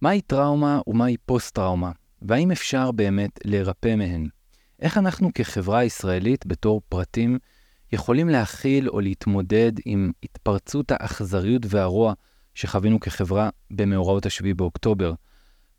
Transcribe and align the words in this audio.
מהי 0.00 0.20
טראומה 0.20 0.80
ומהי 0.86 1.16
פוסט-טראומה, 1.26 1.90
והאם 2.22 2.50
אפשר 2.50 2.90
באמת 2.90 3.30
להירפא 3.44 3.94
מהן? 3.96 4.28
איך 4.80 4.98
אנחנו 4.98 5.30
כחברה 5.34 5.84
ישראלית, 5.84 6.46
בתור 6.46 6.80
פרטים, 6.88 7.38
יכולים 7.92 8.28
להכיל 8.28 8.88
או 8.88 9.00
להתמודד 9.00 9.72
עם 9.84 10.12
התפרצות 10.22 10.90
האכזריות 10.90 11.62
והרוע 11.68 12.12
שחווינו 12.54 13.00
כחברה 13.00 13.50
במאורעות 13.70 14.26
ה-7 14.26 14.54
באוקטובר? 14.56 15.12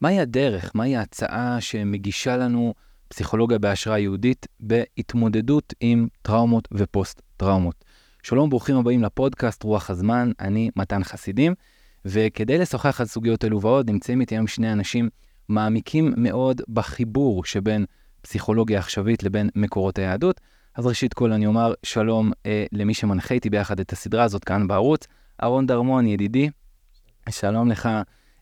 מהי 0.02 0.20
הדרך, 0.20 0.72
מהי 0.76 0.96
ההצעה 0.96 1.62
שמגישה 1.62 2.38
לנו 2.38 2.74
פסיכולוגיה 3.08 3.58
בהשראה 3.60 4.00
יהודית 4.00 4.46
בהתמודדות 4.60 5.74
עם 5.80 6.08
טראומות 6.22 6.68
ופוסט-טראומות? 6.72 7.86
שלום, 8.24 8.50
ברוכים 8.50 8.76
הבאים 8.76 9.04
לפודקאסט 9.04 9.64
רוח 9.64 9.90
הזמן, 9.90 10.32
אני 10.40 10.70
מתן 10.76 11.04
חסידים, 11.04 11.54
וכדי 12.06 12.58
לשוחח 12.58 13.02
על 13.02 13.08
סוגיות 13.08 13.46
אלו 13.46 13.62
ועוד, 13.62 13.90
נמצאים 13.90 14.22
איתי 14.22 14.36
היום 14.36 14.48
שני 14.48 14.72
אנשים 14.72 15.10
מעמיקים 15.50 16.14
מאוד 16.18 16.62
בחיבור 16.70 17.46
שבין 17.46 17.86
פסיכולוגיה 18.22 18.80
עכשווית 18.80 19.24
לבין 19.24 19.50
מקורות 19.56 20.00
היהדות. 20.00 20.42
אז 20.76 20.86
ראשית 20.86 21.14
כל 21.14 21.32
אני 21.32 21.46
אומר 21.46 21.74
שלום 21.84 22.32
אה, 22.46 22.66
למי 22.72 22.94
שמנחה 22.94 23.34
איתי 23.34 23.50
ביחד 23.50 23.80
את 23.80 23.92
הסדרה 23.92 24.24
הזאת 24.24 24.44
כאן 24.44 24.68
בערוץ, 24.68 25.08
אהרון 25.44 25.68
דרמון, 25.68 26.08
ידידי. 26.08 26.50
שלום 27.30 27.72
לך, 27.72 27.90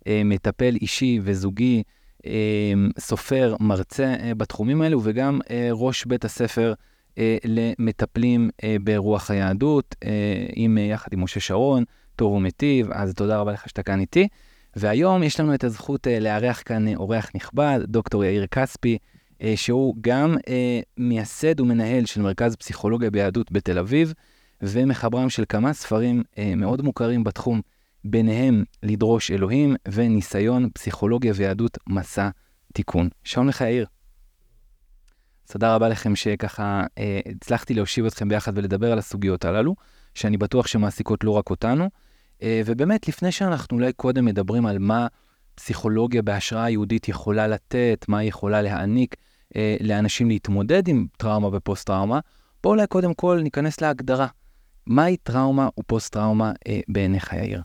אה, 0.07 0.21
מטפל 0.25 0.75
אישי 0.81 1.19
וזוגי, 1.23 1.83
אה, 2.25 2.73
סופר, 2.99 3.55
מרצה 3.59 4.15
אה, 4.19 4.35
בתחומים 4.35 4.81
האלו, 4.81 5.01
וגם 5.03 5.39
אה, 5.49 5.69
ראש 5.71 6.05
בית 6.05 6.25
הספר 6.25 6.73
אה, 7.17 7.37
למטפלים 7.45 8.49
אה, 8.63 8.75
ברוח 8.83 9.31
היהדות, 9.31 9.95
אה, 10.03 10.45
עם, 10.55 10.77
אה, 10.77 10.83
יחד 10.83 11.13
עם 11.13 11.23
משה 11.23 11.39
שרון, 11.39 11.83
טוב 12.17 12.33
ומיטיב, 12.33 12.91
אז 12.91 13.13
תודה 13.13 13.37
רבה 13.37 13.51
לך 13.51 13.69
שאתה 13.69 13.83
כאן 13.83 13.99
איתי. 13.99 14.27
והיום 14.75 15.23
יש 15.23 15.39
לנו 15.39 15.53
את 15.53 15.63
הזכות 15.63 16.07
אה, 16.07 16.19
לארח 16.19 16.61
כאן 16.65 16.87
אה, 16.87 16.93
אורח 16.95 17.29
נכבד, 17.35 17.79
דוקטור 17.83 18.23
יאיר 18.23 18.47
כספי, 18.47 18.97
אה, 19.41 19.53
שהוא 19.55 19.95
גם 20.01 20.35
אה, 20.49 20.79
מייסד 20.97 21.59
ומנהל 21.59 22.05
של 22.05 22.21
מרכז 22.21 22.55
פסיכולוגיה 22.55 23.11
ביהדות 23.11 23.51
בתל 23.51 23.79
אביב, 23.79 24.13
ומחברם 24.61 25.29
של 25.29 25.43
כמה 25.49 25.73
ספרים 25.73 26.23
אה, 26.37 26.53
מאוד 26.55 26.81
מוכרים 26.81 27.23
בתחום, 27.23 27.61
ביניהם 28.03 28.63
לדרוש 28.83 29.31
אלוהים 29.31 29.75
וניסיון 29.91 30.69
פסיכולוגיה 30.73 31.33
ויהדות 31.35 31.77
מסע 31.87 32.29
תיקון. 32.73 33.09
שלום 33.23 33.47
לך 33.47 33.61
יאיר. 33.61 33.85
תודה 35.51 35.75
רבה 35.75 35.89
לכם 35.89 36.15
שככה 36.15 36.83
אה, 36.97 37.19
הצלחתי 37.25 37.73
להושיב 37.73 38.05
אתכם 38.05 38.29
ביחד 38.29 38.57
ולדבר 38.57 38.91
על 38.91 38.99
הסוגיות 38.99 39.45
הללו, 39.45 39.75
שאני 40.13 40.37
בטוח 40.37 40.67
שמעסיקות 40.67 41.23
לא 41.23 41.31
רק 41.31 41.49
אותנו. 41.49 41.89
אה, 42.43 42.61
ובאמת, 42.65 43.07
לפני 43.07 43.31
שאנחנו 43.31 43.77
אולי 43.77 43.93
קודם 43.93 44.25
מדברים 44.25 44.65
על 44.65 44.79
מה 44.79 45.07
פסיכולוגיה 45.55 46.21
בהשראה 46.21 46.69
יהודית 46.69 47.07
יכולה 47.07 47.47
לתת, 47.47 48.05
מה 48.07 48.17
היא 48.17 48.29
יכולה 48.29 48.61
להעניק 48.61 49.15
אה, 49.55 49.77
לאנשים 49.81 50.27
להתמודד 50.29 50.87
עם 50.87 51.07
טראומה 51.17 51.47
ופוסט-טראומה, 51.47 52.19
בואו 52.63 52.73
אולי 52.73 52.87
קודם 52.87 53.13
כל 53.13 53.39
ניכנס 53.43 53.81
להגדרה. 53.81 54.27
מהי 54.87 55.17
טראומה 55.17 55.69
ופוסט-טראומה 55.79 56.51
אה, 56.67 56.79
בעיניך, 56.87 57.33
יאיר? 57.33 57.61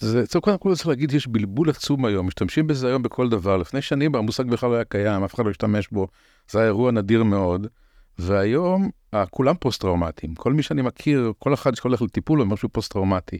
זה, 0.00 0.24
זה 0.24 0.40
קודם 0.40 0.58
כל 0.58 0.74
צריך 0.74 0.88
להגיד, 0.88 1.12
יש 1.12 1.26
בלבול 1.26 1.70
עצום 1.70 2.04
היום, 2.04 2.26
משתמשים 2.26 2.66
בזה 2.66 2.86
היום 2.86 3.02
בכל 3.02 3.28
דבר. 3.28 3.56
לפני 3.56 3.82
שנים 3.82 4.14
המושג 4.14 4.44
בכלל 4.44 4.70
לא 4.70 4.74
היה 4.74 4.84
קיים, 4.84 5.24
אף 5.24 5.34
אחד 5.34 5.44
לא 5.44 5.50
השתמש 5.50 5.88
בו, 5.88 6.08
זה 6.50 6.58
היה 6.58 6.66
אירוע 6.66 6.90
נדיר 6.90 7.22
מאוד. 7.22 7.66
והיום 8.20 8.90
כולם 9.30 9.54
פוסט-טראומטיים. 9.60 10.34
כל 10.34 10.52
מי 10.52 10.62
שאני 10.62 10.82
מכיר, 10.82 11.32
כל 11.38 11.54
אחד 11.54 11.74
שהולך 11.74 12.02
לטיפול 12.02 12.38
הוא 12.38 12.46
משהו 12.46 12.68
פוסט-טראומטי. 12.68 13.38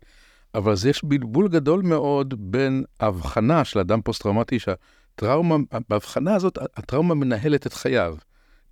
אבל 0.55 0.73
אז 0.73 0.86
יש 0.86 1.05
בלבול 1.05 1.48
גדול 1.48 1.83
מאוד 1.83 2.34
בין 2.39 2.84
ההבחנה 3.01 3.64
של 3.64 3.78
אדם 3.78 4.03
פוסט-טראומטי, 4.03 4.58
שהטראומה, 4.58 5.56
בהבחנה 5.89 6.34
הזאת, 6.34 6.58
הטראומה 6.77 7.14
מנהלת 7.14 7.67
את 7.67 7.73
חייו. 7.73 8.17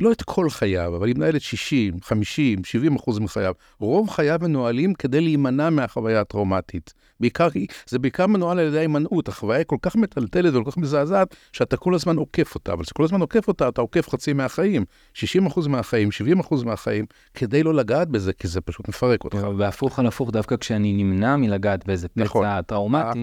לא 0.00 0.12
את 0.12 0.22
כל 0.22 0.50
חייו, 0.50 0.96
אבל 0.96 1.06
היא 1.06 1.16
מנהלת 1.16 1.40
60, 1.40 1.94
50, 2.02 2.64
70 2.64 2.96
אחוז 2.96 3.18
מחייו. 3.18 3.54
רוב 3.80 4.10
חייו 4.10 4.38
מנוהלים 4.42 4.94
כדי 4.94 5.20
להימנע 5.20 5.70
מהחוויה 5.70 6.20
הטראומטית. 6.20 6.94
בעיקר, 7.20 7.48
זה 7.86 7.98
בעיקר 7.98 8.26
מנוהל 8.26 8.58
על 8.58 8.66
ידי 8.66 8.78
ההימנעות. 8.78 9.28
החוויה 9.28 9.58
היא 9.58 9.66
כל 9.66 9.76
כך 9.82 9.96
מטלטלת 9.96 10.54
וכל 10.54 10.70
כך 10.70 10.76
מזעזעת, 10.76 11.36
שאתה 11.52 11.76
כל 11.76 11.94
הזמן 11.94 12.16
עוקף 12.16 12.54
אותה. 12.54 12.72
אבל 12.72 12.84
כשכל 12.84 13.04
הזמן 13.04 13.20
עוקף 13.20 13.48
אותה, 13.48 13.68
אתה 13.68 13.80
עוקף 13.80 14.08
חצי 14.08 14.32
מהחיים. 14.32 14.84
60 15.14 15.46
אחוז 15.46 15.66
מהחיים, 15.66 16.10
70 16.10 16.40
אחוז 16.40 16.62
מהחיים, 16.62 17.06
כדי 17.34 17.62
לא 17.62 17.74
לגעת 17.74 18.08
בזה, 18.08 18.32
כי 18.32 18.48
זה 18.48 18.60
פשוט 18.60 18.88
מפרק 18.88 19.24
אותך. 19.24 19.38
והפוך 19.58 19.98
על 19.98 20.06
הפוך, 20.06 20.30
דווקא 20.30 20.56
כשאני 20.56 20.92
נמנע 20.92 21.36
מלגעת 21.36 21.86
באיזה 21.86 22.08
פצע 22.08 22.24
נכון. 22.24 22.62
טראומטי, 22.62 23.22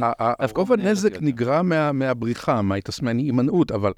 רוב 0.56 0.72
הנזק 0.74 1.22
נגרם 1.22 1.72
מהבריחה, 1.94 2.62
מההימנעות, 3.02 3.72
אבל... 3.72 3.91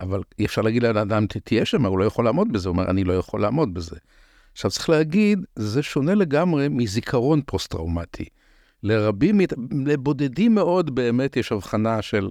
אבל 0.00 0.22
אי 0.38 0.44
אפשר 0.44 0.62
להגיד 0.62 0.82
לאדם, 0.82 1.26
תהיה 1.26 1.64
שם, 1.64 1.86
הוא 1.86 1.98
לא 1.98 2.04
יכול 2.04 2.24
לעמוד 2.24 2.52
בזה, 2.52 2.68
הוא 2.68 2.76
אומר, 2.76 2.90
אני 2.90 3.04
לא 3.04 3.12
יכול 3.12 3.40
לעמוד 3.40 3.74
בזה. 3.74 3.96
עכשיו 4.52 4.70
צריך 4.70 4.90
להגיד, 4.90 5.38
זה 5.56 5.82
שונה 5.82 6.14
לגמרי 6.14 6.68
מזיכרון 6.68 7.40
פוסט-טראומטי. 7.46 8.24
לרבים, 8.82 9.40
לבודדים 9.86 10.54
מאוד 10.54 10.94
באמת 10.94 11.36
יש 11.36 11.52
הבחנה 11.52 12.02
של 12.02 12.28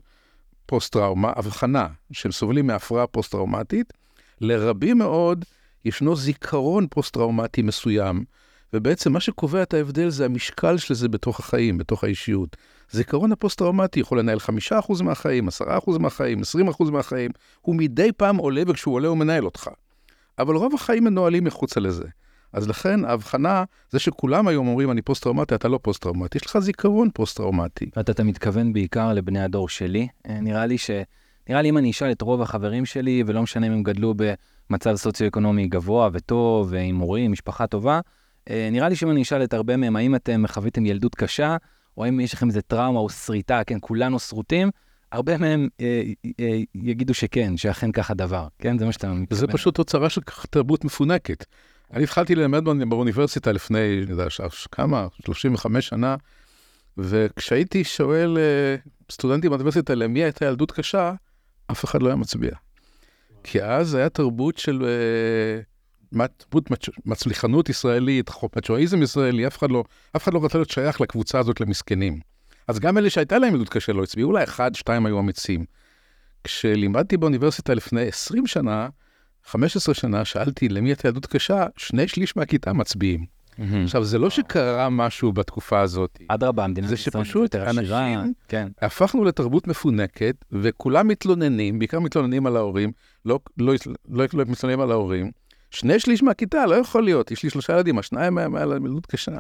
פוסט-טראומה, 0.66 1.32
הבחנה 1.36 1.88
של 2.12 2.32
סובלים 2.32 2.68
מהפרעה 2.68 3.08
פוסט-טראומטית. 3.08 3.94
לרבים 4.42 4.98
מאוד 4.98 5.46
ישנו 5.86 6.16
זיכרון 6.16 6.88
פוסט-טראומטי 6.90 7.62
מסוים, 7.62 8.24
ובעצם 8.74 9.14
מה 9.14 9.20
שקובע 9.20 9.64
את 9.64 9.74
ההבדל 9.74 10.10
זה 10.10 10.26
המשקל 10.26 10.78
של 10.78 10.94
זה 10.94 11.08
בתוך 11.10 11.40
החיים, 11.40 11.78
בתוך 11.78 12.04
האישיות. 12.04 12.58
זיכרון 12.92 13.32
הפוסט-טראומטי 13.32 14.00
יכול 14.00 14.20
לנהל 14.20 14.38
5% 14.72 15.04
מהחיים, 15.04 15.48
10% 15.48 16.00
מהחיים, 16.00 16.42
20% 16.80 16.92
מהחיים, 16.92 17.32
הוא 17.62 17.76
מדי 17.76 18.12
פעם 18.18 18.38
עולה, 18.38 18.64
וכשהוא 18.68 18.94
עולה 18.96 19.08
הוא 19.08 19.18
מנהל 19.18 19.46
אותך. 19.46 19.70
אבל 20.40 20.56
רוב 20.56 20.74
החיים 20.76 21.04
מנוהלים 21.04 21.44
מחוצה 21.44 21.80
לזה. 21.80 22.06
אז 22.54 22.70
לכן 22.70 23.06
ההבחנה, 23.06 23.64
זה 23.90 24.00
שכולם 24.00 24.48
היום 24.48 24.68
אומרים, 24.68 24.92
אני 24.92 25.02
פוסט-טראומטי, 25.02 25.56
אתה 25.56 25.68
לא 25.68 25.80
פוסט-טראומטי, 25.82 26.38
יש 26.38 26.46
לך 26.46 26.60
זיכרון 26.60 27.10
פוסט-טראומטי. 27.14 27.90
ואתה 27.96 28.12
אתה 28.12 28.24
מתכוון 28.24 28.74
בעיקר 28.74 29.14
לבני 29.14 29.42
הדור 29.44 29.70
שלי. 29.70 30.08
אה, 30.30 30.40
נראה 30.42 30.66
לי 30.66 30.78
ש... 30.78 30.92
נראה 31.50 31.62
לי 31.62 31.70
אם 31.70 31.78
אני 31.78 31.92
אשאל 31.92 32.12
את 32.12 32.22
רוב 32.22 32.42
החברים 32.42 32.86
שלי, 32.86 33.24
ולא 33.26 33.42
משנה 33.42 33.68
אם 33.68 33.72
הם 33.72 33.84
גדלו 33.84 34.14
במצב 34.70 34.96
סוציו-אקונומי 34.96 35.68
גבוה 35.68 36.10
וטוב, 36.14 36.68
ועם 36.72 36.98
הורים, 36.98 37.32
משפחה 37.32 37.68
טובה, 37.68 38.00
אה, 38.50 38.70
נראה 38.72 38.90
לי 38.90 38.96
שאם 38.96 39.12
אני 39.12 39.22
אשאל 39.22 39.44
את 39.44 39.54
הרבה 39.54 39.78
מהם, 39.78 39.96
האם 39.96 40.16
אתם 40.16 40.44
חוויתם 40.48 40.86
ילדות 40.86 41.16
קשה, 41.16 41.58
או 42.00 42.06
האם 42.06 42.20
יש 42.20 42.34
לכם 42.34 42.48
איזה 42.48 42.62
טראומה 42.62 43.00
או 43.00 43.10
שריטה, 43.10 43.62
כן, 43.68 43.78
כולנו 43.82 44.20
שרוטים, 44.20 44.70
הרבה 45.12 45.38
מהם 45.38 45.68
אה, 45.82 46.04
אה, 46.40 46.60
יגידו 46.76 47.14
שכן, 47.14 47.58
שאכן 47.58 47.92
כך 47.92 48.12
הדבר, 48.12 48.48
כן? 48.60 48.78
זה 48.78 48.86
מה 48.86 48.92
שאתה 48.92 49.14
מתכוון. 49.14 49.40
זה 49.40 49.48
פשוט 49.48 49.76
תוצרה 49.76 50.10
של 50.10 50.22
תרבות 50.50 50.86
מפונקת. 50.86 51.46
אני 51.94 52.04
התחלתי 52.04 52.36
ללמד 52.36 52.64
באוניברסיטה 52.90 53.52
לפני, 53.52 54.02
אני 54.04 54.12
יודע, 54.12 54.26
כמה? 54.72 55.08
35 55.26 55.88
שנה, 55.88 56.16
וכשהייתי 56.98 57.84
שואל 57.84 58.38
אה, 58.38 58.76
סטודנטים 59.12 59.50
באוניברסיטה 59.50 59.96
למי 59.96 60.24
הייתה 60.24 60.46
ילדות 60.46 60.72
קשה, 60.72 61.14
אף 61.72 61.86
אחד 61.86 62.02
לא 62.02 62.08
היה 62.08 62.16
מצביע. 62.16 62.52
כי 63.44 63.64
אז 63.64 63.96
היה 63.96 64.10
תרבות 64.10 64.58
של 64.58 64.86
אה, 64.86 65.62
מצליחנות 67.06 67.70
ישראלית, 67.70 68.30
מצ'ואיזם 68.56 69.02
ישראלי, 69.02 69.48
אף 69.48 69.58
אחד, 69.58 69.72
לא, 69.72 69.84
אף 70.16 70.24
אחד 70.24 70.34
לא 70.34 70.46
רצה 70.46 70.58
להיות 70.58 70.70
שייך 70.70 71.02
לקבוצה 71.02 71.40
הזאת 71.40 71.62
למסכנים. 71.62 72.20
אז 72.68 72.80
גם 72.80 72.98
אלה 72.98 73.10
שהייתה 73.10 73.38
להם 73.38 73.54
ילדות 73.54 73.70
קשה 73.70 73.94
לא 73.94 74.04
הצביעו, 74.04 74.30
אולי 74.30 74.44
אחד, 74.44 74.76
שתיים 74.76 75.06
היו 75.06 75.20
אמיצים. 75.20 75.66
כשלימדתי 76.44 77.18
באוניברסיטה 77.18 77.74
לפני 77.74 78.02
20 78.02 78.48
שנה, 78.48 78.88
15 79.46 79.96
שנה, 79.96 80.26
שאלתי 80.26 80.70
למי 80.70 80.90
הייתה 80.90 81.08
ילדות 81.08 81.26
קשה, 81.26 81.66
שני 81.78 82.08
שליש 82.08 82.38
מהכיתה 82.38 82.74
מצביעים. 82.74 83.26
Mm-hmm. 83.26 83.62
עכשיו, 83.84 84.04
זה 84.04 84.18
לא 84.18 84.30
שקרה 84.30 84.90
משהו 84.90 85.32
בתקופה 85.32 85.80
הזאת. 85.80 86.20
אדרבה, 86.28 86.64
המדינה 86.64 86.88
זה 86.88 86.98
שפשוט 86.98 87.56
אנשים, 87.56 88.34
כן. 88.48 88.68
הפכנו 88.82 89.24
לתרבות 89.24 89.68
מפונקת, 89.68 90.36
וכולם 90.52 91.08
מתלוננים, 91.08 91.80
בעיקר 91.80 92.00
מתלוננים 92.00 92.46
על 92.46 92.58
ההורים, 92.58 92.92
לא, 93.26 93.40
לא, 93.58 93.74
לא, 94.10 94.26
לא 94.34 94.44
מתלוננים 94.48 94.82
על 94.82 94.92
ההורים, 94.92 95.32
שני 95.72 96.00
שליש 96.00 96.24
מהכיתה, 96.24 96.66
לא 96.66 96.76
יכול 96.76 97.04
להיות, 97.04 97.32
יש 97.32 97.44
לי 97.44 97.50
שלושה 97.50 97.74
ילדים, 97.74 98.00
השניים 98.00 98.38
היה 98.38 98.66
להם 98.66 98.86
ילדות 98.86 99.06
קשה. 99.06 99.38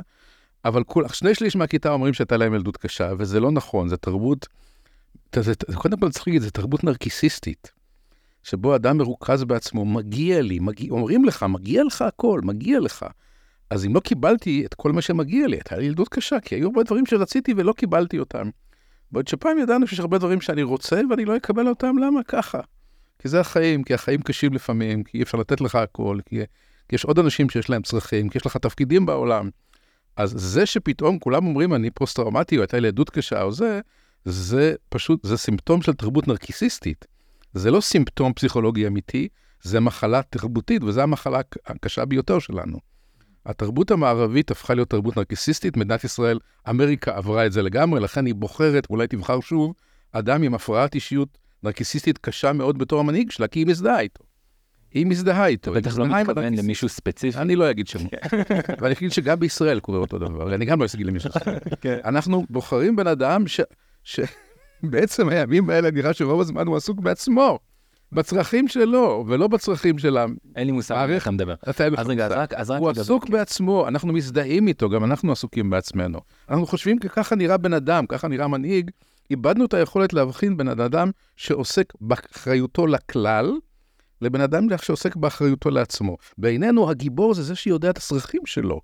אבל 0.66 0.84
כול, 0.84 1.08
שני 1.08 1.36
שליש 1.36 1.56
מהכיתה 1.56 1.90
אומרים 1.90 2.14
שהייתה 2.14 2.38
להם 2.38 2.54
ילדות 2.54 2.78
קשה, 2.78 3.12
וזה 3.20 3.40
לא 3.40 3.52
נכון, 3.52 3.90
זה 3.90 3.98
תרבות, 3.98 4.48
זה, 5.36 5.54
קודם 5.76 6.00
כל 6.00 6.12
צריך 6.12 6.28
להגיד, 6.28 6.42
זה 6.42 6.52
תרבות 6.52 6.84
נרקיסיסטית, 6.84 7.72
שבו 8.44 8.76
אדם 8.76 8.98
מרוכז 8.98 9.44
בעצמו, 9.44 9.86
מגיע 9.86 10.42
לי, 10.42 10.60
מגיע, 10.60 10.92
אומרים 10.92 11.26
לך, 11.26 11.44
מגיע 11.44 11.84
לך 11.84 12.02
הכל, 12.02 12.42
מגיע 12.44 12.80
לך. 12.80 13.06
אז 13.70 13.86
אם 13.86 13.96
לא 13.96 14.00
קיבלתי 14.00 14.66
את 14.66 14.74
כל 14.74 14.92
מה 14.92 15.02
שמגיע 15.02 15.48
לי, 15.48 15.56
הייתה 15.56 15.78
לי 15.78 15.86
ילדות 15.86 16.10
קשה, 16.10 16.40
כי 16.40 16.56
היו 16.56 16.68
הרבה 16.68 16.84
דברים 16.84 17.06
שרציתי 17.06 17.54
ולא 17.58 17.74
קיבלתי 17.74 18.20
אותם. 18.20 18.50
בעוד 19.12 19.28
שפעם 19.28 19.58
ידענו 19.58 19.88
שיש 19.88 20.00
הרבה 20.00 20.18
דברים 20.18 20.42
שאני 20.42 20.64
רוצה 20.64 21.02
ואני 21.10 21.26
לא 21.26 21.38
אקבל 21.38 21.68
אותם, 21.68 21.98
למה 21.98 22.24
ככה? 22.24 22.60
כי 23.19 23.30
זה 23.30 23.39
החיים, 23.39 23.83
כי 23.83 23.94
החיים 23.94 24.21
קשים 24.21 24.54
לפעמים, 24.54 25.04
כי 25.04 25.18
אי 25.18 25.24
אפשר 25.24 25.38
לתת 25.38 25.62
לך 25.62 25.75
הכל, 25.75 26.19
כי, 26.25 26.39
כי 26.89 26.95
יש 26.95 27.06
עוד 27.06 27.19
אנשים 27.19 27.50
שיש 27.50 27.69
להם 27.69 27.81
צרכים, 27.81 28.30
כי 28.30 28.38
יש 28.38 28.45
לך 28.45 28.57
תפקידים 28.57 29.06
בעולם. 29.06 29.50
אז 30.16 30.33
זה 30.38 30.66
שפתאום 30.66 31.19
כולם 31.19 31.48
אומרים, 31.48 31.74
אני 31.74 31.89
פוסט-טראומטי, 31.89 32.57
או 32.57 32.62
הייתה 32.62 32.80
לי 32.80 32.88
עדות 32.88 33.10
קשה, 33.10 33.42
או 33.42 33.51
זה, 33.51 33.80
זה 34.25 34.75
פשוט, 34.89 35.25
זה 35.25 35.38
סימפטום 35.38 35.81
של 35.81 35.94
תרבות 35.94 36.27
נרקיסיסטית. 36.27 37.06
זה 37.54 37.71
לא 37.71 37.81
סימפטום 37.81 38.33
פסיכולוגי 38.33 38.88
אמיתי, 38.88 39.27
זה 39.62 39.80
מחלה 39.80 40.21
תרבותית, 40.30 40.83
וזו 40.83 41.01
המחלה 41.01 41.39
הקשה 41.66 42.06
ביותר 42.06 42.39
שלנו. 42.39 42.77
התרבות 43.45 43.92
המערבית 43.92 44.51
הפכה 44.51 44.74
להיות 44.74 44.89
תרבות 44.89 45.18
נרקיסיסטית, 45.18 45.77
מדינת 45.77 46.04
ישראל, 46.04 46.39
אמריקה 46.69 47.16
עברה 47.16 47.45
את 47.45 47.51
זה 47.51 47.62
לגמרי, 47.62 48.00
לכן 48.00 48.25
היא 48.25 48.36
בוחרת, 48.36 48.88
אולי 48.89 49.07
תבחר 49.07 49.39
שוב, 49.39 49.74
אדם 50.12 50.44
עם 50.44 50.54
הפרעת 50.54 50.95
אישיות 50.95 51.38
נרקיסיסטית 51.63 52.17
קשה 52.17 52.53
מאוד 52.53 52.77
בתור 52.77 53.00
המנהיג 53.00 53.31
שלה, 53.31 53.47
כי 53.47 53.59
היא 53.59 53.67
מזדהה 53.67 54.00
איתו. 54.00 54.23
היא 54.94 55.06
מזדהה 55.06 55.47
איתו. 55.47 55.71
אתה 55.71 55.79
בטח 55.79 55.97
לא 55.97 56.07
מתכוון 56.07 56.53
למישהו 56.53 56.89
ספציפי. 56.89 57.38
אני 57.38 57.56
לא 57.56 57.71
אגיד 57.71 57.88
שם. 57.88 58.00
ואני 58.79 58.94
אגיד 58.94 59.11
שגם 59.11 59.39
בישראל 59.39 59.79
קורה 59.79 59.97
אותו 59.97 60.17
דבר, 60.17 60.56
אני 60.56 60.65
גם 60.65 60.81
לא 60.81 60.85
אגיד 60.95 61.07
למישהו. 61.07 61.29
כן. 61.81 61.97
אנחנו 62.06 62.45
בוחרים 62.50 62.95
בן 62.95 63.07
אדם 63.07 63.44
שבעצם 64.03 65.29
הימים 65.31 65.69
האלה 65.69 65.91
נראה 65.91 66.13
שרוב 66.13 66.41
הזמן 66.41 66.67
הוא 66.67 66.77
עסוק 66.77 67.00
בעצמו. 67.00 67.59
בצרכים 68.11 68.67
שלו, 68.67 69.25
ולא 69.27 69.47
בצרכים 69.47 69.97
של. 69.97 70.17
אין 70.56 70.67
לי 70.67 70.71
מושג 70.71 70.95
על 70.95 71.11
איך 71.11 71.23
אתה 71.23 71.31
מדבר. 71.31 71.56
אז 71.97 72.07
רגע, 72.07 72.25
אז 72.25 72.31
רק... 72.31 72.53
אז 72.53 72.71
רק 72.71 72.79
הוא 72.79 72.89
עסוק 72.89 73.29
בעצמו, 73.29 73.88
אנחנו 73.88 74.13
מזדהים 74.13 74.67
איתו, 74.67 74.89
גם 74.89 75.03
אנחנו 75.03 75.31
עסוקים 75.31 75.69
בעצמנו. 75.69 76.19
אנחנו 76.50 76.65
חושבים 76.67 77.00
כי 77.00 77.09
ככה 77.09 77.35
נראה 77.35 77.57
בן 77.57 77.73
אדם, 77.73 78.06
ככה 78.06 78.27
נראה 78.27 78.47
מנהיג. 78.47 78.91
איבדנו 79.31 79.66
את 79.66 79.74
היכולת 79.74 80.14
להבחין 80.14 80.58
בין 80.58 80.68
אדם 80.68 81.12
שעוסק 81.36 81.94
באחריותו 82.02 82.88
לכלל, 82.88 83.54
לבן 84.22 84.42
אדם 84.42 84.68
שעוסק 84.81 85.16
באחריותו 85.16 85.70
לעצמו. 85.70 86.18
בעינינו 86.38 86.90
הגיבור 86.90 87.34
זה 87.34 87.44
זה 87.44 87.56
שיודע 87.56 87.90
את 87.90 87.98
הצרכים 87.98 88.42
שלו. 88.46 88.81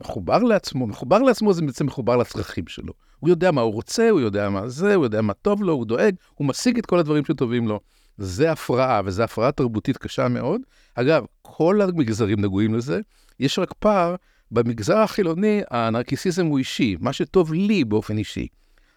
מחובר 0.00 0.38
לעצמו, 0.38 0.86
מחובר 0.86 1.18
לעצמו 1.18 1.52
זה 1.52 1.62
בעצם 1.62 1.86
מחובר 1.86 2.16
לצרכים 2.16 2.66
שלו. 2.66 2.92
הוא 3.18 3.30
יודע 3.30 3.50
מה 3.50 3.60
הוא 3.60 3.72
רוצה, 3.72 4.10
הוא 4.10 4.20
יודע 4.20 4.50
מה 4.50 4.68
זה, 4.68 4.94
הוא 4.94 5.04
יודע 5.04 5.22
מה 5.22 5.32
טוב 5.32 5.62
לו, 5.62 5.72
הוא 5.72 5.86
דואג, 5.86 6.14
הוא 6.34 6.46
משיג 6.46 6.78
את 6.78 6.86
כל 6.86 6.98
הדברים 6.98 7.24
שטובים 7.24 7.68
לו. 7.68 7.80
זה 8.18 8.52
הפרעה, 8.52 9.00
וזו 9.04 9.22
הפרעה 9.22 9.52
תרבותית 9.52 9.96
קשה 9.96 10.28
מאוד. 10.28 10.60
אגב, 10.94 11.24
כל 11.42 11.80
המגזרים 11.82 12.40
נגועים 12.40 12.74
לזה, 12.74 13.00
יש 13.40 13.58
רק 13.58 13.72
פער, 13.78 14.14
במגזר 14.50 14.98
החילוני 14.98 15.60
הנרקיסיזם 15.70 16.46
הוא 16.46 16.58
אישי, 16.58 16.96
מה 17.00 17.12
שטוב 17.12 17.52
לי 17.52 17.84
באופן 17.84 18.18
אישי. 18.18 18.46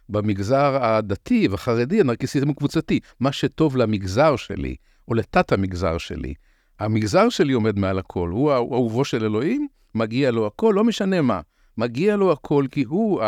במגזר 0.09 0.83
הדתי 0.83 1.47
והחרדי 1.47 1.99
הנרקיסיזם 1.99 2.47
הוא 2.47 2.55
קבוצתי, 2.55 2.99
מה 3.19 3.31
שטוב 3.31 3.77
למגזר 3.77 4.35
שלי, 4.35 4.75
או 5.07 5.13
לתת 5.13 5.51
המגזר 5.51 5.97
שלי. 5.97 6.33
המגזר 6.79 7.29
שלי 7.29 7.53
עומד 7.53 7.79
מעל 7.79 7.99
הכל, 7.99 8.29
הוא 8.29 8.51
אהובו 8.51 9.05
של 9.05 9.23
אלוהים, 9.25 9.67
מגיע 9.95 10.31
לו 10.31 10.47
הכל, 10.47 10.73
לא 10.75 10.83
משנה 10.83 11.21
מה. 11.21 11.41
מגיע 11.77 12.15
לו 12.15 12.31
הכל 12.31 12.65
כי 12.71 12.83
הוא 12.83 13.21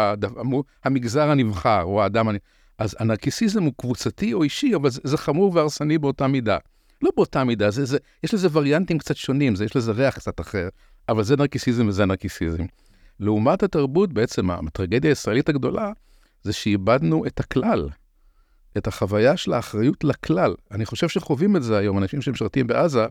המגזר 0.83 1.29
הנבחר, 1.29 1.83
או 1.83 2.03
האדם 2.03 2.27
הנבחר. 2.27 2.45
אז 2.77 2.95
הנרקיסיזם 2.99 3.63
הוא 3.63 3.73
קבוצתי 3.77 4.33
או 4.33 4.43
אישי, 4.43 4.75
אבל 4.75 4.89
זה, 4.89 5.01
זה 5.03 5.17
חמור 5.17 5.55
והרסני 5.55 5.97
באותה 5.97 6.27
מידה. 6.27 6.57
לא 7.01 7.11
באותה 7.15 7.43
מידה, 7.43 7.71
זה, 7.71 7.85
זה, 7.85 7.97
יש 8.23 8.33
לזה 8.33 8.47
וריאנטים 8.51 8.97
קצת 8.97 9.15
שונים, 9.15 9.55
זה, 9.55 9.65
יש 9.65 9.75
לזה 9.75 9.91
ריח 9.91 10.15
קצת 10.15 10.39
אחר, 10.39 10.69
אבל 11.09 11.23
זה 11.23 11.37
נרקיסיזם 11.37 11.87
וזה 11.87 12.05
נרקיסיזם. 12.05 12.63
לעומת 13.19 13.63
התרבות, 13.63 14.13
בעצם 14.13 14.51
הטרגדיה 14.51 15.11
הישראלית 15.11 15.49
הגדולה, 15.49 15.91
זה 16.43 16.53
שאיבדנו 16.53 17.25
את 17.25 17.39
הכלל, 17.39 17.89
את 18.77 18.87
החוויה 18.87 19.37
של 19.37 19.53
האחריות 19.53 20.03
לכלל. 20.03 20.55
אני 20.71 20.85
חושב 20.85 21.09
שחווים 21.09 21.55
את 21.55 21.63
זה 21.63 21.77
היום, 21.77 21.97
אנשים 21.97 22.21
שמשרתים 22.21 22.67
בעזה, 22.67 23.05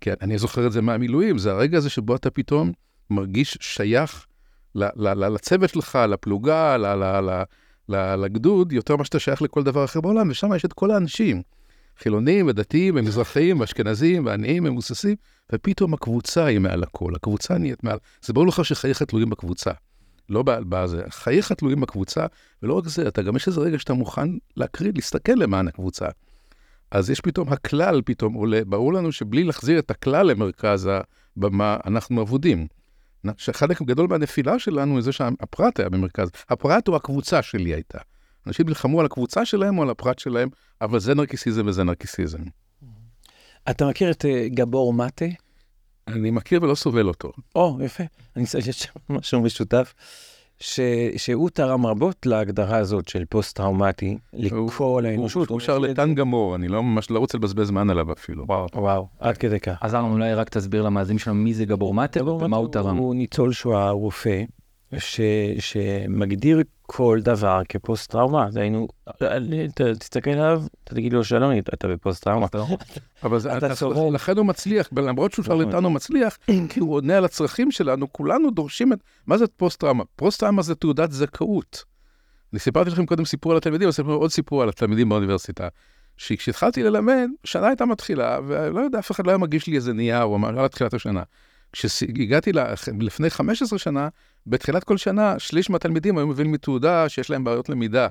כי 0.00 0.10
אני 0.20 0.38
זוכר 0.38 0.66
את 0.66 0.72
זה 0.72 0.82
מהמילואים, 0.82 1.38
זה 1.38 1.52
הרגע 1.52 1.78
הזה 1.78 1.90
שבו 1.90 2.16
אתה 2.16 2.30
פתאום 2.30 2.72
מרגיש 3.10 3.58
שייך 3.60 4.26
לצוות 4.74 5.70
שלך, 5.70 5.98
לפלוגה, 6.08 6.76
לגדוד, 7.88 8.72
יותר 8.72 8.96
ממה 8.96 9.04
שאתה 9.04 9.18
שייך 9.18 9.42
לכל 9.42 9.62
דבר 9.62 9.84
אחר 9.84 10.00
בעולם, 10.00 10.30
ושם 10.30 10.54
יש 10.54 10.64
את 10.64 10.72
כל 10.72 10.90
האנשים, 10.90 11.42
חילונים 11.98 12.46
ודתיים 12.48 12.96
ומזרחיים 12.96 13.60
ואשכנזים 13.60 14.26
ועניים 14.26 14.64
ומבוססים, 14.64 15.16
ופתאום 15.52 15.94
הקבוצה 15.94 16.44
היא 16.44 16.58
מעל 16.58 16.82
הכל, 16.82 17.14
הקבוצה 17.14 17.58
נהיית 17.58 17.84
מעל, 17.84 17.98
זה 18.22 18.32
ברור 18.32 18.46
לך 18.46 18.64
שחייך 18.64 19.02
תלויים 19.02 19.30
בקבוצה. 19.30 19.70
לא 20.28 20.42
בזה, 20.46 21.02
חייך 21.08 21.52
תלויים 21.52 21.80
בקבוצה, 21.80 22.26
ולא 22.62 22.74
רק 22.74 22.88
זה, 22.88 23.08
אתה 23.08 23.22
גם 23.22 23.36
יש 23.36 23.48
איזה 23.48 23.60
רגע 23.60 23.78
שאתה 23.78 23.94
מוכן 23.94 24.28
להקריב, 24.56 24.94
להסתכל 24.94 25.32
למען 25.32 25.68
הקבוצה. 25.68 26.06
אז 26.90 27.10
יש 27.10 27.20
פתאום, 27.20 27.52
הכלל 27.52 28.02
פתאום 28.04 28.34
עולה, 28.34 28.60
ברור 28.66 28.92
לנו 28.92 29.12
שבלי 29.12 29.44
להחזיר 29.44 29.78
את 29.78 29.90
הכלל 29.90 30.26
למרכז 30.26 30.88
הבמה, 31.36 31.76
אנחנו 31.86 32.22
אבודים. 32.22 32.66
שחלק 33.36 33.82
גדול 33.82 34.06
מהנפילה 34.08 34.58
שלנו 34.58 35.00
זה 35.00 35.12
שהפרט 35.12 35.80
היה 35.80 35.88
במרכז. 35.88 36.30
הפרט 36.48 36.88
הוא 36.88 36.96
הקבוצה 36.96 37.42
שלי 37.42 37.74
הייתה. 37.74 37.98
אנשים 38.46 38.68
נלחמו 38.68 39.00
על 39.00 39.06
הקבוצה 39.06 39.44
שלהם 39.44 39.78
או 39.78 39.82
על 39.82 39.90
הפרט 39.90 40.18
שלהם, 40.18 40.48
אבל 40.80 40.98
זה 40.98 41.14
נרקיסיזם 41.14 41.66
וזה 41.66 41.84
נרקיסיזם. 41.84 42.38
אתה 43.70 43.86
מכיר 43.86 44.10
את 44.10 44.24
אה, 44.24 44.48
גבור 44.48 44.92
מטה? 44.92 45.24
אני 46.08 46.30
מכיר 46.30 46.62
ולא 46.62 46.74
סובל 46.74 47.08
אותו. 47.08 47.32
או, 47.54 47.78
יפה. 47.84 48.04
אני 48.36 48.46
חושב 48.46 48.60
שיש 48.60 48.88
משהו 49.10 49.40
משותף. 49.40 49.94
ש, 50.58 50.80
שהוא 51.16 51.50
תרם 51.50 51.86
רבות 51.86 52.26
להגדרה 52.26 52.76
הזאת 52.76 53.08
של 53.08 53.24
פוסט-טראומטי 53.24 54.18
לכל 54.32 55.04
האנושות. 55.06 55.48
הוא 55.48 55.60
שרלטן 55.60 56.14
גמור, 56.14 56.54
אני 56.54 56.68
לא 56.68 56.82
ממש 56.82 57.10
לא 57.10 57.18
רוצה 57.18 57.38
לבזבז 57.38 57.66
זמן 57.66 57.90
עליו 57.90 58.12
אפילו. 58.12 58.44
וואו, 58.48 58.66
וואו, 58.74 59.08
עד 59.18 59.38
כדי 59.38 59.60
כך. 59.60 59.78
אז 59.80 59.94
אולי 59.94 60.34
רק 60.34 60.48
תסביר 60.48 60.82
למאזינים 60.82 61.18
שלנו 61.18 61.36
מי 61.36 61.54
זה 61.54 61.64
גבור 61.64 61.94
מטה 61.94 62.24
ומה 62.24 62.56
הוא 62.56 62.68
תרם. 62.68 62.96
הוא 62.96 63.14
ניצול 63.14 63.52
שואה, 63.52 63.90
רופא, 63.90 64.42
ש, 64.98 65.20
שמגדיר 65.58 66.62
כל 66.82 67.20
דבר 67.22 67.60
כפוסט-טראומה. 67.68 68.50
זה 68.50 68.60
היינו, 68.60 68.88
תסתכל 69.98 70.30
עליו, 70.30 70.62
אתה 70.84 70.94
תגיד 70.94 71.12
לו 71.12 71.24
שלום, 71.24 71.52
אתה 71.74 71.88
בפוסט-טראומה. 71.88 72.46
אבל 73.22 73.38
זה, 73.38 73.56
אתה 73.56 73.74
סובל. 73.74 74.14
לכן 74.14 74.36
הוא 74.36 74.46
מצליח, 74.46 74.88
למרות 74.96 75.32
שהוא 75.32 75.44
שרלטן 75.44 75.84
הוא 75.84 75.92
מצליח, 75.92 76.38
כי 76.70 76.80
הוא 76.80 76.94
עונה 76.94 77.16
על 77.16 77.24
הצרכים 77.24 77.70
שלנו, 77.70 78.12
כולנו 78.12 78.50
דורשים 78.50 78.92
את... 78.92 78.98
מה 79.26 79.38
זה 79.38 79.46
פוסט-טראומה? 79.46 80.04
פוסט-טראומה 80.16 80.62
זה 80.62 80.74
תעודת 80.74 81.12
זכאות. 81.12 81.84
אני 82.52 82.60
סיפרתי 82.60 82.90
לכם 82.90 83.06
קודם 83.06 83.24
סיפור 83.24 83.52
על 83.52 83.58
התלמידים, 83.58 83.86
אבל 83.86 83.92
סיפור 83.92 84.12
עוד 84.14 84.30
סיפור 84.30 84.62
על 84.62 84.68
התלמידים 84.68 85.08
באוניברסיטה. 85.08 85.68
שכשהתחלתי 86.16 86.82
ללמד, 86.82 87.28
שנה 87.44 87.66
הייתה 87.66 87.84
מתחילה, 87.84 88.38
ולא 88.46 88.80
יודע, 88.80 88.98
אף 88.98 89.10
אחד 89.10 89.26
לא 89.26 89.30
היה 89.30 89.38
מגיש 89.38 89.66
לי 89.66 89.76
איזה 89.76 89.92
נייר, 89.92 90.22
או 90.22 90.36
אמר, 90.36 90.60
על 90.60 90.68
תחילת 90.68 90.94
השנה. 90.94 91.22
כשהגעתי 91.74 92.52
לפני 93.00 93.30
15 93.30 93.78
שנה, 93.78 94.08
בתחילת 94.46 94.84
כל 94.84 94.96
שנה, 94.96 95.38
שליש 95.38 95.70
מהתלמידים 95.70 96.18
היו 96.18 96.26
מביאים 96.26 96.52
מתעודה 96.52 97.08
שיש 97.08 97.30
להם 97.30 97.44
בעיות 97.44 97.68
למידה. 97.68 98.08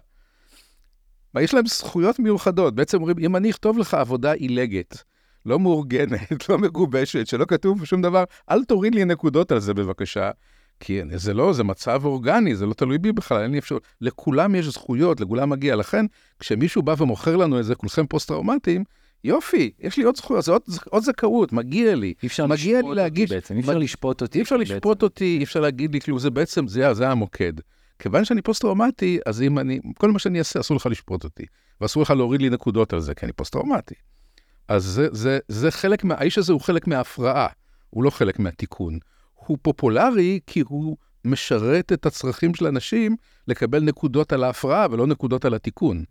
יש 1.39 1.53
להם 1.53 1.65
זכויות 1.65 2.19
מיוחדות. 2.19 2.75
בעצם 2.75 2.97
אומרים, 2.97 3.15
אם 3.19 3.35
אני 3.35 3.49
אכתוב 3.49 3.77
לך 3.77 3.93
עבודה 3.93 4.31
עילגת, 4.31 5.03
לא 5.45 5.59
מאורגנת, 5.59 6.39
לא 6.49 6.57
מגובשת, 6.57 7.27
שלא 7.27 7.45
כתוב 7.45 7.85
שום 7.85 8.01
דבר, 8.01 8.23
אל 8.51 8.63
תוריד 8.63 8.95
לי 8.95 9.05
נקודות 9.05 9.51
על 9.51 9.59
זה 9.59 9.73
בבקשה. 9.73 10.31
כי 10.79 11.01
זה 11.15 11.33
לא, 11.33 11.53
זה 11.53 11.63
מצב 11.63 12.05
אורגני, 12.05 12.55
זה 12.55 12.65
לא 12.65 12.73
תלוי 12.73 12.97
בי 12.97 13.11
בכלל, 13.11 13.41
אין 13.41 13.51
לי 13.51 13.59
אפשרות. 13.59 13.83
לכולם 14.01 14.55
יש 14.55 14.65
זכויות, 14.65 15.19
לכולם 15.21 15.49
מגיע. 15.49 15.75
לכן, 15.75 16.05
כשמישהו 16.39 16.81
בא 16.81 16.95
ומוכר 16.97 17.35
לנו 17.35 17.59
את 17.59 17.65
זה, 17.65 17.75
כולכם 17.75 18.07
פוסט-טראומטיים, 18.07 18.83
יופי, 19.23 19.71
יש 19.79 19.97
לי 19.97 20.03
עוד 20.03 20.17
זכויות, 20.17 20.43
זה 20.43 20.51
עוד, 20.51 20.61
עוד 20.89 21.03
זכאות, 21.03 21.53
מגיע 21.53 21.95
לי. 21.95 22.13
אי 22.23 22.27
אפשר 22.27 22.45
לשפוט 22.45 22.83
אותי 22.83 22.95
להגיש, 22.95 23.31
בעצם, 23.31 23.55
אי 23.55 23.59
אפשר 23.59 23.77
לשפוט 23.77 24.21
אותי. 24.21 24.37
אי 24.37 24.43
אפשר 24.43 24.57
לשפוט 24.57 24.85
בעצם. 24.85 25.05
אותי, 25.05 25.37
אי 25.39 25.43
אפשר 25.43 25.59
להגיד 25.59 25.93
לי, 25.93 26.01
כאילו, 26.01 26.19
זה 26.19 26.29
בעצם, 26.29 26.67
זה, 26.67 26.93
זה 26.93 27.09
המוקד. 27.09 27.53
כיוון 27.99 28.25
שאני 28.25 28.41
פוסט-טראומטי, 28.41 29.19
אז 29.25 29.41
אם 29.41 29.59
אני, 29.59 29.79
כל 29.97 30.11
מה 30.11 30.19
שאני 30.19 30.39
אעשה, 30.39 30.59
אסור 30.59 30.77
לך 30.77 30.85
לשפוט 30.85 31.23
אותי. 31.23 31.43
ואסור 31.81 32.03
לך 32.03 32.09
להוריד 32.09 32.41
לי 32.41 32.49
נקודות 32.49 32.93
על 32.93 32.99
זה, 32.99 33.13
כי 33.13 33.25
אני 33.25 33.33
פוסט-טראומטי. 33.33 33.95
אז 34.67 34.83
זה, 34.83 35.07
זה, 35.11 35.39
זה 35.47 35.71
חלק 35.71 36.03
מה... 36.03 36.15
האיש 36.15 36.37
הזה 36.37 36.53
הוא 36.53 36.61
חלק 36.61 36.87
מההפרעה, 36.87 37.47
הוא 37.89 38.03
לא 38.03 38.09
חלק 38.09 38.39
מהתיקון. 38.39 38.99
הוא 39.33 39.57
פופולרי 39.61 40.39
כי 40.47 40.63
הוא 40.67 40.97
משרת 41.25 41.91
את 41.93 42.05
הצרכים 42.05 42.55
של 42.55 42.67
אנשים 42.67 43.15
לקבל 43.47 43.83
נקודות 43.83 44.33
על 44.33 44.43
ההפרעה 44.43 44.87
ולא 44.91 45.07
נקודות 45.07 45.45
על 45.45 45.53
התיקון. 45.53 46.03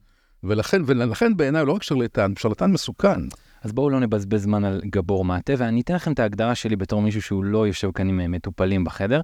ולכן, 0.44 0.82
ולכן 0.86 1.36
בעיניי 1.36 1.64
לא 1.64 1.72
רק 1.72 1.82
שרלטן, 1.82 2.32
שרלטן 2.38 2.72
מסוכן. 2.72 3.20
אז 3.62 3.72
בואו 3.72 3.90
לא 3.90 4.00
נבזבז 4.00 4.42
זמן 4.42 4.64
על 4.64 4.80
גבור 4.84 5.24
מעטה, 5.24 5.52
ואני 5.58 5.80
אתן 5.80 5.94
לכם 5.94 6.12
את 6.12 6.18
ההגדרה 6.18 6.54
שלי 6.54 6.76
בתור 6.76 7.02
מישהו 7.02 7.22
שהוא 7.22 7.44
לא 7.44 7.66
יושב 7.66 7.90
כאן 7.94 8.08
עם 8.08 8.20
אה, 8.20 8.28
מטופלים 8.28 8.84
בחדר. 8.84 9.20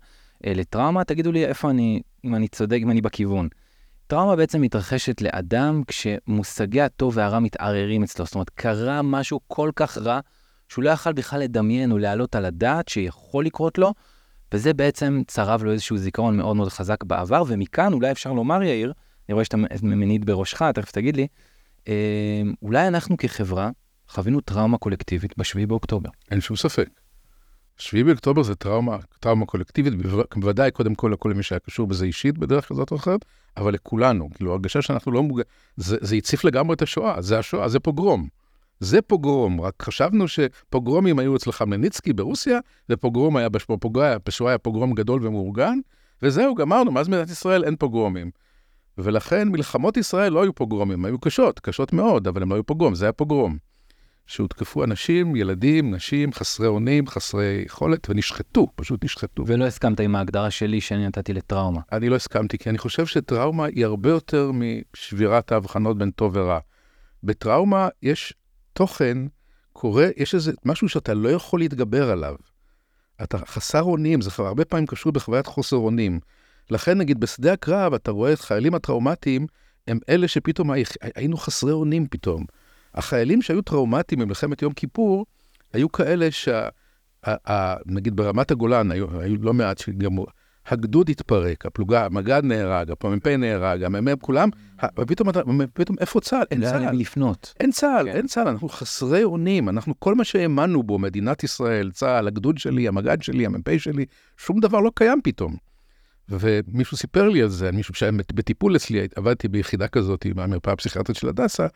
אה, 0.46 0.52
לטראומה, 0.54 1.04
תגידו 1.04 1.32
לי 1.32 1.44
איפה 1.44 1.70
אני, 1.70 2.02
אם 2.24 2.34
אני 2.34 2.48
צודק, 2.48 2.78
אם 2.82 2.90
אני 2.90 3.00
בכיוון. 3.00 3.48
טראומה 4.06 4.36
בעצם 4.36 4.60
מתרחשת 4.60 5.20
לאדם 5.20 5.82
כשמושגי 5.86 6.80
הטוב 6.80 7.16
והרע 7.16 7.38
מתערערים 7.38 8.02
אצלו. 8.02 8.24
זאת 8.24 8.34
אומרת, 8.34 8.50
קרה 8.50 9.02
משהו 9.02 9.40
כל 9.46 9.70
כך 9.76 9.98
רע, 9.98 10.20
שהוא 10.68 10.84
לא 10.84 10.90
יכל 10.90 11.12
בכלל 11.12 11.40
לדמיין 11.40 11.92
או 11.92 11.98
להעלות 11.98 12.36
על 12.36 12.44
הדעת 12.44 12.88
שיכול 12.88 13.44
לקרות 13.44 13.78
לו, 13.78 13.94
וזה 14.52 14.74
בעצם 14.74 15.22
צרב 15.26 15.62
לו 15.62 15.72
איזשהו 15.72 15.96
זיכרון 15.96 16.36
מאוד 16.36 16.56
מאוד 16.56 16.68
חזק 16.68 17.04
בעבר, 17.04 17.42
ומכאן 17.46 17.92
אולי 17.92 18.10
אפשר 18.10 18.32
לומר, 18.32 18.62
יאיר, 18.62 18.92
אני 19.28 19.34
רואה 19.34 19.44
שאתה 19.44 19.56
מניד 19.82 20.26
בראשך, 20.26 20.62
תכף 20.62 20.90
תגיד 20.90 21.16
לי, 21.16 21.26
אה, 21.88 22.42
אולי 22.62 22.88
אנחנו 22.88 23.16
כחברה 23.16 23.70
חווינו 24.08 24.40
טראומה 24.40 24.78
קולקטיבית 24.78 25.38
ב-7 25.38 25.66
באוקטובר. 25.66 26.10
אין 26.30 26.40
שום 26.40 26.56
ספק. 26.56 26.88
7 27.78 28.02
באוקטובר 28.02 28.42
זה 28.42 28.54
טראומה, 28.54 28.96
טראומה 29.20 29.46
קולקטיבית, 29.46 29.94
בוודאי 30.36 30.70
קודם 30.70 30.94
כל 30.94 31.10
לכל 31.12 31.34
מי 31.34 31.42
שהיה 31.42 31.58
קשור 31.58 31.86
בזה 31.86 32.04
אישית 32.04 32.38
בדרך 32.38 32.68
כזאת 32.68 32.90
או 32.90 32.96
אחרת, 32.96 33.24
אבל 33.56 33.74
לכולנו, 33.74 34.28
כאילו 34.34 34.52
הרגשה 34.52 34.82
שאנחנו 34.82 35.12
לא 35.12 35.22
מוגעים, 35.22 35.44
זה, 35.76 36.16
הציף 36.16 36.44
לגמרי 36.44 36.74
את 36.74 36.82
השואה, 36.82 37.22
זה 37.22 37.38
השואה, 37.38 37.68
זה 37.68 37.80
פוגרום. 37.80 38.28
זה 38.80 39.02
פוגרום, 39.02 39.60
רק 39.60 39.82
חשבנו 39.82 40.28
שפוגרומים 40.28 41.18
היו 41.18 41.36
אצל 41.36 41.52
חמלניצקי 41.52 42.12
ברוסיה, 42.12 42.58
ופוגרום 42.90 43.36
היה 43.36 43.48
בשואה 44.26 44.50
היה 44.50 44.58
פוגרום 44.58 44.94
גדול 44.94 45.26
ומאורגן, 45.26 45.78
וזהו, 46.22 46.54
גמרנו, 46.54 46.92
מאז 46.92 47.08
מדינת 47.08 47.30
ישראל 47.30 47.64
אין 47.64 47.76
פוגרומים. 47.76 48.30
ולכן 48.98 49.48
מלחמות 49.48 49.96
ישראל 49.96 50.32
לא 50.32 50.42
היו 50.42 50.54
פוגרומים, 50.54 51.04
היו 51.04 51.18
קשות, 51.18 51.60
קשות 51.60 51.92
מאוד, 51.92 52.28
אבל 52.28 52.42
הם 52.42 52.50
לא 52.50 52.54
היו 52.54 52.64
פוגרום, 52.64 52.94
זה 52.94 53.04
היה 53.04 53.12
פוגרום. 53.12 53.58
שהותקפו 54.26 54.84
אנשים, 54.84 55.36
ילדים, 55.36 55.94
נשים, 55.94 56.32
חסרי 56.32 56.66
אונים, 56.66 57.06
חסרי 57.06 57.62
יכולת, 57.66 58.10
ונשחטו, 58.10 58.66
פשוט 58.74 59.04
נשחטו. 59.04 59.44
ולא 59.46 59.64
הסכמת 59.64 60.00
עם 60.00 60.16
ההגדרה 60.16 60.50
שלי 60.50 60.80
שאני 60.80 61.06
נתתי 61.06 61.32
לטראומה. 61.32 61.80
אני 61.92 62.08
לא 62.08 62.16
הסכמתי, 62.16 62.58
כי 62.58 62.70
אני 62.70 62.78
חושב 62.78 63.06
שטראומה 63.06 63.64
היא 63.64 63.84
הרבה 63.84 64.10
יותר 64.10 64.50
משבירת 64.52 65.52
ההבחנות 65.52 65.98
בין 65.98 66.10
טוב 66.10 66.36
ורע. 66.36 66.58
בטראומה 67.24 67.88
יש 68.02 68.34
תוכן, 68.72 69.18
קורה, 69.72 70.06
יש 70.16 70.34
איזה 70.34 70.52
משהו 70.64 70.88
שאתה 70.88 71.14
לא 71.14 71.28
יכול 71.28 71.60
להתגבר 71.60 72.10
עליו. 72.10 72.34
אתה 73.22 73.38
חסר 73.38 73.82
אונים, 73.82 74.20
זה 74.20 74.30
הרבה 74.38 74.64
פעמים 74.64 74.86
קשור 74.86 75.12
בחוויית 75.12 75.46
חוסר 75.46 75.76
אונים. 75.76 76.20
לכן, 76.70 76.98
נגיד, 76.98 77.20
בשדה 77.20 77.52
הקרב, 77.52 77.94
אתה 77.94 78.10
רואה 78.10 78.32
את 78.32 78.40
חיילים 78.40 78.74
הטראומטיים, 78.74 79.46
הם 79.88 79.98
אלה 80.08 80.28
שפתאום 80.28 80.70
היינו 81.14 81.36
חסרי 81.36 81.72
אונים 81.72 82.06
פתאום. 82.10 82.44
החיילים 82.94 83.42
שהיו 83.42 83.62
טראומטיים 83.62 84.20
במלחמת 84.20 84.62
יום 84.62 84.72
כיפור, 84.72 85.26
היו 85.72 85.92
כאלה 85.92 86.30
שה... 86.30 86.68
נגיד 87.86 88.16
ברמת 88.16 88.50
הגולן, 88.50 88.90
היו, 88.90 89.20
היו 89.20 89.36
לא 89.40 89.54
מעט 89.54 89.78
שגמרו, 89.78 90.26
הגדוד 90.66 91.08
התפרק, 91.08 91.66
הפלוגה, 91.66 92.04
המג"ד 92.04 92.44
נהרג, 92.44 92.90
הפ"פ 92.90 93.26
נהרג, 93.26 93.82
המ"מ, 93.82 94.16
כולם, 94.16 94.48
ופתאום, 94.98 95.28
פתאום 95.72 95.96
איפה 96.00 96.20
צה"ל? 96.20 96.44
אין 96.50 96.60
צה"ל. 96.60 96.84
לא 96.84 96.90
לפנות. 96.90 97.54
אין 97.60 97.70
צה"ל, 97.70 98.10
כן. 98.10 98.16
אין 98.16 98.26
צה"ל, 98.26 98.48
אנחנו 98.48 98.68
חסרי 98.68 99.24
אונים, 99.24 99.68
אנחנו, 99.68 99.94
כל 100.00 100.14
מה 100.14 100.24
שהאמנו 100.24 100.82
בו, 100.82 100.98
מדינת 100.98 101.44
ישראל, 101.44 101.90
צה"ל, 101.90 102.26
הגדוד 102.26 102.58
שלי, 102.58 102.88
המג"ד 102.88 103.22
שלי, 103.22 103.46
המ"פ 103.46 103.78
שלי, 103.78 104.04
שום 104.36 104.60
דבר 104.60 104.80
לא 104.80 104.90
קיים 104.94 105.20
פתאום. 105.24 105.67
ומישהו 106.28 106.96
סיפר 106.96 107.28
לי 107.28 107.42
על 107.42 107.48
זה, 107.48 107.72
מישהו 107.72 107.94
שהיה 107.94 108.12
בטיפול 108.12 108.76
אצלי, 108.76 109.08
עבדתי 109.16 109.48
ביחידה 109.48 109.88
כזאת 109.88 110.26
במרפאה 110.34 110.72
הפסיכיאטרית 110.72 111.18
של 111.18 111.28
הדסה, 111.28 111.66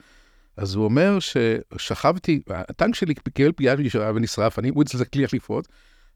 אז 0.56 0.74
הוא 0.74 0.84
אומר 0.84 1.18
ששכבתי, 1.20 2.40
הטנק 2.48 2.94
שלי 2.94 3.14
קיבל 3.14 3.52
פגיעה 3.52 3.76
נשארה 3.76 4.12
ונשרף, 4.14 4.58
אני, 4.58 4.68
הוא 4.68 4.82
הצליח 4.82 5.34
לפרוץ, 5.34 5.66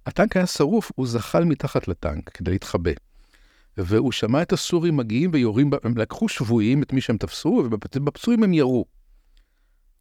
הטנק 0.06 0.36
היה 0.36 0.46
שרוף, 0.46 0.92
הוא 0.94 1.06
זחל 1.06 1.44
מתחת 1.44 1.88
לטנק 1.88 2.30
כדי 2.30 2.50
להתחבא. 2.50 2.90
והוא 3.76 4.12
שמע 4.12 4.42
את 4.42 4.52
הסורים 4.52 4.96
מגיעים 4.96 5.30
ויורים, 5.32 5.70
הם 5.84 5.96
לקחו 5.96 6.28
שבויים, 6.28 6.82
את 6.82 6.92
מי 6.92 7.00
שהם 7.00 7.16
תפסו, 7.16 7.48
ובפצועים 7.48 8.42
הם 8.42 8.54
ירו. 8.54 8.84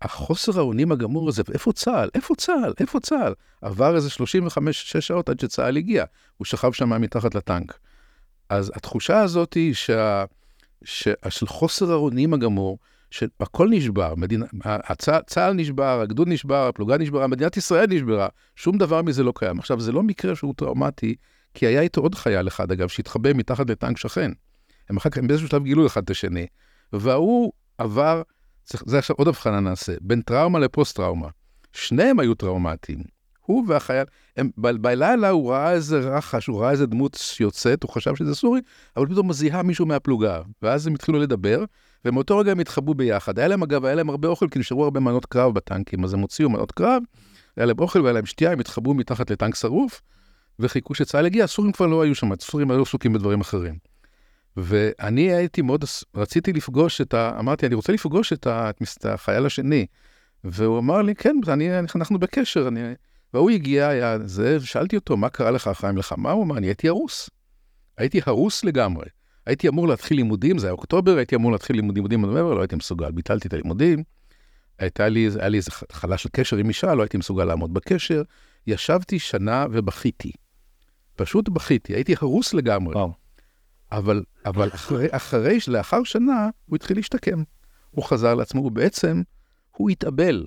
החוסר 0.01 0.59
האונים 0.59 0.91
הגמור 0.91 1.29
הזה, 1.29 1.43
איפה 1.53 1.73
צה"ל? 1.73 2.09
איפה 2.15 2.35
צה"ל? 2.35 2.73
איפה 2.79 2.99
צה"ל? 2.99 3.33
עבר 3.61 3.95
איזה 3.95 4.09
35-6 4.09 5.01
שעות 5.01 5.29
עד 5.29 5.39
שצה"ל 5.39 5.77
הגיע. 5.77 6.03
הוא 6.37 6.45
שכב 6.45 6.71
שם 6.71 7.01
מתחת 7.01 7.35
לטנק. 7.35 7.79
אז 8.49 8.71
התחושה 8.75 9.19
הזאת 9.19 9.53
היא 9.53 9.73
שה, 9.73 10.23
שה, 10.83 11.13
של 11.29 11.47
חוסר 11.47 11.91
האונים 11.91 12.33
הגמור, 12.33 12.77
שהכל 13.11 13.69
נשבר, 13.71 14.15
מדינה, 14.15 14.45
הצה, 14.63 15.21
צה"ל 15.21 15.53
נשבר, 15.53 16.01
הגדוד 16.01 16.27
נשבר, 16.27 16.67
הפלוגה 16.67 16.97
נשברה, 16.97 17.27
מדינת 17.27 17.57
ישראל 17.57 17.87
נשברה, 17.89 18.27
שום 18.55 18.77
דבר 18.77 19.01
מזה 19.01 19.23
לא 19.23 19.33
קיים. 19.35 19.59
עכשיו, 19.59 19.79
זה 19.79 19.91
לא 19.91 20.03
מקרה 20.03 20.35
שהוא 20.35 20.53
טראומטי, 20.57 21.15
כי 21.53 21.65
היה 21.65 21.81
איתו 21.81 22.01
עוד 22.01 22.15
חייל 22.15 22.47
אחד, 22.47 22.71
אגב, 22.71 22.87
שהתחבא 22.87 23.33
מתחת 23.33 23.69
לטנק 23.69 23.97
שכן. 23.97 24.31
הם 24.89 24.97
אחר 24.97 25.09
כך, 25.09 25.17
הם 25.17 25.27
באיזשהו 25.27 25.49
שלב 25.49 25.63
גילו 25.63 25.87
אחד 25.87 26.03
את 26.03 26.09
השני. 26.09 26.47
וההוא 26.93 27.51
עבר, 27.77 28.21
זה 28.65 28.97
עכשיו 28.97 29.15
עוד 29.15 29.27
הבחנה 29.27 29.59
נעשה, 29.59 29.93
בין 30.01 30.21
טראומה 30.21 30.59
לפוסט-טראומה. 30.59 31.27
שניהם 31.73 32.19
היו 32.19 32.35
טראומטיים. 32.35 33.14
הוא 33.45 33.63
והחייל, 33.67 34.05
הם, 34.37 34.49
ב- 34.57 34.81
בלילה 34.81 35.29
הוא 35.29 35.51
ראה 35.51 35.71
איזה 35.71 35.99
רחש, 35.99 36.47
הוא 36.47 36.61
ראה 36.61 36.71
איזה 36.71 36.85
דמות 36.85 37.17
שיוצאת, 37.21 37.83
הוא 37.83 37.91
חשב 37.91 38.15
שזה 38.15 38.35
סורי, 38.35 38.61
אבל 38.97 39.07
פתאום 39.07 39.33
זיהה 39.33 39.63
מישהו 39.63 39.85
מהפלוגה. 39.85 40.41
ואז 40.61 40.87
הם 40.87 40.93
התחילו 40.93 41.19
לדבר, 41.19 41.63
ומאותו 42.05 42.37
רגע 42.37 42.51
הם 42.51 42.59
התחבאו 42.59 42.93
ביחד. 42.93 43.39
היה 43.39 43.47
להם, 43.47 43.63
אגב, 43.63 43.85
היה 43.85 43.95
להם 43.95 44.09
הרבה 44.09 44.27
אוכל, 44.27 44.47
כי 44.51 44.59
נשארו 44.59 44.83
הרבה 44.83 44.99
מנות 44.99 45.25
קרב 45.25 45.53
בטנקים, 45.53 46.03
אז 46.03 46.13
הם 46.13 46.19
הוציאו 46.19 46.49
מנות 46.49 46.71
קרב, 46.71 47.03
היה 47.57 47.65
להם 47.65 47.79
אוכל 47.79 48.01
והיה 48.01 48.13
להם 48.13 48.25
שתייה, 48.25 48.51
הם 48.51 48.59
התחבאו 48.59 48.93
מתחת 48.93 49.31
לטנק 49.31 49.55
שרוף, 49.55 50.01
וחיכו 50.59 50.95
שצה"ל 50.95 51.25
יגיע, 51.25 51.43
הסורים 51.43 51.71
כבר 51.71 51.87
לא 51.87 52.01
היו 52.01 52.15
שם, 52.15 52.31
הסורים 52.31 52.71
היו 52.71 52.81
עסוקים 52.81 53.13
בדברים 53.13 53.41
אחרים. 53.41 53.77
ואני 54.57 55.33
הייתי 55.33 55.61
מאוד, 55.61 55.83
רציתי 56.15 56.53
לפגוש 56.53 57.01
את 57.01 57.13
ה... 57.13 57.39
אמרתי, 57.39 57.65
אני 57.65 57.75
רוצה 57.75 57.93
לפגוש 57.93 58.33
את, 58.33 58.47
ה, 58.47 58.69
את 58.69 59.05
החייל 59.05 59.45
השני. 59.45 59.85
והוא 60.43 60.79
אמר 60.79 61.01
לי, 61.01 61.15
כן, 61.15 61.35
אני, 61.47 61.79
אנחנו 61.95 62.19
בקשר. 62.19 62.67
אני... 62.67 62.93
והוא 63.35 63.49
הגיע, 63.49 63.87
היה 63.87 64.17
זה, 64.25 64.57
ושאלתי 64.61 64.95
אותו, 64.95 65.17
מה 65.17 65.29
קרה 65.29 65.51
לך 65.51 65.67
אחרי 65.67 65.89
המלחמה? 65.89 66.31
הוא 66.31 66.43
אמר, 66.43 66.57
אני 66.57 66.67
הייתי 66.67 66.87
הרוס. 66.87 67.29
הייתי 67.97 68.21
הרוס 68.25 68.63
לגמרי. 68.63 69.05
הייתי 69.45 69.67
אמור 69.67 69.87
להתחיל 69.87 70.17
לימודים, 70.17 70.57
זה 70.57 70.67
היה 70.67 70.71
אוקטובר, 70.71 71.17
הייתי 71.17 71.35
אמור 71.35 71.51
להתחיל 71.51 71.75
לימודים, 71.75 72.05
לימודים 72.07 72.35
לא 72.35 72.61
הייתי 72.61 72.75
מסוגל, 72.75 73.11
ביטלתי 73.11 73.47
את 73.47 73.53
הלימודים. 73.53 74.03
הייתה 74.79 75.09
לי, 75.09 75.29
היה 75.39 75.49
לי 75.49 75.57
איזו 75.57 75.71
התחלה 75.81 76.17
של 76.17 76.29
קשר 76.31 76.57
עם 76.57 76.69
אישה, 76.69 76.95
לא 76.95 77.01
הייתי 77.01 77.17
מסוגל 77.17 77.45
לעמוד 77.45 77.73
בקשר. 77.73 78.21
ישבתי 78.67 79.19
שנה 79.19 79.65
ובכיתי. 79.71 80.31
פשוט 81.15 81.49
בכיתי, 81.49 81.93
הייתי 81.93 82.15
הרוס 82.21 82.53
לגמרי. 82.53 82.95
וואו. 82.95 83.13
אבל, 83.91 84.23
אבל 84.45 84.69
אחרי, 84.73 85.07
אחרי, 85.11 85.57
לאחר 85.67 86.03
שנה, 86.03 86.49
הוא 86.65 86.75
התחיל 86.75 86.97
להשתקם. 86.97 87.43
הוא 87.91 88.03
חזר 88.03 88.35
לעצמו, 88.35 88.61
הוא 88.61 88.71
בעצם, 88.71 89.21
הוא 89.71 89.89
התאבל. 89.89 90.45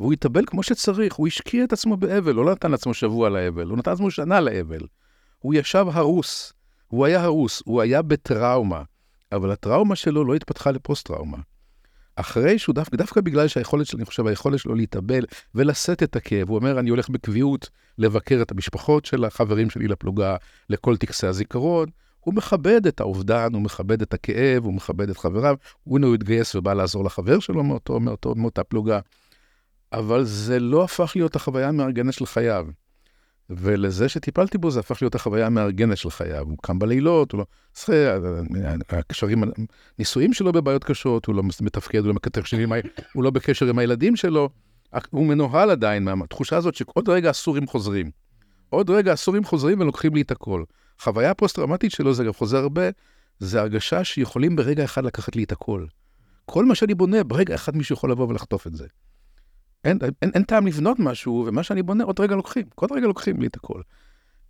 והוא 0.00 0.12
התאבל 0.12 0.44
כמו 0.46 0.62
שצריך, 0.62 1.14
הוא 1.14 1.26
השקיע 1.26 1.64
את 1.64 1.72
עצמו 1.72 1.96
באבל, 1.96 2.32
לא 2.32 2.52
נתן 2.52 2.70
לעצמו 2.70 2.94
שבוע 2.94 3.28
לאבל, 3.28 3.66
הוא 3.66 3.78
נתן 3.78 3.90
לעצמו 3.90 4.10
שנה 4.10 4.40
לאבל. 4.40 4.80
הוא 5.38 5.54
ישב 5.54 5.86
הרוס, 5.92 6.52
הוא 6.88 7.06
היה 7.06 7.22
הרוס, 7.22 7.62
הוא 7.64 7.80
היה 7.82 8.02
בטראומה, 8.02 8.82
אבל 9.32 9.50
הטראומה 9.50 9.96
שלו 9.96 10.24
לא 10.24 10.34
התפתחה 10.34 10.70
לפוסט-טראומה. 10.70 11.38
אחרי 12.16 12.58
שהוא 12.58 12.74
דווקא, 12.74 12.96
דווקא 12.96 13.20
בגלל 13.20 13.48
שהיכולת 13.48 13.86
שלו, 13.86 13.98
אני 13.98 14.06
חושב, 14.06 14.26
היכולת 14.26 14.58
שלו 14.58 14.74
להתאבל 14.74 15.24
ולשאת 15.54 16.02
את 16.02 16.16
הכאב, 16.16 16.48
הוא 16.48 16.58
אומר, 16.58 16.78
אני 16.78 16.90
הולך 16.90 17.08
בקביעות 17.08 17.70
לבקר 17.98 18.38
את 18.42 18.50
המשפחות 18.50 19.04
של 19.04 19.24
החברים 19.24 19.70
שלי 19.70 19.88
לפלוגה, 19.88 20.36
לכל 20.70 20.96
טקסי 20.96 21.26
הזיכרון. 21.26 21.88
הוא 22.20 22.34
מכבד 22.34 22.86
את 22.86 23.00
האובדן, 23.00 23.54
הוא 23.54 23.62
מכבד 23.62 24.02
את 24.02 24.14
הכאב, 24.14 24.64
הוא 24.64 24.74
מכבד 24.74 25.10
את 25.10 25.18
חבריו. 25.18 25.56
הוא 25.84 26.14
התגייס 26.14 26.54
ובא 26.54 26.74
לעזור 26.74 27.04
לחבר 27.04 27.38
שלו 27.38 27.64
מאותו, 27.64 28.00
מאותו, 28.00 28.34
מאותה 28.34 28.64
פלוגה. 28.64 29.00
אבל 29.92 30.24
זה 30.24 30.60
לא 30.60 30.84
הפך 30.84 31.12
להיות 31.14 31.36
החוויה 31.36 31.68
המארגנת 31.68 32.14
של 32.14 32.26
חייו. 32.26 32.66
ולזה 33.50 34.08
שטיפלתי 34.08 34.58
בו, 34.58 34.70
זה 34.70 34.80
הפך 34.80 35.02
להיות 35.02 35.14
החוויה 35.14 35.46
המארגנת 35.46 35.96
של 35.96 36.10
חייו. 36.10 36.46
הוא 36.48 36.58
קם 36.62 36.78
בלילות, 36.78 37.32
הוא 37.32 37.38
לא... 37.38 37.46
הקשרים, 38.88 39.42
הנישואים 39.98 40.32
שלו 40.32 40.52
בבעיות 40.52 40.84
קשות, 40.84 41.26
הוא 41.26 41.34
לא 41.34 41.42
מתפקד, 41.60 41.98
הוא 41.98 42.08
לא 42.08 42.14
מקטר 42.14 42.42
שנים, 42.42 42.72
הוא 43.12 43.24
לא 43.24 43.30
בקשר 43.30 43.66
עם 43.66 43.78
הילדים 43.78 44.16
שלו. 44.16 44.48
הוא 45.10 45.26
מנוהל 45.26 45.70
עדיין 45.70 46.04
מהתחושה 46.04 46.56
הזאת 46.56 46.74
שעוד 46.74 47.08
רגע 47.08 47.30
הסורים 47.30 47.66
חוזרים. 47.66 48.10
עוד 48.70 48.90
רגע 48.90 49.12
הסורים 49.12 49.44
חוזרים 49.44 49.80
ולוקחים 49.80 50.14
לי 50.14 50.22
את 50.22 50.30
הכל. 50.30 50.64
חוויה 51.00 51.30
הפוסט-טראומטית 51.30 51.90
שלו, 51.90 52.14
זה 52.14 52.24
גם 52.24 52.32
חוזר 52.32 52.58
הרבה, 52.58 52.82
זה 53.38 53.60
הרגשה 53.60 54.04
שיכולים 54.04 54.56
ברגע 54.56 54.84
אחד 54.84 55.04
לקחת 55.04 55.36
לי 55.36 55.44
את 55.44 55.52
הכל. 55.52 55.86
כל 56.44 56.64
מה 56.64 56.74
שאני 56.74 56.94
בונה, 56.94 57.24
ברגע 57.24 57.54
אחד 57.54 57.76
מישהו 57.76 57.94
יכול 57.94 58.10
לבוא 58.10 58.28
ולחטוף 58.28 58.66
את 58.66 58.74
זה. 58.74 58.86
אין, 59.84 59.98
אין, 60.22 60.30
אין 60.34 60.42
טעם 60.42 60.66
לבנות 60.66 60.98
משהו, 60.98 61.44
ומה 61.48 61.62
שאני 61.62 61.82
בונה, 61.82 62.04
עוד 62.04 62.20
רגע 62.20 62.36
לוקחים, 62.36 62.64
כל 62.74 62.86
רגע 62.90 63.06
לוקחים 63.06 63.40
לי 63.40 63.46
את 63.46 63.56
הכל. 63.56 63.80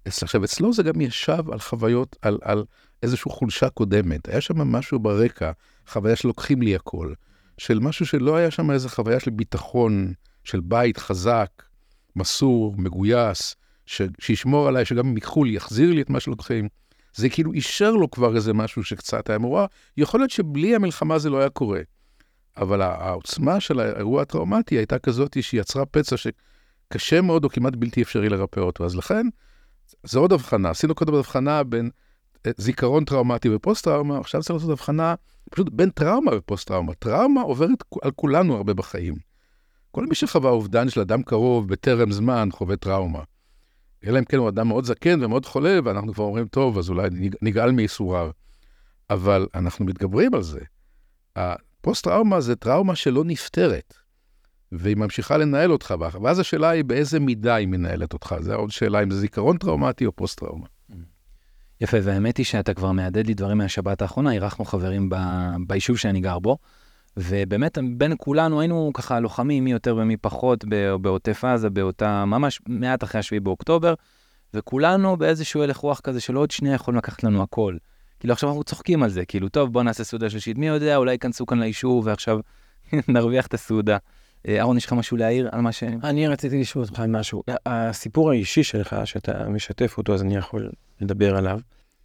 עכשיו, 0.05 0.45
אצלו 0.45 0.73
זה 0.73 0.83
גם 0.83 1.01
ישב 1.01 1.51
על 1.53 1.59
חוויות, 1.59 2.17
על, 2.23 2.39
על 2.43 2.65
איזושהי 3.03 3.31
חולשה 3.31 3.69
קודמת. 3.71 4.29
היה 4.29 4.41
שם 4.41 4.59
משהו 4.59 4.99
ברקע, 4.99 5.53
חוויה 5.89 6.17
שלוקחים 6.17 6.63
לי 6.63 6.75
הכל, 6.75 7.13
של 7.59 7.79
משהו 7.79 8.07
שלא 8.07 8.37
היה 8.37 8.51
שם 8.51 8.71
איזו 8.71 8.89
חוויה 8.89 9.21
של 9.21 9.31
ביטחון, 9.31 10.13
של 10.45 10.61
בית 10.61 10.99
חזק, 10.99 11.51
מסור, 12.17 12.75
מגויס, 12.79 13.57
ש, 13.87 14.03
שישמור 14.21 14.69
עליי, 14.69 14.85
שגם 14.85 15.07
אם 15.07 15.15
ייקחו 15.15 15.45
לי, 15.45 15.53
יחזיר 15.53 15.93
לי 15.93 16.03
את 16.03 16.11
מה 16.11 16.21
שלוקחים. 16.21 16.69
זה 17.15 17.29
כאילו 17.29 17.53
אישר 17.53 17.91
לו 17.91 18.11
כבר 18.11 18.37
איזה 18.37 18.53
משהו 18.53 18.85
שקצת 18.85 19.31
היה 19.31 19.39
מורה. 19.39 19.67
יכול 19.97 20.21
להיות 20.21 20.31
שבלי 20.31 20.75
המלחמה 20.75 21.19
זה 21.19 21.31
לא 21.31 21.39
היה 21.39 21.51
קורה. 21.51 21.81
אבל 22.59 22.83
העוצמה 22.83 23.61
של 23.61 23.81
האירוע 23.81 24.23
הטראומטי 24.23 24.75
הייתה 24.75 24.99
כזאת 24.99 25.43
שהיא 25.43 25.61
יצרה 25.61 25.87
פצע 25.87 26.17
שקשה 26.17 27.21
מאוד 27.21 27.45
או 27.45 27.49
כמעט 27.49 27.77
בלתי 27.77 28.03
אפשרי 28.03 28.29
לרפא 28.29 28.61
אותו. 28.61 28.85
אז 28.85 28.97
לכן, 28.97 29.27
זו 30.05 30.21
עוד 30.21 30.33
הבחנה. 30.33 30.71
עשינו 30.71 30.95
קודם 30.95 31.15
הבחנה 31.15 31.63
בין 31.63 31.91
אה, 32.47 32.51
זיכרון 32.57 33.05
טראומטי 33.05 33.49
ופוסט-טראומה, 33.55 34.19
עכשיו 34.19 34.43
צריך 34.43 34.55
לעשות 34.55 34.71
הבחנה 34.71 35.15
פשוט 35.51 35.69
בין 35.73 35.91
טראומה 35.91 36.31
ופוסט-טראומה. 36.37 36.95
טראומה 36.95 37.41
עוברת 37.41 37.79
על 38.03 38.11
כולנו 38.11 38.57
הרבה 38.57 38.75
בחיים. 38.75 39.15
כל 39.91 40.07
מי 40.07 40.15
שחווה 40.15 40.51
אובדן 40.51 40.89
של 40.89 41.01
אדם 41.01 41.23
קרוב 41.23 41.69
בטרם 41.69 42.13
זמן 42.13 42.49
חווה 42.53 42.77
טראומה. 42.77 43.23
אלא 44.07 44.19
אם 44.19 44.25
כן 44.25 44.37
הוא 44.37 44.49
אדם 44.49 44.69
מאוד 44.69 44.85
זקן 44.85 45.25
ומאוד 45.25 45.47
חולה, 45.47 45.79
ואנחנו 45.85 46.15
כבר 46.15 46.25
אומרים, 46.25 46.49
טוב, 46.49 46.79
אז 46.79 46.91
אולי 46.91 47.09
נגאל 47.43 47.71
מייסוריו. 47.71 48.31
אבל 49.11 49.47
אנחנו 49.55 49.85
מתגברים 49.85 50.35
על 50.35 50.43
זה. 50.43 50.61
הפוסט-טראומה 51.81 52.41
זה 52.41 52.57
טראומה 52.57 52.97
שלא 52.97 53.25
נפתרת, 53.25 53.95
והיא 54.73 54.97
ממשיכה 54.97 55.37
לנהל 55.37 55.73
אותך, 55.73 55.95
ואז 56.23 56.39
השאלה 56.39 56.69
היא 56.69 56.85
באיזה 56.85 57.21
מידה 57.21 57.55
היא 57.55 57.69
מנהלת 57.69 58.13
אותך. 58.13 58.35
זו 58.41 58.55
עוד 58.55 58.71
שאלה 58.71 59.03
אם 59.03 59.11
זה 59.11 59.21
זיכרון 59.21 59.59
טראומטי 59.59 60.07
או 60.07 60.13
פוסט-טראומה. 60.13 60.67
יפה, 61.81 61.97
והאמת 62.03 62.37
היא 62.37 62.47
שאתה 62.47 62.75
כבר 62.75 62.93
מהדהד 62.93 63.27
לי 63.27 63.35
דברים 63.35 63.59
מהשבת 63.59 64.03
האחרונה, 64.03 64.33
אירחנו 64.33 64.65
חברים 64.65 65.09
ב... 65.11 65.17
ביישוב 65.67 65.97
שאני 65.97 66.21
גר 66.21 66.39
בו, 66.39 66.59
ובאמת 67.17 67.79
בין 67.97 68.15
כולנו 68.19 68.61
היינו 68.61 68.91
ככה 68.95 69.21
לוחמים, 69.21 69.65
מי 69.65 69.73
יותר 69.73 69.97
ומי 69.97 70.17
פחות, 70.17 70.65
בעוטף 71.01 71.45
עזה, 71.45 71.71
באותה, 71.71 72.25
ממש 72.25 72.61
מעט 72.69 73.05
אחרי 73.05 73.19
השביעי 73.19 73.41
באוקטובר, 73.41 73.95
וכולנו 74.55 75.17
באיזשהו 75.17 75.63
הלך 75.63 75.77
רוח 75.77 76.01
כזה 76.01 76.21
של 76.21 76.35
עוד 76.35 76.51
שנייה 76.51 76.75
יכולים 76.75 76.99
לקחת 76.99 77.25
לנו 77.25 77.43
הכל. 77.43 77.77
כאילו 78.21 78.33
עכשיו 78.33 78.49
אנחנו 78.49 78.65
צוחקים 78.65 79.03
על 79.03 79.11
זה, 79.11 79.25
כאילו 79.25 79.49
טוב 79.49 79.73
בוא 79.73 79.83
נעשה 79.83 80.05
סעודה 80.05 80.31
שלישית, 80.31 80.59
מי 80.59 80.67
יודע, 80.67 80.97
אולי 80.97 81.13
ייכנסו 81.13 81.47
כאן 81.47 81.61
ליישוב 81.61 82.07
ועכשיו 82.07 82.41
נרוויח 83.09 83.47
את 83.47 83.55
הסעודה. 83.55 83.97
אה, 84.49 84.59
אהרון, 84.59 84.77
יש 84.77 84.87
לך 84.87 84.93
משהו 84.93 85.17
להעיר 85.17 85.49
על 85.53 85.61
מה 85.61 85.73
ש... 85.73 85.83
אני 85.83 86.29
רציתי 86.29 86.61
לשאול 86.61 86.85
אותך 86.85 87.03
משהו. 87.09 87.43
הסיפור 87.67 88.31
האישי 88.31 88.63
שלך, 88.63 88.97
שאתה 89.05 89.49
משתף 89.49 89.99
אותו, 89.99 90.15
אז 90.15 90.23
אני 90.23 90.37
יכול 90.37 90.71
לדבר 91.01 91.37
עליו. 91.37 91.61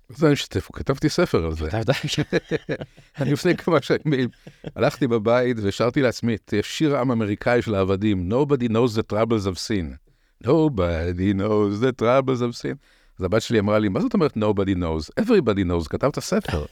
זה 0.09 0.25
אני 0.25 0.33
משתף, 0.33 0.69
כתבתי 0.73 1.09
ספר 1.09 1.45
על 1.45 1.55
זה. 1.55 1.69
אני 3.19 3.31
לפני 3.31 3.57
כמה 3.57 3.81
שנים 3.81 4.29
הלכתי 4.75 5.07
בבית 5.07 5.57
ושרתי 5.63 6.01
לעצמי 6.01 6.35
את 6.35 6.53
שיר 6.61 6.97
עם 6.97 7.11
אמריקאי 7.11 7.61
של 7.61 7.75
העבדים, 7.75 8.31
Nobody 8.31 8.69
knows 8.69 8.97
the 8.97 9.13
troubles 9.13 9.47
of 9.47 9.57
sin. 9.57 9.97
Nobody 10.43 11.33
knows 11.33 11.79
the 11.81 12.01
troubles 12.01 12.41
of 12.41 12.55
sin. 12.61 12.75
אז 13.19 13.25
הבת 13.25 13.41
שלי 13.41 13.59
אמרה 13.59 13.79
לי, 13.79 13.89
מה 13.89 14.01
זאת 14.01 14.13
אומרת 14.13 14.37
nobody 14.37 14.75
knows? 14.75 15.23
everybody 15.23 15.65
knows, 15.65 15.89
כתבת 15.89 16.19
ספר. 16.19 16.65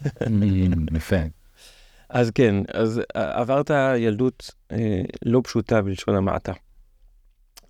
יפה. 0.96 1.16
אז 2.10 2.32
כן, 2.32 2.56
אז 2.74 3.02
עברת 3.14 3.72
ילדות 3.98 4.52
אה, 4.72 5.02
לא 5.26 5.42
פשוטה 5.44 5.82
בלשון 5.82 6.16
המעטה. 6.16 6.54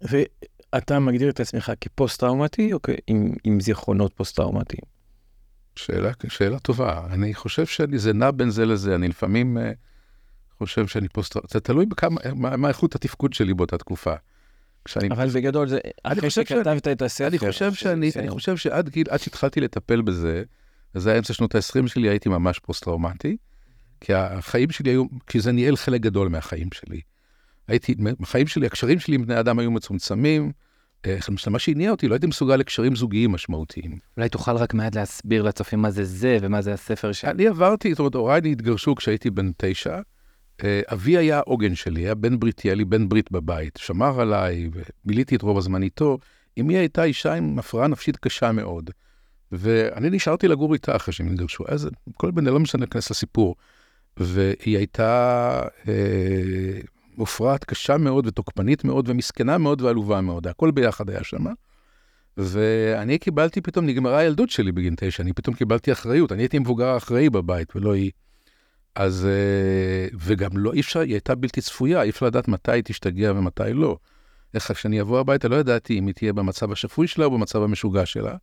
ואתה 0.02 1.00
מגדיר 1.00 1.30
את 1.30 1.40
עצמך 1.40 1.72
כפוסט-טראומטי 1.82 2.74
או 2.74 2.80
עם, 3.08 3.34
עם 3.44 3.60
זיכרונות 3.60 4.14
פוסט-טראומטיים? 4.14 4.82
שאלה, 5.76 6.12
שאלה 6.28 6.60
טובה. 6.60 7.06
אני 7.12 7.34
חושב 7.34 7.66
שזה 7.66 8.14
נע 8.14 8.32
בין 8.32 8.50
זה 8.50 8.66
לזה. 8.66 8.96
אני 8.96 9.08
לפעמים 9.08 9.58
uh, 9.58 9.62
חושב 10.58 10.88
שאני 10.88 11.08
פוסט... 11.08 11.38
זה 11.50 11.60
תלוי 11.60 11.86
בכמה, 11.86 12.22
מה, 12.36 12.58
מה 12.58 12.68
איכות 12.68 12.96
התפקוד 12.96 13.34
שלי 13.34 13.54
באותה 13.54 13.78
תקופה. 13.78 14.14
כשאני... 14.86 15.10
אבל 15.12 15.30
בגדול 15.30 15.68
זה, 15.68 15.80
אחרי 16.04 16.30
שכתבת 16.30 16.88
את 16.88 17.02
הספר. 17.02 17.28
אני 17.28 17.38
חושב 17.38 17.74
שאני, 17.74 18.12
אני 18.16 18.30
חושב 18.30 18.58
שעד 18.58 18.90
גיל, 18.90 19.08
עד 19.10 19.20
שהתחלתי 19.20 19.62
לטפל 19.62 20.02
בזה, 20.02 20.44
וזה 20.96 21.10
היה 21.10 21.20
אמצע 21.20 21.34
שנות 21.34 21.56
ה-20 21.56 21.88
שלי, 21.88 22.10
הייתי 22.10 22.30
ממש 22.30 22.60
פוסט-טראומטי, 22.60 23.38
כי 24.02 24.14
החיים 24.14 24.72
שלי 24.72 24.92
היו, 24.92 25.04
כי 25.28 25.40
זה 25.40 25.52
ניהל 25.52 25.76
חלק 25.76 26.02
גדול 26.02 26.28
מהחיים 26.28 26.68
שלי. 26.74 27.02
הייתי, 27.68 27.96
החיים 28.20 28.48
שלי, 28.48 28.66
הקשרים 28.66 29.00
שלי 29.00 29.16
עם 29.16 29.26
בני 29.26 29.40
אדם 29.40 29.60
היו 29.60 29.72
מצומצמים, 29.72 30.52
אה, 31.06 31.18
מה 31.48 31.60
שהניע 31.60 31.92
אותי, 31.92 32.08
לא 32.08 32.14
הייתי 32.14 32.28
מסוגל 32.28 32.56
לקשרים 32.56 32.96
זוגיים 32.96 33.32
משמעותיים. 33.32 34.00
אולי 34.18 34.30
תוכל 34.30 34.56
רק 34.56 34.74
מעט 34.74 34.96
להסביר 34.96 35.44
לצופים 35.44 35.82
מה 35.82 35.92
זה 35.92 36.04
זה 36.04 36.38
ומה 36.42 36.62
זה 36.62 36.74
הספר 36.74 37.12
ש... 37.12 37.26
אני 37.26 37.48
עברתי, 37.48 37.92
זאת 37.92 38.00
אומרת, 38.00 38.16
הוריי 38.16 38.52
התגרשו 38.52 38.96
כשהייתי 38.96 39.30
בן 39.30 39.52
תשע. 39.58 40.00
אה, 40.64 40.82
אבי 40.94 41.18
היה 41.18 41.38
העוגן 41.38 41.76
שלי, 41.76 42.02
היה 42.02 42.16
בן 42.16 42.40
בריתי, 42.40 42.68
היה 42.68 42.76
לי 42.76 42.86
בן 42.86 43.10
ברית 43.10 43.32
בבית, 43.32 43.80
שמר 43.82 44.22
עליי, 44.22 44.70
וביליתי 44.74 45.36
את 45.36 45.42
רוב 45.42 45.58
הזמן 45.58 45.84
איתו. 45.84 46.18
אמי 46.60 46.78
הייתה 46.78 47.04
אישה 47.04 47.34
עם 47.34 47.60
הפרעה 47.60 47.88
נפשית 47.88 48.18
קשה 48.18 48.52
מאוד. 48.52 48.90
ואני 49.52 50.10
נשארתי 50.10 50.48
לגור 50.48 50.74
איתה 50.74 50.96
אחרי 50.96 51.14
שהם 51.14 51.28
התגרשו. 51.28 51.64
אז 51.68 51.90
כל 52.14 52.32
בן 52.32 52.46
לא 52.46 52.60
משנה 52.60 52.80
להיכנס 52.80 53.12
לסיפור. 53.12 53.56
והיא 54.18 54.78
הייתה 54.78 55.62
אה, 55.88 56.80
קשה 57.66 57.98
מאוד 57.98 58.28
ותוקפנית 58.28 58.84
מאוד 58.84 59.10
ומסכנה 59.10 59.58
מאוד 59.58 59.82
ועלובה 59.82 60.22
מאוד, 60.22 60.48
הכל 60.48 60.72
ביחד 60.72 61.10
היה 61.10 61.24
שם. 61.24 61.46
ואני 62.38 63.18
קיבלתי 63.18 63.62
פתאום, 63.62 63.86
נגמרה 63.86 64.18
הילדות 64.18 64.50
שלי 64.50 64.72
בגיל 64.72 64.94
תשע, 64.98 65.24
אני 65.24 65.34
פתאום 65.34 65.56
קיבלתי 65.56 65.92
אחריות, 65.92 66.32
אני 66.32 66.42
הייתי 66.42 66.60
מבוגר 66.60 66.98
אחראי 66.98 67.30
בבית 67.30 67.76
ולא 67.76 67.94
היא. 67.94 68.12
אז, 68.96 69.26
אה, 69.26 70.08
וגם 70.20 70.50
לא, 70.54 70.74
אי 70.74 70.80
אפשר, 70.80 71.00
היא 71.00 71.14
הייתה 71.14 71.36
בלתי 71.36 71.62
צפויה, 71.62 72.02
אי 72.02 72.10
אפשר 72.10 72.26
לדעת 72.26 72.48
מתי 72.48 72.72
היא 72.72 72.84
תשתגע 72.84 73.32
ומתי 73.32 73.74
לא. 73.74 73.98
איך 74.54 74.72
כשאני 74.72 75.02
אבוא 75.02 75.20
הביתה 75.20 75.48
לא 75.48 75.56
ידעתי 75.56 76.00
אם 76.00 76.08
היא 76.08 76.16
תהיה 76.16 76.34
במצב 76.34 76.72
השפוי 76.72 77.08
שלה 77.08 77.26
או 77.26 77.32
במצב 77.32 77.64
המשוגע 77.64 78.06
שלה. 78.06 78.36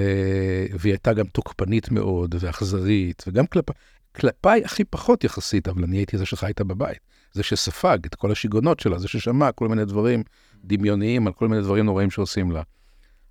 אה, 0.00 0.66
והיא 0.78 0.92
הייתה 0.92 1.12
גם 1.12 1.26
תוקפנית 1.26 1.90
מאוד 1.90 2.34
ואכזרית, 2.38 3.24
וגם 3.26 3.46
כלפי, 3.46 3.72
כלפיי 4.14 4.64
הכי 4.64 4.84
פחות 4.84 5.24
יחסית, 5.24 5.68
אבל 5.68 5.84
אני 5.84 5.96
הייתי 5.96 6.18
זה 6.18 6.26
שחי 6.26 6.46
איתה 6.46 6.64
בבית. 6.64 6.98
זה 7.32 7.42
שספג 7.42 7.98
את 8.06 8.14
כל 8.14 8.32
השיגעונות 8.32 8.80
שלה, 8.80 8.98
זה 8.98 9.08
ששמע 9.08 9.52
כל 9.52 9.68
מיני 9.68 9.84
דברים 9.84 10.22
דמיוניים 10.64 11.26
על 11.26 11.32
כל 11.32 11.48
מיני 11.48 11.62
דברים 11.62 11.84
נוראים 11.86 12.10
שעושים 12.10 12.50
לה. 12.50 12.62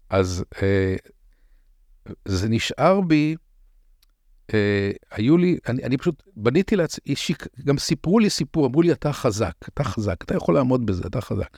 אז 0.10 0.44
אה, 0.64 0.96
זה 2.26 2.50
נשאר 2.50 3.02
בי, 3.02 3.36
היו 5.12 5.38
לי, 5.38 5.58
אני, 5.68 5.84
אני 5.84 5.98
פשוט 5.98 6.24
בניתי 6.36 6.76
לעצמי, 6.76 7.16
גם 7.64 7.78
סיפרו 7.78 8.20
לי 8.20 8.30
סיפור, 8.30 8.66
אמרו 8.66 8.82
לי, 8.82 8.92
אתה 8.92 9.14
חזק, 9.14 9.54
אתה 9.74 9.84
חזק, 9.84 10.24
אתה 10.24 10.36
יכול 10.36 10.56
לעמוד 10.56 10.86
בזה, 10.86 11.04
אתה 11.08 11.22
חזק. 11.22 11.58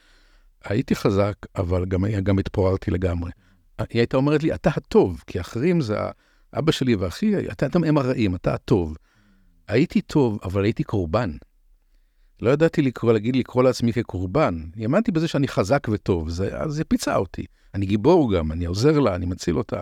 הייתי 0.63 0.95
חזק, 0.95 1.33
אבל 1.55 1.85
גם, 1.85 2.05
גם 2.23 2.39
התפוררתי 2.39 2.91
לגמרי. 2.91 3.31
היא 3.79 3.87
הייתה 3.93 4.17
אומרת 4.17 4.43
לי, 4.43 4.53
אתה 4.53 4.69
הטוב, 4.75 5.23
כי 5.27 5.39
אחרים 5.39 5.81
זה 5.81 5.97
אבא 6.53 6.71
שלי 6.71 6.95
ואחי, 6.95 7.47
אתם 7.51 7.83
הם 7.83 7.97
הרעים, 7.97 8.35
אתה 8.35 8.53
הטוב. 8.53 8.97
הייתי 9.67 10.01
טוב, 10.01 10.39
אבל 10.43 10.63
הייתי 10.63 10.83
קורבן. 10.83 11.31
לא 12.41 12.49
ידעתי 12.49 12.81
לקרוא, 12.81 13.13
להגיד 13.13 13.35
לקרוא 13.35 13.63
לעצמי 13.63 13.93
כקורבן. 13.93 14.63
האמנתי 14.79 15.11
בזה 15.11 15.27
שאני 15.27 15.47
חזק 15.47 15.87
וטוב, 15.91 16.29
זה, 16.29 16.57
אז 16.57 16.73
זה 16.73 16.83
פיצה 16.83 17.15
אותי. 17.15 17.45
אני 17.73 17.85
גיבור 17.85 18.33
גם, 18.33 18.51
אני 18.51 18.65
עוזר 18.65 18.99
לה, 18.99 19.15
אני 19.15 19.25
מציל 19.25 19.57
אותה. 19.57 19.81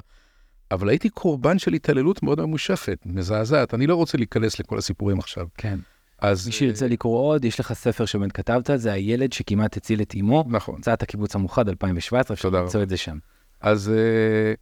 אבל 0.72 0.90
הייתי 0.90 1.10
קורבן 1.10 1.60
של 1.60 1.74
התעללות 1.74 2.24
מאוד 2.24 2.42
ממושכת, 2.42 2.98
מזעזעת. 3.06 3.74
אני 3.74 3.88
לא 3.88 3.96
רוצה 3.96 4.18
להיכנס 4.18 4.60
לכל 4.60 4.78
הסיפורים 4.78 5.20
עכשיו. 5.20 5.48
כן. 5.58 5.80
אז... 6.20 6.48
מי 6.48 6.52
שירצה 6.52 6.88
לקרוא 6.88 7.20
עוד, 7.20 7.46
יש 7.46 7.60
לך 7.60 7.74
ספר 7.74 8.06
שבאמת 8.06 8.32
כתבת, 8.32 8.70
זה 8.76 8.94
הילד 8.94 9.34
שכמעט 9.34 9.78
הציל 9.78 10.02
את 10.02 10.14
אמו. 10.20 10.44
נכון. 10.48 10.76
הוצאת 10.76 11.04
הקיבוץ 11.04 11.36
המאוחד 11.36 11.70
2017, 11.70 12.36
אפשר 12.36 12.50
למצוא 12.50 12.84
את 12.84 12.90
זה 12.90 12.98
שם. 12.98 13.18
אז 13.62 13.92
uh, 13.94 14.58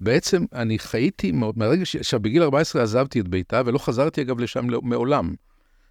בעצם 0.00 0.44
אני 0.52 0.78
חייתי 0.78 1.32
מאוד, 1.32 1.58
מהרגע 1.58 1.84
ש... 1.84 1.96
עכשיו, 1.96 2.20
בגיל 2.20 2.42
14 2.42 2.82
עזבתי 2.82 3.20
את 3.20 3.28
ביתה, 3.28 3.62
ולא 3.66 3.78
חזרתי 3.78 4.22
אגב 4.22 4.40
לשם 4.40 4.70
לא, 4.70 4.82
מעולם. 4.82 5.34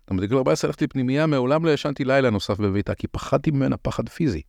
זאת 0.01 0.09
אומרת, 0.09 0.23
בגיל 0.23 0.37
14 0.37 0.69
הלכתי 0.69 0.85
לפנימייה, 0.85 1.25
מעולם 1.25 1.65
לא 1.65 1.71
ישנתי 1.71 2.05
לילה 2.05 2.29
נוסף 2.29 2.59
בביתה, 2.59 2.95
כי 2.95 3.07
פחדתי 3.07 3.51
ממנה 3.51 3.77
פחד 3.77 4.09
פיזי. 4.09 4.41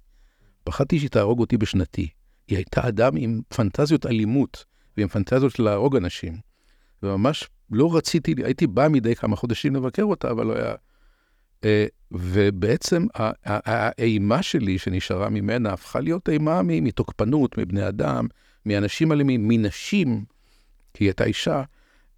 פחדתי 0.64 0.98
שהיא 0.98 1.11
תהרוג 1.11 1.40
אותי 1.40 1.57
בשנתי. 1.57 2.09
היא 2.48 2.58
הייתה 2.58 2.88
אדם 2.88 3.16
עם 3.16 3.40
פנטזיות 3.48 4.06
אלימות, 4.06 4.64
ועם 4.96 5.08
פנטזיות 5.08 5.58
להרוג 5.58 5.96
אנשים. 5.96 6.37
וממש 7.02 7.48
לא 7.70 7.96
רציתי, 7.96 8.34
הייתי 8.44 8.66
בא 8.66 8.88
מדי 8.88 9.14
כמה 9.14 9.37
חודשים 9.37 9.76
לבקר 9.76 10.02
אותה, 10.02 10.30
אבל 10.30 10.46
לא 10.46 10.56
היה... 10.56 10.74
אה, 11.64 11.87
ובעצם 12.12 13.06
האימה 13.44 14.42
שלי 14.42 14.78
שנשארה 14.78 15.28
ממנה 15.28 15.72
הפכה 15.72 16.00
להיות 16.00 16.28
אימה 16.28 16.62
מתוקפנות, 16.62 17.58
מבני 17.58 17.88
אדם, 17.88 18.26
מאנשים 18.66 19.12
אלימים, 19.12 19.48
מנשים, 19.48 20.24
כי 20.94 21.04
היא 21.04 21.08
הייתה 21.08 21.24
אישה. 21.24 21.62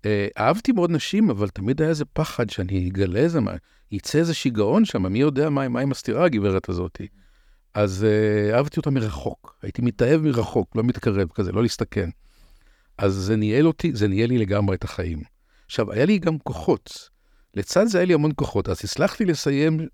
אה, 0.07 0.29
אהבתי 0.39 0.73
מאוד 0.73 0.91
נשים, 0.91 1.31
אבל 1.31 1.49
תמיד 1.49 1.81
היה 1.81 1.91
איזה 1.91 2.05
פחד 2.05 2.51
שאני 2.51 2.89
אגלה 2.89 3.21
איזה 3.21 3.41
מה, 3.41 3.53
יצא 3.93 4.19
איזה 4.19 4.35
שיגעון 4.35 4.85
שם, 4.85 5.07
מי 5.07 5.19
יודע 5.19 5.51
מה, 5.51 5.69
מה 5.69 5.81
היא 5.81 5.89
מסתירה 5.89 6.25
הגברת 6.25 6.69
הזאת. 6.69 7.01
אז 7.75 8.07
uh, 8.07 8.55
אהבתי 8.55 8.77
אותה 8.77 8.91
מרחוק, 8.91 9.59
הייתי 9.63 9.83
מתאהב 9.83 10.21
מרחוק, 10.21 10.77
לא 10.77 10.83
מתקרב 10.83 11.29
כזה, 11.35 11.53
לא 11.53 11.63
להסתכן. 11.63 12.11
אז 12.99 13.15
זה 13.15 13.37
ניהל 13.37 13.67
אותי, 13.67 13.93
זה 13.95 14.09
ניהל 14.09 14.29
לי 14.29 14.39
לגמרי 14.39 14.77
את 14.77 14.85
החיים. 14.85 15.23
עכשיו, 15.67 15.93
היה 15.93 16.05
לי 16.05 16.19
גם 16.19 16.39
כוחות. 16.39 17.11
לצד 17.55 17.87
זה 17.87 17.99
היה 17.99 18.05
לי 18.05 18.15
המון 18.15 18.31
כוחות, 18.37 18.69
אז 18.69 18.81
הצלחתי 18.85 19.25
לסיים, 19.25 19.87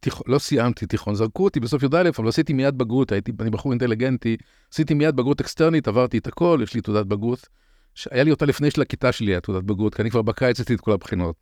תיכ... 0.00 0.20
לא 0.26 0.38
סיימתי 0.38 0.86
תיכון, 0.86 1.14
זרקו 1.14 1.44
אותי 1.44 1.60
בסוף 1.60 1.82
י"א, 1.82 2.08
אבל 2.18 2.28
עשיתי 2.28 2.52
מיד 2.52 2.78
בגרות, 2.78 3.12
הייתי, 3.12 3.32
אני 3.40 3.50
בחור 3.50 3.72
אינטליגנטי, 3.72 4.36
עשיתי 4.72 4.94
מיד 4.94 5.16
בגרות 5.16 5.40
אקסטרנית, 5.40 5.88
עברתי 5.88 6.18
את 6.18 6.26
הכל, 6.26 6.60
יש 6.62 6.74
לי 6.74 6.80
תעודת 6.80 7.06
בגרות. 7.06 7.48
שהיה 7.94 8.24
לי 8.24 8.30
אותה 8.30 8.46
לפני 8.46 8.70
של 8.70 8.82
הכיתה 8.82 9.12
שלי, 9.12 9.36
התעודת 9.36 9.64
בגרות, 9.64 9.94
כי 9.94 10.02
אני 10.02 10.10
כבר 10.10 10.22
בקיץ 10.22 10.60
עשיתי 10.60 10.74
את 10.74 10.80
כל 10.80 10.92
הבחינות. 10.92 11.36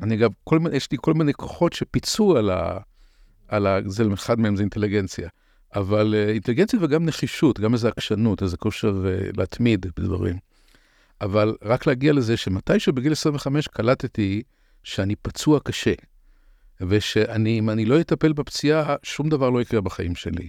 אני 0.00 0.16
גם, 0.16 0.30
כל 0.44 0.58
מיני, 0.58 0.76
יש 0.76 0.90
לי 0.92 0.98
כל 1.00 1.14
מיני 1.14 1.34
כוחות 1.34 1.72
שפיצו 1.72 2.36
על 2.36 2.50
ה... 2.50 2.78
על 3.48 3.66
ה... 3.66 3.78
זה 3.86 4.04
אחד 4.14 4.40
מהם 4.40 4.56
זה 4.56 4.62
אינטליגנציה. 4.62 5.28
אבל 5.74 6.14
uh, 6.14 6.30
אינטליגנציה 6.30 6.78
וגם 6.82 7.06
נחישות, 7.06 7.60
גם 7.60 7.72
איזה 7.72 7.88
עקשנות, 7.88 8.42
איזה 8.42 8.56
כושר 8.56 9.04
uh, 9.04 9.38
להתמיד 9.38 9.86
בדברים. 9.96 10.38
אבל 11.20 11.56
רק 11.62 11.86
להגיע 11.86 12.12
לזה 12.12 12.36
שמתישהו 12.36 12.92
בגיל 12.92 13.12
25 13.12 13.68
קלטתי 13.68 14.42
שאני 14.82 15.16
פצוע 15.16 15.60
קשה, 15.60 15.92
ושאני, 16.80 17.58
אם 17.58 17.70
אני 17.70 17.84
לא 17.84 18.00
אטפל 18.00 18.32
בפציעה, 18.32 18.96
שום 19.02 19.28
דבר 19.28 19.50
לא 19.50 19.62
יקרה 19.62 19.80
בחיים 19.80 20.14
שלי. 20.14 20.48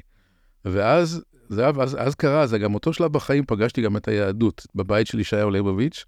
ואז 0.66 1.22
זה 1.50 1.62
היה, 1.62 1.72
אז, 1.82 1.98
אז 2.00 2.16
קרה, 2.16 2.48
זה 2.48 2.58
גם 2.58 2.74
אותו 2.74 2.94
שלב 2.94 3.14
בחיים, 3.14 3.44
פגשתי 3.48 3.82
גם 3.82 3.98
את 3.98 4.08
היהדות 4.08 4.68
בבית 4.76 5.08
של 5.08 5.20
ישעיהו 5.20 5.50
ליבוביץ', 5.50 6.06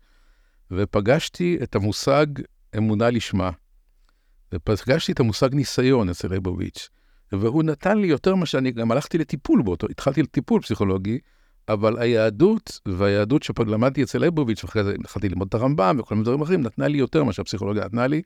ופגשתי 0.71 1.57
את 1.63 1.75
המושג 1.75 2.25
אמונה 2.77 3.09
לשמה. 3.09 3.49
ופגשתי 4.53 5.11
את 5.11 5.19
המושג 5.19 5.55
ניסיון 5.55 6.09
אצל 6.09 6.27
ליבוביץ', 6.27 6.89
והוא 7.31 7.63
נתן 7.63 7.97
לי 7.97 8.07
יותר 8.07 8.35
ממה 8.35 8.45
שאני, 8.45 8.71
גם 8.71 8.91
הלכתי 8.91 9.17
לטיפול 9.17 9.61
באותו, 9.61 9.87
התחלתי 9.89 10.21
לטיפול 10.23 10.61
פסיכולוגי, 10.61 11.19
אבל 11.69 11.97
היהדות, 11.99 12.79
והיהדות 12.85 13.43
שלמדתי 13.43 14.03
אצל 14.03 14.19
ליבוביץ', 14.19 14.63
ואחרי 14.63 14.83
זה 14.83 14.93
התחלתי 14.99 15.29
ללמוד 15.29 15.47
את 15.47 15.53
הרמב"ם 15.53 15.97
וכל 15.99 16.15
מיני 16.15 16.25
דברים 16.25 16.41
אחרים, 16.41 16.61
נתנה 16.61 16.87
לי 16.87 16.97
יותר 16.97 17.23
ממה 17.23 17.33
שהפסיכולוגיה 17.33 17.85
נתנה 17.85 18.07
לי, 18.07 18.21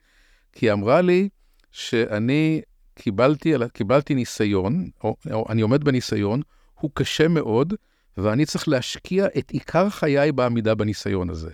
כי 0.52 0.66
היא 0.66 0.74
אמרה 0.74 1.02
לי 1.02 1.30
שאני 1.72 2.62
קיבלתי, 2.96 3.54
קיבלתי 3.74 4.16
ניסיון, 4.16 4.90
או, 5.04 5.16
או 5.32 5.46
אני 5.50 5.62
עומד 5.62 5.84
בניסיון, 5.84 6.42
הוא 6.80 6.92
קשה 6.94 7.28
מאוד, 7.28 7.74
ואני 8.18 8.46
צריך 8.46 8.68
להשקיע 8.68 9.28
את 9.38 9.52
עיקר 9.52 9.90
חיי 9.90 10.32
בעמידה 10.32 10.76
בניסיון 10.76 11.30
הזה. 11.30 11.50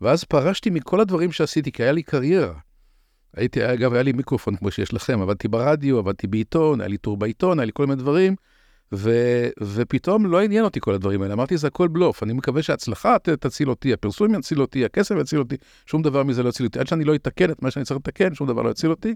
ואז 0.00 0.24
פרשתי 0.24 0.70
מכל 0.70 1.00
הדברים 1.00 1.32
שעשיתי, 1.32 1.72
כי 1.72 1.82
היה 1.82 1.92
לי 1.92 2.02
קריירה. 2.02 2.54
הייתי, 3.36 3.72
אגב, 3.72 3.92
היה 3.92 4.02
לי 4.02 4.12
מיקרופון 4.12 4.56
כמו 4.56 4.70
שיש 4.70 4.94
לכם, 4.94 5.22
עבדתי 5.22 5.48
ברדיו, 5.48 5.98
עבדתי 5.98 6.26
בעיתון, 6.26 6.80
היה 6.80 6.88
לי 6.88 6.96
טור 6.96 7.16
בעיתון, 7.16 7.58
היה 7.58 7.66
לי 7.66 7.72
כל 7.74 7.86
מיני 7.86 8.02
דברים, 8.02 8.36
ו, 8.94 9.10
ופתאום 9.62 10.26
לא 10.26 10.40
עניין 10.40 10.64
אותי 10.64 10.80
כל 10.80 10.94
הדברים 10.94 11.22
האלה. 11.22 11.34
אמרתי, 11.34 11.56
זה 11.56 11.66
הכל 11.66 11.88
בלוף, 11.88 12.22
אני 12.22 12.32
מקווה 12.32 12.62
שההצלחה 12.62 13.16
תציל 13.18 13.70
אותי, 13.70 13.92
הפרסום 13.92 14.34
יציל 14.34 14.60
אותי, 14.60 14.84
הכסף 14.84 15.14
יציל 15.20 15.38
אותי, 15.38 15.56
שום 15.86 16.02
דבר 16.02 16.22
מזה 16.22 16.42
לא 16.42 16.48
יציל 16.48 16.66
אותי. 16.66 16.78
עד 16.78 16.86
שאני 16.86 17.04
לא 17.04 17.14
אתקן 17.14 17.50
את 17.50 17.62
מה 17.62 17.70
שאני 17.70 17.84
צריך 17.84 18.00
לתקן, 18.00 18.34
שום 18.34 18.48
דבר 18.48 18.62
לא 18.62 18.70
יציל 18.70 18.90
אותי. 18.90 19.14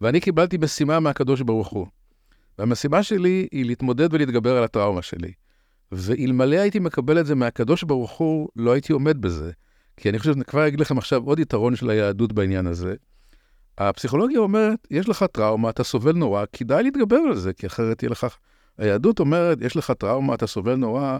ואני 0.00 0.20
קיבלתי 0.20 0.56
משימה 0.56 1.00
מהקדוש 1.00 1.40
ברוך 1.40 1.68
הוא. 1.68 1.86
והמשימה 2.58 3.02
שלי 3.02 3.48
היא 3.52 3.66
להתמודד 3.66 4.14
ולהתגבר 4.14 4.56
על 4.56 4.64
הטראומה 4.64 5.02
שלי. 5.02 5.32
ואלמלא 5.92 6.56
הייתי 6.56 6.78
מקבל 6.78 7.20
את 7.20 7.26
זה 7.26 7.34
מהקדוש 7.34 7.82
ברוך 7.84 8.12
הוא, 8.12 8.48
לא 8.56 8.72
הייתי 8.72 8.92
עומד 8.92 9.20
בזה. 9.20 9.50
כי 9.96 10.10
אני 10.10 10.18
חושב, 10.18 10.42
כבר 10.42 10.66
אגיד 10.68 10.80
לכם 10.80 10.98
עכשיו 10.98 11.22
עוד 11.24 11.38
יתרון 11.38 11.76
של 11.76 11.90
היהדות 11.90 12.32
בעניין 12.32 12.66
הזה. 12.66 12.94
הפסיכולוגיה 13.78 14.38
אומרת, 14.38 14.86
יש 14.90 15.08
לך 15.08 15.24
טראומה, 15.32 15.70
אתה 15.70 15.84
סובל 15.84 16.12
נורא, 16.12 16.44
כדאי 16.52 16.82
להתגבר 16.82 17.16
על 17.16 17.36
זה, 17.36 17.52
כי 17.52 17.66
אחרת 17.66 18.02
יהיה 18.02 18.10
לך... 18.10 18.26
היהדות 18.78 19.20
אומרת, 19.20 19.58
יש 19.60 19.76
לך 19.76 19.90
טראומה, 19.90 20.34
אתה 20.34 20.46
סובל 20.46 20.74
נורא, 20.74 21.18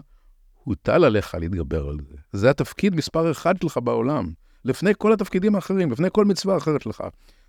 הוטל 0.64 1.04
עליך 1.04 1.34
להתגבר 1.34 1.88
על 1.88 1.96
זה. 2.10 2.16
זה 2.32 2.50
התפקיד 2.50 2.96
מספר 2.96 3.30
אחד 3.30 3.54
שלך 3.62 3.78
בעולם. 3.84 4.32
לפני 4.64 4.92
כל 4.98 5.12
התפקידים 5.12 5.54
האחרים, 5.54 5.90
לפני 5.90 6.08
כל 6.12 6.24
מצווה 6.24 6.56
אחרת 6.56 6.82
שלך. 6.82 7.02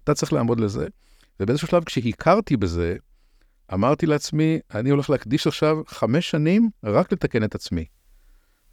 אתה 0.04 0.13
צריך 0.13 0.34
לעמוד 0.34 0.60
לזה. 0.60 0.88
ובאיזשהו 1.39 1.67
שלב, 1.67 1.84
כשהכרתי 1.84 2.58
בזה, 2.58 2.96
אמרתי 3.74 4.06
לעצמי, 4.06 4.60
אני 4.76 4.89
הולך 4.89 5.10
להקדיש 5.10 5.48
עכשיו 5.48 5.78
חמש 5.88 6.30
שנים 6.30 6.70
רק 6.84 7.12
לתקן 7.12 7.43
את 7.43 7.56
עצמי. 7.56 7.86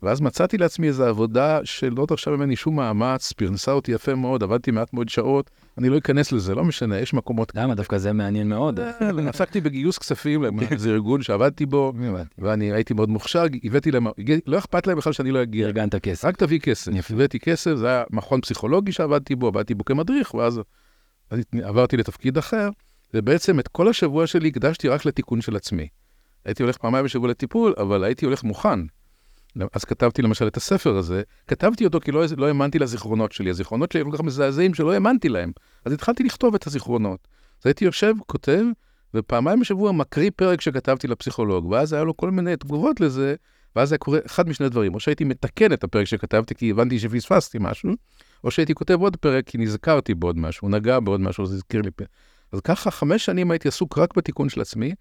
ואז 0.05 0.21
מצאתי 0.21 0.59
לעצמי 0.59 0.87
איזו 0.87 1.05
עבודה 1.05 1.61
שלא 1.64 2.07
דרשה 2.09 2.31
ממני 2.31 2.57
שום 2.57 2.77
מאמץ, 2.77 3.33
פרנסה 3.33 3.73
אותי 3.73 3.93
יפה 3.93 4.14
מאוד, 4.14 4.43
עבדתי 4.43 4.71
מעט 4.71 4.93
מאוד 4.93 5.09
שעות, 5.09 5.51
אני 5.79 5.88
לא 5.88 5.99
אכנס 5.99 6.33
לזה, 6.33 6.55
לא 6.55 6.64
משנה, 6.64 6.99
יש 6.99 7.14
מקומות... 7.14 7.53
למה? 7.55 7.75
דווקא 7.75 7.99
זה 7.99 8.12
מעניין 8.12 8.49
מאוד. 8.49 8.81
עסקתי 9.29 9.61
בגיוס 9.61 9.99
כספים 9.99 10.43
לאיזה 10.43 10.90
ארגון 10.90 11.23
שעבדתי 11.23 11.67
בו, 11.67 11.93
ואני 12.38 12.73
הייתי 12.73 12.95
מאוד 12.95 13.09
מוכשר, 13.09 13.45
הבאתי 13.64 13.90
להם, 13.90 14.07
לא 14.47 14.59
אכפת 14.59 14.87
להם 14.87 14.99
בכלל 14.99 15.12
שאני 15.12 15.31
לא 15.31 15.43
אגיע. 15.43 15.67
ארגנת 15.67 15.95
כסף. 15.95 16.25
רק 16.25 16.37
תביא 16.37 16.59
כסף. 16.59 17.11
הבאתי 17.11 17.38
כסף, 17.38 17.75
זה 17.75 17.87
היה 17.87 18.05
מכון 18.11 18.40
פסיכולוגי 18.40 18.93
שעבדתי 18.93 19.35
בו, 19.35 19.47
עבדתי 19.47 19.75
בו 19.75 19.85
כמדריך, 19.85 20.35
ואז 20.35 20.61
עברתי 21.62 21.97
לתפקיד 21.97 22.38
אחר, 22.38 22.69
ובעצם 23.14 23.61
את 23.61 23.69
כל 23.69 23.88
השבוע 23.88 24.27
שלי 24.27 24.49
הקדשתי 24.49 24.88
רק 24.88 25.05
לתיקון 25.05 25.40
של 25.40 25.57
עצמי. 25.57 25.88
הייתי 26.45 26.62
הולך 26.62 26.77
פעמיים 26.77 27.05
בשבוע 27.05 27.29
לטיפול, 27.29 27.75
אבל 27.79 28.05
הייתי 28.05 28.25
הולך 28.25 28.45
מוכן. 28.45 28.81
אז 29.73 29.85
כתבתי 29.85 30.23
למשל 30.23 30.47
את 30.47 30.57
הספר 30.57 30.97
הזה, 30.97 31.23
כתבתי 31.49 31.85
אותו 31.85 32.01
כי 32.01 32.12
לא, 32.12 32.25
לא 32.37 32.47
האמנתי 32.47 32.79
לזיכרונות 32.79 33.33
שלי. 33.33 33.51
הזיכרונות 33.51 33.93
שלי 33.93 34.01
היו 34.01 34.11
כל 34.11 34.17
כך 34.17 34.25
מזעזעים 34.25 34.75
שלא 34.75 34.93
האמנתי 34.93 35.29
להם. 35.29 35.53
אז 35.85 35.93
התחלתי 35.93 36.23
לכתוב 36.23 36.55
את 36.55 36.67
הזיכרונות. 36.67 37.29
אז 37.62 37.67
הייתי 37.67 37.85
יושב, 37.85 38.14
כותב, 38.27 38.62
ופעמיים 39.14 39.61
בשבוע 39.61 39.93
מקריא 39.93 40.31
פרק 40.37 40.61
שכתבתי 40.61 41.09
לפסיכולוג, 41.09 41.67
ואז 41.67 41.93
היה 41.93 42.05
לו 42.05 42.17
כל 42.17 42.31
מיני 42.31 42.57
תגובות 42.57 43.01
לזה, 43.01 43.35
ואז 43.77 43.93
היה 43.93 43.99
קורה 43.99 44.19
אחד 44.27 44.49
משני 44.49 44.69
דברים, 44.69 44.95
או 44.95 45.01
שהייתי 45.01 45.25
מתקן 45.25 45.73
את 45.73 45.85
הפרק 45.85 46.05
שכתבתי 46.05 46.55
כי 46.55 46.71
הבנתי 46.71 46.99
שפספסתי 46.99 47.59
משהו, 47.61 47.90
או 48.45 48.51
שהייתי 48.51 48.75
כותב 48.75 49.01
עוד 49.01 49.17
פרק 49.17 49.47
כי 49.47 49.59
נזכרתי 49.59 50.14
בעוד 50.14 50.38
משהו, 50.38 50.69
הוא 50.69 50.77
נגע 50.77 51.01
בעוד 51.01 51.21
משהו, 51.21 51.47
זה 51.47 51.55
הזכיר 51.55 51.83
לי 51.83 51.90
פרק. 51.90 52.09
אז 52.53 52.61
ככה 52.61 52.90
חמש 52.90 53.25
שנים 53.25 53.51
הייתי 53.51 53.69
עסוק 53.69 53.99
רק 53.99 54.17
בתיקון 54.17 54.49
של 54.49 54.61
עצמי, 54.61 54.95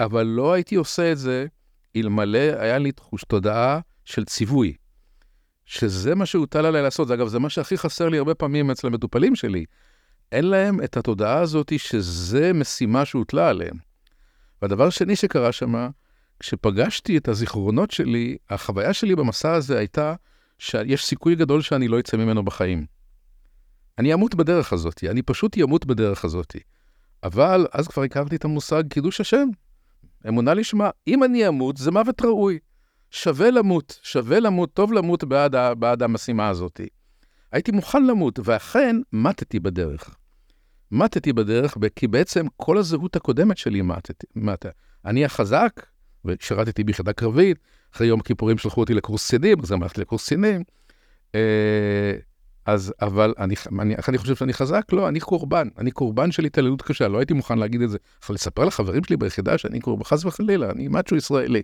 אבל 0.00 0.26
לא 0.26 0.52
הייתי 0.52 0.74
עושה 0.74 1.12
את 1.12 1.18
זה 1.18 1.46
אלמלא 1.96 2.38
היה 2.58 2.78
לי 2.78 2.92
תחוש 2.92 3.24
תודעה 3.24 3.80
של 4.04 4.24
ציווי, 4.24 4.74
שזה 5.66 6.14
מה 6.14 6.26
שהוטל 6.26 6.66
עליי 6.66 6.82
לעשות. 6.82 7.10
אגב, 7.10 7.28
זה 7.28 7.38
מה 7.38 7.50
שהכי 7.50 7.78
חסר 7.78 8.08
לי 8.08 8.18
הרבה 8.18 8.34
פעמים 8.34 8.70
אצל 8.70 8.86
המטופלים 8.86 9.36
שלי. 9.36 9.64
אין 10.32 10.44
להם 10.44 10.84
את 10.84 10.96
התודעה 10.96 11.38
הזאת 11.38 11.72
שזה 11.78 12.52
משימה 12.52 13.04
שהוטלה 13.04 13.48
עליהם. 13.48 13.76
והדבר 14.62 14.86
השני 14.86 15.16
שקרה 15.16 15.52
שם, 15.52 15.88
כשפגשתי 16.40 17.16
את 17.16 17.28
הזיכרונות 17.28 17.90
שלי, 17.90 18.36
החוויה 18.50 18.92
שלי 18.92 19.16
במסע 19.16 19.52
הזה 19.52 19.78
הייתה 19.78 20.14
שיש 20.58 21.04
סיכוי 21.04 21.34
גדול 21.34 21.62
שאני 21.62 21.88
לא 21.88 22.00
אצא 22.00 22.16
ממנו 22.16 22.44
בחיים. 22.44 22.86
אני 23.98 24.14
אמות 24.14 24.34
בדרך 24.34 24.72
הזאת, 24.72 25.04
אני 25.10 25.22
פשוט 25.22 25.58
אמות 25.58 25.86
בדרך 25.86 26.24
הזאת. 26.24 26.56
אבל 27.22 27.66
אז 27.72 27.88
כבר 27.88 28.02
הכרתי 28.02 28.36
את 28.36 28.44
המושג 28.44 28.82
קידוש 28.90 29.20
השם. 29.20 29.48
אמונה 30.28 30.54
לשמה, 30.54 30.90
אם 31.06 31.24
אני 31.24 31.48
אמות, 31.48 31.76
זה 31.76 31.90
מוות 31.90 32.22
ראוי. 32.22 32.58
שווה 33.10 33.50
למות, 33.50 34.00
שווה 34.02 34.40
למות, 34.40 34.72
טוב 34.72 34.92
למות 34.92 35.24
בעד, 35.24 35.54
בעד 35.78 36.02
המשימה 36.02 36.48
הזאת. 36.48 36.80
הייתי 37.52 37.72
מוכן 37.72 38.06
למות, 38.06 38.38
ואכן 38.44 38.96
מתתי 39.12 39.60
בדרך. 39.60 40.16
מתתי 40.90 41.32
בדרך, 41.32 41.76
כי 41.96 42.08
בעצם 42.08 42.46
כל 42.56 42.78
הזהות 42.78 43.16
הקודמת 43.16 43.58
שלי 43.58 43.82
מתתי. 43.82 44.26
מת. 44.36 44.66
אני 45.04 45.24
החזק, 45.24 45.86
ושירתתי 46.24 46.84
ביחידה 46.84 47.12
קרבית, 47.12 47.58
אחרי 47.94 48.06
יום 48.06 48.20
הכיפורים 48.20 48.58
שלחו 48.58 48.80
אותי 48.80 48.94
לקורס 48.94 49.26
קצינים, 49.26 49.58
אז 49.62 49.72
הלכתי 49.72 50.00
לקורס 50.00 50.24
קצינים. 50.24 50.62
אז, 52.68 52.94
אבל 53.00 53.34
אני, 53.38 53.54
אני, 53.80 53.94
איך 53.94 54.08
אני 54.08 54.18
חושב 54.18 54.36
שאני 54.36 54.52
חזק? 54.52 54.92
לא, 54.92 55.08
אני 55.08 55.20
קורבן. 55.20 55.68
אני 55.78 55.90
קורבן 55.90 56.32
של 56.32 56.44
התעללות 56.44 56.82
קשה, 56.82 57.08
לא 57.08 57.18
הייתי 57.18 57.34
מוכן 57.34 57.58
להגיד 57.58 57.82
את 57.82 57.90
זה. 57.90 57.98
אבל 58.26 58.34
לספר 58.34 58.64
לחברים 58.64 59.04
שלי 59.04 59.16
ביחידה 59.16 59.58
שאני 59.58 59.80
קורבן, 59.80 60.04
חס 60.04 60.24
וחלילה, 60.24 60.70
אני 60.70 60.88
מאצ'ו 60.88 61.16
ישראלי. 61.16 61.62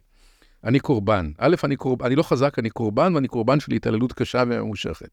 אני 0.64 0.81
קורבן. 0.81 1.31
א', 1.38 1.57
אני 1.64 1.77
קורבן, 1.77 2.07
אני 2.07 2.17
לא 2.17 2.23
חזק, 2.23 2.59
אני 2.59 2.71
קורבן, 2.71 3.14
ואני 3.14 3.29
קורבן 3.29 3.61
של 3.61 3.73
התעללות 3.73 4.12
קשה 4.12 4.43
וממושכת. 4.49 5.09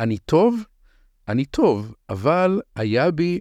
אני 0.00 0.18
טוב, 0.18 0.64
אני 1.28 1.44
טוב, 1.44 1.94
אבל 2.10 2.60
היה 2.76 3.10
בי 3.10 3.40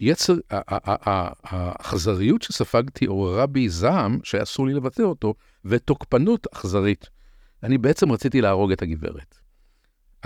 יצר, 0.00 0.34
האכזריות 0.50 2.42
שספגתי 2.42 3.06
עוררה 3.06 3.46
בי 3.46 3.68
זעם 3.68 4.18
שאסור 4.22 4.66
לי 4.66 4.74
לבטא 4.74 5.02
אותו, 5.02 5.34
ותוקפנות 5.64 6.46
אכזרית. 6.52 7.08
אני 7.62 7.78
בעצם 7.78 8.12
רציתי 8.12 8.40
להרוג 8.40 8.72
את 8.72 8.82
הגברת. 8.82 9.45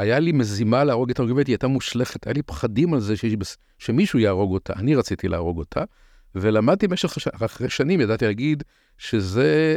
היה 0.01 0.19
לי 0.19 0.33
מזימה 0.33 0.85
להרוג 0.85 1.11
את 1.11 1.21
הגברת, 1.21 1.47
היא 1.47 1.53
הייתה 1.53 1.69
מושלכת, 1.69 2.27
היה 2.27 2.35
לי 2.35 2.43
פחדים 2.43 2.95
על 2.95 3.01
זה 3.01 3.17
שיש, 3.17 3.35
שמישהו 3.79 4.19
יהרוג 4.19 4.53
אותה, 4.53 4.73
אני 4.77 4.95
רציתי 4.95 5.29
להרוג 5.29 5.59
אותה, 5.59 5.85
ולמדתי 6.35 6.89
במשך, 6.89 7.17
אחרי 7.45 7.69
שנים, 7.71 8.01
ידעתי 8.01 8.27
להגיד 8.27 8.63
שזה 8.99 9.77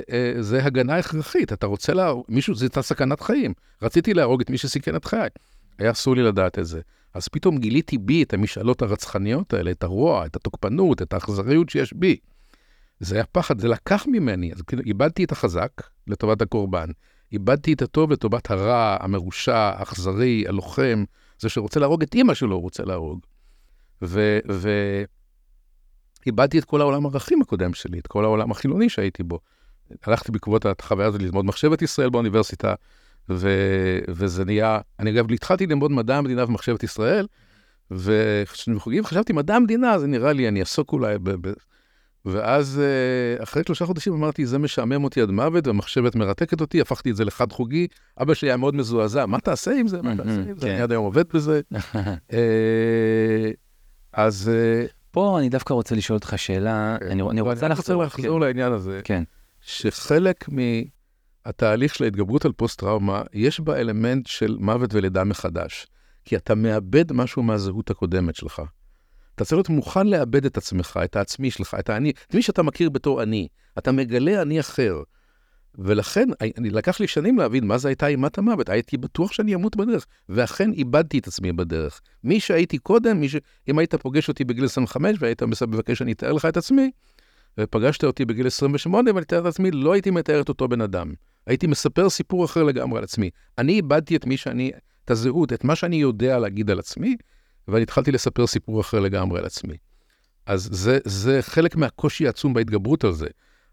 אה, 0.53 0.65
הגנה 0.65 0.97
הכרחית, 0.97 1.53
אתה 1.53 1.67
רוצה 1.67 1.93
להרוג, 1.93 2.25
מישהו, 2.29 2.55
זו 2.55 2.65
הייתה 2.65 2.81
סכנת 2.81 3.21
חיים. 3.21 3.53
רציתי 3.81 4.13
להרוג 4.13 4.41
את 4.41 4.49
מי 4.49 4.57
שסיכן 4.57 4.95
את 4.95 5.05
חיי. 5.05 5.29
היה 5.79 5.91
אסור 5.91 6.15
לי 6.15 6.23
לדעת 6.23 6.59
את 6.59 6.65
זה. 6.65 6.81
אז 7.13 7.27
פתאום 7.27 7.57
גיליתי 7.57 7.97
בי 7.97 8.23
את 8.23 8.33
המשאלות 8.33 8.81
הרצחניות 8.81 9.53
האלה, 9.53 9.71
את 9.71 9.83
הרוע, 9.83 10.25
את 10.25 10.35
התוקפנות, 10.35 11.01
את 11.01 11.13
האכזריות 11.13 11.69
שיש 11.69 11.93
בי. 11.93 12.17
זה 12.99 13.15
היה 13.15 13.25
פחד, 13.25 13.59
זה 13.59 13.67
לקח 13.67 14.05
ממני, 14.07 14.53
אז 14.53 14.61
כאילו 14.61 14.81
איבדתי 14.85 15.23
את 15.23 15.31
החזק 15.31 15.71
לטובת 16.07 16.41
הקורבן, 16.41 16.89
איבדתי 17.33 17.73
את 17.73 17.81
הטוב 17.81 18.11
לטובת 18.11 18.51
הרע, 18.51 18.97
המרושע, 18.99 19.55
האכזרי, 19.55 20.43
הלוחם, 20.47 21.03
זה 21.39 21.49
שרוצה 21.49 21.79
להרוג 21.79 22.03
את 22.03 22.15
אימא 22.15 22.33
שלו, 22.33 22.55
הוא 22.55 22.61
רוצה 22.61 22.83
להרוג. 22.83 23.19
ו... 24.01 24.39
ו... 24.51 24.69
את 26.57 26.65
כל 26.65 26.81
העולם 26.81 27.05
הערכים 27.05 27.41
הקודם 27.41 27.73
שלי, 27.73 27.99
את 27.99 28.07
כל 28.07 28.25
העולם 28.25 28.51
החילוני 28.51 28.89
שהייתי 28.89 29.23
בו. 29.23 29.39
הלכתי 30.03 30.31
בעקבות 30.31 30.65
החוויה 30.65 31.07
הזאת 31.07 31.21
ללמוד 31.21 31.45
מחשבת 31.45 31.81
ישראל 31.81 32.09
באוניברסיטה, 32.09 32.73
ו... 33.29 33.49
וזה 34.07 34.45
נהיה, 34.45 34.79
אני 34.99 35.11
אגב, 35.11 35.31
התחלתי 35.31 35.67
ללמוד 35.67 35.91
מדע 35.91 36.17
המדינה 36.17 36.45
ומחשבת 36.45 36.83
ישראל, 36.83 37.27
וכשאני 37.91 38.79
חשבתי 39.03 39.33
מדע 39.33 39.55
המדינה, 39.55 39.99
זה 39.99 40.07
נראה 40.07 40.33
לי, 40.33 40.47
אני 40.47 40.59
אעסוק 40.59 40.91
אולי 40.93 41.17
ב... 41.19 41.29
ב... 41.47 41.53
ואז 42.25 42.81
אה, 42.83 43.43
אחרי 43.43 43.63
שלושה 43.65 43.85
חודשים 43.85 44.13
אמרתי, 44.13 44.45
זה 44.45 44.57
משעמם 44.59 45.03
אותי 45.03 45.21
עד 45.21 45.31
מוות, 45.31 45.67
והמחשבת 45.67 46.15
מרתקת 46.15 46.61
אותי, 46.61 46.81
הפכתי 46.81 47.11
את 47.11 47.15
זה 47.15 47.25
לחד 47.25 47.51
חוגי. 47.51 47.87
אבא 48.21 48.33
שלי 48.33 48.49
היה 48.49 48.57
מאוד 48.57 48.75
מזועזע, 48.75 49.25
מה 49.25 49.39
תעשה 49.39 49.71
עם 49.79 49.87
זה? 49.87 50.01
מה 50.01 50.17
תעשה 50.17 50.29
עם 50.29 50.59
זה? 50.59 50.67
כן. 50.67 50.73
אני 50.73 50.81
עד 50.81 50.91
היום 50.91 51.05
עובד 51.05 51.23
בזה. 51.33 51.61
אה, 52.33 53.51
אז... 54.13 54.51
אה, 54.53 54.85
פה 55.11 55.39
אני 55.39 55.49
דווקא 55.49 55.73
רוצה 55.73 55.95
לשאול 55.95 56.15
אותך 56.15 56.33
שאלה, 56.37 56.97
כן. 56.99 57.07
אני 57.29 57.41
רוצה 57.41 57.67
לחזור 57.67 58.39
לעניין 58.39 58.71
הזה. 58.73 59.01
כן. 59.03 59.23
שחלק 59.61 60.45
מהתהליך 61.45 61.95
של 61.95 62.03
ההתגברות 62.03 62.45
על 62.45 62.51
פוסט-טראומה, 62.51 63.21
יש 63.33 63.59
בה 63.59 63.79
אלמנט 63.79 64.27
של 64.27 64.57
מוות 64.59 64.93
ולידה 64.93 65.23
מחדש. 65.23 65.87
כי 66.25 66.35
אתה 66.35 66.55
מאבד 66.55 67.11
משהו 67.11 67.43
מהזהות 67.43 67.89
הקודמת 67.89 68.35
שלך. 68.35 68.61
אתה 69.35 69.45
צריך 69.45 69.57
להיות 69.57 69.69
מוכן 69.69 70.07
לאבד 70.07 70.45
את 70.45 70.57
עצמך, 70.57 70.99
את 71.03 71.15
העצמי 71.15 71.51
שלך, 71.51 71.75
את 71.79 71.89
האני, 71.89 72.11
את 72.27 72.35
מי 72.35 72.41
שאתה 72.41 72.63
מכיר 72.63 72.89
בתור 72.89 73.23
אני. 73.23 73.47
אתה 73.77 73.91
מגלה 73.91 74.41
אני 74.41 74.59
אחר. 74.59 75.01
ולכן, 75.77 76.29
אני, 76.57 76.69
לקח 76.69 76.99
לי 76.99 77.07
שנים 77.07 77.37
להבין 77.37 77.67
מה 77.67 77.77
זה 77.77 77.87
הייתה 77.87 78.07
אימת 78.07 78.37
המוות. 78.37 78.69
הייתי 78.69 78.97
בטוח 78.97 79.31
שאני 79.31 79.55
אמות 79.55 79.75
בדרך, 79.75 80.05
ואכן 80.29 80.71
איבדתי 80.73 81.19
את 81.19 81.27
עצמי 81.27 81.53
בדרך. 81.53 82.01
מי 82.23 82.39
שהייתי 82.39 82.77
קודם, 82.77 83.19
מי 83.19 83.29
ש... 83.29 83.35
אם 83.69 83.79
היית 83.79 83.95
פוגש 83.95 84.29
אותי 84.29 84.43
בגיל 84.43 84.65
25 84.65 85.17
והיית 85.19 85.43
מבקש 85.43 85.97
שאני 85.97 86.11
אתאר 86.11 86.31
לך 86.31 86.45
את 86.45 86.57
עצמי, 86.57 86.91
ופגשת 87.57 88.03
אותי 88.03 88.25
בגיל 88.25 88.47
28 88.47 89.11
ואני 89.13 89.23
אתאר 89.25 89.39
את 89.39 89.45
עצמי, 89.45 89.71
לא 89.71 89.93
הייתי 89.93 90.11
מתאר 90.11 90.41
את 90.41 90.49
אותו 90.49 90.67
בן 90.67 90.81
אדם. 90.81 91.13
הייתי 91.47 91.67
מספר 91.67 92.09
סיפור 92.09 92.45
אחר 92.45 92.63
לגמרי 92.63 92.97
על 92.97 93.03
עצמי. 93.03 93.29
אני 93.57 93.73
איבדתי 93.73 94.15
את 94.15 94.25
מי 94.25 94.37
שאני, 94.37 94.71
את 95.05 95.11
הזהות, 95.11 95.53
את 95.53 95.63
מה 95.63 95.75
שאני 95.75 95.95
יודע 95.95 96.39
להגיד 96.39 96.71
על 96.71 96.79
עצמי, 96.79 97.15
ואני 97.67 97.83
התחלתי 97.83 98.11
לספר 98.11 98.47
סיפור 98.47 98.81
אחר 98.81 98.99
לגמרי 98.99 99.39
על 99.39 99.45
עצמי. 99.45 99.77
אז 100.45 100.69
זה, 100.71 100.99
זה 101.05 101.41
חלק 101.41 101.75
מהקושי 101.75 102.25
העצום 102.25 102.53
בהתגברות 102.53 103.03
על 103.03 103.13
זה. 103.13 103.27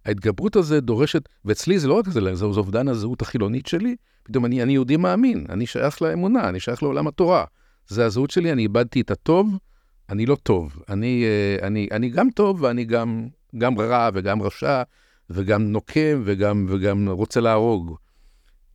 ההתגברות 0.05 0.57
הזה 0.57 0.81
דורשת, 0.81 1.29
ואצלי 1.45 1.79
זה 1.79 1.89
לא 1.89 1.95
רק 1.95 2.09
זה, 2.09 2.35
זה 2.35 2.45
אובדן 2.45 2.89
הזהות 2.89 3.23
החילונית 3.23 3.67
שלי, 3.67 3.97
פתאום 4.23 4.45
אני, 4.45 4.63
אני 4.63 4.73
יהודי 4.73 4.97
מאמין, 4.97 5.47
אני 5.49 5.67
שייך 5.67 6.03
לאמונה, 6.03 6.49
אני 6.49 6.61
שייך 6.61 6.83
לעולם 6.83 7.07
התורה. 7.07 7.45
זה 7.89 8.07
הזהות 8.07 8.31
שלי, 8.31 8.53
אני 8.53 8.63
איבדתי 8.63 9.01
את 9.01 9.11
הטוב, 9.11 9.59
אני 10.09 10.27
לא 10.27 10.37
טוב. 10.43 10.83
אני, 10.89 11.25
אה, 11.25 11.67
אני, 11.67 11.89
אני 11.93 12.09
גם 12.09 12.31
טוב 12.31 12.63
ואני 12.63 12.85
גם, 12.85 13.29
גם 13.59 13.79
רע 13.79 14.11
וגם 14.15 14.43
רשע 14.43 14.83
וגם 15.31 15.63
נוקם 15.63 16.23
וגם, 16.25 16.67
וגם 16.69 17.09
רוצה 17.09 17.41
להרוג. 17.41 17.97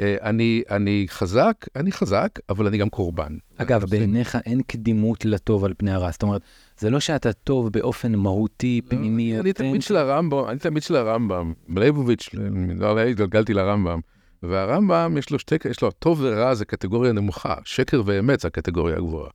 אה, 0.02 0.16
אני, 0.22 0.64
אני 0.70 1.06
חזק, 1.10 1.66
אני 1.76 1.92
חזק, 1.92 2.30
אבל 2.50 2.68
אני 2.68 2.78
גם 2.78 2.90
קורבן. 2.90 3.38
אגב, 3.58 3.86
בעיניך 3.90 4.38
אין 4.46 4.62
קדימות 4.62 5.26
לטוב 5.26 5.66
על 5.66 5.74
פני 5.78 5.92
הרע. 5.92 6.12
זאת 6.12 6.24
אומרת, 6.24 6.42
זה 6.78 6.90
לא 6.90 7.00
שאתה 7.00 7.34
טוב 7.34 7.70
באופן 7.70 8.16
מהותי, 8.16 8.82
לא, 8.84 8.90
פנימי. 8.90 9.40
אני 9.40 9.54
תלמיד 9.54 9.82
של 9.82 9.96
הרמב"ם, 9.96 10.50
אני 10.50 10.60
תלמיד 10.60 10.84
של 10.84 10.96
הרמב"ם. 10.96 11.54
ליבוביץ', 11.76 12.30
לא 12.76 13.00
התגלגלתי 13.00 13.54
לרמב"ם. 13.54 14.00
והרמב"ם, 14.44 15.16
יש 15.18 15.30
לו 15.30 15.40
שתי, 15.40 15.56
יש 15.70 15.82
לו 15.82 15.92
טוב 15.92 16.20
ורע 16.22 16.54
זה 16.54 16.66
קטגוריה 16.66 17.12
נמוכה, 17.12 17.56
שקר 17.64 18.02
ואמת 18.06 18.40
זה 18.40 18.48
הקטגוריה 18.48 18.96
הגבוהה. 18.96 19.30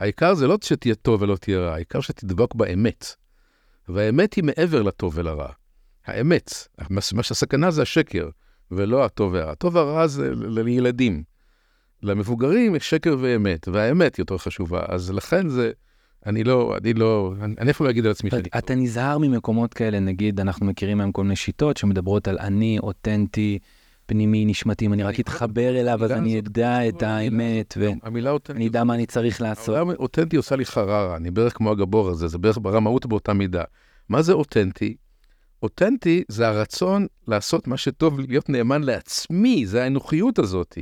העיקר 0.00 0.34
זה 0.34 0.46
לא 0.46 0.58
שתהיה 0.62 0.94
טוב 0.94 1.22
ולא 1.22 1.36
תהיה 1.36 1.58
רע, 1.58 1.74
העיקר 1.74 2.00
שתדבק 2.00 2.54
באמת. 2.54 3.14
והאמת 3.88 4.34
היא 4.34 4.44
מעבר 4.44 4.82
לטוב 4.82 5.12
ולרע. 5.16 5.48
האמת, 6.06 6.52
מה 6.90 7.22
שהסכנה 7.22 7.70
זה 7.70 7.82
השקר. 7.82 8.28
ולא 8.76 9.04
הטוב 9.04 9.32
והרע. 9.32 9.52
הטוב 9.52 9.74
והרע 9.74 10.06
זה 10.06 10.32
לילדים. 10.36 11.22
למבוגרים 12.02 12.74
יש 12.74 12.90
שקר 12.90 13.16
ואמת, 13.20 13.68
והאמת 13.68 14.18
יותר 14.18 14.38
חשובה. 14.38 14.80
אז 14.88 15.10
לכן 15.10 15.48
זה, 15.48 15.70
אני 16.26 16.44
לא, 16.44 16.76
אני 16.76 16.94
לא, 16.94 17.34
אני 17.58 17.70
אפילו 17.70 17.86
לא 17.86 17.90
אגיד 17.90 18.04
על 18.04 18.10
עצמי 18.10 18.30
שאני... 18.30 18.48
אתה 18.58 18.74
נזהר 18.74 19.18
ממקומות 19.18 19.74
כאלה, 19.74 20.00
נגיד, 20.00 20.40
אנחנו 20.40 20.66
מכירים 20.66 21.00
היום 21.00 21.12
כל 21.12 21.22
מיני 21.22 21.36
שיטות 21.36 21.76
שמדברות 21.76 22.28
על 22.28 22.38
אני 22.38 22.78
אותנטי, 22.78 23.58
פנימי, 24.06 24.44
נשמתי, 24.44 24.86
אם 24.86 24.92
אני 24.92 25.02
רק 25.02 25.20
אתחבר 25.20 25.80
אליו, 25.80 26.04
אז 26.04 26.12
אני 26.12 26.38
אדע 26.38 26.88
את 26.88 27.02
האמת, 27.02 27.74
ואני 28.48 28.68
אדע 28.68 28.84
מה 28.84 28.94
אני 28.94 29.06
צריך 29.06 29.40
לעשות. 29.42 29.76
המילה 29.76 29.98
אותנטי 29.98 30.36
עושה 30.36 30.56
לי 30.56 30.64
חררה, 30.64 31.16
אני 31.16 31.30
בערך 31.30 31.56
כמו 31.56 31.70
הגבור 31.70 32.08
הזה, 32.08 32.28
זה 32.28 32.38
בערך 32.38 32.58
ברמאות 32.62 33.06
באותה 33.06 33.32
מידה. 33.32 33.62
מה 34.08 34.22
זה 34.22 34.32
אותנטי? 34.32 34.96
אותנטי 35.62 36.22
זה 36.28 36.48
הרצון 36.48 37.06
לעשות 37.28 37.66
מה 37.66 37.76
שטוב, 37.76 38.20
להיות 38.20 38.48
נאמן 38.48 38.82
לעצמי, 38.82 39.66
זה 39.66 39.82
האנוכיות 39.82 40.38
הזאת. 40.38 40.78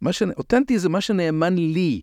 מה 0.00 0.12
ש... 0.12 0.22
אותנטי 0.22 0.78
זה 0.78 0.88
מה 0.88 1.00
שנאמן 1.00 1.54
לי. 1.56 2.00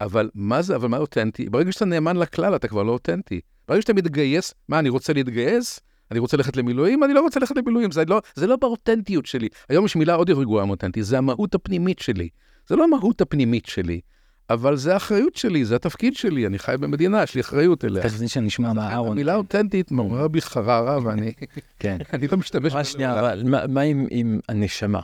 אבל 0.00 0.30
מה 0.34 0.62
זה, 0.62 0.76
אבל 0.76 0.88
מה 0.88 0.98
אותנטי? 0.98 1.48
ברגע 1.48 1.72
שאתה 1.72 1.84
נאמן 1.84 2.16
לכלל, 2.16 2.56
אתה 2.56 2.68
כבר 2.68 2.82
לא 2.82 2.92
אותנטי. 2.92 3.40
ברגע 3.68 3.82
שאתה 3.82 3.92
מתגייס, 3.92 4.54
מה, 4.68 4.78
אני 4.78 4.88
רוצה 4.88 5.12
להתגייס? 5.12 5.80
אני 6.10 6.18
רוצה 6.18 6.36
ללכת 6.36 6.56
למילואים? 6.56 7.04
אני 7.04 7.14
לא 7.14 7.20
רוצה 7.20 7.40
ללכת 7.40 7.56
למילואים, 7.56 7.90
זה 7.90 8.04
לא, 8.04 8.20
זה 8.34 8.46
לא 8.46 8.56
באותנטיות 8.56 9.26
שלי. 9.26 9.48
היום 9.68 9.84
יש 9.84 9.96
מילה 9.96 10.14
עוד 10.14 10.28
יותר 10.28 10.42
גרועה 10.42 10.66
מאותנטי, 10.66 11.02
זה 11.02 11.18
המהות 11.18 11.54
הפנימית 11.54 11.98
שלי. 11.98 12.28
זה 12.68 12.76
לא 12.76 12.84
המהות 12.84 13.20
הפנימית 13.20 13.66
שלי. 13.66 14.00
אבל 14.50 14.76
זה 14.76 14.94
האחריות 14.94 15.36
שלי, 15.36 15.64
זה 15.64 15.76
התפקיד 15.76 16.16
שלי, 16.16 16.46
אני 16.46 16.58
חי 16.58 16.74
במדינה, 16.80 17.22
יש 17.22 17.34
לי 17.34 17.40
אחריות 17.40 17.84
אליה. 17.84 18.02
תכף 18.02 18.16
זה 18.16 18.28
שנשמע 18.28 18.72
מה 18.72 18.90
אהרון. 18.90 19.12
המילה 19.12 19.34
אותנטית 19.34 19.90
מעוררה 19.90 20.28
בי 20.28 20.40
חררה, 20.40 20.98
ואני 21.04 21.32
כן. 21.78 21.96
אני 22.12 22.28
לא 22.28 22.38
משתמש 22.38 22.72
בזה. 22.72 22.84
שנייה, 22.84 23.20
אבל 23.20 23.42
מה 23.68 23.80
עם 24.10 24.38
הנשמה? 24.48 25.00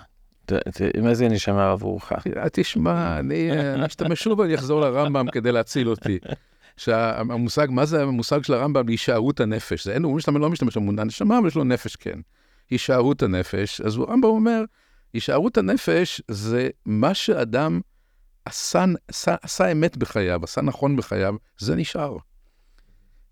מה 1.03 1.15
זה 1.15 1.29
נשמה 1.29 1.71
עבורך? 1.71 2.13
תשמע, 2.53 3.19
אני 3.19 3.51
אשתמש 3.87 4.23
שוב, 4.23 4.41
אני 4.41 4.55
אחזור 4.55 4.81
לרמב"ם 4.81 5.31
כדי 5.33 5.53
להציל 5.53 5.89
אותי. 5.89 6.19
שהמושג, 6.77 7.67
מה 7.71 7.87
זה 7.87 8.03
המושג 8.03 8.43
של 8.43 8.55
הרמב"ם? 8.55 8.89
הישארות 8.89 9.41
הנפש. 9.41 9.85
זה 9.85 9.93
אין, 9.93 10.05
הוא 10.05 10.21
לא 10.35 10.51
משתמש 10.51 10.77
במונח 10.77 11.05
נשמה, 11.05 11.39
אבל 11.39 11.49
יש 11.49 11.55
לו 11.55 11.65
נפש 11.65 11.97
כן. 11.97 12.21
הישארות 12.71 13.23
הנפש. 13.23 13.81
אז 13.81 13.97
הרמב"ם 13.97 14.25
אומר, 14.25 14.65
הישארות 15.13 15.59
הנפש 15.59 16.23
זה 16.29 16.69
מה 16.87 17.15
שאדם 17.15 17.81
עשה, 18.45 18.85
עשה, 19.09 19.35
עשה 19.43 19.73
אמת 19.73 19.97
בחייו, 19.97 20.41
עשה 20.45 20.61
נכון 20.61 20.97
בחייו, 20.97 21.35
זה 21.59 21.77
נשאר. 21.77 22.17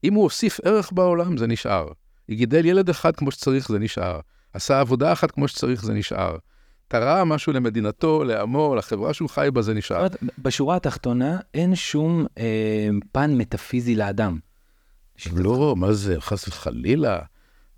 אם 0.04 0.14
הוא 0.14 0.22
הוסיף 0.22 0.60
ערך 0.64 0.92
בעולם, 0.92 1.36
זה 1.36 1.46
נשאר. 1.46 1.88
גידל 2.30 2.66
ילד 2.66 2.88
אחד 2.88 3.16
כמו 3.16 3.30
שצריך, 3.30 3.68
זה 3.68 3.78
נשאר. 3.78 4.20
עשה 4.52 4.80
עבודה 4.80 5.12
אחת 5.12 5.30
כמו 5.30 5.48
שצריך, 5.48 5.84
זה 5.84 5.92
נשאר. 5.94 6.36
תרם 6.88 7.28
משהו 7.28 7.52
למדינתו, 7.52 8.24
לעמו, 8.24 8.74
לחברה 8.74 9.14
שהוא 9.14 9.28
חי 9.28 9.48
בה, 9.52 9.62
זה 9.62 9.74
נשאר. 9.74 10.06
בשורה 10.38 10.76
התחתונה, 10.76 11.38
אין 11.54 11.74
שום 11.74 12.26
אה, 12.38 12.88
פן 13.12 13.34
מטאפיזי 13.38 13.94
לאדם. 13.94 14.38
לא, 15.36 15.74
מה 15.76 15.92
זה, 15.92 16.16
חס 16.20 16.48
וחלילה. 16.48 17.18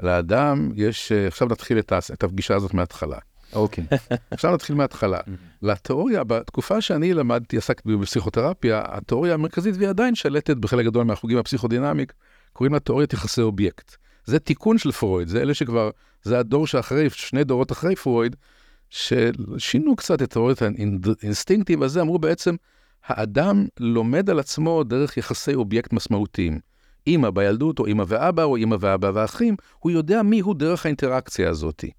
לאדם 0.01 0.71
יש, 0.77 1.13
אה, 1.13 1.27
עכשיו 1.27 1.49
נתחיל 1.49 1.79
את, 1.79 1.93
את 2.13 2.25
הפגישה 2.25 2.55
הזאת 2.55 2.75
מההתחלה. 2.75 3.19
אוקיי. 3.53 3.85
עכשיו 4.31 4.55
נתחיל 4.55 4.77
מההתחלה. 4.77 5.19
לתיאוריה, 5.63 6.25
בתקופה 6.25 6.81
שאני 6.81 7.15
למדתי, 7.15 7.57
עסקתי 7.57 7.97
בפסיכותרפיה, 7.97 8.83
התיאוריה 8.85 9.35
המרכזית, 9.35 9.75
והיא 9.77 9.89
עדיין 9.89 10.15
שלטת 10.15 10.57
בחלק 10.57 10.87
גדול 10.87 11.05
מהחוגים 11.05 11.39
הפסיכודינמיים, 11.39 12.07
קוראים 12.53 12.73
לה 12.73 12.81
תיאוריית 12.81 13.13
יחסי 13.13 13.41
אובייקט. 13.41 13.97
זה 14.25 14.39
תיקון 14.39 14.79
של 14.79 14.93
פרויד, 14.93 15.29
זה 15.29 15.43
אלה 15.43 15.55
שכבר, 15.55 15.91
זה 16.23 16.39
הדור 16.39 16.67
שאחרי, 16.67 17.11
שני 17.11 17.45
דורות 17.45 17.73
אחרי 17.73 17.97
פרויד, 17.97 18.37
ששינו 18.91 19.97
קצת 19.97 20.23
את 20.23 20.31
תיאוריית 20.31 20.59
האינסטינקטים 21.23 21.83
הזה, 21.83 22.01
אמרו 22.01 22.19
בעצם, 22.19 22.55
האדם 23.07 23.67
לומד 23.81 24.31
על 24.31 24.39
עצמו 24.39 24.85
דרך 24.85 25.17
יחסי 25.17 25.55
אובייקט 25.55 25.93
משמעותיים. 25.93 26.59
אימא 27.07 27.31
בילדות, 27.31 27.79
או 27.79 27.87
אימא 27.87 28.05
ואבא, 28.09 28.45
או 28.45 28.57
אימא 28.57 28.77
ואבא 28.81 29.11
ואחים, 29.15 29.57
הוא 29.79 29.93
יודע 29.93 30.23
מי 30.23 30.41
הוא 30.41 30.55
דרך 30.55 30.87
האינטראקציה 30.87 31.51
הזאתי. 31.51 31.91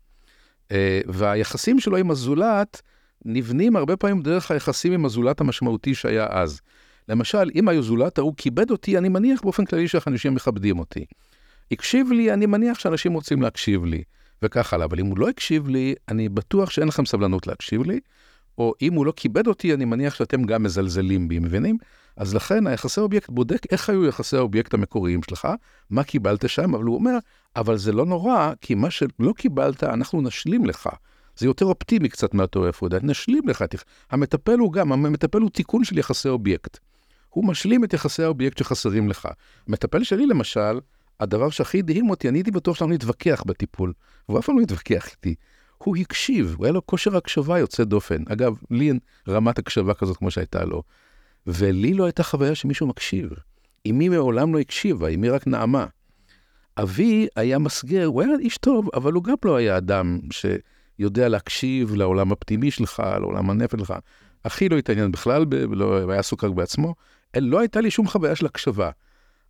אה, 0.71 1.01
והיחסים 1.07 1.79
שלו 1.79 1.97
עם 1.97 2.11
הזולת 2.11 2.81
נבנים 3.25 3.75
הרבה 3.75 3.97
פעמים 3.97 4.21
דרך 4.21 4.51
היחסים 4.51 4.93
עם 4.93 5.05
הזולת 5.05 5.41
המשמעותי 5.41 5.95
שהיה 5.95 6.27
אז. 6.29 6.61
למשל, 7.09 7.49
אם 7.55 7.69
הזולת 7.69 8.17
ההוא 8.17 8.33
כיבד 8.37 8.71
אותי, 8.71 8.97
אני 8.97 9.09
מניח 9.09 9.41
באופן 9.41 9.65
כללי 9.65 9.87
שאיך 9.87 10.07
אנשים 10.07 10.35
מכבדים 10.35 10.79
אותי. 10.79 11.05
הקשיב 11.71 12.11
לי, 12.11 12.33
אני 12.33 12.45
מניח 12.45 12.79
שאנשים 12.79 13.13
רוצים 13.13 13.41
להקשיב 13.41 13.85
לי, 13.85 14.03
וכך 14.41 14.73
הלאה. 14.73 14.85
אבל 14.85 14.99
אם 14.99 15.05
הוא 15.05 15.17
לא 15.17 15.29
הקשיב 15.29 15.67
לי, 15.67 15.95
אני 16.09 16.29
בטוח 16.29 16.69
שאין 16.69 16.87
לכם 16.87 17.05
סבלנות 17.05 17.47
להקשיב 17.47 17.83
לי, 17.83 17.99
או 18.61 18.73
אם 18.81 18.93
הוא 18.93 19.05
לא 19.05 19.13
כיבד 19.15 19.47
אותי, 19.47 19.73
אני 19.73 19.85
מניח 19.85 20.15
שאתם 20.15 20.43
גם 20.43 20.63
מזלזלים 20.63 21.27
בי, 21.27 21.39
מבינים? 21.39 21.77
אז 22.17 22.35
לכן 22.35 22.67
היחסי 22.67 23.01
אובייקט 23.01 23.29
בודק 23.29 23.61
איך 23.71 23.89
היו 23.89 24.05
יחסי 24.05 24.37
האובייקט 24.37 24.73
המקוריים 24.73 25.23
שלך, 25.29 25.47
מה 25.89 26.03
קיבלת 26.03 26.49
שם, 26.49 26.75
אבל 26.75 26.83
הוא 26.83 26.95
אומר, 26.95 27.17
אבל 27.55 27.77
זה 27.77 27.91
לא 27.91 28.05
נורא, 28.05 28.53
כי 28.61 28.75
מה 28.75 28.91
שלא 28.91 29.33
קיבלת, 29.37 29.83
אנחנו 29.83 30.21
נשלים 30.21 30.65
לך. 30.65 30.89
זה 31.37 31.45
יותר 31.45 31.65
אופטימי 31.65 32.09
קצת 32.09 32.33
מהתיאוריה 32.33 32.71
פרודית, 32.71 33.03
נשלים 33.03 33.47
לך. 33.47 33.63
המטפל 34.11 34.57
הוא 34.59 34.73
גם, 34.73 34.91
המטפל 34.91 35.41
הוא 35.41 35.49
תיקון 35.49 35.83
של 35.83 35.97
יחסי 35.97 36.29
אובייקט. 36.29 36.77
הוא 37.29 37.45
משלים 37.45 37.83
את 37.83 37.93
יחסי 37.93 38.23
האובייקט 38.23 38.57
שחסרים 38.57 39.09
לך. 39.09 39.27
מטפל 39.67 40.03
שלי 40.03 40.25
למשל, 40.25 40.79
הדבר 41.19 41.49
שהכי 41.49 41.79
הדהים 41.79 42.09
אותי, 42.09 42.29
אני 42.29 42.37
הייתי 42.37 42.51
בטוח 42.51 42.75
שאנחנו 42.75 42.95
נתווכח 42.95 43.43
בטיפול, 43.45 43.93
והוא 44.29 44.39
אף 44.39 44.45
פעם 44.45 44.57
לא 44.57 44.63
התווכח 44.63 45.07
איתי. 45.11 45.35
הוא 45.83 45.97
הקשיב, 45.97 46.55
הוא 46.57 46.65
היה 46.65 46.73
לו 46.73 46.85
כושר 46.85 47.17
הקשבה 47.17 47.59
יוצא 47.59 47.83
דופן. 47.83 48.23
אגב, 48.29 48.57
לי 48.71 48.87
אין 48.87 48.99
רמת 49.27 49.59
הקשבה 49.59 49.93
כזאת 49.93 50.17
כמו 50.17 50.31
שהייתה 50.31 50.65
לו. 50.65 50.83
ולי 51.47 51.93
לא 51.93 52.05
הייתה 52.05 52.23
חוויה 52.23 52.55
שמישהו 52.55 52.87
מקשיב. 52.87 53.29
אמי 53.89 54.09
מעולם 54.09 54.53
לא 54.53 54.59
הקשיבה, 54.59 55.07
אמי 55.07 55.29
רק 55.29 55.47
נעמה. 55.47 55.85
אבי 56.77 57.27
היה 57.35 57.59
מסגר, 57.59 58.05
הוא 58.05 58.21
היה 58.21 58.31
איש 58.39 58.57
טוב, 58.57 58.89
אבל 58.93 59.13
הוא 59.13 59.23
גם 59.23 59.35
לא 59.45 59.55
היה 59.55 59.77
אדם 59.77 60.19
שיודע 60.31 61.29
להקשיב 61.29 61.95
לעולם 61.95 62.31
הפנימי 62.31 62.71
שלך, 62.71 63.03
לעולם 63.19 63.49
הנפל 63.49 63.77
שלך. 63.77 63.93
אחי 64.43 64.69
לא 64.69 64.77
התעניין 64.77 65.11
בכלל, 65.11 65.45
ב- 65.45 65.55
לא 65.55 66.09
היה 66.09 66.19
עסוק 66.19 66.43
רק 66.43 66.51
בעצמו. 66.51 66.95
לא 67.37 67.59
הייתה 67.59 67.81
לי 67.81 67.91
שום 67.91 68.07
חוויה 68.07 68.35
של 68.35 68.45
הקשבה. 68.45 68.89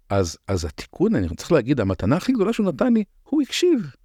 אז, 0.09 0.37
אז 0.47 0.65
התיקון, 0.65 1.15
אני 1.15 1.35
צריך 1.35 1.51
להגיד, 1.51 1.79
המתנה 1.79 2.17
הכי 2.17 2.33
גדולה 2.33 2.53
שהוא 2.53 2.67
נתן 2.67 2.93
לי, 2.93 3.03
הוא 3.23 3.41
הקשיב. 3.41 3.95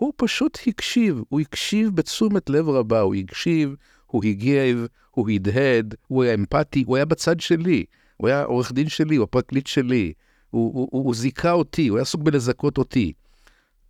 הוא 0.00 0.12
פשוט 0.16 0.58
הקשיב, 0.66 1.22
הוא 1.28 1.40
הקשיב 1.40 1.90
בתשומת 1.94 2.50
לב 2.50 2.68
רבה, 2.68 3.00
הוא 3.00 3.14
הקשיב, 3.14 3.74
הוא 4.06 4.24
הגיב, 4.24 4.86
הוא 5.10 5.30
הדהד, 5.30 5.94
הוא 6.06 6.22
היה 6.22 6.34
אמפתי, 6.34 6.84
הוא 6.86 6.96
היה 6.96 7.04
בצד 7.04 7.40
שלי, 7.40 7.84
הוא 8.16 8.28
היה 8.28 8.42
עורך 8.42 8.72
דין 8.72 8.88
שלי, 8.88 9.16
הוא 9.16 9.24
הפרקליט 9.24 9.66
שלי, 9.66 10.12
הוא, 10.50 10.74
הוא, 10.74 10.88
הוא, 10.92 11.04
הוא 11.04 11.14
זיכה 11.14 11.52
אותי, 11.52 11.88
הוא 11.88 11.98
היה 11.98 12.02
עסוק 12.02 12.22
בלזכות 12.22 12.78
אותי. 12.78 13.12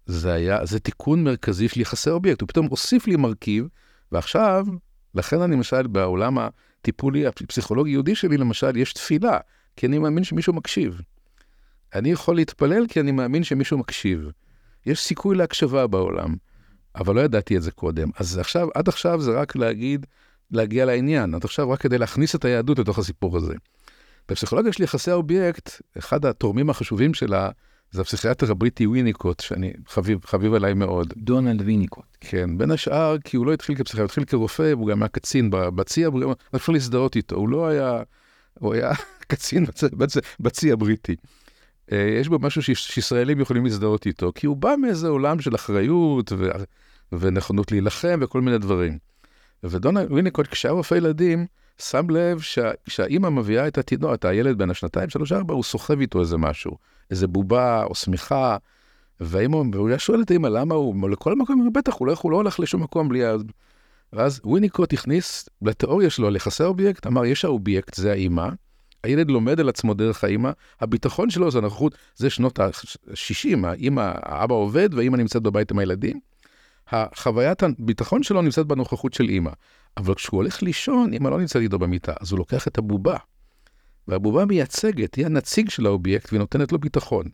זה 0.07 0.33
היה, 0.33 0.67
זה 0.67 0.81
תיקון 0.81 1.25
מרכזי 1.25 1.69
של 1.69 1.81
יחסי 1.81 2.11
אובייקט, 2.11 2.41
הוא 2.41 2.49
פתאום 2.49 2.67
הוסיף 2.67 3.07
לי 3.07 3.17
מרכיב, 3.17 3.69
ועכשיו, 4.13 4.67
לכן 5.15 5.41
אני 5.41 5.57
למשל 5.57 5.87
בעולם 5.87 6.39
הטיפולי 6.39 7.27
הפסיכולוגי 7.27 7.91
יהודי 7.91 8.15
שלי, 8.15 8.37
למשל, 8.37 8.77
יש 8.77 8.93
תפילה, 8.93 9.39
כי 9.77 9.87
אני 9.87 9.99
מאמין 9.99 10.25
שמישהו 10.25 10.53
מקשיב. 10.53 11.01
אני 11.95 12.11
יכול 12.11 12.37
להתפלל 12.37 12.87
כי 12.89 13.01
אני 13.01 13.13
מאמין 13.13 13.45
שמישהו 13.45 13.79
מקשיב. 13.79 14.31
יש 14.87 15.01
סיכוי 15.01 15.37
להקשבה 15.37 15.87
בעולם, 15.87 16.37
אבל 16.97 17.15
לא 17.15 17.21
ידעתי 17.21 17.57
את 17.57 17.63
זה 17.63 17.71
קודם. 17.71 18.11
אז 18.17 18.39
עכשיו, 18.39 18.69
עד 18.75 18.89
עכשיו 18.89 19.21
זה 19.21 19.41
רק 19.41 19.57
להגיד, 19.57 20.07
להגיע 20.51 20.85
לעניין, 20.85 21.35
עד 21.35 21.45
עכשיו 21.45 21.71
רק 21.71 21.81
כדי 21.81 21.99
להכניס 21.99 22.35
את 22.35 22.45
היהדות 22.45 22.79
לתוך 22.79 22.99
הסיפור 22.99 23.37
הזה. 23.37 23.55
בפסיכולוגיה 24.29 24.73
של 24.73 24.83
יחסי 24.83 25.11
האובייקט, 25.11 25.71
אחד 25.99 26.25
התורמים 26.25 26.71
החשובים 26.71 27.15
שלה 27.15 27.51
זה 27.93 28.01
הפסיכיאטר 28.01 28.51
הבריטי 28.51 28.87
ויניקוט, 28.87 29.41
שאני 29.41 29.73
חביב, 29.89 30.19
חביב 30.25 30.55
עליי 30.55 30.75
מאוד. 30.75 31.13
דונלד 31.17 31.63
ויניקוט. 31.67 32.05
כן, 32.21 32.59
בין 32.59 32.71
השאר, 32.71 33.17
כי 33.25 33.37
הוא 33.37 33.47
לא 33.47 33.53
התחיל 33.53 33.77
כפסיכיאטר, 33.77 34.03
הוא 34.03 34.07
התחיל 34.07 34.25
כרופא, 34.25 34.73
והוא 34.77 34.89
גם 34.89 35.03
היה 35.03 35.09
קצין 35.09 35.51
בצי 35.51 36.05
הבריטי, 36.05 36.33
אפשר 36.57 36.73
להזדהות 36.73 37.17
איתו, 37.17 37.37
הוא 37.37 37.49
לא 37.49 37.67
היה, 37.67 38.03
הוא 38.59 38.75
היה 38.75 38.93
קצין 39.31 39.67
בצי 40.41 40.73
הבריטי. 40.73 41.17
אה, 41.93 42.17
יש 42.21 42.29
בו 42.29 42.39
משהו 42.39 42.63
שישראלים 42.63 43.41
יכולים 43.41 43.65
להזדהות 43.65 44.07
איתו, 44.07 44.33
כי 44.35 44.47
הוא 44.47 44.57
בא 44.57 44.75
מאיזה 44.81 45.09
עולם 45.09 45.41
של 45.41 45.55
אחריות 45.55 46.33
ו... 46.33 46.51
ונכונות 47.13 47.73
להילחם 47.73 48.19
וכל 48.23 48.41
מיני 48.41 48.59
דברים. 48.59 48.99
ודונלד 49.65 50.13
ויניקוט, 50.13 50.47
כשהיה 50.47 50.73
רופא 50.73 50.95
ילדים, 50.95 51.47
שם 51.79 52.11
לב 52.11 52.41
שה, 52.41 52.71
שהאימא 52.87 53.29
מביאה 53.29 53.69
את 53.69 53.79
התינוק, 53.79 54.15
את 54.15 54.25
הילד 54.25 54.59
בן 54.59 54.71
השנתיים, 54.71 55.11
שלוש, 55.11 55.33
ארבע, 55.33 55.55
הוא 55.55 55.65
סוחב 55.65 56.01
איתו 56.01 56.21
איזה 56.21 56.37
משהו, 56.37 56.79
איזה 57.11 57.27
בובה 57.27 57.85
או 57.85 57.95
שמיכה, 57.95 58.57
והאימא, 59.21 59.57
והוא 59.73 59.89
היה 59.89 59.99
שואל 59.99 60.23
את 60.23 60.31
האימא 60.31 60.47
למה 60.47 60.75
הוא, 60.75 61.11
לכל 61.11 61.35
מקום, 61.35 61.73
בטח, 61.73 61.95
הוא 61.95 62.07
לא, 62.07 62.15
הוא 62.23 62.33
לא 62.33 62.37
הולך 62.37 62.61
לשום 62.61 62.83
מקום 62.83 63.09
בלי 63.09 63.25
ה... 63.25 63.35
ואז 64.13 64.41
ויניקוט 64.45 64.93
הכניס 64.93 65.49
לתיאוריה 65.63 66.11
שלו 66.11 66.27
על 66.27 66.37
יחסי 66.37 66.63
אובייקט, 66.63 67.07
אמר, 67.07 67.25
יש 67.25 67.45
האובייקט, 67.45 67.95
זה 67.95 68.11
האימא, 68.11 68.49
הילד 69.05 69.31
לומד 69.31 69.61
על 69.61 69.69
עצמו 69.69 69.95
דרך 69.95 70.25
האימא, 70.25 70.51
הביטחון 70.81 71.31
שלו 71.31 71.51
זה 71.51 71.59
הנוכחות, 71.59 71.95
זה 72.17 72.31
שנות 72.31 72.61
ה-60, 72.61 73.67
האימא, 73.67 74.13
האבא 74.15 74.55
עובד 74.55 74.95
והאימא 74.95 75.17
נמצאת 75.17 75.43
בבית 75.43 75.71
עם 75.71 75.79
הילדים. 75.79 76.21
החוויית 76.89 77.63
הביטחון 77.63 78.23
שלו 78.23 78.43
נמצאת 78.43 78.67
בנוכחות 78.67 79.15
של 79.15 79.29
אימא. 79.29 79.51
אבל 79.97 80.15
כשהוא 80.15 80.39
הולך 80.39 80.63
לישון, 80.63 81.13
אמא 81.13 81.29
לא 81.29 81.39
נמצאת 81.39 81.63
איתו 81.63 81.79
במיטה, 81.79 82.13
אז 82.21 82.33
הוא 82.33 82.39
לוקח 82.39 82.69
את 82.69 82.79
הבובה. 82.79 83.17
והבובה 84.09 84.45
מייצגת, 84.45 85.15
היא 85.15 85.27
הנציג 85.27 85.71
של 85.71 85.87
האובייקט 85.87 86.33
והיא 86.33 86.39
נותנת 86.39 86.73
לו 86.73 86.79
ביטחון. 86.79 87.25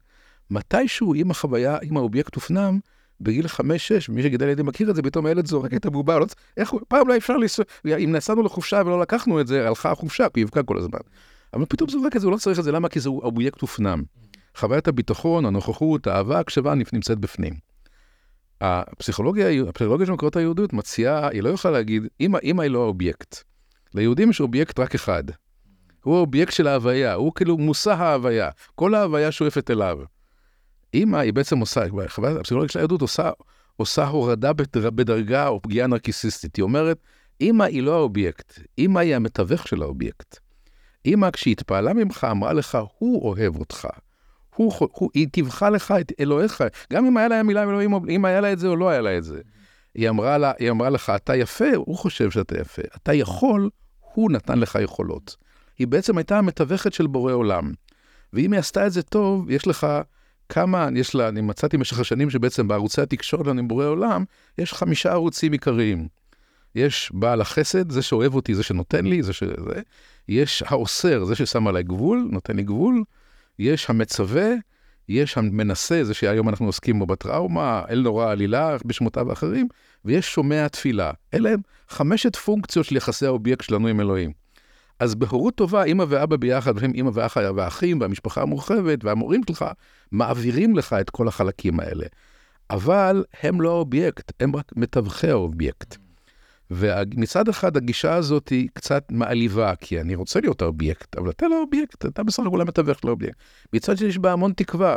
מתישהו, 0.51 1.15
אם 1.15 1.31
החוויה, 1.31 1.79
אם 1.83 1.97
האובייקט 1.97 2.35
הופנם, 2.35 2.79
בגיל 3.21 3.47
5-6, 3.47 3.61
מי 4.09 4.23
שגידל 4.23 4.49
ילדים 4.49 4.67
מכיר 4.67 4.91
את 4.91 4.97
זה, 4.97 5.03
פתאום 5.03 5.27
הילד 5.27 5.47
זורק 5.47 5.75
את 5.75 5.87
הבובה, 5.87 6.19
לא, 6.19 6.27
איך, 6.57 6.75
פעם 6.89 7.09
לא 7.09 7.17
אפשר 7.17 7.37
לנסוע, 7.37 7.65
אם 7.87 8.13
נסענו 8.13 8.43
לחופשה 8.43 8.83
ולא 8.87 9.01
לקחנו 9.01 9.41
את 9.41 9.47
זה, 9.47 9.69
הלכה 9.69 9.91
החופשה, 9.91 10.29
כי 10.29 10.41
יבכה 10.41 10.63
כל 10.63 10.79
הזמן. 10.79 10.99
אבל 11.55 11.65
פתאום 11.69 11.89
זורק 11.89 12.17
את 12.17 12.21
זה, 12.21 12.27
הוא 12.27 12.33
לא 12.33 12.39
צריך 12.39 12.59
את 12.59 12.65
זה, 12.65 12.73
למה? 12.73 12.89
כי 12.89 13.01
זה 13.01 13.09
אובייקט 13.09 13.61
הופנם. 13.61 14.03
חוויית 14.57 14.89
הביטחון, 14.89 15.47
הנוכחות, 15.47 16.07
האהבה, 16.07 16.41
הקשבה 16.41 16.75
נמצאת 16.93 17.19
בפנים. 17.19 17.55
הפסיכולוגיה, 18.61 19.69
הפסיכולוגיה 19.69 20.07
של 20.07 20.13
מקורות 20.13 20.37
היהדות 20.37 20.73
מציעה, 20.73 21.29
היא 21.29 21.43
לא 21.43 21.49
יכולה 21.49 21.75
להגיד, 21.75 22.03
אמא, 22.21 22.39
אמא 22.43 22.63
היא 22.63 22.71
לא 22.71 22.83
האובייקט. 22.83 23.37
ליהודים 23.95 24.31
יש 24.31 24.41
אובייקט 24.41 24.79
רק 24.79 24.95
אחד. 24.95 25.25
הוא 26.03 26.17
האובייקט 26.17 26.53
של 26.53 26.67
ההוויה, 26.67 27.15
הוא 27.15 27.33
כאילו 27.35 27.59
מושא 27.59 27.91
ההוויה. 27.91 28.51
כל 28.75 28.95
ההוויה 28.95 29.33
שואפת 29.33 29.71
אליו. 29.71 29.99
אמא 30.95 31.17
היא 31.17 31.33
בעצם 31.33 31.59
עושה, 31.59 31.81
הפסיכולוגיה 32.41 32.69
של 32.69 32.79
היהדות 32.79 33.01
עושה, 33.01 33.31
עושה 33.77 34.07
הורדה 34.07 34.53
בדרגה 34.53 35.49
או 35.49 35.63
פגיעה 35.63 35.87
נרקיסיסטית. 35.87 36.57
היא 36.57 36.63
אומרת, 36.63 36.99
אמא 37.41 37.65
היא 37.65 37.83
לא 37.83 37.95
האובייקט, 37.95 38.61
אמא 38.79 38.99
היא 38.99 39.17
המתווך 39.17 39.69
של 39.69 39.83
האובייקט. 39.83 40.46
אמא, 41.07 41.31
כשהיא 41.31 41.53
התפעלה 41.53 41.95
ממך, 41.95 42.27
אמרה 42.31 42.53
לך, 42.53 42.79
הוא 42.99 43.23
אוהב 43.23 43.57
אותך. 43.57 43.89
הוא, 44.55 44.73
הוא, 44.79 45.11
היא 45.15 45.29
תיווכה 45.33 45.71
לך 45.71 45.95
את 46.01 46.13
אלוהיך, 46.21 46.65
גם 46.93 47.07
אם 47.07 47.17
היה 47.17 47.29
לה 47.29 47.43
מילה 47.43 47.63
אלוהים, 47.63 47.95
אם 48.09 48.25
היה 48.25 48.41
לה 48.41 48.53
את 48.53 48.59
זה 48.59 48.69
או 48.69 48.77
לא 48.77 48.89
היה 48.89 49.01
לה 49.01 49.19
את 49.19 49.25
זה. 49.25 49.41
היא 49.95 50.09
אמרה, 50.09 50.39
לה, 50.39 50.53
היא 50.59 50.71
אמרה 50.71 50.91
לך, 50.91 51.13
אתה 51.17 51.37
יפה, 51.37 51.75
הוא 51.75 51.97
חושב 51.97 52.31
שאתה 52.31 52.61
יפה. 52.61 52.83
אתה 52.97 53.15
יכול, 53.15 53.71
הוא 54.01 54.31
נתן 54.31 54.59
לך 54.59 54.79
יכולות. 54.83 55.37
היא 55.79 55.87
בעצם 55.87 56.19
הייתה 56.19 56.39
המתווכת 56.39 56.93
של 56.93 57.07
בורא 57.07 57.33
עולם. 57.33 57.73
ואם 58.33 58.53
היא 58.53 58.59
עשתה 58.59 58.87
את 58.87 58.93
זה 58.93 59.03
טוב, 59.03 59.51
יש 59.51 59.67
לך 59.67 59.87
כמה, 60.49 60.89
יש 60.95 61.15
לה, 61.15 61.29
אני 61.29 61.41
מצאתי 61.41 61.77
במשך 61.77 62.01
השנים 62.01 62.31
שבעצם 62.31 62.69
בערוצי 62.69 63.01
התקשורת 63.01 63.47
עם 63.47 63.69
בורא 63.69 63.87
עולם, 63.87 64.25
יש 64.59 64.73
חמישה 64.73 65.13
ערוצים 65.13 65.53
עיקריים. 65.53 66.09
יש 66.75 67.11
בעל 67.15 67.41
החסד, 67.41 67.91
זה 67.91 68.03
שאוהב 68.03 68.35
אותי, 68.35 68.55
זה 68.55 68.63
שנותן 68.63 69.07
לי, 69.07 69.23
זה 69.23 69.33
ש... 69.33 69.43
זה. 69.43 69.81
יש 70.29 70.63
האוסר, 70.67 71.25
זה 71.25 71.35
ששם 71.35 71.67
עליי 71.67 71.83
גבול, 71.83 72.29
נותן 72.31 72.57
לי 72.57 72.63
גבול. 72.63 73.05
יש 73.59 73.91
המצווה, 73.91 74.51
יש 75.09 75.39
המנסה, 75.39 76.05
זה 76.05 76.15
שהיום 76.15 76.49
אנחנו 76.49 76.67
עוסקים 76.67 76.99
בו 76.99 77.07
בטראומה, 77.07 77.83
אל 77.91 78.01
נורא 78.01 78.31
עלילה 78.31 78.77
בשמותיו 78.85 79.31
האחרים, 79.31 79.69
ויש 80.05 80.35
שומע 80.35 80.69
תפילה. 80.69 81.11
אלה 81.35 81.51
הם 81.51 81.61
חמשת 81.89 82.37
פונקציות 82.37 82.87
של 82.87 82.97
יחסי 82.97 83.27
האובייקט 83.27 83.65
שלנו 83.65 83.89
עם 83.89 84.01
אלוהים. 84.01 84.33
אז 84.99 85.15
בהורות 85.15 85.55
טובה, 85.55 85.85
אמא 85.85 86.05
ואבא 86.09 86.37
ביחד, 86.37 86.73
והם 86.77 86.93
אמא 86.95 87.11
ואח 87.15 87.37
והאחים 87.57 88.01
והמשפחה 88.01 88.43
המורחבת 88.43 89.05
והמורים 89.05 89.41
שלך, 89.49 89.65
מעבירים 90.13 90.77
לך 90.77 90.93
את 90.93 91.11
כל 91.11 91.29
החלקים 91.29 91.81
האלה. 91.81 92.07
אבל 92.71 93.25
הם 93.43 93.61
לא 93.61 93.71
האובייקט, 93.71 94.33
הם 94.41 94.57
רק 94.57 94.73
מתווכי 94.77 95.31
האובייקט. 95.31 96.06
ומצד 96.71 97.49
אחד 97.49 97.77
הגישה 97.77 98.15
הזאת 98.15 98.49
היא 98.49 98.69
קצת 98.75 99.05
מעליבה, 99.11 99.75
כי 99.81 100.01
אני 100.01 100.15
רוצה 100.15 100.41
להיות 100.41 100.63
האובייקט, 100.63 101.17
אבל 101.17 101.31
אתה 101.31 101.49
לא 101.49 101.57
האובייקט, 101.59 102.07
אתה 102.07 102.23
בסך 102.23 102.43
הכל 102.47 102.61
המתווך 102.61 102.99
של 102.99 103.09
האובייקט. 103.09 103.39
מצד 103.73 103.97
שני 103.97 104.09
יש 104.09 104.19
בה 104.19 104.33
המון 104.33 104.53
תקווה, 104.53 104.97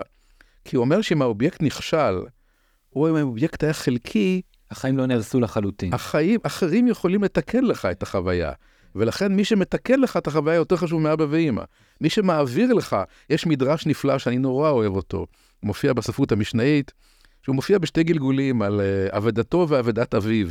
כי 0.66 0.76
הוא 0.76 0.84
אומר 0.84 1.02
שאם 1.02 1.22
האובייקט 1.22 1.64
נכשל, 1.64 2.22
או 2.96 3.10
אם 3.10 3.16
האובייקט 3.16 3.64
היה 3.64 3.74
חלקי, 3.74 4.42
החיים 4.72 4.98
לא 4.98 5.06
נהרסו 5.06 5.40
לחלוטין. 5.40 5.94
החיים, 5.94 6.40
אחרים 6.44 6.88
יכולים 6.88 7.24
לתקן 7.24 7.64
לך 7.64 7.86
את 7.86 8.04
החוויה. 8.04 8.52
ולכן 8.96 9.36
מי 9.36 9.46
שמתקן 9.46 10.00
לך 10.00 10.18
את 10.18 10.28
החוויה 10.28 10.56
יותר 10.56 10.76
חשוב 10.76 11.02
מאבא 11.02 11.26
ואימא. 11.30 11.64
מי 12.02 12.10
שמעביר 12.10 12.74
לך, 12.74 12.96
יש 13.30 13.46
מדרש 13.46 13.86
נפלא 13.86 14.18
שאני 14.18 14.38
נורא 14.38 14.70
אוהב 14.70 14.96
אותו, 14.96 15.26
מופיע 15.64 15.94
בספרות 15.94 16.32
המשנאית, 16.32 16.94
שהוא 17.44 17.56
מופיע 17.56 17.78
בשתי 17.78 18.04
גלגולים 18.04 18.62
על 18.62 18.80
uh, 18.80 19.18
אבדתו 19.18 19.66
ואבדת 19.70 20.16
אביו. 20.16 20.48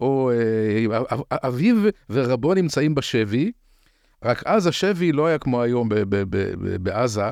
או 0.00 0.30
אה, 0.30 1.00
אביו 1.30 1.76
ורבו 2.10 2.54
נמצאים 2.54 2.94
בשבי, 2.94 3.52
רק 4.24 4.42
אז 4.46 4.66
השבי 4.66 5.12
לא 5.12 5.26
היה 5.26 5.38
כמו 5.38 5.62
היום 5.62 5.88
בעזה, 6.82 7.30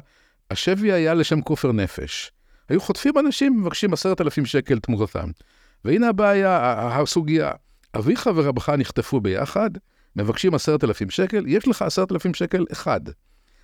השבי 0.51 0.93
היה 0.93 1.15
לשם 1.15 1.41
כופר 1.41 1.73
נפש. 1.73 2.33
היו 2.69 2.81
חוטפים 2.81 3.19
אנשים 3.19 3.57
ומבקשים 3.57 3.93
עשרת 3.93 4.21
אלפים 4.21 4.47
שקל 4.47 4.79
תמורתם. 4.79 5.31
והנה 5.85 6.09
הבעיה, 6.09 6.73
הסוגיה, 6.99 7.51
אביך 7.97 8.31
ורבך 8.35 8.69
נחטפו 8.69 9.21
ביחד, 9.21 9.71
מבקשים 10.17 10.55
עשרת 10.55 10.85
אלפים 10.85 11.11
שקל, 11.11 11.45
יש 11.47 11.69
לך 11.69 11.83
עשרת 11.83 12.13
אלפים 12.13 12.35
שקל 12.35 12.65
אחד. 12.73 13.01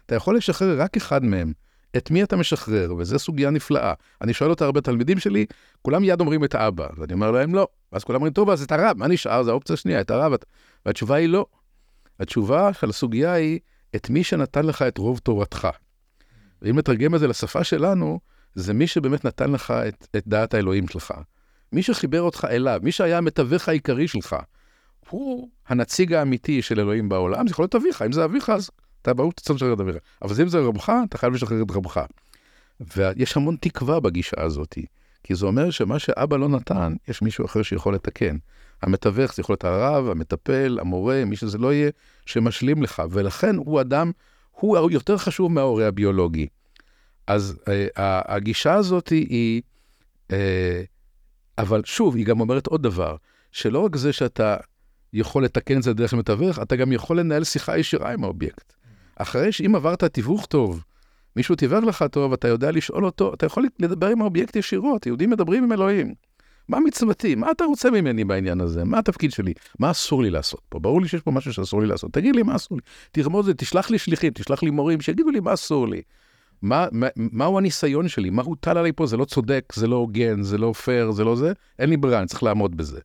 אתה 0.06 0.14
יכול 0.14 0.36
לשחרר 0.36 0.80
רק 0.80 0.96
אחד 0.96 1.24
מהם. 1.24 1.52
את 1.96 2.10
מי 2.10 2.22
אתה 2.22 2.36
משחרר? 2.36 2.94
וזו 2.98 3.18
סוגיה 3.18 3.50
נפלאה. 3.50 3.94
אני 4.20 4.34
שואל 4.34 4.50
אותה 4.50 4.64
הרבה 4.64 4.80
תלמידים 4.80 5.18
שלי, 5.18 5.46
כולם 5.82 6.02
מיד 6.02 6.20
אומרים 6.20 6.44
את 6.44 6.54
האבא, 6.54 6.88
ואני 6.96 7.12
אומר 7.12 7.30
להם 7.30 7.54
לא. 7.54 7.68
ואז 7.92 8.04
כולם 8.04 8.16
אומרים, 8.16 8.32
טוב, 8.32 8.50
אז 8.50 8.62
את 8.62 8.72
הרב, 8.72 8.96
מה 8.98 9.06
נשאר? 9.06 9.42
זו 9.42 9.50
האופציה 9.50 9.74
השנייה, 9.74 10.00
את 10.00 10.10
הרב. 10.10 10.32
והתשובה 10.86 11.14
היא 11.14 11.28
לא. 11.28 11.46
התשובה 12.20 12.72
של 12.72 12.90
הסוגיה 12.90 13.32
היא, 13.32 13.58
את 13.96 14.10
מי 14.10 14.24
שנתן 14.24 14.66
לך 14.66 14.82
את 14.82 14.98
רוב 14.98 15.18
תורתך. 15.18 15.68
ואם 16.62 16.78
נתרגם 16.78 17.14
את 17.14 17.20
זה 17.20 17.28
לשפה 17.28 17.64
שלנו, 17.64 18.20
זה 18.54 18.72
מי 18.72 18.86
שבאמת 18.86 19.24
נתן 19.24 19.52
לך 19.52 19.70
את, 19.70 20.06
את 20.16 20.28
דעת 20.28 20.54
האלוהים 20.54 20.88
שלך. 20.88 21.14
מי 21.72 21.82
שחיבר 21.82 22.20
אותך 22.20 22.46
אליו, 22.50 22.80
מי 22.82 22.92
שהיה 22.92 23.18
המתווך 23.18 23.68
העיקרי 23.68 24.08
שלך, 24.08 24.36
הוא 25.10 25.48
הנציג 25.68 26.12
האמיתי 26.12 26.62
של 26.62 26.80
אלוהים 26.80 27.08
בעולם, 27.08 27.46
זה 27.46 27.52
יכול 27.52 27.62
להיות 27.62 27.74
אביך, 27.74 28.02
אם 28.02 28.12
זה 28.12 28.24
אביך 28.24 28.50
אז 28.50 28.70
אתה 29.02 29.14
ברור 29.14 29.32
שאתה 29.40 29.52
לשחרר 29.52 29.72
את 29.72 29.80
אביך. 29.80 29.96
אבל 30.22 30.42
אם 30.42 30.48
זה 30.48 30.58
רבך, 30.58 30.92
אתה 31.08 31.18
חייב 31.18 31.32
לשחרר 31.32 31.62
את 31.62 31.70
רבך. 31.70 32.00
ויש 32.96 33.36
המון 33.36 33.56
תקווה 33.60 34.00
בגישה 34.00 34.42
הזאת, 34.42 34.78
כי 35.24 35.34
זה 35.34 35.46
אומר 35.46 35.70
שמה 35.70 35.98
שאבא 35.98 36.36
לא 36.36 36.48
נתן, 36.48 36.94
יש 37.08 37.22
מישהו 37.22 37.44
אחר 37.44 37.62
שיכול 37.62 37.94
לתקן. 37.94 38.36
המתווך 38.82 39.34
זה 39.34 39.40
יכול 39.40 39.52
להיות 39.52 39.64
הרב, 39.64 40.08
המטפל, 40.08 40.78
המורה, 40.80 41.24
מי 41.26 41.36
שזה 41.36 41.58
לא 41.58 41.72
יהיה, 41.72 41.90
שמשלים 42.26 42.82
לך, 42.82 43.02
ולכן 43.10 43.56
הוא 43.56 43.80
אדם, 43.80 44.10
הוא 44.50 44.90
יותר 44.90 45.18
חשוב 45.18 45.52
מההורה 45.52 45.86
הביולוגי. 45.86 46.46
אז 47.26 47.58
אה, 47.68 47.86
הגישה 48.36 48.74
הזאת 48.74 49.08
היא, 49.08 49.62
אה, 50.32 50.82
אבל 51.58 51.82
שוב, 51.84 52.16
היא 52.16 52.26
גם 52.26 52.40
אומרת 52.40 52.66
עוד 52.66 52.82
דבר, 52.82 53.16
שלא 53.52 53.78
רק 53.78 53.96
זה 53.96 54.12
שאתה 54.12 54.56
יכול 55.12 55.44
לתקן 55.44 55.78
את 55.78 55.82
זה 55.82 55.94
דרך 55.94 56.14
מתווך, 56.14 56.58
אתה 56.58 56.76
גם 56.76 56.92
יכול 56.92 57.20
לנהל 57.20 57.44
שיחה 57.44 57.78
ישירה 57.78 58.12
עם 58.12 58.24
האובייקט. 58.24 58.72
אחרי 59.22 59.52
שאם 59.52 59.74
עברת 59.74 60.04
תיווך 60.04 60.46
טוב, 60.46 60.84
מישהו 61.36 61.54
תיווך 61.54 61.84
לך 61.84 62.04
טוב, 62.10 62.32
אתה 62.32 62.48
יודע 62.48 62.70
לשאול 62.70 63.04
אותו, 63.04 63.34
אתה 63.34 63.46
יכול 63.46 63.66
לדבר 63.78 64.06
עם 64.06 64.20
האובייקט 64.20 64.56
ישירות, 64.56 65.06
יהודים 65.06 65.30
מדברים 65.30 65.64
עם 65.64 65.72
אלוהים. 65.72 66.14
מה 66.68 66.80
מצוותי? 66.80 67.34
מה 67.34 67.50
אתה 67.50 67.64
רוצה 67.64 67.90
ממני 67.90 68.24
בעניין 68.24 68.60
הזה? 68.60 68.84
מה 68.84 68.98
התפקיד 68.98 69.32
שלי? 69.32 69.52
מה 69.78 69.90
אסור 69.90 70.22
לי 70.22 70.30
לעשות 70.30 70.60
פה? 70.68 70.78
ברור 70.78 71.02
לי 71.02 71.08
שיש 71.08 71.20
פה 71.20 71.30
משהו 71.30 71.52
שאסור 71.52 71.80
לי 71.80 71.86
לעשות. 71.86 72.12
תגיד 72.12 72.36
לי 72.36 72.42
מה 72.42 72.56
אסור 72.56 72.78
לי. 72.78 72.82
תרמוז 73.12 73.46
זה, 73.46 73.54
תשלח 73.54 73.90
לי 73.90 73.98
שליחים, 73.98 74.32
תשלח 74.32 74.62
לי 74.62 74.70
מורים, 74.70 75.00
שיגידו 75.00 75.30
לי 75.30 75.40
מה 75.40 75.54
אסור 75.54 75.88
לי. 75.88 76.02
מה, 76.62 76.86
מה, 76.92 77.06
מהו 77.16 77.58
הניסיון 77.58 78.08
שלי? 78.08 78.30
מה 78.30 78.42
הוטל 78.42 78.78
עליי 78.78 78.92
פה? 78.92 79.06
זה 79.06 79.16
לא 79.16 79.24
צודק, 79.24 79.72
זה 79.74 79.86
לא 79.86 79.96
הוגן, 79.96 80.42
זה 80.42 80.58
לא 80.58 80.72
פייר, 80.72 81.10
זה 81.10 81.24
לא 81.24 81.36
זה? 81.36 81.52
אין 81.78 81.90
לי 81.90 81.96
ברירה, 81.96 82.18
אני 82.18 82.26
צריך 82.26 82.42
לעמוד 82.42 82.76
בזה. 82.76 83.00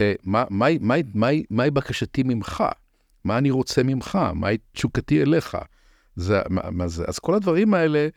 אה, 0.00 0.12
מה, 0.24 0.44
מה, 0.50 0.66
מה, 0.80 0.94
מה, 1.14 1.28
מהי 1.50 1.70
בקשתי 1.70 2.22
ממך? 2.22 2.64
מה 3.24 3.38
אני 3.38 3.50
רוצה 3.50 3.82
ממך? 3.82 4.18
מהי 4.34 4.58
תשוקתי 4.72 5.22
אליך? 5.22 5.56
זה, 6.16 6.40
מה, 6.48 6.60
מה 6.70 6.88
זה? 6.88 7.04
אז 7.08 7.18
כל 7.18 7.34
הדברים 7.34 7.74
האלה, 7.74 8.08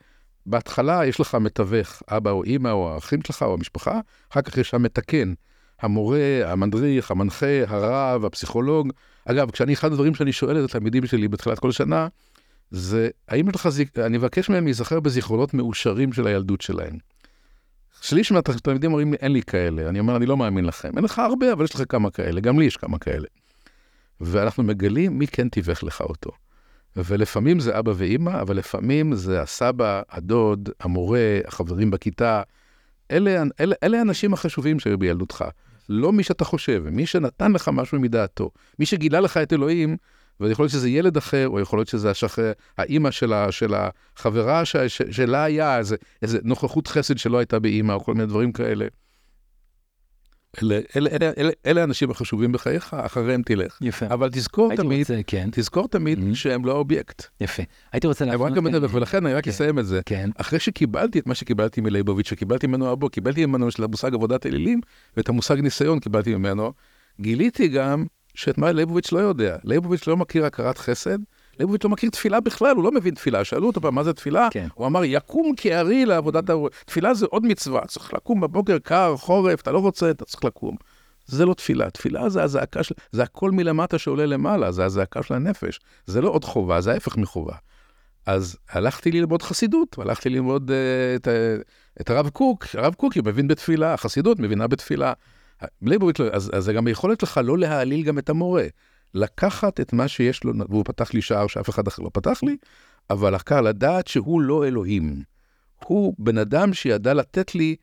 בהתחלה 0.46 1.06
יש 1.06 1.20
לך 1.20 1.36
מתווך, 1.36 2.04
אבא 2.08 2.32
או 2.32 2.44
אימא 2.44 2.70
או 2.70 2.94
האחים 2.94 3.20
שלך 3.28 3.44
או 3.44 3.54
המשפחה, 3.54 4.00
אחר 4.32 4.42
כך 4.42 4.58
יש 4.58 4.74
המתקן, 4.74 5.34
המורה, 5.82 6.42
המדריך, 6.46 7.12
המנחה, 7.12 7.64
הרב, 7.68 8.26
הפסיכולוג. 8.26 8.92
אגב, 9.26 9.52
כשאני, 9.52 9.74
אחד 9.74 9.92
הדברים 9.92 10.16
שאני 10.16 10.32
שואל 10.32 10.60
את 10.60 10.70
התלמידים 10.70 11.06
שלי 11.06 11.28
בתחילת 11.28 11.60
כל 11.60 11.72
שנה, 11.72 12.08
זה 12.72 13.10
האם 13.28 13.50
יש 13.50 13.56
לך, 13.56 13.70
זיק... 13.70 14.00
אני 14.00 14.18
מבקש 14.18 14.50
מהם 14.50 14.64
להיזכר 14.64 15.00
בזיכרונות 15.00 15.54
מאושרים 15.54 16.14
של 16.14 16.28
הילדות 16.28 16.62
שלהם. 16.62 16.98
שליש 18.02 18.32
מהתלמידים 18.32 18.92
אומרים 18.92 19.12
לי, 19.12 19.18
אין 19.22 19.32
לי 19.32 19.42
כאלה. 19.42 19.90
אני 19.90 20.00
אומר, 20.00 20.16
אני 20.16 20.26
לא 20.26 20.38
מאמין 20.38 20.66
לכם. 20.66 20.92
אין 20.96 21.04
לך 21.04 21.20
הרבה, 21.20 21.54
אבל 21.54 21.64
יש 21.64 21.76
לך 21.76 21.84
כמה 21.90 22.12
כאלה. 22.12 22.42
גם 22.42 22.60
לי 22.60 22.66
יש 22.66 22.78
כמה 22.78 23.00
כאלה. 23.00 23.28
ואנחנו 24.26 24.64
מגלים 24.64 25.20
מי 25.20 25.28
כן 25.28 25.50
תיווך 25.50 25.84
לך 25.84 26.02
אותו. 26.02 26.32
ולפעמים 26.96 27.60
זה 27.60 27.80
אבא 27.80 27.92
ואימא, 27.96 28.42
אבל 28.42 28.58
לפעמים 28.58 29.16
זה 29.16 29.42
הסבא, 29.42 30.02
הדוד, 30.10 30.70
המורה, 30.80 31.40
החברים 31.46 31.92
בכיתה. 31.92 32.42
אלה, 33.12 33.44
אלה, 33.60 33.76
אלה 33.84 34.00
האנשים 34.00 34.34
החשובים 34.34 34.80
שהיו 34.80 34.98
בילדותך. 34.98 35.46
לא 35.90 36.14
מי 36.14 36.24
שאתה 36.24 36.46
חושב, 36.46 36.84
מי 36.92 37.06
שנתן 37.06 37.52
לך 37.52 37.70
משהו 37.74 38.00
מדעתו. 38.00 38.52
מי 38.80 38.86
שגילה 38.86 39.20
לך 39.20 39.38
את 39.38 39.54
אלוהים, 39.54 39.98
ויכול 40.40 40.64
להיות 40.64 40.72
שזה 40.72 40.90
ילד 40.90 41.18
אחר, 41.18 41.48
או 41.48 41.60
יכול 41.60 41.80
להיות 41.80 41.88
שזה 41.88 42.12
השחר, 42.12 42.52
האימא 42.78 43.12
של, 43.12 43.34
של 43.50 43.74
החברה 43.74 44.66
שלה 44.88 45.44
היה 45.44 45.78
איזה, 45.78 45.96
איזה 46.22 46.40
נוכחות 46.44 46.88
חסד 46.88 47.18
שלא 47.18 47.38
הייתה 47.38 47.60
באימא, 47.60 47.94
או 47.94 48.04
כל 48.04 48.14
מיני 48.14 48.26
דברים 48.26 48.52
כאלה. 48.52 48.88
אלה, 51.66 51.82
האנשים 51.82 52.12
החשובים 52.12 52.52
בחייך, 52.52 52.94
אחריהם 52.94 53.42
תלך. 53.42 53.78
יפה. 53.82 54.06
אבל 54.06 54.30
תזכור 54.32 54.76
תמיד, 54.76 55.00
רוצה, 55.00 55.20
כן. 55.28 55.50
תזכור 55.52 55.88
תמיד 55.88 56.20
mm-hmm. 56.20 56.36
שהם 56.36 56.66
לא 56.66 56.72
אובייקט. 56.72 57.24
יפה. 57.42 57.64
הייתי 57.92 58.08
רוצה 58.08 58.26
להפנות... 58.26 58.48
הם 58.48 58.54
רק 58.54 58.58
המדווח, 58.58 58.94
ולכן 58.94 59.26
אני 59.26 59.36
רק 59.36 59.44
כן. 59.44 59.50
אסיים 59.50 59.80
את 59.80 59.86
זה. 59.86 60.02
כן. 60.06 60.30
אחרי 60.38 60.60
שקיבלתי 60.60 61.20
את 61.20 61.28
מה 61.28 61.36
שקיבלתי 61.36 61.82
מלייבוביץ', 61.82 62.30
שקיבלתי 62.30 62.68
ממנו 62.68 62.92
אבו, 62.92 63.10
קיבלתי 63.10 63.46
ממנו 63.46 63.72
של 63.72 63.84
המושג 63.84 64.14
עבודת 64.14 64.46
אלילים, 64.46 64.82
ואת 65.18 65.30
המושג 65.30 65.60
ניסיון 65.60 66.00
קיבלתי 66.00 66.36
ממנו, 66.36 66.74
גיליתי 67.22 67.68
גם 67.68 68.06
שאת 68.36 68.58
מה 68.58 68.72
לייבוביץ' 68.72 69.12
לא 69.12 69.20
יודע. 69.20 69.58
לייבוביץ' 69.64 70.08
לא 70.08 70.18
מכיר 70.18 70.46
הכרת 70.46 70.78
חסד, 70.78 71.18
ליבוביץ' 71.60 71.84
לא 71.84 71.90
מכיר 71.90 72.10
תפילה 72.10 72.40
בכלל, 72.40 72.76
הוא 72.76 72.84
לא 72.84 72.92
מבין 72.92 73.14
תפילה. 73.14 73.44
שאלו 73.44 73.68
אותו 73.68 73.82
פעם, 73.82 73.96
מה 73.96 74.04
זה 74.04 74.14
תפילה? 74.14 74.48
כן. 74.52 74.68
הוא 74.74 74.88
אמר, 74.88 75.04
יקום 75.04 75.54
כארי 75.58 76.06
לעבודת 76.06 76.50
ה... 76.50 76.54
תפילה 76.86 77.14
זה 77.14 77.26
עוד 77.30 77.46
מצווה, 77.46 77.82
צריך 77.88 78.14
לקום 78.14 78.42
בבוקר, 78.42 78.78
קר, 78.80 79.16
חורף, 79.18 79.62
אתה 79.62 79.72
לא 79.72 79.80
רוצה, 79.80 80.10
אתה 80.10 80.26
צריך 80.26 80.44
לקום. 80.44 80.76
זה 81.26 81.46
לא 81.46 81.54
תפילה, 81.54 81.90
תפילה 81.90 82.30
זה 82.30 82.44
הזעקה 82.44 82.84
של... 82.84 82.96
זה 83.12 83.24
הכל 83.24 83.52
מלמטה 83.52 83.98
שעולה 83.98 84.26
למעלה, 84.26 84.72
זה 84.72 84.86
הזעקה 84.86 85.24
של 85.24 85.34
הנפש. 85.34 85.80
זה 86.06 86.22
לא 86.22 86.30
עוד 86.30 86.46
חובה, 86.46 86.82
זה 86.82 86.92
ההפך 86.92 87.18
מחובה. 87.18 87.56
אז 88.26 88.58
הלכתי 88.70 89.12
ללמוד 89.12 89.42
חסידות, 89.42 89.98
הלכתי 89.98 90.30
ללמוד 90.30 90.72
uh, 90.72 90.74
את, 91.16 91.28
uh, 91.28 92.02
את 92.02 92.10
הרב 92.10 92.30
קוק, 92.30 92.66
הרב 92.74 92.94
קוק 92.94 93.18
מבין 93.18 93.48
בתפילה, 93.48 93.94
החסידות 93.94 94.40
מבינה 94.40 94.68
בתפילה. 94.68 95.14
ליבוביץ' 95.82 96.20
לא, 96.20 96.26
אז, 96.32 96.52
אז 96.54 96.64
זה 96.64 96.74
גם 96.74 96.88
היכולת 96.88 97.24
לך 97.24 97.40
לא 97.44 97.58
להעליל 97.58 98.04
גם 98.04 98.20
את 98.20 98.30
המורה. 98.30 98.66
לקחת 99.14 99.80
את 99.80 99.94
מה 99.94 100.08
שיש 100.08 100.44
לו, 100.44 100.54
והוא 100.70 100.86
פתח 100.86 101.14
לי 101.14 101.22
שער 101.22 101.48
שאף 101.48 101.70
אחד 101.70 101.88
אחר 101.88 102.04
לא 102.04 102.10
פתח 102.14 102.40
לי, 102.44 102.58
אבל 103.10 103.36
לקח 103.36 103.56
לדעת 103.56 104.08
שהוא 104.08 104.42
לא 104.42 104.68
אלוהים. 104.68 105.22
הוא 105.86 106.14
בן 106.18 106.38
אדם 106.38 106.74
שידע 106.74 107.14
לתת 107.14 107.56
לי 107.56 107.76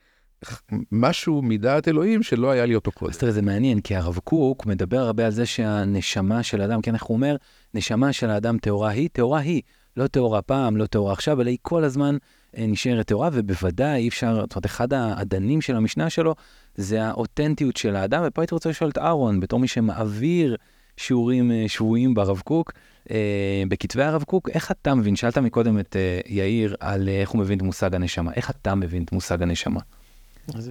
משהו 0.93 1.43
מדעת 1.43 1.89
אלוהים 1.89 2.23
שלא 2.23 2.51
היה 2.51 2.67
לי 2.67 2.75
אותו 2.75 2.93
קודם. 2.93 3.11
אז 3.11 3.19
תראה, 3.19 3.33
זה 3.33 3.43
מעניין, 3.43 3.81
כי 3.81 3.97
הרב 3.97 4.19
קוק 4.25 4.67
מדבר 4.67 4.99
הרבה 4.99 5.27
על 5.27 5.33
זה 5.33 5.47
שהנשמה 5.47 6.43
של 6.43 6.61
האדם, 6.61 6.83
כן, 6.83 6.95
איך 6.95 7.03
הוא 7.03 7.15
אומר, 7.15 7.37
נשמה 7.75 8.13
של 8.13 8.31
האדם 8.31 8.59
טהורה 8.59 8.91
היא, 8.91 9.09
טהורה 9.13 9.39
היא. 9.39 9.63
לא 9.97 10.07
טהורה 10.07 10.43
פעם, 10.43 10.77
לא 10.77 10.87
טהורה 10.87 11.13
עכשיו, 11.13 11.41
אלא 11.41 11.51
היא 11.51 11.59
כל 11.63 11.85
הזמן 11.85 12.17
אה, 12.57 12.67
נשארת 12.67 13.07
טהורה, 13.07 13.29
ובוודאי 13.33 14.01
אי 14.01 14.09
אפשר, 14.09 14.35
זאת 14.41 14.55
אומרת, 14.55 14.67
אחד 14.67 14.93
האדנים 14.93 15.61
של 15.61 15.77
המשנה 15.77 16.11
שלו 16.11 16.35
זה 16.75 17.05
האותנטיות 17.05 17.77
של 17.77 17.97
האדם, 17.97 18.23
ופה 18.27 18.43
הייתי 18.43 18.55
רוצה 18.55 18.69
לשאול 18.69 18.91
את 18.91 18.99
אהרון, 18.99 19.41
בתור 19.41 19.61
מי 19.61 19.69
שמעביר 19.69 20.57
שיעורים 21.01 21.53
אה, 21.53 21.65
שבויים 21.69 22.15
ברב 22.15 22.41
קוק, 22.41 22.73
אה, 23.11 23.63
בכתבי 23.69 24.03
הרב 24.03 24.23
קוק, 24.23 24.49
איך 24.49 24.71
אתה 24.71 24.95
מבין, 24.95 25.17
שאלת 25.17 25.39
מקודם 25.39 25.79
את 25.79 25.97
אה, 25.97 26.21
יאיר 26.27 26.77
על 26.81 27.09
איך 27.09 27.31
הוא 27.31 27.41
מבין 27.41 27.59
את 27.59 27.63
מושג 27.63 27.95
הנשמה, 27.95 28.33
איך 28.33 28.51
אתה 28.51 28.75
מבין 28.75 29.03
את 29.03 29.13
מושג 29.13 29.43
הנשמה? 29.43 29.81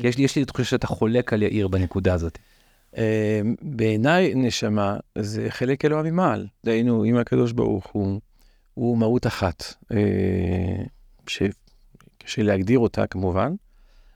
כי 0.01 0.07
יש 0.07 0.17
לי, 0.17 0.23
יש 0.23 0.35
לי 0.35 0.45
תחושה 0.45 0.69
שאתה 0.69 0.87
חולק 0.87 1.33
על 1.33 1.41
יאיר 1.41 1.67
בנקודה 1.67 2.13
הזאת. 2.13 2.39
בעיניי 3.61 4.33
נשמה 4.35 4.97
זה 5.17 5.45
חלק 5.49 5.85
אלוה 5.85 6.03
ממעל, 6.03 6.47
דהיינו, 6.65 7.05
אם 7.05 7.17
הקדוש 7.17 7.51
ברוך 7.51 7.87
הוא, 7.91 8.19
הוא 8.73 8.97
מהות 8.97 9.27
אחת, 9.27 9.63
שקשה 11.27 12.43
להגדיר 12.43 12.79
אותה 12.79 13.07
כמובן, 13.07 13.53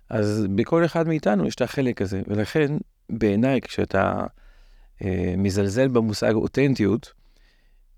אז 0.09 0.45
בכל 0.55 0.85
אחד 0.85 1.07
מאיתנו 1.07 1.47
יש 1.47 1.55
את 1.55 1.61
החלק 1.61 2.01
הזה, 2.01 2.21
ולכן 2.27 2.77
בעיניי 3.09 3.61
כשאתה 3.61 4.25
מזלזל 5.37 5.87
במושג 5.87 6.33
אותנטיות, 6.33 7.13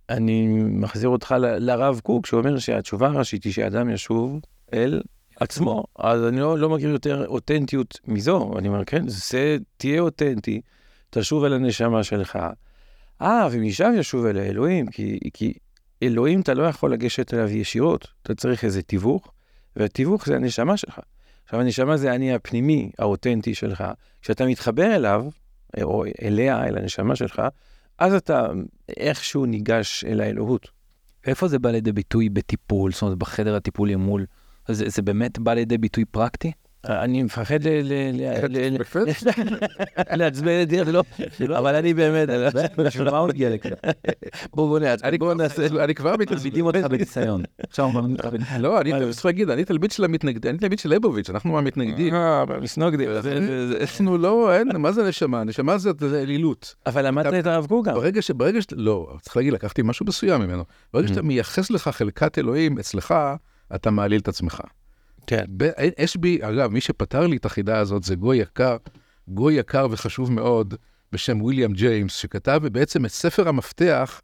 אני 0.10 0.48
מחזיר 0.64 1.10
אותך 1.10 1.36
ל, 1.40 1.46
לרב 1.58 2.00
קוק, 2.04 2.26
שאומר 2.26 2.60
שהתשובה 2.60 3.08
הראשית 3.08 3.44
היא 3.44 3.54
שאדם 3.54 3.90
ישוב 3.90 4.40
אל 4.74 5.02
עצמו. 5.40 5.84
אז 6.00 6.24
אני 6.24 6.40
לא, 6.40 6.60
לא 6.60 6.70
מכיר 6.70 6.90
יותר 6.90 7.28
אותנטיות 7.28 8.00
מזו. 8.08 8.54
אני 8.58 8.68
אומר, 8.68 8.86
כן, 8.86 9.08
זה, 9.08 9.58
תהיה 9.78 10.00
אותנטי, 10.00 10.62
תשוב 11.10 11.44
אל 11.44 11.54
הנשמה 11.54 12.04
שלך. 12.04 12.40
אה, 13.22 13.48
ומשם 13.52 13.94
ישוב 13.98 14.26
אל 14.26 14.38
האלוהים, 14.38 14.88
כי, 14.88 15.20
כי 15.34 15.54
אלוהים 16.04 16.42
אתה 16.42 16.54
לא 16.54 16.64
יכול 16.64 16.94
לגשת 16.94 17.34
אליו 17.34 17.50
ישירות, 17.50 18.08
אתה 18.22 18.36
צריך 18.36 18.64
איזה 18.64 18.82
תיווך, 18.82 19.32
והתיווך 19.76 20.26
זה 20.26 20.36
הנשמה 20.36 20.78
שלך. 20.78 21.00
עכשיו, 21.46 21.60
הנשמה 21.60 21.98
זה 21.98 22.16
אני 22.16 22.34
הפנימי, 22.34 22.92
האותנטי 23.00 23.56
שלך. 23.56 23.84
כשאתה 24.22 24.46
מתחבר 24.46 24.96
אליו, 24.96 25.26
או 25.84 26.04
אליה, 26.22 26.64
אל 26.64 26.78
הנשמה 26.78 27.16
שלך, 27.16 27.42
אז 27.98 28.14
אתה 28.14 28.48
איכשהו 28.98 29.46
ניגש 29.46 30.06
אל 30.08 30.22
האלוהות. 30.22 30.70
ואיפה 31.26 31.48
זה 31.48 31.60
בא 31.60 31.72
לידי 31.72 31.92
ביטוי 31.92 32.30
בטיפול, 32.30 32.92
זאת 32.92 33.02
אומרת 33.02 33.18
בחדר 33.18 33.56
הטיפולי 33.56 33.96
מול, 33.96 34.26
זה, 34.68 34.90
זה 34.90 35.02
באמת 35.02 35.40
בא 35.40 35.54
לידי 35.54 35.78
ביטוי 35.78 36.06
פרקטי? 36.06 36.52
אני 36.90 37.24
מפחד 37.24 37.60
לעצבן 40.20 40.62
את 40.62 40.68
דיר, 40.68 41.02
אבל 41.58 41.76
אני 41.76 41.94
באמת, 41.94 42.30
בשביל 42.78 43.10
מה 43.12 43.18
הוא 43.18 43.30
הגיע 43.30 43.50
לכאן? 43.50 43.72
בואו 44.54 44.80
נעשה, 45.34 45.66
אני 45.84 45.96
כבר 45.96 46.16
מתלמידים 46.18 46.66
אותך 46.66 46.80
בניסיון. 46.90 47.44
לא, 48.60 48.82
אני 48.82 48.92
צריך 49.12 49.26
להגיד, 49.26 49.50
אני 49.50 49.66
תלמיד 49.66 49.92
של 49.92 50.04
המתנגדים, 50.04 50.50
אני 50.52 50.60
תלמיד 50.60 50.80
של 50.80 50.90
ליבוביץ', 50.90 51.30
אנחנו 51.30 51.52
מהמתנגדים. 51.52 52.16
אה, 52.16 52.44
מסנוגדים. 52.62 53.10
אנחנו 53.82 54.18
לא, 54.18 54.54
אין, 54.54 54.78
מה 54.78 54.92
זה 54.92 55.08
נשמה? 55.08 55.44
נשמה 55.44 55.78
זה 55.78 55.92
אלילות. 56.14 56.76
אבל 56.86 57.08
למדת 57.08 57.34
את 57.34 57.48
הרב 57.48 57.66
קוק 57.66 57.86
גם. 57.86 57.94
ברגע 57.94 58.22
שברגע 58.22 58.62
שאתה, 58.62 58.76
לא, 58.76 59.16
צריך 59.22 59.38
להגיד, 59.38 59.54
לקחתי 59.54 59.82
משהו 59.82 60.06
מסוים 60.06 60.42
ממנו. 60.42 60.64
ברגע 60.94 61.08
שאתה 61.08 61.22
מייחס 61.22 61.70
לך 61.70 61.88
חלקת 61.88 62.38
אלוהים 62.38 62.80
אצלך, 62.80 63.14
אתה 63.76 63.92
מעליל 63.92 64.20
את 64.20 64.28
עצמך. 64.28 64.62
כן. 65.28 65.46
יש 65.98 66.18
בי, 66.18 66.40
אגב, 66.42 66.72
מי 66.72 66.82
שפתר 66.82 67.28
לי 67.28 67.38
את 67.38 67.46
החידה 67.46 67.78
הזאת 67.78 68.04
זה 68.04 68.16
גוי 68.16 68.38
יקר, 68.38 68.78
גוי 69.28 69.54
יקר 69.54 69.88
וחשוב 69.92 70.32
מאוד, 70.32 70.74
בשם 71.12 71.42
ויליאם 71.42 71.74
ג'יימס, 71.74 72.16
שכתב 72.16 72.62
בעצם 72.72 73.06
את 73.06 73.12
ספר 73.12 73.48
המפתח 73.48 74.22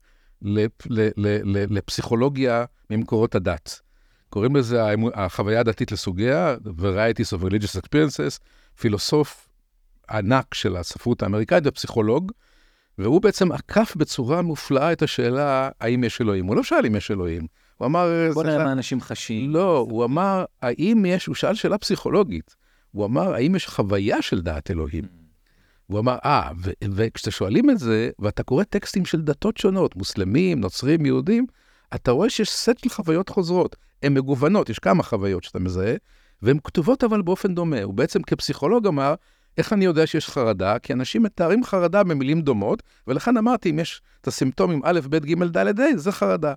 לפסיכולוגיה 1.70 2.66
ממקורות 2.90 3.36
הדת. 3.36 3.82
קוראים 4.30 4.56
לזה 4.56 4.82
החוויה 5.14 5.60
הדתית 5.60 5.92
לסוגיה, 5.92 6.56
Varieties 6.66 7.38
of 7.38 7.44
Religious 7.44 7.80
Experiences, 7.80 8.40
פילוסוף 8.80 9.50
ענק 10.10 10.54
של 10.54 10.76
הספרות 10.76 11.24
האמריקאית 11.24 11.64
ופסיכולוג, 11.68 12.32
והוא 12.98 13.22
בעצם 13.22 13.52
עקף 13.52 13.94
בצורה 13.96 14.42
מופלאה 14.42 14.92
את 14.92 15.02
השאלה 15.02 15.70
האם 15.82 16.04
יש 16.04 16.22
אלוהים. 16.22 16.46
הוא 16.46 16.56
לא 16.56 16.64
שאל 16.64 16.86
אם 16.86 16.96
יש 16.96 17.12
אלוהים, 17.12 17.48
הוא 17.82 17.88
אמר... 17.88 18.30
בוא 18.34 18.44
נראה 18.44 18.64
מה 18.64 18.72
אנשים 18.72 19.02
חשים. 19.02 19.50
לא, 19.50 19.78
הוא 19.78 20.06
אמר, 20.06 20.46
האם 20.62 21.06
יש, 21.06 21.26
הוא 21.26 21.36
שאל 21.36 21.56
שאלה 21.56 21.78
פסיכולוגית. 21.78 22.56
הוא 22.92 23.06
אמר, 23.06 23.34
האם 23.34 23.56
יש 23.56 23.68
חוויה 23.68 24.22
של 24.22 24.42
דעת 24.42 24.72
אלוהים? 24.72 25.04
הוא 25.88 26.00
אמר, 26.00 26.18
אה, 26.26 26.50
וכשאתה 26.92 27.32
שואלים 27.32 27.70
את 27.70 27.80
זה, 27.80 28.10
ואתה 28.20 28.44
קורא 28.44 28.64
טקסטים 28.64 29.06
של 29.06 29.22
דתות 29.22 29.58
שונות, 29.58 29.96
מוסלמים, 29.96 30.60
נוצרים, 30.60 31.06
יהודים, 31.06 31.46
אתה 31.96 32.12
רואה 32.12 32.30
שיש 32.30 32.52
סט 32.52 32.80
של 32.84 32.90
חוויות 32.90 33.30
חוזרות. 33.30 33.76
הן 34.04 34.14
מגוונות, 34.14 34.70
יש 34.70 34.80
כמה 34.80 35.04
חוויות 35.04 35.44
שאתה 35.44 35.60
מזהה, 35.60 35.94
והן 36.42 36.58
כתובות 36.64 37.04
אבל 37.04 37.22
באופן 37.22 37.56
דומה. 37.56 37.84
הוא 37.84 37.94
בעצם 37.94 38.22
כפסיכולוג 38.22 38.88
אמר, 38.88 39.16
איך 39.58 39.74
אני 39.74 39.86
יודע 39.86 40.08
שיש 40.08 40.30
חרדה? 40.30 40.80
כי 40.80 40.94
אנשים 40.94 41.24
מתארים 41.24 41.64
חרדה 41.64 42.04
במילים 42.04 42.42
דומות, 42.42 42.84
ולכן 43.08 43.38
אמרתי, 43.38 43.70
אם 43.70 43.80
יש 43.80 44.02
את 44.22 44.28
הסימפטומים 44.28 44.82
א', 44.84 45.00
ב', 45.10 45.16
ג', 45.16 45.44
ד', 45.44 45.80
ה', 45.80 45.98
זה 45.98 46.12
חרדה. 46.12 46.54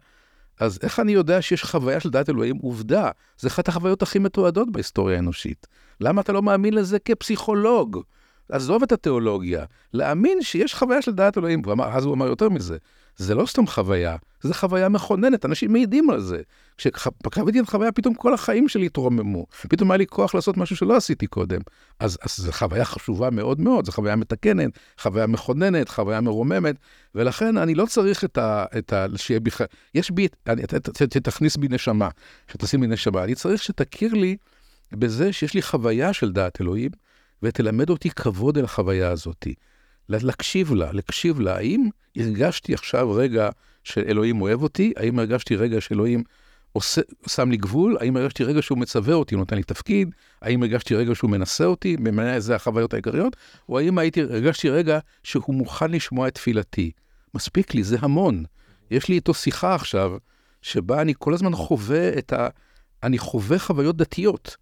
אז 0.61 0.79
איך 0.83 1.01
אני 1.01 1.13
יודע 1.13 1.43
שיש 1.43 1.65
חוויה 1.65 2.01
של 2.01 2.11
דעת 2.11 2.29
אלוהים? 2.29 2.57
עובדה, 2.57 3.11
זה 3.39 3.49
אחת 3.49 3.69
החוויות 3.69 4.03
הכי 4.03 4.19
מתועדות 4.19 4.73
בהיסטוריה 4.73 5.17
האנושית. 5.17 5.67
למה 6.01 6.21
אתה 6.21 6.33
לא 6.33 6.43
מאמין 6.43 6.75
לזה 6.75 6.99
כפסיכולוג? 6.99 8.03
עזוב 8.49 8.83
את 8.83 8.93
התיאולוגיה, 8.93 9.65
להאמין 9.93 10.43
שיש 10.43 10.75
חוויה 10.75 11.03
של 11.03 11.13
דעת 11.13 11.39
אלוהים. 11.39 11.63
ואמר, 11.67 11.97
אז 11.97 12.05
הוא 12.05 12.15
אמר 12.15 12.27
יותר 12.27 12.49
מזה, 12.49 12.77
זה 13.17 13.35
לא 13.35 13.47
סתם 13.47 13.67
חוויה, 13.67 14.17
זה 14.41 14.55
חוויה 14.55 14.89
מכוננת, 14.89 15.45
אנשים 15.45 15.73
מעידים 15.73 16.11
על 16.11 16.21
זה. 16.21 16.43
כשחוויתי 16.79 17.61
את 17.61 17.69
החוויה, 17.69 17.93
פתאום 17.93 18.15
כל 18.15 18.35
החיים 18.35 18.69
שלי 18.69 18.87
התרוממו. 18.87 19.47
פתאום 19.69 19.91
היה 19.91 19.99
לי 19.99 20.07
כוח 20.07 20.35
לעשות 20.35 20.57
משהו 20.57 20.77
שלא 20.77 20.97
עשיתי 20.97 21.27
קודם. 21.27 21.61
אז, 22.01 22.19
אז 22.23 22.37
זו 22.37 22.53
חוויה 22.53 22.85
חשובה 22.85 23.31
מאוד 23.31 23.61
מאוד, 23.61 23.87
זו 23.87 23.93
חוויה 23.93 24.17
מתקנת, 24.17 24.79
חוויה 24.99 25.27
מכוננת, 25.27 25.89
חוויה 25.89 26.21
מרוממת, 26.21 26.77
ולכן 27.15 27.57
אני 27.57 27.75
לא 27.75 27.87
צריך 27.87 28.25
את 28.25 28.39
ה... 28.39 28.65
את 28.79 28.93
ה 28.93 29.07
שיהיה 29.17 29.41
בכלל... 29.41 29.67
יש 29.95 30.11
בי... 30.11 30.29
תכניס 31.23 31.57
בי 31.57 31.69
נשמה, 31.71 32.09
שתשים 32.53 32.83
לי 32.83 32.89
נשמה. 32.89 33.25
אני 33.25 33.35
צריך 33.35 33.63
שתכיר 33.63 34.15
לי 34.15 34.37
בזה 34.93 35.33
שיש 35.33 35.55
לי 35.55 35.63
חוויה 35.63 36.13
של 36.13 36.33
דעת 36.33 36.61
אלוהים, 36.61 36.91
ותלמד 37.43 37.91
אותי 37.91 38.11
כבוד 38.11 38.59
אל 38.59 38.65
החוויה 38.65 39.11
הזאת. 39.11 39.47
להקשיב 40.09 40.75
לה, 40.75 40.93
להקשיב 40.93 41.41
לה. 41.41 41.57
האם 41.57 41.89
הרגשתי 42.17 42.75
עכשיו 42.75 43.13
רגע 43.13 43.49
שאלוהים 43.85 44.43
אוהב 44.43 44.63
אותי? 44.63 44.93
האם 44.97 45.19
הרגשתי 45.19 45.57
רגע 45.57 45.81
שאלוהים 45.81 46.23
עושה, 46.73 47.01
שם 47.27 47.51
לי 47.51 47.57
גבול? 47.57 47.97
האם 48.01 48.17
הרגשתי 48.17 48.45
רגע 48.45 48.63
שהוא 48.63 48.79
מצווה 48.79 49.15
אותי, 49.15 49.37
נותן 49.37 49.57
לי 49.57 49.63
תפקיד? 49.63 50.11
האם 50.43 50.63
הרגשתי 50.63 50.95
רגע 50.95 51.15
שהוא 51.15 51.31
מנסה 51.31 51.65
אותי? 51.65 51.97
במעניין 51.97 52.41
זה 52.41 52.55
החוויות 52.55 52.95
העיקריות? 52.95 53.37
או 53.69 53.79
האם 53.79 53.99
הייתי, 53.99 54.21
הרגשתי 54.21 54.71
רגע 54.71 54.99
שהוא 55.23 55.55
מוכן 55.55 55.91
לשמוע 55.91 56.29
את 56.29 56.35
תפילתי? 56.35 56.91
מספיק 57.35 57.75
לי, 57.75 57.85
זה 57.85 57.97
המון. 58.01 58.45
יש 58.91 59.09
לי 59.09 59.15
איתו 59.15 59.35
שיחה 59.35 59.75
עכשיו, 59.75 60.13
שבה 60.63 61.01
אני 61.01 61.15
כל 61.19 61.35
הזמן 61.35 61.55
חווה 61.55 62.19
את 62.19 62.33
ה... 62.33 62.49
אני 63.03 63.19
חווה 63.19 63.59
חוויות 63.59 63.97
דתיות. 63.97 64.57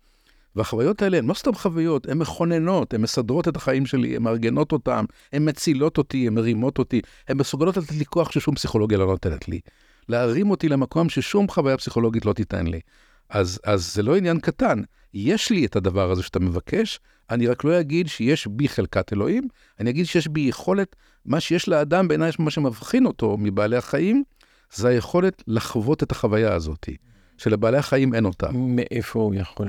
והחוויות 0.57 1.03
האלה 1.03 1.19
הן 1.19 1.27
לא 1.27 1.35
סתם 1.35 1.55
חוויות, 1.55 2.09
הן 2.09 2.19
מכוננות, 2.19 2.95
הן 2.95 3.01
מסדרות 3.01 3.49
את 3.49 3.57
החיים 3.57 3.87
שלי, 3.87 4.17
הן 4.17 4.23
מארגנות 4.23 4.73
אותם, 4.73 5.05
הן 5.33 5.49
מצילות 5.49 5.99
אותי, 5.99 6.27
הן 6.27 6.35
מרימות 6.35 6.79
אותי, 6.79 7.01
הן 7.29 7.37
מסוגלות 7.37 7.77
לתת 7.77 7.93
לי 7.93 8.05
כוח 8.05 8.33
ששום 8.33 8.55
פסיכולוגיה 8.55 8.99
לא 8.99 9.07
נותנת 9.07 9.49
לי. 9.49 9.61
להרים 10.09 10.51
אותי 10.51 10.69
למקום 10.69 11.09
ששום 11.09 11.49
חוויה 11.49 11.77
פסיכולוגית 11.77 12.27
לא 12.27 12.33
תיתן 12.33 12.67
לי. 12.67 12.81
אז, 13.31 13.61
אז 13.65 13.95
זה 13.95 14.03
לא 14.03 14.17
עניין 14.17 14.41
קטן. 14.41 14.83
יש 15.15 15.51
לי 15.51 15.67
את 15.67 15.77
הדבר 15.77 16.11
הזה 16.11 16.23
שאתה 16.23 16.41
מבקש, 16.41 17.01
אני 17.31 17.47
רק 17.47 17.65
לא 17.65 17.81
אגיד 17.81 18.09
שיש 18.09 18.47
בי 18.47 18.69
חלקת 18.69 19.13
אלוהים, 19.13 19.49
אני 19.81 19.91
אגיד 19.91 20.07
שיש 20.07 20.29
בי 20.29 20.41
יכולת, 20.41 20.97
מה 21.27 21.41
שיש 21.41 21.69
לאדם 21.69 22.09
בעיניי, 22.09 22.31
מה 22.39 22.51
שמבחין 22.51 23.07
אותו 23.07 23.37
מבעלי 23.39 23.77
החיים, 23.77 24.23
זה 24.75 24.89
היכולת 24.89 25.43
לחוות 25.47 26.03
את 26.03 26.13
החוויה 26.13 26.55
הזאת. 26.55 26.89
שלבעלי 27.39 27.77
החיים 27.77 28.15
אין 28.15 28.25
אותה. 28.25 28.53
מאיפה 28.53 29.21
הוא 29.21 29.35
יכול 29.35 29.67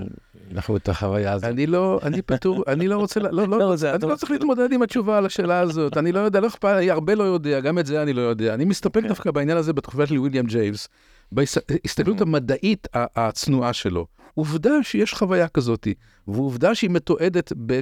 לחוות 0.54 0.82
את 0.82 0.90
החוויה 0.90 1.34
הזאת? 1.34 1.50
אני 1.50 1.68
לא, 1.68 2.00
אני 2.04 2.22
פטור, 2.22 2.64
אני 2.68 2.88
לא 2.88 2.98
רוצה, 2.98 3.20
לא, 3.20 3.32
לא, 3.32 3.48
לא, 3.48 3.76
אני 3.94 4.10
לא 4.10 4.16
צריך 4.16 4.32
להתמודד 4.32 4.72
עם 4.72 4.82
התשובה 4.82 5.18
על 5.18 5.26
השאלה 5.26 5.60
הזאת, 5.60 5.98
אני 5.98 6.12
לא 6.12 6.20
יודע, 6.20 6.40
לא 6.40 6.48
אכפת, 6.48 6.66
אני 6.78 6.92
הרבה 6.92 7.16
לא 7.16 7.24
יודע, 7.24 7.60
גם 7.60 7.80
את 7.80 7.86
זה 7.86 8.04
אני 8.04 8.14
לא 8.14 8.22
יודע. 8.22 8.54
אני 8.54 8.66
מסתפק 8.66 9.02
כן. 9.02 9.08
דווקא 9.08 9.32
בעניין 9.32 9.58
הזה 9.58 9.74
בתקופה 9.74 10.08
של 10.08 10.20
ויליאם 10.20 10.46
ג'ייבס, 10.46 10.88
בהסתכלות. 11.32 12.22
המדעית 12.22 12.88
הצנועה 12.94 13.74
שלו. 13.74 14.08
עובדה 14.34 14.84
שיש 14.84 15.14
חוויה 15.14 15.48
כזאת, 15.48 15.88
ועובדה 16.28 16.76
שהיא 16.76 16.90
מתועדת 16.90 17.54
ב... 17.66 17.80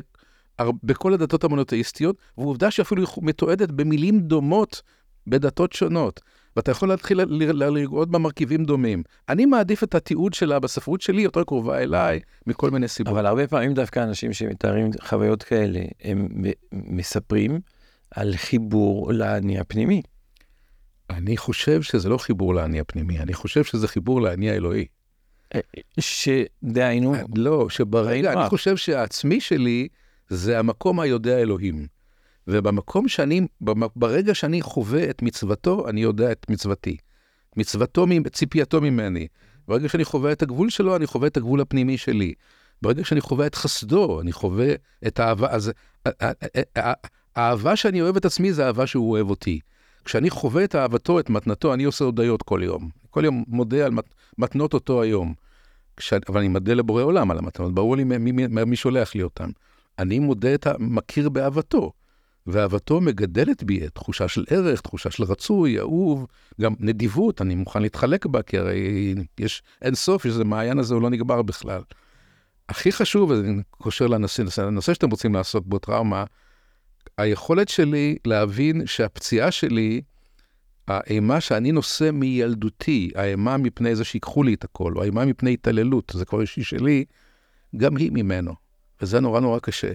בכל 0.83 1.13
הדתות 1.13 1.43
המונותאיסטיות, 1.43 2.15
ועובדה 2.37 2.71
שאפילו 2.71 3.01
היא 3.01 3.07
מתועדת 3.21 3.71
במילים 3.71 4.19
דומות 4.19 4.81
בדתות 5.27 5.73
שונות. 5.73 6.21
ואתה 6.55 6.71
יכול 6.71 6.89
להתחיל 6.89 7.21
לראות 7.23 8.11
בה 8.11 8.19
מרכיבים 8.19 8.65
דומים. 8.65 9.03
אני 9.29 9.45
מעדיף 9.45 9.83
את 9.83 9.95
התיעוד 9.95 10.33
שלה 10.33 10.59
בספרות 10.59 11.01
שלי 11.01 11.21
יותר 11.21 11.43
קרובה 11.43 11.79
אליי, 11.79 12.19
מכל 12.47 12.71
מיני 12.71 12.87
סיבות. 12.87 13.13
אבל 13.13 13.25
הרבה 13.25 13.47
פעמים 13.47 13.73
דווקא 13.73 13.99
אנשים 14.03 14.33
שמתארים 14.33 14.89
חוויות 15.01 15.43
כאלה, 15.43 15.79
הם 16.03 16.27
מספרים 16.71 17.59
על 18.11 18.35
חיבור 18.35 19.13
לאני 19.13 19.59
הפנימי. 19.59 20.01
אני 21.09 21.37
חושב 21.37 21.81
שזה 21.81 22.09
לא 22.09 22.17
חיבור 22.17 22.55
לאני 22.55 22.79
הפנימי, 22.79 23.19
אני 23.19 23.33
חושב 23.33 23.63
שזה 23.63 23.87
חיבור 23.87 24.21
לאני 24.21 24.51
האלוהי. 24.51 24.85
אה, 25.55 25.59
שדהיינו... 25.99 27.15
לא, 27.35 27.69
שברגע, 27.69 28.33
אני 28.33 28.49
חושב 28.49 28.77
שהעצמי 28.77 29.41
שלי 29.41 29.87
זה 30.29 30.59
המקום 30.59 30.99
היודע 30.99 31.37
אלוהים. 31.37 31.87
ובמקום 32.47 33.07
שאני, 33.07 33.41
ברגע 33.95 34.35
שאני 34.35 34.61
חווה 34.61 35.09
את 35.09 35.21
מצוותו, 35.21 35.89
אני 35.89 36.01
יודע 36.01 36.31
את 36.31 36.45
מצוותי. 36.49 36.97
מצוותו, 37.57 38.05
ציפייתו 38.31 38.81
ממני. 38.81 39.27
ברגע 39.67 39.89
שאני 39.89 40.05
חווה 40.05 40.31
את 40.31 40.41
הגבול 40.41 40.69
שלו, 40.69 40.95
אני 40.95 41.07
חווה 41.07 41.27
את 41.27 41.37
הגבול 41.37 41.61
הפנימי 41.61 41.97
שלי. 41.97 42.33
ברגע 42.81 43.03
שאני 43.03 43.21
חווה 43.21 43.47
את 43.47 43.55
חסדו, 43.55 44.21
אני 44.21 44.31
חווה 44.31 44.73
את 45.07 45.19
האהבה, 45.19 45.47
אז 45.49 45.71
האהבה 47.35 47.75
שאני 47.75 48.01
אוהב 48.01 48.15
את 48.15 48.25
עצמי 48.25 48.53
זה 48.53 48.65
האהבה 48.65 48.87
שהוא 48.87 49.11
אוהב 49.11 49.29
אותי. 49.29 49.59
כשאני 50.05 50.29
חווה 50.29 50.63
את 50.63 50.75
אהבתו, 50.75 51.19
את 51.19 51.29
מתנתו, 51.29 51.73
אני 51.73 51.83
עושה 51.83 52.05
הודיות 52.05 52.43
כל 52.43 52.61
יום. 52.63 52.89
כל 53.09 53.25
יום 53.25 53.43
מודה 53.47 53.85
על 53.85 53.91
מת, 53.91 54.05
מתנות 54.37 54.73
אותו 54.73 55.01
היום. 55.01 55.33
כש... 55.97 56.13
אבל 56.13 56.39
אני 56.39 56.47
מודה 56.47 56.73
לבורא 56.73 57.03
עולם 57.03 57.31
על 57.31 57.37
המתנות, 57.37 57.73
ברור 57.73 57.97
לי 57.97 58.03
מי, 58.03 58.31
מי, 58.31 58.47
מי 58.47 58.75
שולח 58.75 59.15
לי 59.15 59.23
אותן. 59.23 59.49
אני 59.99 60.19
מודה 60.19 60.53
את. 60.53 60.67
מכיר 60.79 61.29
באהבתו. 61.29 61.91
ואהבתו 62.47 63.01
מגדלת 63.01 63.63
בי 63.63 63.89
תחושה 63.89 64.27
של 64.27 64.45
ערך, 64.49 64.81
תחושה 64.81 65.11
של 65.11 65.23
רצוי, 65.23 65.79
אהוב, 65.79 66.27
גם 66.61 66.73
נדיבות, 66.79 67.41
אני 67.41 67.55
מוכן 67.55 67.81
להתחלק 67.81 68.25
בה, 68.25 68.41
כי 68.41 68.57
הרי 68.57 69.15
יש 69.39 69.63
אין 69.81 69.95
סוף, 69.95 70.25
יש 70.25 70.31
איזה 70.31 70.43
מעיין 70.43 70.79
הזה, 70.79 70.93
הוא 70.93 71.01
לא 71.01 71.09
נגמר 71.09 71.41
בכלל. 71.41 71.81
הכי 72.69 72.91
חשוב, 72.91 73.31
אני 73.31 73.61
קושר 73.69 74.07
לנושא, 74.07 74.43
לנושא 74.61 74.93
שאתם 74.93 75.09
רוצים 75.09 75.33
לעסוק 75.33 75.65
בו, 75.67 75.79
טראומה, 75.79 76.23
היכולת 77.17 77.69
שלי 77.69 78.17
להבין 78.25 78.85
שהפציעה 78.85 79.51
שלי, 79.51 80.01
האימה 80.87 81.41
שאני 81.41 81.71
נושא 81.71 82.09
מילדותי, 82.13 83.11
האימה 83.15 83.57
מפני 83.57 83.95
זה 83.95 84.03
שיקחו 84.03 84.43
לי 84.43 84.53
את 84.53 84.63
הכל, 84.63 84.93
או 84.95 85.01
האימה 85.01 85.25
מפני 85.25 85.53
התעללות, 85.53 86.11
זה 86.15 86.25
כבר 86.25 86.41
אישי 86.41 86.63
שלי, 86.63 87.05
גם 87.77 87.97
היא 87.97 88.11
ממנו. 88.13 88.53
וזה 89.01 89.19
נורא 89.19 89.39
נורא 89.39 89.59
קשה. 89.59 89.93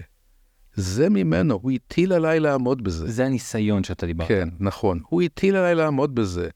זה 0.77 1.09
ממנו, 1.09 1.59
הוא 1.61 1.71
הטיל 1.71 2.13
עליי 2.13 2.39
לעמוד 2.39 2.83
בזה. 2.83 3.11
זה 3.11 3.25
הניסיון 3.25 3.83
שאתה 3.83 4.05
דיברת. 4.05 4.27
כן, 4.27 4.49
נכון. 4.59 4.99
הוא 5.09 5.21
הטיל 5.21 5.55
עליי 5.55 5.75
לעמוד 5.75 6.15
בזה. 6.15 6.49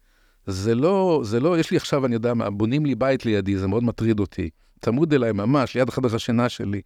זה 0.48 0.76
לא, 0.76 1.22
זה 1.24 1.40
לא, 1.40 1.60
יש 1.60 1.72
לי 1.72 1.78
עכשיו, 1.78 2.06
אני 2.06 2.14
יודע 2.14 2.34
מה, 2.34 2.50
בונים 2.50 2.86
לי 2.86 2.96
בית 2.96 3.26
לידי, 3.26 3.58
זה 3.58 3.68
מאוד 3.68 3.84
מטריד 3.84 4.20
אותי. 4.20 4.50
צמוד 4.82 5.14
אליי 5.14 5.32
ממש, 5.32 5.76
ליד 5.76 5.90
חדר 5.90 6.16
השינה 6.16 6.50
שלי. 6.50 6.82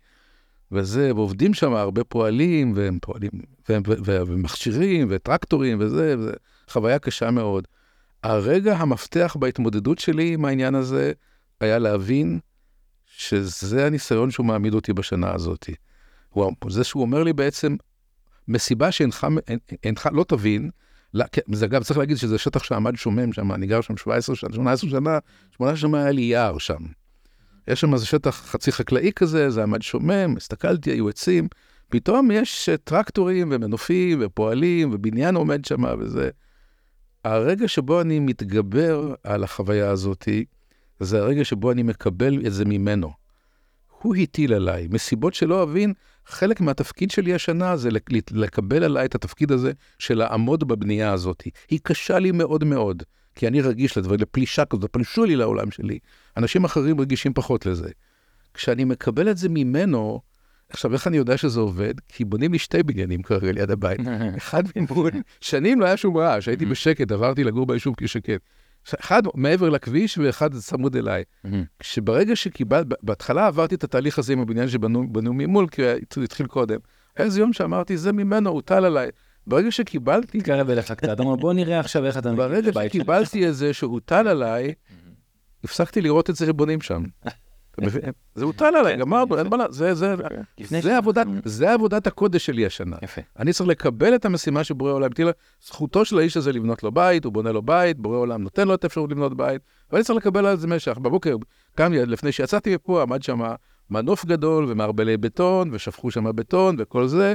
וזה, 0.71 1.15
ועובדים 1.15 1.53
שם 1.53 1.73
הרבה 1.73 2.03
פועלים, 2.03 2.73
והם 2.75 2.97
פועלים, 3.01 3.29
והם, 3.69 3.83
ומכשירים, 4.05 5.07
וטרקטורים, 5.09 5.77
וזה, 5.79 6.15
וזה 6.19 6.31
חוויה 6.69 6.99
קשה 6.99 7.31
מאוד. 7.31 7.67
הרגע 8.23 8.77
המפתח 8.77 9.35
בהתמודדות 9.39 9.99
שלי 9.99 10.33
עם 10.33 10.45
העניין 10.45 10.75
הזה, 10.75 11.11
היה 11.59 11.79
להבין 11.79 12.39
שזה 13.05 13.85
הניסיון 13.85 14.31
שהוא 14.31 14.45
מעמיד 14.45 14.73
אותי 14.73 14.93
בשנה 14.93 15.33
הזאתי. 15.33 15.75
הוא, 16.43 16.71
זה 16.71 16.83
שהוא 16.83 17.01
אומר 17.01 17.23
לי 17.23 17.33
בעצם, 17.33 17.75
מסיבה 18.47 18.91
שאינך 18.91 19.27
אינך, 19.83 20.09
לא 20.11 20.25
תבין, 20.27 20.69
לה, 21.13 21.27
כן, 21.27 21.41
זה 21.51 21.65
אגב, 21.65 21.83
צריך 21.83 21.97
להגיד 21.99 22.17
שזה 22.17 22.37
שטח 22.37 22.63
שעמד 22.63 22.95
שומם 22.95 23.33
שם, 23.33 23.51
אני 23.51 23.67
גר 23.67 23.81
שם 23.81 23.97
17 23.97 24.35
שנה, 24.35 24.49
18 24.53 24.89
שנה, 24.89 25.19
18 25.57 25.77
שנה 25.77 26.03
היה 26.03 26.11
לי 26.11 26.21
יער 26.21 26.57
שם. 26.57 26.83
יש 27.67 27.81
שם 27.81 27.93
איזה 27.93 28.05
שטח 28.05 28.45
חצי 28.45 28.71
חקלאי 28.71 29.11
כזה, 29.15 29.49
זה 29.49 29.63
עמד 29.63 29.81
שומם, 29.81 30.37
הסתכלתי, 30.37 30.91
היו 30.91 31.09
עצים, 31.09 31.47
פתאום 31.89 32.31
יש 32.31 32.69
טרקטורים 32.83 33.49
ומנופים 33.51 34.19
ופועלים 34.21 34.89
ובניין 34.93 35.35
עומד 35.35 35.65
שם 35.65 35.83
וזה. 35.99 36.29
הרגע 37.25 37.67
שבו 37.67 38.01
אני 38.01 38.19
מתגבר 38.19 39.13
על 39.23 39.43
החוויה 39.43 39.89
הזאתי, 39.89 40.45
זה 40.99 41.19
הרגע 41.19 41.45
שבו 41.45 41.71
אני 41.71 41.83
מקבל 41.83 42.45
את 42.47 42.53
זה 42.53 42.65
ממנו. 42.65 43.24
הוא 44.05 44.15
הטיל 44.15 44.53
עליי, 44.53 44.87
מסיבות 44.91 45.33
שלא 45.33 45.63
אבין, 45.63 45.93
חלק 46.25 46.61
מהתפקיד 46.61 47.11
שלי 47.11 47.33
השנה 47.33 47.77
זה 47.77 47.89
לקבל 48.31 48.83
עליי 48.83 49.05
את 49.05 49.15
התפקיד 49.15 49.51
הזה 49.51 49.71
של 49.99 50.17
לעמוד 50.17 50.67
בבנייה 50.67 51.11
הזאת. 51.11 51.43
היא 51.69 51.79
קשה 51.83 52.19
לי 52.19 52.31
מאוד 52.31 52.63
מאוד, 52.63 53.03
כי 53.35 53.47
אני 53.47 53.61
רגיש 53.61 53.97
לדברים, 53.97 54.19
לפלישה 54.19 54.65
כזאת, 54.65 54.85
פלשו 54.91 55.25
לי 55.25 55.35
לעולם 55.35 55.71
שלי. 55.71 55.99
אנשים 56.37 56.63
אחרים 56.63 57.01
רגישים 57.01 57.33
פחות 57.33 57.65
לזה. 57.65 57.89
כשאני 58.53 58.83
מקבל 58.83 59.29
את 59.29 59.37
זה 59.37 59.49
ממנו, 59.49 60.21
עכשיו, 60.69 60.93
איך 60.93 61.07
אני 61.07 61.17
יודע 61.17 61.37
שזה 61.37 61.59
עובד? 61.59 61.93
כי 62.07 62.25
בונים 62.25 62.51
לי 62.51 62.59
שתי 62.59 62.83
בניינים 62.83 63.23
כרגע 63.23 63.51
ליד 63.51 63.71
הבית. 63.71 63.99
אחד 64.37 64.63
ממול, 64.75 65.11
שנים 65.41 65.79
לא 65.79 65.85
היה 65.85 65.97
שום 65.97 66.17
רעש, 66.17 66.47
הייתי 66.47 66.65
בשקט, 66.65 67.11
עברתי 67.11 67.43
לגור 67.43 67.65
ביישוב 67.65 67.95
כשקט. 67.97 68.41
אחד 68.99 69.23
מעבר 69.35 69.69
לכביש 69.69 70.17
ואחד 70.17 70.53
צמוד 70.53 70.95
אליי. 70.95 71.23
כשברגע 71.79 72.35
שקיבל, 72.35 72.83
בהתחלה 73.03 73.47
עברתי 73.47 73.75
את 73.75 73.83
התהליך 73.83 74.19
הזה 74.19 74.33
עם 74.33 74.39
הבניין 74.39 74.67
שבנו 74.67 75.03
ממול, 75.33 75.67
כי 75.67 75.81
הוא 76.15 76.23
התחיל 76.23 76.47
קודם. 76.47 76.77
איזה 77.17 77.39
יום 77.39 77.53
שאמרתי, 77.53 77.97
זה 77.97 78.11
ממנו, 78.11 78.49
הוטל 78.49 78.85
עליי. 78.85 79.09
ברגע 79.47 79.71
שקיבלתי... 79.71 80.39
תתקרב 80.39 80.69
אליך 80.69 80.91
קצת, 80.91 81.19
אמר, 81.19 81.35
בוא 81.35 81.53
נראה 81.53 81.79
עכשיו 81.79 82.05
איך 82.05 82.17
אתה... 82.17 82.33
ברגע 82.33 82.71
שקיבלתי 82.73 83.49
את 83.49 83.55
זה 83.55 83.73
שהוטל 83.73 84.27
עליי, 84.27 84.73
הפסקתי 85.63 86.01
לראות 86.01 86.29
את 86.29 86.35
זה 86.35 86.45
שבונים 86.45 86.81
שם. 86.81 87.03
זה 88.35 88.45
הוטל 88.45 88.75
עליי, 88.75 88.97
גמרנו, 88.97 89.37
אין 89.37 89.47
מה 89.47 89.57
לעשות, 89.57 89.73
זה 91.45 91.73
עבודת 91.73 92.07
הקודש 92.07 92.45
שלי 92.45 92.65
השנה. 92.65 92.95
יפה. 93.01 93.21
אני 93.39 93.53
צריך 93.53 93.69
לקבל 93.69 94.15
את 94.15 94.25
המשימה 94.25 94.63
שבורא 94.63 94.91
עולם 94.91 95.11
הטיל, 95.11 95.29
זכותו 95.65 96.05
של 96.05 96.17
האיש 96.17 96.37
הזה 96.37 96.51
לבנות 96.51 96.83
לו 96.83 96.91
בית, 96.91 97.25
הוא 97.25 97.33
בונה 97.33 97.51
לו 97.51 97.61
בית, 97.61 97.99
בורא 97.99 98.17
עולם 98.17 98.43
נותן 98.43 98.67
לו 98.67 98.73
את 98.73 98.83
האפשרות 98.83 99.11
לבנות 99.11 99.37
בית, 99.37 99.61
ואני 99.91 100.03
צריך 100.03 100.17
לקבל 100.17 100.45
על 100.45 100.57
זה 100.57 100.67
משך. 100.67 100.97
בבוקר, 100.97 101.35
קם 101.75 101.93
לפני 101.93 102.31
שיצאתי 102.31 102.75
מפה, 102.75 103.01
עמד 103.01 103.23
שם 103.23 103.41
מנוף 103.89 104.25
גדול 104.25 104.65
ומערבלי 104.67 105.17
בטון, 105.17 105.69
ושפכו 105.73 106.11
שם 106.11 106.35
בטון 106.35 106.75
וכל 106.79 107.07
זה, 107.07 107.33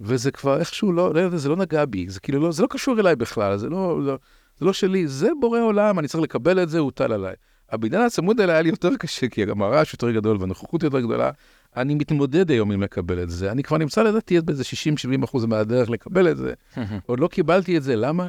וזה 0.00 0.30
כבר 0.30 0.58
איכשהו 0.58 0.92
לא, 0.92 1.14
לא, 1.14 1.36
זה 1.36 1.48
לא 1.48 1.56
נגע 1.56 1.84
בי, 1.84 2.08
זה 2.08 2.20
כאילו 2.20 2.40
לא, 2.40 2.52
זה 2.52 2.62
לא 2.62 2.68
קשור 2.70 3.00
אליי 3.00 3.16
בכלל, 3.16 3.56
זה 3.56 3.68
לא, 3.68 4.02
לא, 4.04 4.18
זה 4.58 4.64
לא 4.64 4.72
שלי, 4.72 5.08
זה 5.08 5.28
בורא 5.40 5.60
עולם, 5.60 5.98
אני 5.98 6.08
צריך 6.08 6.22
לקבל 6.22 6.62
את 6.62 6.68
זה, 6.68 6.78
הוטל 6.78 7.12
עליי. 7.12 7.34
הבניין 7.72 8.02
הצמוד 8.02 8.40
האלה 8.40 8.52
היה 8.52 8.62
לי 8.62 8.68
יותר 8.68 8.96
קשה, 8.96 9.28
כי 9.28 9.44
גם 9.44 9.62
הרעש 9.62 9.92
יותר 9.92 10.10
גדול 10.10 10.36
והנוכחות 10.40 10.82
יותר 10.82 11.00
גדולה. 11.00 11.30
אני 11.76 11.94
מתמודד 11.94 12.50
היום 12.50 12.72
עם 12.72 12.82
לקבל 12.82 13.22
את 13.22 13.30
זה. 13.30 13.52
אני 13.52 13.62
כבר 13.62 13.78
נמצא 13.78 14.02
לדעתי 14.02 14.40
באיזה 14.40 14.62
60-70 15.20 15.24
אחוז 15.24 15.44
מהדרך 15.44 15.90
לקבל 15.90 16.30
את 16.30 16.36
זה. 16.36 16.52
עוד 17.06 17.20
לא 17.20 17.28
קיבלתי 17.28 17.76
את 17.76 17.82
זה, 17.82 17.96
למה? 17.96 18.28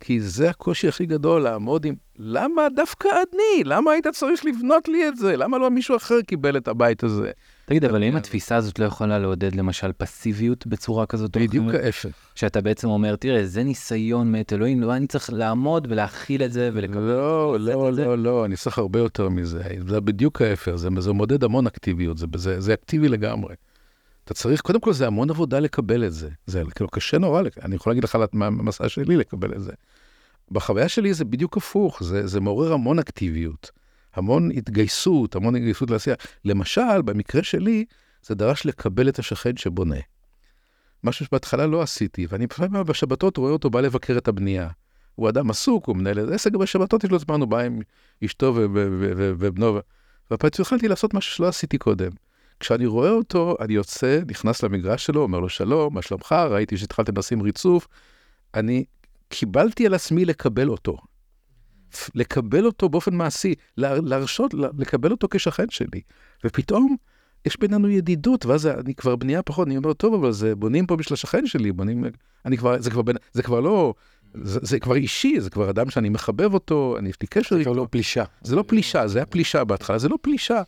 כי 0.00 0.20
זה 0.20 0.50
הקושי 0.50 0.88
הכי 0.88 1.06
גדול, 1.06 1.42
לעמוד 1.42 1.84
עם... 1.84 1.94
למה 2.18 2.62
דווקא 2.76 3.08
אני? 3.08 3.64
למה 3.64 3.92
היית 3.92 4.06
צריך 4.06 4.44
לבנות 4.44 4.88
לי 4.88 5.08
את 5.08 5.16
זה? 5.16 5.36
למה 5.36 5.58
לא 5.58 5.70
מישהו 5.70 5.96
אחר 5.96 6.22
קיבל 6.22 6.56
את 6.56 6.68
הבית 6.68 7.02
הזה? 7.02 7.30
תגיד, 7.66 7.84
אבל 7.84 8.02
האם 8.02 8.16
התפיסה 8.16 8.56
הזאת 8.56 8.78
לא 8.78 8.84
יכולה 8.84 9.18
לעודד 9.18 9.54
למשל 9.54 9.92
פסיביות 9.92 10.66
בצורה 10.66 11.06
כזאת? 11.06 11.36
בדיוק 11.36 11.74
ההפך. 11.74 12.08
שאתה 12.34 12.60
בעצם 12.60 12.88
אומר, 12.88 13.16
תראה, 13.16 13.46
זה 13.46 13.62
ניסיון 13.62 14.32
מאת 14.32 14.52
אלוהים, 14.52 14.80
לא, 14.80 14.96
אני 14.96 15.06
צריך 15.06 15.30
לעמוד 15.32 15.86
ולהכיל 15.90 16.42
את 16.42 16.52
זה 16.52 16.70
ולקבל 16.72 17.00
לא, 17.00 17.60
לא, 17.60 17.92
לא, 17.92 18.18
לא, 18.18 18.44
אני 18.44 18.56
צריך 18.56 18.78
הרבה 18.78 18.98
יותר 18.98 19.28
מזה. 19.28 19.62
זה 19.88 20.00
בדיוק 20.00 20.42
ההפך, 20.42 20.74
זה, 20.74 21.12
מודד 21.12 21.44
המון 21.44 21.66
אקטיביות, 21.66 22.18
זה, 22.18 22.26
זה, 22.34 22.60
זה 22.60 22.74
אקטיבי 22.74 23.08
לגמרי. 23.08 23.54
אתה 24.24 24.34
צריך, 24.34 24.60
קודם 24.60 24.80
כל 24.80 24.92
זה 24.92 25.06
המון 25.06 25.30
עבודה 25.30 25.60
לקבל 25.60 26.04
את 26.04 26.12
זה. 26.12 26.28
זה 26.46 26.62
כאילו 26.74 26.90
קשה 26.90 27.18
נורא, 27.18 27.42
אני 27.62 27.76
יכול 27.76 27.90
להגיד 27.90 28.04
לך 28.04 28.18
מה 28.32 28.46
המסע 28.46 28.88
שלי 28.88 29.16
לקבל 29.16 29.54
את 29.54 29.62
זה. 29.62 29.72
בחוויה 30.50 30.88
שלי 30.88 31.14
זה 31.14 31.24
בדיוק 31.24 31.56
הפוך, 31.56 32.02
זה, 32.02 32.26
זה 32.26 32.40
מעורר 32.40 32.72
המון 32.72 32.98
אקטיביות, 32.98 33.70
המון 34.14 34.50
התגייסות, 34.50 35.36
המון 35.36 35.56
התגייסות 35.56 35.90
לעשייה. 35.90 36.16
למשל, 36.44 37.02
במקרה 37.04 37.42
שלי, 37.42 37.84
זה 38.22 38.34
דרש 38.34 38.66
לקבל 38.66 39.08
את 39.08 39.18
השכן 39.18 39.56
שבונה. 39.56 39.96
משהו 41.04 41.26
שבהתחלה 41.26 41.66
לא 41.66 41.82
עשיתי, 41.82 42.26
ואני 42.28 42.46
לפעמים 42.50 42.84
בשבתות 42.84 43.36
רואה 43.36 43.52
אותו 43.52 43.70
בא 43.70 43.80
לבקר 43.80 44.18
את 44.18 44.28
הבנייה. 44.28 44.68
הוא 45.14 45.28
אדם 45.28 45.50
עסוק, 45.50 45.86
הוא 45.86 45.96
מנהל 45.96 46.34
עסק, 46.34 46.52
בשבתות 46.52 47.04
יש 47.04 47.10
לו 47.10 47.18
זמן, 47.18 47.40
הוא 47.40 47.48
בא 47.48 47.58
עם 47.58 47.80
אשתו 48.24 48.54
ובנו, 48.56 49.78
והפעם 50.30 50.48
התחלתי 50.60 50.88
לעשות 50.88 51.14
משהו 51.14 51.36
שלא 51.36 51.48
עשיתי 51.48 51.78
קודם. 51.78 52.10
כשאני 52.60 52.86
רואה 52.86 53.10
אותו, 53.10 53.56
אני 53.60 53.74
יוצא, 53.74 54.20
נכנס 54.26 54.62
למגרש 54.62 55.06
שלו, 55.06 55.22
אומר 55.22 55.40
לו 55.40 55.48
שלום, 55.48 55.94
מה 55.94 56.02
שלומך? 56.02 56.32
ראיתי 56.32 56.76
שהתחלתם 56.76 57.18
לשים 57.18 57.42
ריצוף. 57.42 57.88
אני 58.54 58.84
קיבלתי 59.28 59.86
על 59.86 59.94
עצמי 59.94 60.24
לקבל 60.24 60.68
אותו. 60.68 60.98
לקבל 62.14 62.66
אותו 62.66 62.88
באופן 62.88 63.14
מעשי, 63.14 63.54
להרשות, 63.76 64.54
לקבל 64.78 65.10
אותו 65.10 65.28
כשכן 65.30 65.70
שלי. 65.70 66.00
ופתאום 66.44 66.96
יש 67.46 67.60
בינינו 67.60 67.88
ידידות, 67.88 68.46
ואז 68.46 68.66
אני 68.66 68.94
כבר 68.94 69.16
בנייה 69.16 69.42
פחות, 69.42 69.66
אני 69.66 69.76
אומר, 69.76 69.92
טוב, 69.92 70.14
אבל 70.14 70.32
זה 70.32 70.54
בונים 70.54 70.86
פה 70.86 70.96
בשביל 70.96 71.14
השכן 71.14 71.46
שלי, 71.46 71.72
בונים, 71.72 72.04
אני 72.46 72.56
כבר, 72.56 72.80
זה 72.82 72.90
כבר, 72.90 73.02
בין, 73.02 73.16
זה 73.32 73.42
כבר 73.42 73.60
לא, 73.60 73.94
זה, 74.34 74.60
זה 74.62 74.78
כבר 74.78 74.94
אישי, 74.94 75.40
זה 75.40 75.50
כבר 75.50 75.70
אדם 75.70 75.90
שאני 75.90 76.08
מחבב 76.08 76.54
אותו, 76.54 76.96
אני 76.98 77.08
יש 77.08 77.16
לי 77.20 77.26
קשר 77.26 77.56
איתו. 77.56 77.56
זה 77.58 77.64
כבר 77.64 77.82
לא 77.82 77.86
פלישה. 77.90 78.24
זה 78.42 78.56
לא 78.56 78.64
פלישה, 78.66 79.06
זה 79.06 79.18
היה 79.18 79.26
פלישה 79.26 79.64
בהתחלה, 79.64 79.98
זה 79.98 80.08
לא 80.08 80.18
פלישה. 80.22 80.62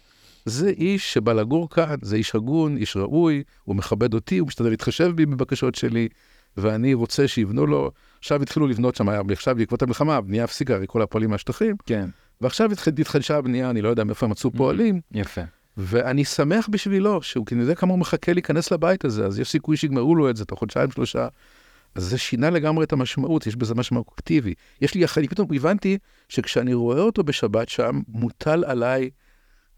זה 0.45 0.69
איש 0.69 1.13
שבא 1.13 1.33
לגור 1.33 1.71
כאן, 1.71 1.97
זה 2.03 2.17
איש 2.17 2.35
הגון, 2.35 2.77
איש 2.77 2.97
ראוי, 2.97 3.43
הוא 3.65 3.77
מכבד 3.77 4.15
אותי, 4.15 4.39
הוא 4.39 4.49
משתדל 4.49 4.71
להתחשב 4.71 5.11
בי 5.15 5.27
בבקשות 5.27 5.75
שלי, 5.75 6.09
ואני 6.57 6.95
רוצה 6.95 7.29
שיבנו 7.29 7.67
לו. 7.67 7.91
עכשיו 8.19 8.43
התחילו 8.43 8.67
לבנות 8.67 8.95
שם, 8.95 9.09
עכשיו 9.09 9.55
בעקבות 9.57 9.83
המלחמה, 9.83 10.17
הבנייה 10.17 10.45
הפסיקה, 10.45 10.75
הרי 10.75 10.87
כל 10.89 11.03
הפועלים 11.03 11.31
מהשטחים. 11.31 11.77
כן. 11.87 12.11
ועכשיו 12.41 12.71
התחדשה 13.01 13.37
הבנייה, 13.37 13.71
אני 13.71 13.83
לא 13.83 13.89
יודע 13.89 14.05
מאיפה 14.05 14.27
מצאו 14.27 14.51
פועלים. 14.51 15.01
יפה. 15.13 15.41
ואני 15.77 16.25
שמח 16.25 16.69
בשבילו, 16.71 17.23
שהוא, 17.23 17.47
יודע 17.61 17.75
כמה 17.75 17.91
הוא 17.91 17.99
מחכה 17.99 18.33
להיכנס 18.33 18.71
לבית 18.71 19.05
הזה, 19.05 19.27
אז 19.27 19.39
יש 19.39 19.51
סיכוי 19.51 19.77
שיגמרו 19.77 20.15
לו 20.15 20.31
את 20.31 20.37
זה 20.37 20.45
תוך 20.45 20.59
חודשיים, 20.59 20.91
שלושה. 20.91 21.29
אז 21.95 22.05
זה 22.05 22.19
שינה 22.19 22.51
לגמרי 22.51 22.85
את 22.85 22.93
המשמעות, 22.93 23.47
יש 23.47 23.57
בזה 23.57 23.75
משמעות 23.75 24.07
אקטיבי. 24.15 24.55
יש 24.81 24.95
לי, 24.95 25.05
אני 25.17 25.29
פתאום 25.29 25.49
הבנתי 25.55 25.99
שכשאני 26.29 26.75
רואה 26.75 27.01
אותו 27.01 27.25
בשבת 27.25 27.69
שם, 27.69 28.01
מוטל 28.09 28.65
עליי 28.65 29.11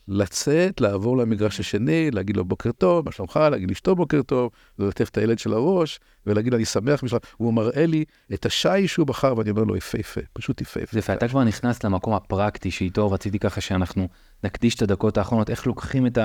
לצאת, 0.09 0.80
לעבור 0.80 1.16
למגרש 1.16 1.61
השני, 1.61 2.11
להגיד 2.11 2.36
לו 2.36 2.44
בוקר 2.44 2.72
טוב, 2.72 3.04
מה 3.04 3.12
שלומך, 3.12 3.40
להגיד 3.50 3.68
לאשתו 3.68 3.96
בוקר 3.96 4.22
טוב, 4.22 4.50
ללטף 4.78 5.09
את 5.09 5.18
הילד 5.18 5.38
של 5.38 5.52
הראש, 5.52 6.00
ולהגיד 6.26 6.54
אני 6.54 6.64
שמח 6.64 7.04
בשביל... 7.04 7.20
הוא 7.36 7.54
מראה 7.54 7.86
לי 7.86 8.04
את 8.34 8.46
השי 8.46 8.88
שהוא 8.88 9.07
בחר, 9.07 9.34
ואני 9.36 9.50
אומר 9.50 9.64
לו 9.64 9.76
יפהפה, 9.76 10.20
פשוט 10.32 10.61
יפהפה. 10.61 10.98
יפה, 10.98 11.12
אתה 11.12 11.28
כבר 11.28 11.44
נכנס 11.44 11.84
למקום 11.84 12.14
הפרקטי 12.14 12.70
שאיתו 12.70 13.11
רציתי 13.11 13.38
ככה 13.38 13.61
שאנחנו 13.61 14.09
נקדיש 14.44 14.74
את 14.74 14.82
הדקות 14.82 15.18
האחרונות, 15.18 15.50
איך 15.50 15.66
לוקחים 15.66 16.07
את 16.07 16.18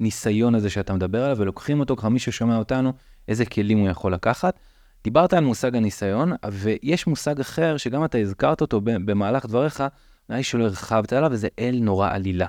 הניסיון 0.00 0.54
הזה 0.54 0.70
שאתה 0.70 0.92
מדבר 0.92 1.24
עליו, 1.24 1.36
ולוקחים 1.38 1.80
אותו, 1.80 1.96
ככה 1.96 2.08
מי 2.08 2.18
ששומע 2.18 2.56
אותנו, 2.56 2.92
איזה 3.28 3.44
כלים 3.44 3.78
הוא 3.78 3.88
יכול 3.88 4.14
לקחת. 4.14 4.58
דיברת 5.04 5.32
על 5.32 5.44
מושג 5.44 5.76
הניסיון, 5.76 6.32
ויש 6.52 7.06
מושג 7.06 7.40
אחר 7.40 7.76
שגם 7.76 8.04
אתה 8.04 8.18
הזכרת 8.18 8.60
אותו 8.60 8.80
במהלך 8.84 9.46
דבריך, 9.46 9.80
נראה 10.28 10.38
לי 10.38 10.44
שלא 10.44 10.64
הרחבת 10.64 11.12
עליו, 11.12 11.30
וזה 11.32 11.48
אל 11.58 11.78
נורא 11.82 12.10
עלילה. 12.10 12.46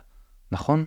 נכון? 0.52 0.86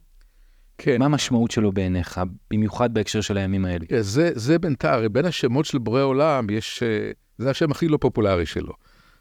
כן. 0.79 0.99
מה 0.99 1.05
המשמעות 1.05 1.51
שלו 1.51 1.73
בעיניך, 1.73 2.21
במיוחד 2.51 2.95
בהקשר 2.95 3.21
של 3.21 3.37
הימים 3.37 3.65
האלה? 3.65 3.87
כן, 3.87 4.01
זה, 4.01 4.31
זה 4.35 4.59
בינתיים, 4.59 5.13
בין 5.13 5.25
השמות 5.25 5.65
של 5.65 5.79
בורא 5.79 6.03
עולם, 6.03 6.51
יש, 6.51 6.83
אה, 6.83 7.11
זה 7.39 7.51
השם 7.51 7.71
הכי 7.71 7.89
לא 7.89 7.99
פופולרי 8.01 8.47
שלו. 8.47 8.73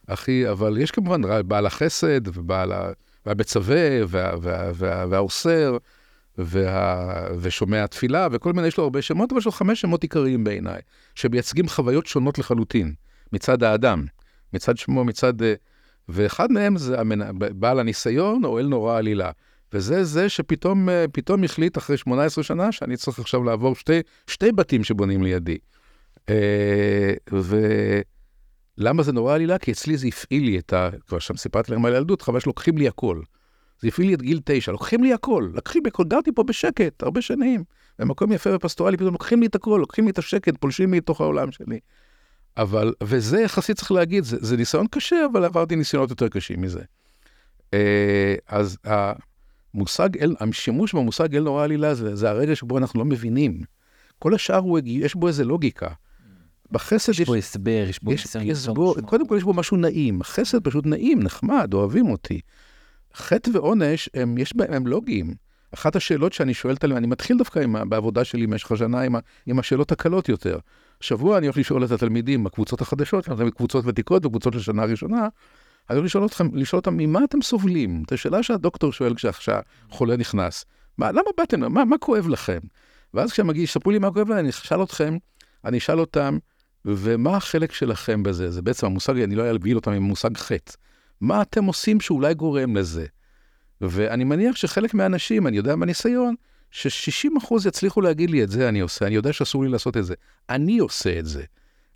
הכי, 0.08 0.50
אבל 0.50 0.78
יש 0.78 0.92
כמובן 0.92 1.22
בעל 1.48 1.66
החסד, 1.66 2.38
ובעל 2.38 2.72
ה... 2.72 2.92
והמצווה, 3.26 3.90
וה, 4.08 4.32
וה, 4.42 4.72
וה, 4.74 5.06
והאוסר, 5.10 5.78
וה, 6.38 7.28
ושומע 7.40 7.88
תפילה, 7.88 8.28
וכל 8.32 8.54
מיני, 8.54 8.68
יש 8.68 8.78
לו 8.78 8.84
הרבה 8.84 9.02
שמות, 9.02 9.32
אבל 9.32 9.40
יש 9.40 9.46
לו 9.46 9.52
חמש 9.52 9.82
שמות 9.82 10.04
עיקריים 10.04 10.44
בעיניי, 10.44 10.82
שמייצגים 11.16 11.68
חוויות 11.68 12.06
שונות 12.06 12.40
לחלוטין, 12.40 12.94
מצד 13.34 13.64
האדם, 13.64 14.06
מצד 14.54 14.78
שמו, 14.78 15.04
מצד... 15.04 15.42
אה, 15.42 15.54
ואחד 16.10 16.52
מהם 16.52 16.78
זה 16.78 17.00
המנ... 17.00 17.20
בעל 17.40 17.80
הניסיון, 17.80 18.46
או 18.46 18.60
אל 18.60 18.68
נורא 18.68 18.98
עלילה. 18.98 19.32
וזה 19.74 20.04
זה 20.04 20.30
שפתאום 20.30 20.90
אה, 20.90 21.06
פתאום 21.12 21.44
החליט 21.44 21.78
אחרי 21.78 21.98
18 21.98 22.44
שנה 22.44 22.72
שאני 22.72 22.98
צריך 22.98 23.20
עכשיו 23.20 23.44
לעבור 23.44 23.76
שתי, 23.76 24.00
שתי 24.28 24.52
בתים 24.52 24.84
שבונים 24.84 25.24
לידי. 25.24 25.58
אה, 26.30 27.14
ולמה 28.78 29.04
זה 29.04 29.12
נורא 29.12 29.36
עלילה? 29.36 29.58
כי 29.58 29.72
אצלי 29.72 29.98
זה 29.98 30.08
הפעיל 30.08 30.44
לי 30.44 30.60
את 30.60 30.74
ה... 30.74 30.90
כבר 31.08 31.20
שם 31.20 31.38
סיפרתי 31.38 31.72
להם 31.72 31.86
על 31.86 31.96
ילדות, 31.96 32.22
חבל 32.22 32.40
שלוקחים 32.40 32.78
לי 32.78 32.88
הכל. 32.88 33.22
זה 33.82 33.88
הפעיל 33.88 34.08
לי 34.08 34.14
את 34.14 34.22
גיל 34.22 34.40
תשע, 34.46 34.72
לוקחים 34.72 35.04
לי 35.04 35.14
הכל, 35.14 35.50
לקחים 35.54 35.84
לי 35.84 35.88
הכל, 35.88 36.04
גרתי 36.04 36.32
פה 36.32 36.44
בשקט 36.44 37.04
הרבה 37.04 37.22
שנים, 37.22 37.64
במקום 38.00 38.32
יפה 38.32 38.56
ופסטורלי, 38.56 38.98
פתאום 38.98 39.14
לוקחים 39.14 39.40
לי 39.40 39.48
את 39.48 39.56
הכל, 39.56 39.78
לוקחים 39.82 40.06
לי 40.06 40.12
את 40.12 40.18
השקט, 40.18 40.58
פולשים 40.60 40.92
לי 40.92 40.98
לתוך 40.98 41.22
העולם 41.22 41.52
שלי. 41.52 41.80
אבל, 42.58 42.94
וזה 43.04 43.42
יחסית 43.42 43.78
צריך 43.78 43.92
להגיד, 43.92 44.24
זה, 44.24 44.38
זה 44.40 44.58
ניסיון 44.58 44.88
קשה, 44.88 45.26
אבל 45.32 45.46
עברתי 45.46 45.76
ניסיונות 45.76 46.10
יותר 46.10 46.30
קשים 46.30 46.62
מזה. 46.62 46.82
אה, 47.74 48.36
אז 48.48 48.78
מושג, 49.74 50.18
אל, 50.18 50.36
השימוש 50.40 50.96
במושג 50.96 51.36
אל 51.36 51.44
נורא 51.44 51.64
עלילה 51.64 51.94
זה, 51.94 52.16
זה 52.16 52.30
הרגע 52.30 52.56
שבו 52.56 52.78
אנחנו 52.78 53.00
לא 53.00 53.06
מבינים. 53.06 53.62
כל 54.20 54.34
השאר 54.34 54.58
הוא, 54.58 54.80
יש 54.86 55.16
בו 55.16 55.28
איזה 55.28 55.46
לוגיקה. 55.46 55.90
בחסד 56.72 57.12
יש... 57.12 57.20
יש 57.20 57.28
בו 57.28 57.36
הסבר, 57.36 57.86
יש 57.90 58.04
בו... 58.04 58.14
יש, 58.14 58.36
יש 58.42 58.68
בו 58.68 58.96
קודם 59.06 59.28
כל 59.28 59.38
יש 59.38 59.44
בו 59.44 59.54
משהו 59.54 59.78
נעים. 59.78 60.22
החסד 60.22 60.64
פשוט 60.64 60.86
נעים, 60.86 61.24
נחמד, 61.24 61.74
אוהבים 61.74 62.10
אותי. 62.10 62.42
חטא 63.16 63.52
ועונש, 63.54 64.10
הם, 64.14 64.38
יש 64.38 64.56
בהם, 64.56 64.74
הם 64.74 64.88
לוגיים. 64.88 65.34
אחת 65.74 65.96
השאלות 65.96 66.34
שאני 66.34 66.54
שואלת 66.54 66.84
עליהן, 66.84 66.98
אני 66.98 67.08
מתחיל 67.08 67.38
דווקא 67.38 67.60
עם, 67.60 67.90
בעבודה 67.90 68.24
שלי 68.24 68.48
במשך 68.48 68.72
השנה 68.72 69.02
עם, 69.02 69.16
עם 69.46 69.60
השאלות 69.60 69.92
הקלות 69.92 70.30
יותר. 70.30 70.58
שבוע 71.02 71.38
אני 71.38 71.48
הולך 71.48 71.58
לשאול 71.58 71.86
את 71.86 71.92
התלמידים 71.92 72.44
בקבוצות 72.44 72.82
החדשות, 72.82 73.30
קבוצות 73.56 73.86
ותיקות 73.86 74.26
וקבוצות 74.26 74.54
של 74.54 74.60
שנה 74.60 74.86
ראשונה, 74.86 75.28
אני 75.90 75.98
רוצה 75.98 76.06
לשאול 76.06 76.26
אתכם, 76.26 76.56
לשאול 76.56 76.80
אותם, 76.80 76.98
ממה 76.98 77.24
אתם 77.24 77.42
סובלים? 77.42 78.04
את 78.06 78.12
השאלה 78.12 78.44
שהדוקטור 78.44 78.94
שואל 78.94 79.14
כשהחולה 79.16 80.18
נכנס. 80.18 80.66
מה, 80.98 81.12
למה 81.12 81.30
באתם? 81.38 81.74
מה, 81.74 81.86
מה 81.86 81.98
כואב 81.98 82.28
לכם? 82.28 82.60
ואז 83.14 83.32
כשהם 83.32 83.48
מגיעים, 83.48 83.64
יספרו 83.64 83.92
לי 83.92 84.00
מה 84.00 84.12
כואב 84.12 84.30
להם, 84.30 84.40
אני 84.40 84.50
אשאל 84.50 84.84
אתכם, 84.84 85.18
אני 85.66 85.78
אשאל 85.78 86.00
אותם, 86.00 86.38
ומה 86.86 87.38
החלק 87.38 87.74
שלכם 87.74 88.24
בזה? 88.24 88.52
זה 88.52 88.62
בעצם 88.62 88.86
המושג, 88.86 89.20
אני 89.20 89.36
לא 89.36 89.52
אבהיל 89.56 89.76
אותם 89.76 89.92
עם 89.92 90.04
מושג 90.04 90.38
חטא. 90.38 90.74
מה 91.22 91.42
אתם 91.42 91.66
עושים 91.66 92.02
שאולי 92.02 92.34
גורם 92.34 92.76
לזה? 92.76 93.06
ואני 93.82 94.24
מניח 94.24 94.56
שחלק 94.56 94.94
מהאנשים, 94.94 95.48
אני 95.48 95.58
יודע 95.58 95.76
מהניסיון, 95.76 96.36
ש-60% 96.72 97.68
יצליחו 97.68 98.02
להגיד 98.02 98.30
לי 98.30 98.44
את 98.44 98.50
זה 98.50 98.70
אני 98.70 98.80
עושה, 98.80 99.06
אני 99.08 99.16
יודע 99.16 99.34
שאסור 99.34 99.64
לי 99.64 99.70
לעשות 99.70 99.98
את 99.98 100.06
זה. 100.06 100.14
אני 100.50 100.80
עושה 100.80 101.20
את 101.20 101.26
זה. 101.26 101.44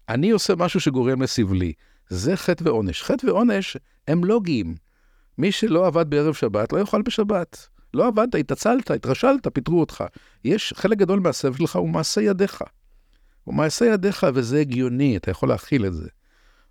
אני 0.09 0.31
עושה 0.31 0.55
משהו 0.55 0.79
שגורם 0.79 1.21
לסבלי. 1.21 1.73
זה 2.09 2.37
חטא 2.37 2.63
ועונש. 2.63 3.03
חטא 3.03 3.27
ועונש 3.27 3.77
הם 4.07 4.23
לוגיים. 4.23 4.75
מי 5.37 5.51
שלא 5.51 5.87
עבד 5.87 6.09
בערב 6.09 6.33
שבת 6.33 6.73
לא 6.73 6.79
יאכל 6.79 7.01
בשבת. 7.01 7.67
לא 7.93 8.07
עבדת, 8.07 8.35
התעצלת, 8.35 8.91
התרשלת, 8.91 9.47
פיטרו 9.53 9.79
אותך. 9.79 10.03
יש 10.43 10.73
חלק 10.77 10.97
גדול 10.97 11.19
מהסבל 11.19 11.57
שלך 11.57 11.75
הוא 11.75 11.89
מעשה 11.89 12.21
ידיך. 12.21 12.61
הוא 13.43 13.55
מעשה 13.55 13.85
ידיך 13.85 14.25
וזה 14.33 14.59
הגיוני, 14.59 15.17
אתה 15.17 15.31
יכול 15.31 15.49
להכיל 15.49 15.85
את 15.85 15.93
זה. 15.93 16.07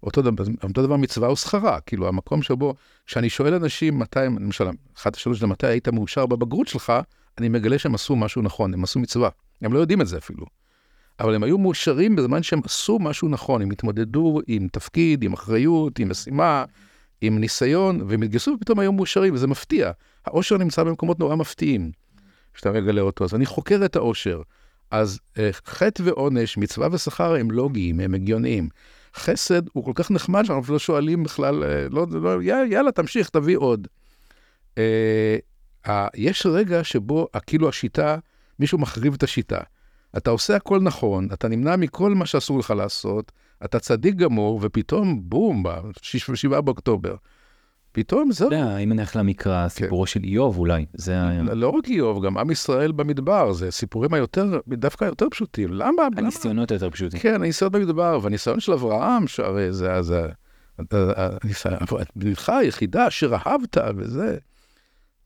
אותו 0.02 0.22
דבר, 0.22 0.44
אותו 0.62 0.82
דבר 0.82 0.96
מצווה 0.96 1.32
ושכרה, 1.32 1.80
כאילו 1.80 2.08
המקום 2.08 2.42
שבו, 2.42 2.74
כשאני 3.06 3.30
שואל 3.30 3.54
אנשים 3.54 3.98
מתי, 3.98 4.18
למשל, 4.18 4.64
אחת 4.96 5.16
השאלות 5.16 5.38
שלהם, 5.38 5.50
מתי 5.50 5.66
היית 5.66 5.88
מאושר 5.88 6.26
בבגרות 6.26 6.68
שלך, 6.68 6.92
אני 7.38 7.48
מגלה 7.48 7.78
שהם 7.78 7.94
עשו 7.94 8.16
משהו 8.16 8.42
נכון, 8.42 8.74
הם 8.74 8.84
עשו 8.84 9.00
מצווה. 9.00 9.28
הם 9.62 9.72
לא 9.72 9.78
יודעים 9.78 10.00
את 10.00 10.06
זה 10.06 10.18
אפילו. 10.18 10.46
אבל 11.20 11.34
הם 11.34 11.42
היו 11.42 11.58
מאושרים 11.58 12.16
בזמן 12.16 12.42
שהם 12.42 12.60
עשו 12.64 12.98
משהו 12.98 13.28
נכון, 13.28 13.62
הם 13.62 13.70
התמודדו 13.70 14.40
עם 14.46 14.68
תפקיד, 14.72 15.22
עם 15.22 15.32
אחריות, 15.32 15.98
עם 15.98 16.08
משימה, 16.08 16.64
עם 17.20 17.38
ניסיון, 17.38 18.02
והם 18.08 18.22
התגייסו 18.22 18.50
ופתאום 18.50 18.78
היו 18.78 18.92
מאושרים, 18.92 19.34
וזה 19.34 19.46
מפתיע. 19.46 19.90
האושר 20.26 20.56
נמצא 20.56 20.84
במקומות 20.84 21.18
נורא 21.18 21.36
מפתיעים, 21.36 21.90
כשאתה 22.54 22.72
מגלה 22.72 23.00
אותו. 23.00 23.24
אז 23.24 23.34
אני 23.34 23.46
חוקר 23.46 23.84
את 23.84 23.96
האושר. 23.96 24.42
אז 24.90 25.20
אה, 25.38 25.50
חטא 25.52 26.02
ועונש, 26.06 26.56
מצווה 26.56 26.88
ושכר 26.92 27.34
הם 27.34 27.50
לוגיים, 27.50 28.00
הם 28.00 28.14
הגיוניים. 28.14 28.68
חסד 29.14 29.62
הוא 29.72 29.84
כל 29.84 29.92
כך 29.94 30.10
נחמד 30.10 30.44
שאנחנו 30.44 30.72
לא 30.72 30.78
שואלים 30.78 31.22
בכלל, 31.22 31.64
אה, 31.64 31.86
לא, 31.90 32.06
לא, 32.10 32.42
יאללה, 32.42 32.92
תמשיך, 32.92 33.28
תביא 33.28 33.56
עוד. 33.56 33.88
אה, 34.78 35.36
יש 36.14 36.46
רגע 36.46 36.84
שבו 36.84 37.28
כאילו 37.46 37.68
השיטה, 37.68 38.16
מישהו 38.58 38.78
מחריב 38.78 39.14
את 39.14 39.22
השיטה. 39.22 39.60
אתה 40.16 40.30
עושה 40.30 40.56
הכל 40.56 40.80
נכון, 40.80 41.28
אתה 41.32 41.48
נמנע 41.48 41.76
מכל 41.76 42.14
מה 42.14 42.26
שאסור 42.26 42.58
לך 42.58 42.70
לעשות, 42.70 43.32
אתה 43.64 43.78
צדיק 43.78 44.14
גמור, 44.14 44.60
ופתאום, 44.62 45.20
בום, 45.24 45.62
ב-7 45.62 46.60
באוקטובר. 46.60 47.14
פתאום 47.92 48.32
זהו. 48.32 48.48
אתה 48.48 48.56
יודע, 48.56 48.76
אם 48.76 48.92
נלך 48.92 49.16
למקרא, 49.16 49.62
כן. 49.62 49.68
סיפורו 49.68 50.06
של 50.06 50.20
איוב 50.24 50.58
אולי, 50.58 50.86
זה 50.94 51.12
היה... 51.12 51.42
לא 51.42 51.68
רק 51.68 51.88
איוב, 51.88 52.24
גם 52.26 52.38
עם 52.38 52.50
ישראל 52.50 52.92
במדבר, 52.92 53.52
זה 53.52 53.70
סיפורים 53.70 54.14
היותר, 54.14 54.60
דווקא 54.68 55.04
יותר 55.04 55.26
פשוטים. 55.30 55.72
למה? 55.72 56.02
הניסיונות 56.16 56.70
היותר 56.70 56.90
פשוטים. 56.90 57.20
כן, 57.20 57.34
הניסיונות 57.34 57.72
במדבר, 57.72 58.18
והניסיון 58.22 58.60
של 58.60 58.72
אברהם, 58.72 59.26
שהרי 59.26 59.72
זה, 59.72 60.02
זה, 60.02 60.26
בנך 62.16 62.48
היחידה 62.48 63.08
אשר 63.08 63.34
אהבת 63.46 63.76
וזה. 63.96 64.38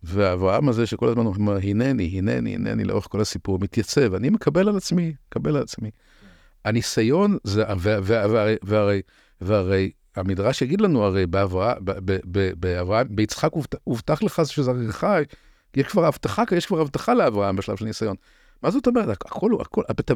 ואברהם 0.03 0.69
הזה 0.69 0.87
שכל 0.87 1.09
הזמן 1.09 1.27
אומר, 1.27 1.59
הנני, 1.63 2.19
הנני, 2.19 2.55
הנני, 2.55 2.85
לאורך 2.85 3.07
כל 3.11 3.21
הסיפור, 3.21 3.59
מתייצב, 3.59 4.15
אני 4.15 4.31
מקבל 4.31 4.69
על 4.69 4.77
עצמי, 4.77 5.15
מקבל 5.29 5.57
על 5.57 5.63
עצמי. 5.63 5.91
הניסיון 6.65 7.39
זה, 7.45 7.65
והרי, 7.79 9.03
והרי 9.41 9.91
המדרש 10.17 10.63
יגיד 10.63 10.81
לנו 10.81 11.05
הרי 11.05 11.27
באברהם, 12.57 13.07
ביצחק 13.11 13.51
הובטח 13.85 14.23
לך 14.23 14.43
שזרעך, 14.45 15.05
יש 15.77 15.87
כבר 15.87 16.07
הבטחה, 16.07 16.43
יש 16.57 16.67
כבר 16.67 16.81
הבטחה 16.81 17.15
לאברהם 17.15 17.57
בשלב 17.57 17.77
של 17.77 17.85
ניסיון. 17.85 18.17
מה 18.63 18.71
זאת 18.71 18.87
אומרת? 18.87 19.09
הכל, 19.09 19.51
הכל, 19.61 19.83
אתה 19.91 20.15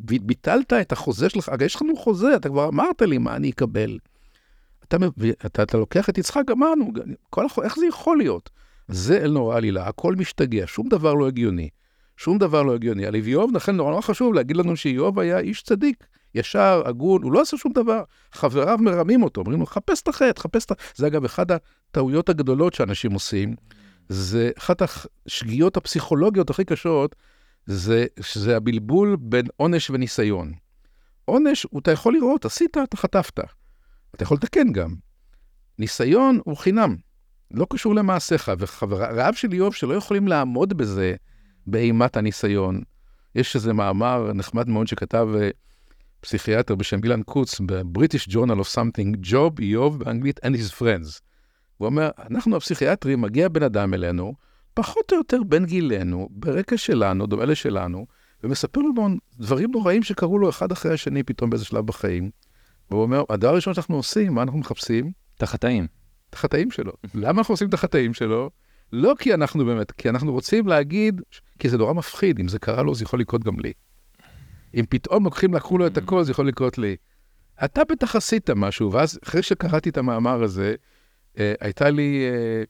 ביטלת 0.00 0.72
את 0.72 0.92
החוזה 0.92 1.28
שלך, 1.28 1.52
יש 1.64 1.82
לנו 1.82 1.96
חוזה, 1.96 2.36
אתה 2.36 2.48
כבר 2.48 2.68
אמרת 2.68 3.02
לי 3.02 3.18
מה 3.18 3.36
אני 3.36 3.50
אקבל. 3.50 3.98
אתה, 4.84 4.96
אתה, 5.46 5.62
אתה 5.62 5.78
לוקח 5.78 6.08
את 6.08 6.18
יצחק, 6.18 6.42
אמרנו, 6.52 6.92
כל, 7.30 7.46
איך 7.64 7.78
זה 7.78 7.86
יכול 7.86 8.18
להיות? 8.18 8.50
זה 8.90 9.18
אל 9.18 9.30
נורא 9.30 9.56
עלילה, 9.56 9.88
הכל 9.88 10.14
משתגע, 10.14 10.64
שום 10.66 10.88
דבר 10.88 11.14
לא 11.14 11.28
הגיוני. 11.28 11.68
שום 12.16 12.38
דבר 12.38 12.62
לא 12.62 12.74
הגיוני. 12.74 13.06
על 13.06 13.14
איוב, 13.14 13.56
לכן 13.56 13.76
נורא 13.76 13.90
נורא 13.90 14.00
חשוב 14.00 14.34
להגיד 14.34 14.56
לנו 14.56 14.76
שאיוב 14.76 15.18
היה 15.18 15.38
איש 15.38 15.62
צדיק. 15.62 16.06
ישר, 16.34 16.82
הגון, 16.86 17.22
הוא 17.22 17.32
לא 17.32 17.40
עשה 17.40 17.56
שום 17.56 17.72
דבר. 17.72 18.02
חבריו 18.32 18.78
מרמים 18.80 19.22
אותו, 19.22 19.40
אומרים 19.40 19.60
לו, 19.60 19.66
חפש 19.66 20.02
את 20.02 20.08
החטא, 20.08 20.40
חפש 20.40 20.64
את 20.64 20.70
ה... 20.70 20.74
זה 20.94 21.06
אגב 21.06 21.24
אחת 21.24 21.46
הטעויות 21.50 22.28
הגדולות 22.28 22.74
שאנשים 22.74 23.12
עושים, 23.12 23.54
זה 24.08 24.50
אחת 24.58 24.82
השגיאות 24.82 25.76
הפסיכולוגיות 25.76 26.50
הכי 26.50 26.64
קשות, 26.64 27.16
זה 27.66 28.06
שזה 28.20 28.56
הבלבול 28.56 29.16
בין 29.20 29.46
עונש 29.56 29.90
וניסיון. 29.90 30.52
עונש, 31.24 31.66
אתה 31.78 31.90
יכול 31.90 32.14
לראות, 32.14 32.44
עשית, 32.44 32.76
אתה 32.82 32.96
חטפת. 32.96 33.40
אתה 34.14 34.22
יכול 34.22 34.36
לתקן 34.36 34.72
גם. 34.72 34.94
ניסיון 35.78 36.40
הוא 36.44 36.56
חינם, 36.56 36.96
לא 37.50 37.66
קשור 37.70 37.94
למעשיך, 37.94 38.52
וחבריו 38.58 39.32
של 39.34 39.52
איוב 39.52 39.74
שלא 39.74 39.94
יכולים 39.94 40.28
לעמוד 40.28 40.74
בזה, 40.74 41.14
באימת 41.66 42.16
הניסיון. 42.16 42.80
יש 43.34 43.56
איזה 43.56 43.72
מאמר 43.72 44.32
נחמד 44.32 44.68
מאוד 44.68 44.86
שכתב 44.86 45.28
אה, 45.40 45.50
פסיכיאטר 46.20 46.74
בשם 46.74 47.00
אילן 47.04 47.22
קוץ 47.22 47.60
ב-British 47.60 48.30
Journal 48.30 48.60
of 48.60 48.74
Something, 48.74 49.30
Job, 49.30 49.60
איוב 49.60 49.98
באנגלית 49.98 50.40
and 50.44 50.48
his 50.48 50.80
friends. 50.80 51.20
הוא 51.76 51.86
אומר, 51.86 52.10
אנחנו 52.30 52.56
הפסיכיאטרים, 52.56 53.20
מגיע 53.20 53.48
בן 53.48 53.62
אדם 53.62 53.94
אלינו, 53.94 54.34
פחות 54.74 55.12
או 55.12 55.16
יותר 55.16 55.42
בין 55.48 55.64
גילנו, 55.64 56.28
ברקע 56.30 56.76
שלנו, 56.76 57.26
דומה 57.26 57.44
לשלנו, 57.44 58.06
ומספר 58.44 58.80
לנו 58.80 59.16
דברים 59.38 59.70
נוראים 59.70 60.02
שקרו 60.02 60.38
לו 60.38 60.50
אחד 60.50 60.72
אחרי 60.72 60.92
השני 60.92 61.22
פתאום 61.22 61.50
באיזה 61.50 61.64
שלב 61.64 61.86
בחיים. 61.86 62.30
והוא 62.90 63.02
אומר, 63.02 63.24
הדבר 63.28 63.50
הראשון 63.50 63.74
שאנחנו 63.74 63.96
עושים, 63.96 64.34
מה 64.34 64.42
אנחנו 64.42 64.58
מחפשים? 64.58 65.12
את 65.36 65.42
החטאים. 65.42 65.86
את 66.30 66.34
החטאים 66.34 66.70
שלו. 66.70 66.92
למה 67.14 67.38
אנחנו 67.38 67.52
עושים 67.52 67.68
את 67.68 67.74
החטאים 67.74 68.14
שלו? 68.14 68.50
לא 68.92 69.14
כי 69.18 69.34
אנחנו 69.34 69.64
באמת, 69.64 69.92
כי 69.92 70.08
אנחנו 70.08 70.32
רוצים 70.32 70.68
להגיד, 70.68 71.22
כי 71.58 71.68
זה 71.68 71.78
נורא 71.78 71.92
מפחיד, 71.92 72.40
אם 72.40 72.48
זה 72.48 72.58
קרה 72.58 72.82
לו, 72.82 72.94
זה 72.94 73.04
יכול 73.04 73.20
לקרות 73.20 73.44
גם 73.44 73.60
לי. 73.60 73.72
אם 74.74 74.84
פתאום 74.88 75.24
לוקחים, 75.24 75.54
לקחו 75.54 75.78
לו 75.78 75.86
את 75.86 75.98
mm. 75.98 76.00
הכל, 76.00 76.24
זה 76.24 76.30
יכול 76.30 76.48
לקרות 76.48 76.78
לי. 76.78 76.96
אתה 77.64 77.82
בטח 77.84 78.16
עשית 78.16 78.50
משהו, 78.50 78.92
ואז 78.92 79.18
אחרי 79.24 79.42
שקראתי 79.42 79.88
את 79.88 79.98
המאמר 79.98 80.42
הזה, 80.42 80.74
אה, 81.38 81.54
הייתה 81.60 81.90
לי 81.90 82.24
אה, 82.24 82.62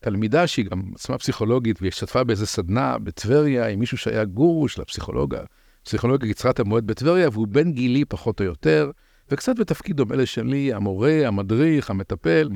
תלמידה 0.00 0.46
שהיא 0.46 0.66
גם 0.66 0.82
עצמה 0.94 1.18
פסיכולוגית, 1.18 1.80
והיא 1.80 1.88
השתתפה 1.88 2.24
באיזה 2.24 2.46
סדנה 2.46 2.98
בטבריה 2.98 3.68
עם 3.68 3.78
מישהו 3.78 3.98
שהיה 3.98 4.24
גורו 4.24 4.68
של 4.68 4.82
הפסיכולוגה, 4.82 5.40
פסיכולוגיה 5.82 6.34
קצרת 6.34 6.60
המועד 6.60 6.86
בטבריה, 6.86 7.28
והוא 7.32 7.48
בן 7.48 7.72
גילי 7.72 8.04
פחות 8.04 8.40
או 8.40 8.44
יותר, 8.44 8.90
וקצת 9.30 9.58
בתפקיד 9.58 9.96
דומה 9.96 10.16
לשלי, 10.16 10.72
המורה, 10.72 11.20
המדריך, 11.24 11.90
המטפל. 11.90 12.48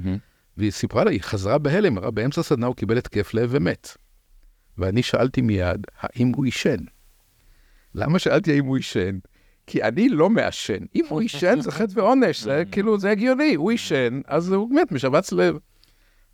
והיא 0.56 0.70
סיפרה 0.70 1.04
לה, 1.04 1.10
היא 1.10 1.20
חזרה 1.20 1.58
בהלם, 1.58 1.98
אמרה, 1.98 2.10
באמצע 2.10 2.40
הסדנה 2.40 2.66
הוא 2.66 2.76
קיבל 2.76 2.98
התקף 2.98 3.34
לב 3.34 3.48
ומת. 3.52 3.96
ואני 4.78 5.02
שאלתי 5.02 5.40
מיד, 5.40 5.86
האם 6.00 6.32
הוא 6.36 6.44
עישן? 6.44 6.76
למה 7.94 8.18
שאלתי 8.18 8.52
האם 8.52 8.64
הוא 8.64 8.76
עישן? 8.76 9.18
כי 9.66 9.82
אני 9.82 10.08
לא 10.08 10.30
מעשן. 10.30 10.78
אם 10.94 11.04
הוא 11.08 11.20
עישן 11.20 11.60
זה 11.60 11.70
חטא 11.70 11.92
ועונש, 11.94 12.42
זה 12.42 12.62
כאילו, 12.70 12.98
זה 12.98 13.10
הגיוני, 13.10 13.54
הוא 13.54 13.70
עישן, 13.70 14.20
אז 14.26 14.52
הוא 14.52 14.74
מת 14.74 14.92
משבץ 14.92 15.32
לב. 15.32 15.58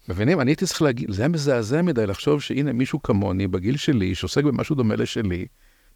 מבינים? 0.08 0.40
אני 0.40 0.50
הייתי 0.50 0.66
צריך 0.66 0.82
להגיד, 0.82 1.10
זה 1.10 1.22
היה 1.22 1.28
מזעזע 1.28 1.82
מדי 1.82 2.06
לחשוב 2.06 2.42
שהנה 2.42 2.72
מישהו 2.72 3.02
כמוני, 3.02 3.46
בגיל 3.46 3.76
שלי, 3.76 4.14
שעוסק 4.14 4.44
במשהו 4.44 4.74
דומה 4.74 4.96
לשלי, 4.96 5.46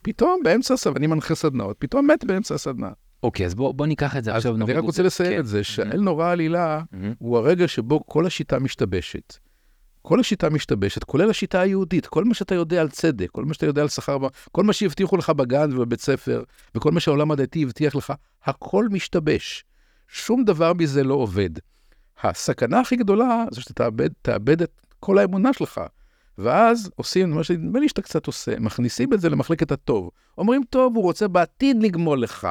פתאום 0.03 0.41
באמצע 0.45 0.75
הסדנה, 0.75 0.97
אני 0.97 1.07
מנחה 1.07 1.35
סדנאות, 1.35 1.77
פתאום 1.79 2.07
מת 2.11 2.25
באמצע 2.25 2.55
הסדנה. 2.55 2.91
אוקיי, 3.23 3.47
אז 3.47 3.55
בוא, 3.55 3.75
בוא 3.75 3.87
ניקח 3.87 4.17
את 4.17 4.25
זה 4.25 4.35
עכשיו. 4.35 4.55
אני 4.55 4.73
רק 4.73 4.85
רוצה 4.85 5.03
לסיים 5.03 5.33
כן. 5.33 5.41
את 5.41 5.47
זה, 5.47 5.65
שהאל 5.65 6.01
נורא 6.01 6.31
עלילה 6.31 6.83
הוא 7.19 7.39
הרגע 7.39 7.69
שבו 7.69 8.07
כל 8.07 8.27
השיטה 8.27 8.59
משתבשת. 8.59 9.37
כל 10.03 10.21
השיטה 10.21 10.51
משתבשת, 10.51 11.05
כולל 11.05 11.31
השיטה 11.31 11.61
היהודית, 11.61 12.07
כל 12.07 12.25
מה 12.25 12.35
שאתה 12.35 12.55
יודע 12.55 12.81
על 12.81 12.89
צדק, 12.89 13.29
כל 13.31 13.45
מה 13.45 13.55
שאתה 13.55 13.67
יודע 13.67 13.83
על 13.83 13.89
שכר, 13.89 14.19
כל 14.53 14.65
מה 14.65 14.73
שהבטיחו 14.73 15.17
לך 15.17 15.31
בגן 15.31 15.73
ובבית 15.73 16.01
ספר, 16.01 16.43
וכל 16.75 16.91
מה 16.91 17.01
שהעולם 17.01 17.31
הדתי 17.31 17.63
הבטיח 17.63 17.95
לך, 17.95 18.13
הכל 18.45 18.87
משתבש. 18.91 19.65
שום 20.09 20.45
דבר 20.45 20.73
מזה 20.73 21.05
לא 21.05 21.15
עובד. 21.15 21.51
הסכנה 22.23 22.81
הכי 22.81 22.97
גדולה 22.97 23.45
זה 23.51 23.61
שאתה 23.61 23.75
תאבד, 23.75 24.09
תאבד 24.23 24.63
את 24.63 24.71
כל 25.01 25.19
האמונה 25.19 25.53
שלך. 25.53 25.81
ואז 26.39 26.91
עושים 26.97 27.31
מה 27.31 27.45
שנדמה 27.45 27.81
לי 27.81 27.89
שאתה 27.89 28.03
קצת 28.03 28.27
עושה, 28.27 28.59
מכניסים 28.61 29.13
את 29.15 29.21
זה 29.21 29.29
למחלקת 29.29 29.73
הטוב. 29.73 30.11
אומרים, 30.39 30.63
טוב, 30.71 30.97
הוא 30.97 31.03
רוצה 31.03 31.29
בעתיד 31.29 31.83
לגמול 31.83 32.23
לך. 32.23 32.49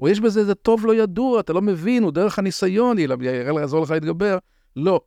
או 0.00 0.08
יש 0.08 0.20
בזה 0.20 0.40
איזה 0.40 0.54
טוב 0.54 0.86
לא 0.86 0.94
ידוע, 0.94 1.40
אתה 1.40 1.52
לא 1.52 1.62
מבין, 1.62 2.02
הוא 2.02 2.12
דרך 2.12 2.38
הניסיון, 2.38 2.96
יעזור 2.98 3.82
לך 3.82 3.90
להתגבר. 3.90 4.38
לא. 4.76 5.00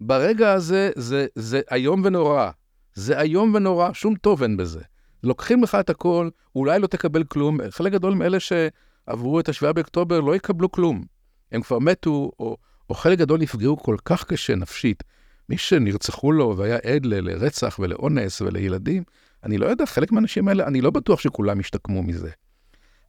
ברגע 0.00 0.52
הזה 0.52 0.90
זה, 0.96 1.26
זה 1.34 1.60
איום 1.72 2.02
ונורא. 2.04 2.50
זה 2.94 3.20
איום 3.20 3.54
ונורא, 3.54 3.92
שום 3.92 4.14
טוב 4.14 4.42
אין 4.42 4.56
בזה. 4.56 4.80
לוקחים 5.22 5.62
לך 5.62 5.74
את 5.74 5.90
הכל, 5.90 6.28
אולי 6.56 6.78
לא 6.78 6.86
תקבל 6.86 7.24
כלום. 7.24 7.58
חלק 7.70 7.92
גדול 7.92 8.14
מאלה 8.14 8.38
שעברו 8.40 9.40
את 9.40 9.48
השביעה 9.48 9.72
באוקטובר 9.72 10.20
לא 10.20 10.36
יקבלו 10.36 10.70
כלום. 10.70 11.04
הם 11.52 11.62
כבר 11.62 11.78
מתו, 11.78 12.30
או, 12.38 12.56
או 12.90 12.94
חלק 12.94 13.18
גדול 13.18 13.40
נפגעו 13.40 13.76
כל 13.76 13.96
כך 14.04 14.24
קשה 14.24 14.54
נפשית. 14.54 15.02
מי 15.48 15.58
שנרצחו 15.58 16.32
לו 16.32 16.54
והיה 16.56 16.76
עד 16.76 17.06
לרצח 17.06 17.78
ולאונס 17.78 18.40
ולילדים, 18.40 19.02
אני 19.44 19.58
לא 19.58 19.66
יודע, 19.66 19.86
חלק 19.86 20.12
מהאנשים 20.12 20.48
האלה, 20.48 20.66
אני 20.66 20.80
לא 20.80 20.90
בטוח 20.90 21.20
שכולם 21.20 21.60
ישתקמו 21.60 22.02
מזה. 22.02 22.30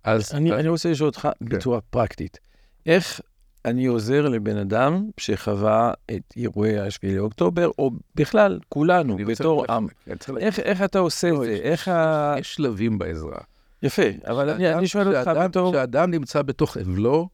אז... 0.05 0.33
אני, 0.33 0.53
אני 0.53 0.67
רוצה 0.67 0.91
לשאול 0.91 1.09
אותך 1.09 1.29
כן. 1.39 1.45
בצורה 1.45 1.81
פרקטית. 1.81 2.39
איך 2.85 3.21
אני 3.65 3.85
עוזר 3.85 4.29
לבן 4.29 4.57
אדם 4.57 5.09
שחווה 5.17 5.93
את 6.11 6.33
אירועי 6.37 6.79
ה-7 6.79 6.97
לאוקטובר, 7.03 7.69
או 7.79 7.91
בכלל, 8.15 8.59
כולנו, 8.69 9.17
בתור 9.17 9.65
עם. 9.71 9.87
איך, 10.37 10.59
איך 10.59 10.81
אתה 10.81 10.99
עושה 10.99 11.29
את 11.29 11.35
זה? 11.39 11.59
איך 11.61 11.87
ה... 11.87 12.35
יש 12.39 12.55
שלבים 12.55 12.97
בעזרה. 12.97 13.39
יפה, 13.83 14.03
אבל 14.27 14.49
אני, 14.49 14.73
אני 14.73 14.87
שואל 14.87 15.15
אותך 15.15 15.31
בתור... 15.45 15.71
כשאדם 15.71 16.11
נמצא 16.11 16.41
בתוך 16.41 16.77
אבלו, 16.77 17.29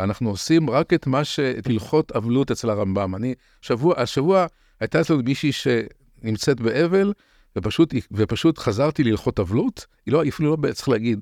אנחנו 0.00 0.30
עושים 0.30 0.70
רק 0.70 0.94
את 0.94 1.06
מה 1.06 1.24
ש... 1.24 1.40
את 1.40 1.66
הלכות 1.66 2.12
אבלות 2.12 2.50
אצל 2.50 2.70
הרמב"ם. 2.70 3.14
אני, 3.14 3.34
שבוע, 3.62 3.94
השבוע 4.00 4.46
הייתה 4.80 5.00
אצלנו 5.00 5.22
מישהי 5.22 5.52
שנמצאת 5.52 6.60
באבל, 6.60 7.12
ופשוט, 7.56 7.94
ופשוט 8.12 8.58
חזרתי 8.58 9.04
להלכות 9.04 9.40
אבלות, 9.40 9.86
היא 10.06 10.12
לא, 10.12 10.28
אפילו 10.28 10.56
לא 10.62 10.72
צריך 10.72 10.88
להגיד, 10.88 11.20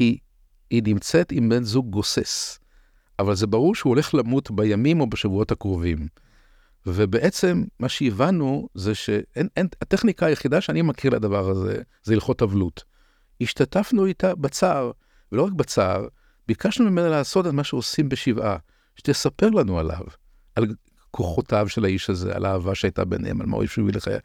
היא, 0.00 0.18
היא 0.70 0.82
נמצאת 0.86 1.32
עם 1.32 1.48
בן 1.48 1.62
זוג 1.62 1.90
גוסס. 1.90 2.58
אבל 3.18 3.34
זה 3.34 3.46
ברור 3.46 3.74
שהוא 3.74 3.90
הולך 3.90 4.14
למות 4.14 4.50
בימים 4.50 5.00
או 5.00 5.06
בשבועות 5.06 5.52
הקרובים. 5.52 6.08
ובעצם 6.86 7.64
מה 7.78 7.88
שהבנו 7.88 8.68
זה 8.74 8.94
שהטכניקה 8.94 10.26
היחידה 10.26 10.60
שאני 10.60 10.82
מכיר 10.82 11.10
לדבר 11.10 11.50
הזה 11.50 11.82
זה 12.02 12.14
הלכות 12.14 12.42
אבלות. 12.42 12.84
השתתפנו 13.40 14.06
איתה 14.06 14.34
בצער, 14.34 14.90
ולא 15.32 15.42
רק 15.42 15.52
בצער, 15.52 16.06
ביקשנו 16.48 16.90
ממנה 16.90 17.08
לעשות 17.08 17.46
את 17.46 17.52
מה 17.52 17.64
שעושים 17.64 18.08
בשבעה, 18.08 18.56
שתספר 18.96 19.50
לנו 19.50 19.78
עליו, 19.78 20.04
על 20.56 20.66
כוחותיו 21.10 21.68
של 21.68 21.84
האיש 21.84 22.10
הזה, 22.10 22.36
על 22.36 22.44
האהבה 22.44 22.74
שהייתה 22.74 23.04
ביניהם, 23.04 23.40
על 23.40 23.46
מה 23.46 23.56
הוא 23.56 23.64
הביא 23.64 23.94
לחיי. 23.94 24.18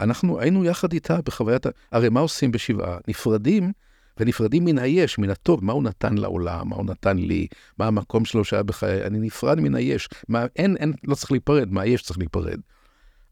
אנחנו 0.00 0.40
היינו 0.40 0.64
יחד 0.64 0.92
איתה 0.92 1.22
בחוויית, 1.24 1.66
הרי 1.92 2.08
מה 2.08 2.20
עושים 2.20 2.52
בשבעה? 2.52 2.98
נפרדים 3.08 3.72
ונפרדים 4.20 4.64
מן 4.64 4.78
היש, 4.78 5.18
מן 5.18 5.30
הטוב, 5.30 5.64
מה 5.64 5.72
הוא 5.72 5.82
נתן 5.82 6.14
לעולם, 6.14 6.68
מה 6.68 6.76
הוא 6.76 6.86
נתן 6.86 7.18
לי, 7.18 7.46
מה 7.78 7.86
המקום 7.86 8.24
שלו 8.24 8.44
שהיה 8.44 8.62
בחיי, 8.62 9.06
אני 9.06 9.18
נפרד 9.18 9.60
מן 9.60 9.74
היש, 9.74 10.08
מה, 10.28 10.46
אין, 10.56 10.76
אין, 10.76 10.92
לא 11.04 11.14
צריך 11.14 11.32
להיפרד, 11.32 11.72
מהיש 11.72 12.02
צריך 12.02 12.18
להיפרד. 12.18 12.60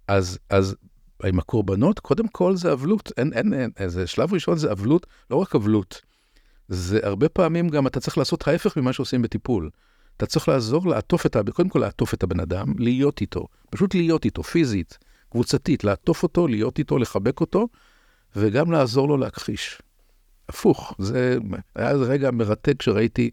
אז, 0.09 0.39
אז 0.51 0.77
עם 1.25 1.39
הקורבנות, 1.39 1.99
קודם 1.99 2.29
כל 2.29 2.57
זה 2.57 2.73
אבלות, 2.73 3.13
אין, 3.17 3.33
אין, 3.33 3.55
אין, 3.55 3.71
איזה 3.77 4.07
שלב 4.07 4.33
ראשון 4.33 4.59
זה 4.59 4.73
אבלות, 4.73 5.07
לא 5.31 5.37
רק 5.37 5.55
אבלות, 5.55 6.03
זה 6.69 7.01
הרבה 7.03 7.29
פעמים 7.29 7.69
גם 7.69 7.87
אתה 7.87 8.01
צריך 8.01 8.19
לעשות 8.19 8.49
ההפך 8.49 8.77
ממה 8.77 8.93
שעושים 8.93 9.23
בטיפול. 9.23 9.71
אתה 10.17 10.27
צריך 10.27 10.49
לעזור 10.49 10.89
לעטוף 10.89 11.27
את, 11.27 11.37
קודם 11.53 11.69
כל 11.69 11.79
לעטוף 11.79 12.15
את 12.15 12.23
הבן 12.23 12.41
אדם, 12.41 12.75
להיות 12.79 13.21
איתו, 13.21 13.47
פשוט 13.71 13.95
להיות 13.95 14.25
איתו, 14.25 14.43
פיזית, 14.43 14.99
קבוצתית, 15.31 15.85
לעטוף 15.85 16.23
אותו, 16.23 16.47
להיות 16.47 16.79
איתו, 16.79 16.99
לחבק 16.99 17.41
אותו, 17.41 17.69
וגם 18.37 18.73
לעזור 18.73 19.09
לו 19.09 19.17
להכחיש. 19.17 19.83
הפוך, 20.51 20.95
זה 20.99 21.39
היה 21.75 21.91
איזה 21.91 22.05
רגע 22.05 22.31
מרתק 22.31 22.83
שראיתי 22.83 23.31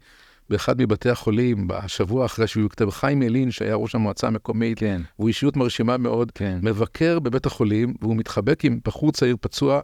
באחד 0.50 0.82
מבתי 0.82 1.10
החולים, 1.10 1.68
בשבוע 1.68 2.26
אחרי 2.26 2.46
שהוא 2.46 2.70
כתב 2.70 2.90
חיים 2.90 3.22
ילין, 3.22 3.50
שהיה 3.50 3.74
ראש 3.74 3.94
המועצה 3.94 4.26
המקומית, 4.26 4.78
כן. 4.78 5.02
הוא 5.16 5.28
אישיות 5.28 5.56
מרשימה 5.56 5.96
מאוד, 5.96 6.30
כן. 6.30 6.58
מבקר 6.62 7.18
בבית 7.18 7.46
החולים, 7.46 7.94
והוא 8.00 8.16
מתחבק 8.16 8.64
עם 8.64 8.80
בחור 8.84 9.12
צעיר 9.12 9.36
פצוע, 9.40 9.80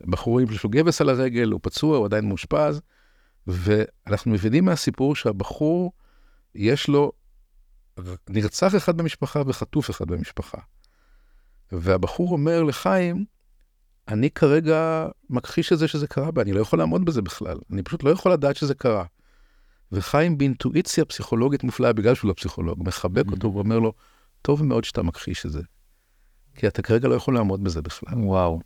בחור 0.00 0.40
עם 0.40 0.46
לו 0.64 0.70
גבס 0.70 1.00
על 1.00 1.08
הרגל, 1.08 1.50
הוא 1.50 1.60
פצוע, 1.62 1.96
הוא 1.96 2.04
עדיין 2.06 2.28
מאושפז, 2.28 2.80
ואנחנו 3.46 4.32
מבינים 4.32 4.64
מהסיפור 4.64 5.16
שהבחור, 5.16 5.92
יש 6.54 6.88
לו 6.88 7.12
נרצח 8.28 8.76
אחד 8.76 8.96
במשפחה 8.96 9.42
וחטוף 9.46 9.90
אחד 9.90 10.08
במשפחה. 10.08 10.58
והבחור 11.72 12.32
אומר 12.32 12.62
לחיים, 12.62 13.24
אני 14.08 14.30
כרגע 14.30 15.08
מכחיש 15.30 15.72
את 15.72 15.78
זה 15.78 15.88
שזה 15.88 16.06
קרה 16.06 16.30
בי, 16.30 16.40
אני 16.40 16.52
לא 16.52 16.60
יכול 16.60 16.78
לעמוד 16.78 17.04
בזה 17.04 17.22
בכלל, 17.22 17.58
אני 17.72 17.82
פשוט 17.82 18.02
לא 18.02 18.10
יכול 18.10 18.32
לדעת 18.32 18.56
שזה 18.56 18.74
קרה. 18.74 19.04
וחיים 19.92 20.38
באינטואיציה 20.38 21.04
פסיכולוגית 21.04 21.64
מופלאה, 21.64 21.92
בגלל 21.92 22.14
שהוא 22.14 22.28
לא 22.28 22.34
פסיכולוג, 22.34 22.82
מחבק 22.86 23.30
אותו 23.30 23.54
ואומר 23.54 23.78
לו, 23.78 23.92
טוב 24.42 24.64
מאוד 24.64 24.84
שאתה 24.84 25.02
מכחיש 25.02 25.46
את 25.46 25.52
זה, 25.52 25.62
כי 26.54 26.66
אתה 26.66 26.82
כרגע 26.82 27.08
לא 27.08 27.14
יכול 27.14 27.34
לעמוד 27.34 27.64
בזה 27.64 27.82
בכלל. 27.82 28.14
וואו. 28.14 28.60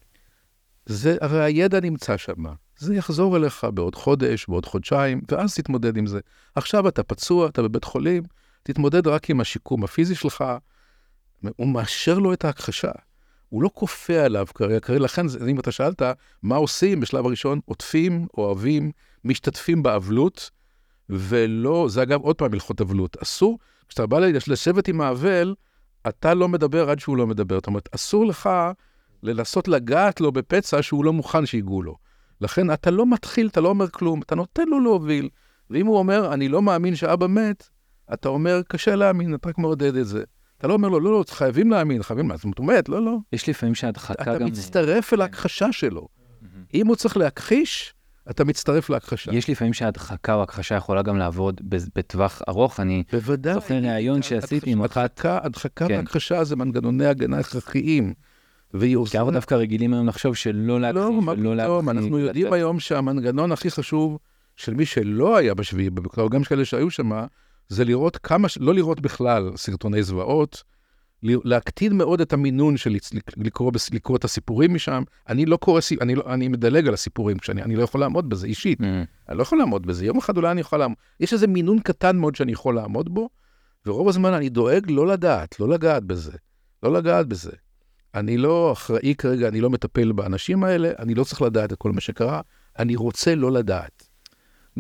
זה, 0.86 1.16
הרי 1.20 1.45
הידע 1.45 1.80
נמצא 1.80 2.16
שם, 2.16 2.45
זה 2.78 2.95
יחזור 2.95 3.36
אליך 3.36 3.66
בעוד 3.74 3.95
חודש, 3.95 4.47
בעוד 4.49 4.66
חודשיים, 4.66 5.20
ואז 5.30 5.55
תתמודד 5.55 5.97
עם 5.97 6.07
זה. 6.07 6.20
עכשיו 6.55 6.88
אתה 6.88 7.03
פצוע, 7.03 7.49
אתה 7.49 7.62
בבית 7.62 7.84
חולים, 7.84 8.22
תתמודד 8.62 9.07
רק 9.07 9.30
עם 9.30 9.41
השיקום 9.41 9.84
הפיזי 9.84 10.14
שלך, 10.14 10.45
הוא 11.57 11.68
מאשר 11.68 12.18
לו 12.18 12.32
את 12.32 12.45
ההכחשה. 12.45 12.91
הוא 13.51 13.62
לא 13.62 13.70
כופה 13.74 14.20
עליו 14.20 14.46
כרגע, 14.55 14.78
לכן, 14.88 15.26
אם 15.48 15.61
אתה 15.61 15.72
שאלת, 15.72 16.03
מה 16.42 16.57
עושים 16.57 17.01
בשלב 17.01 17.26
הראשון? 17.26 17.61
עוטפים, 17.64 18.26
אוהבים, 18.38 18.92
משתתפים 19.24 19.82
באבלות, 19.82 20.51
ולא, 21.09 21.86
זה 21.88 22.03
אגב 22.03 22.20
עוד 22.20 22.36
פעם 22.36 22.53
הלכות 22.53 22.80
אבלות. 22.80 23.16
אסור, 23.22 23.59
כשאתה 23.88 24.07
בא 24.07 24.18
לשבת 24.46 24.88
עם 24.88 25.01
האבל, 25.01 25.55
אתה 26.09 26.34
לא 26.34 26.48
מדבר 26.48 26.90
עד 26.90 26.98
שהוא 26.98 27.16
לא 27.16 27.26
מדבר. 27.26 27.57
זאת 27.57 27.66
אומרת, 27.66 27.88
אסור 27.94 28.26
לך 28.26 28.51
לנסות 29.22 29.68
לגעת 29.68 30.20
לו 30.20 30.32
בפצע 30.32 30.82
שהוא 30.82 31.05
לא 31.05 31.12
מוכן 31.12 31.46
שיגעו 31.46 31.82
לו. 31.82 31.96
לכן 32.40 32.72
אתה 32.72 32.90
לא 32.90 33.07
מתחיל, 33.07 33.46
אתה 33.46 33.61
לא 33.61 33.68
אומר 33.68 33.88
כלום, 33.88 34.22
אתה 34.22 34.34
נותן 34.34 34.68
לו 34.68 34.80
להוביל. 34.80 35.28
ואם 35.70 35.86
הוא 35.86 35.98
אומר, 35.98 36.34
אני 36.34 36.48
לא 36.48 36.62
מאמין 36.62 36.96
שאבא 36.96 37.26
מת, 37.26 37.68
אתה 38.12 38.28
אומר, 38.28 38.61
קשה 38.68 38.96
להאמין, 38.96 39.34
אתה 39.34 39.48
רק 39.48 39.59
מעודד 39.59 39.96
את 39.96 40.07
זה. 40.07 40.24
אתה 40.61 40.68
לא 40.68 40.72
אומר 40.72 40.88
לו, 40.88 41.00
לא, 41.00 41.12
לא, 41.12 41.24
חייבים 41.28 41.70
להאמין, 41.70 42.02
חייבים 42.02 42.28
להאמין, 42.28 42.38
זאת 42.50 42.58
אומרת, 42.58 42.88
לא, 42.88 43.04
לא. 43.04 43.16
יש 43.32 43.48
לפעמים 43.48 43.74
שהדחקה 43.74 44.24
גם... 44.24 44.36
אתה 44.36 44.44
מצטרף 44.44 45.12
אל 45.12 45.20
ההכחשה 45.20 45.72
שלו. 45.72 46.08
אם 46.74 46.86
הוא 46.86 46.96
צריך 46.96 47.16
להכחיש, 47.16 47.94
אתה 48.30 48.44
מצטרף 48.44 48.90
להכחשה. 48.90 49.34
יש 49.34 49.50
לפעמים 49.50 49.72
שהדחקה 49.72 50.34
או 50.34 50.42
הכחשה 50.42 50.74
יכולה 50.74 51.02
גם 51.02 51.18
לעבוד 51.18 51.61
בטווח 51.96 52.42
ארוך. 52.48 52.80
אני 52.80 53.02
בוודאי. 53.12 53.54
זוכר 53.54 53.74
ראיון 53.74 54.22
שעשיתי 54.22 54.72
עם 54.72 54.84
אחת... 54.84 55.20
הדחקה 55.24 55.88
כן. 55.88 55.94
והכחשה 55.96 56.44
זה 56.44 56.56
מנגנוני 56.56 57.06
הגנה 57.06 57.38
הכרחיים. 57.38 58.14
כי 59.11 59.18
אנחנו 59.18 59.30
דווקא 59.30 59.54
רגילים 59.54 59.94
היום 59.94 60.06
לחשוב 60.06 60.36
שלא 60.36 60.80
להכחיש 60.80 61.02
לא, 61.02 61.20
פתאום, 61.32 61.88
אנחנו 61.88 62.18
יודעים 62.18 62.52
היום 62.52 62.80
שהמנגנון 62.80 63.52
הכי 63.52 63.70
חשוב 63.70 64.18
של 64.56 64.74
מי 64.74 64.86
שלא 64.86 65.36
היה 65.36 65.54
בשביעי, 65.54 65.90
גם 66.28 66.42
כאלה 66.44 66.64
שהיו 66.64 66.90
שם, 66.90 67.12
זה 67.70 67.84
לראות 67.84 68.16
כמה, 68.16 68.48
לא 68.60 68.74
לראות 68.74 69.00
בכלל 69.00 69.56
סרטוני 69.56 70.02
זוועות, 70.02 70.62
להקטין 71.22 71.96
מאוד 71.96 72.20
את 72.20 72.32
המינון 72.32 72.76
של 72.76 72.96
לקרוא, 73.36 73.72
לקרוא 73.92 74.16
את 74.16 74.24
הסיפורים 74.24 74.74
משם. 74.74 75.02
אני 75.28 75.46
לא 75.46 75.56
קורא, 75.56 75.80
אני, 76.00 76.14
לא, 76.14 76.22
אני 76.26 76.48
מדלג 76.48 76.88
על 76.88 76.94
הסיפורים, 76.94 77.38
כשאני 77.38 77.62
אני 77.62 77.76
לא 77.76 77.82
יכול 77.82 78.00
לעמוד 78.00 78.28
בזה 78.28 78.46
אישית. 78.46 78.80
Mm. 78.80 78.84
אני 79.28 79.38
לא 79.38 79.42
יכול 79.42 79.58
לעמוד 79.58 79.86
בזה, 79.86 80.06
יום 80.06 80.18
אחד 80.18 80.36
אולי 80.36 80.50
אני 80.50 80.60
יכול 80.60 80.78
לעמוד. 80.78 80.96
יש 81.20 81.32
איזה 81.32 81.46
מינון 81.46 81.80
קטן 81.80 82.16
מאוד 82.16 82.34
שאני 82.34 82.52
יכול 82.52 82.74
לעמוד 82.74 83.14
בו, 83.14 83.28
ורוב 83.86 84.08
הזמן 84.08 84.32
אני 84.32 84.48
דואג 84.48 84.90
לא 84.90 85.06
לדעת, 85.06 85.60
לא 85.60 85.68
לגעת 85.68 86.04
בזה. 86.04 86.32
לא 86.82 86.92
לגעת 86.92 87.26
בזה. 87.26 87.52
אני 88.14 88.36
לא 88.36 88.72
אחראי 88.72 89.14
כרגע, 89.14 89.48
אני 89.48 89.60
לא 89.60 89.70
מטפל 89.70 90.12
באנשים 90.12 90.64
האלה, 90.64 90.90
אני 90.98 91.14
לא 91.14 91.24
צריך 91.24 91.42
לדעת 91.42 91.72
את 91.72 91.78
כל 91.78 91.92
מה 91.92 92.00
שקרה, 92.00 92.40
אני 92.78 92.96
רוצה 92.96 93.34
לא 93.34 93.52
לדעת. 93.52 93.99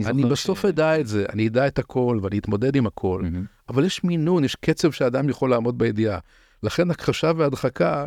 אני 0.06 0.24
בסוף 0.24 0.62
ש... 0.62 0.64
אדע 0.64 1.00
את 1.00 1.06
זה, 1.06 1.24
אני 1.32 1.48
אדע 1.48 1.66
את 1.66 1.78
הכל 1.78 2.18
ואני 2.22 2.38
אתמודד 2.38 2.76
עם 2.76 2.86
הכל. 2.86 3.22
אבל 3.68 3.84
יש 3.84 4.04
מינון, 4.04 4.44
יש 4.44 4.54
קצב 4.54 4.90
שאדם 4.90 5.28
יכול 5.28 5.50
לעמוד 5.50 5.78
בידיעה. 5.78 6.18
לכן 6.62 6.90
הכחשה 6.90 7.32
והדחקה 7.36 8.06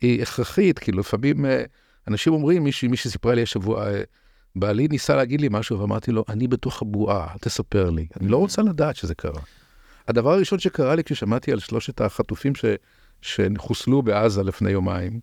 היא 0.00 0.22
הכרחית, 0.22 0.78
כי 0.78 0.92
לפעמים 0.92 1.46
אה, 1.46 1.64
אנשים 2.08 2.32
אומרים, 2.32 2.64
מישהי, 2.64 2.88
מישהי 2.88 3.10
סיפרה 3.10 3.34
לי 3.34 3.42
השבוע, 3.42 3.86
אה, 3.86 4.02
בעלי 4.56 4.88
ניסה 4.88 5.16
להגיד 5.16 5.40
לי 5.40 5.48
משהו 5.50 5.80
ואמרתי 5.80 6.12
לו, 6.12 6.24
אני 6.28 6.48
בתוך 6.48 6.82
הבועה, 6.82 7.32
אל 7.32 7.38
תספר 7.38 7.90
לי, 7.90 8.06
אני 8.20 8.28
לא 8.28 8.36
רוצה 8.36 8.62
לדעת 8.62 8.96
שזה 8.96 9.14
קרה. 9.14 9.40
הדבר 10.08 10.32
הראשון 10.32 10.58
שקרה 10.58 10.94
לי 10.94 11.04
כששמעתי 11.04 11.52
על 11.52 11.58
שלושת 11.58 12.00
החטופים 12.00 12.54
ש... 12.54 12.64
שחוסלו 13.22 14.02
בעזה 14.02 14.42
לפני 14.42 14.70
יומיים, 14.70 15.20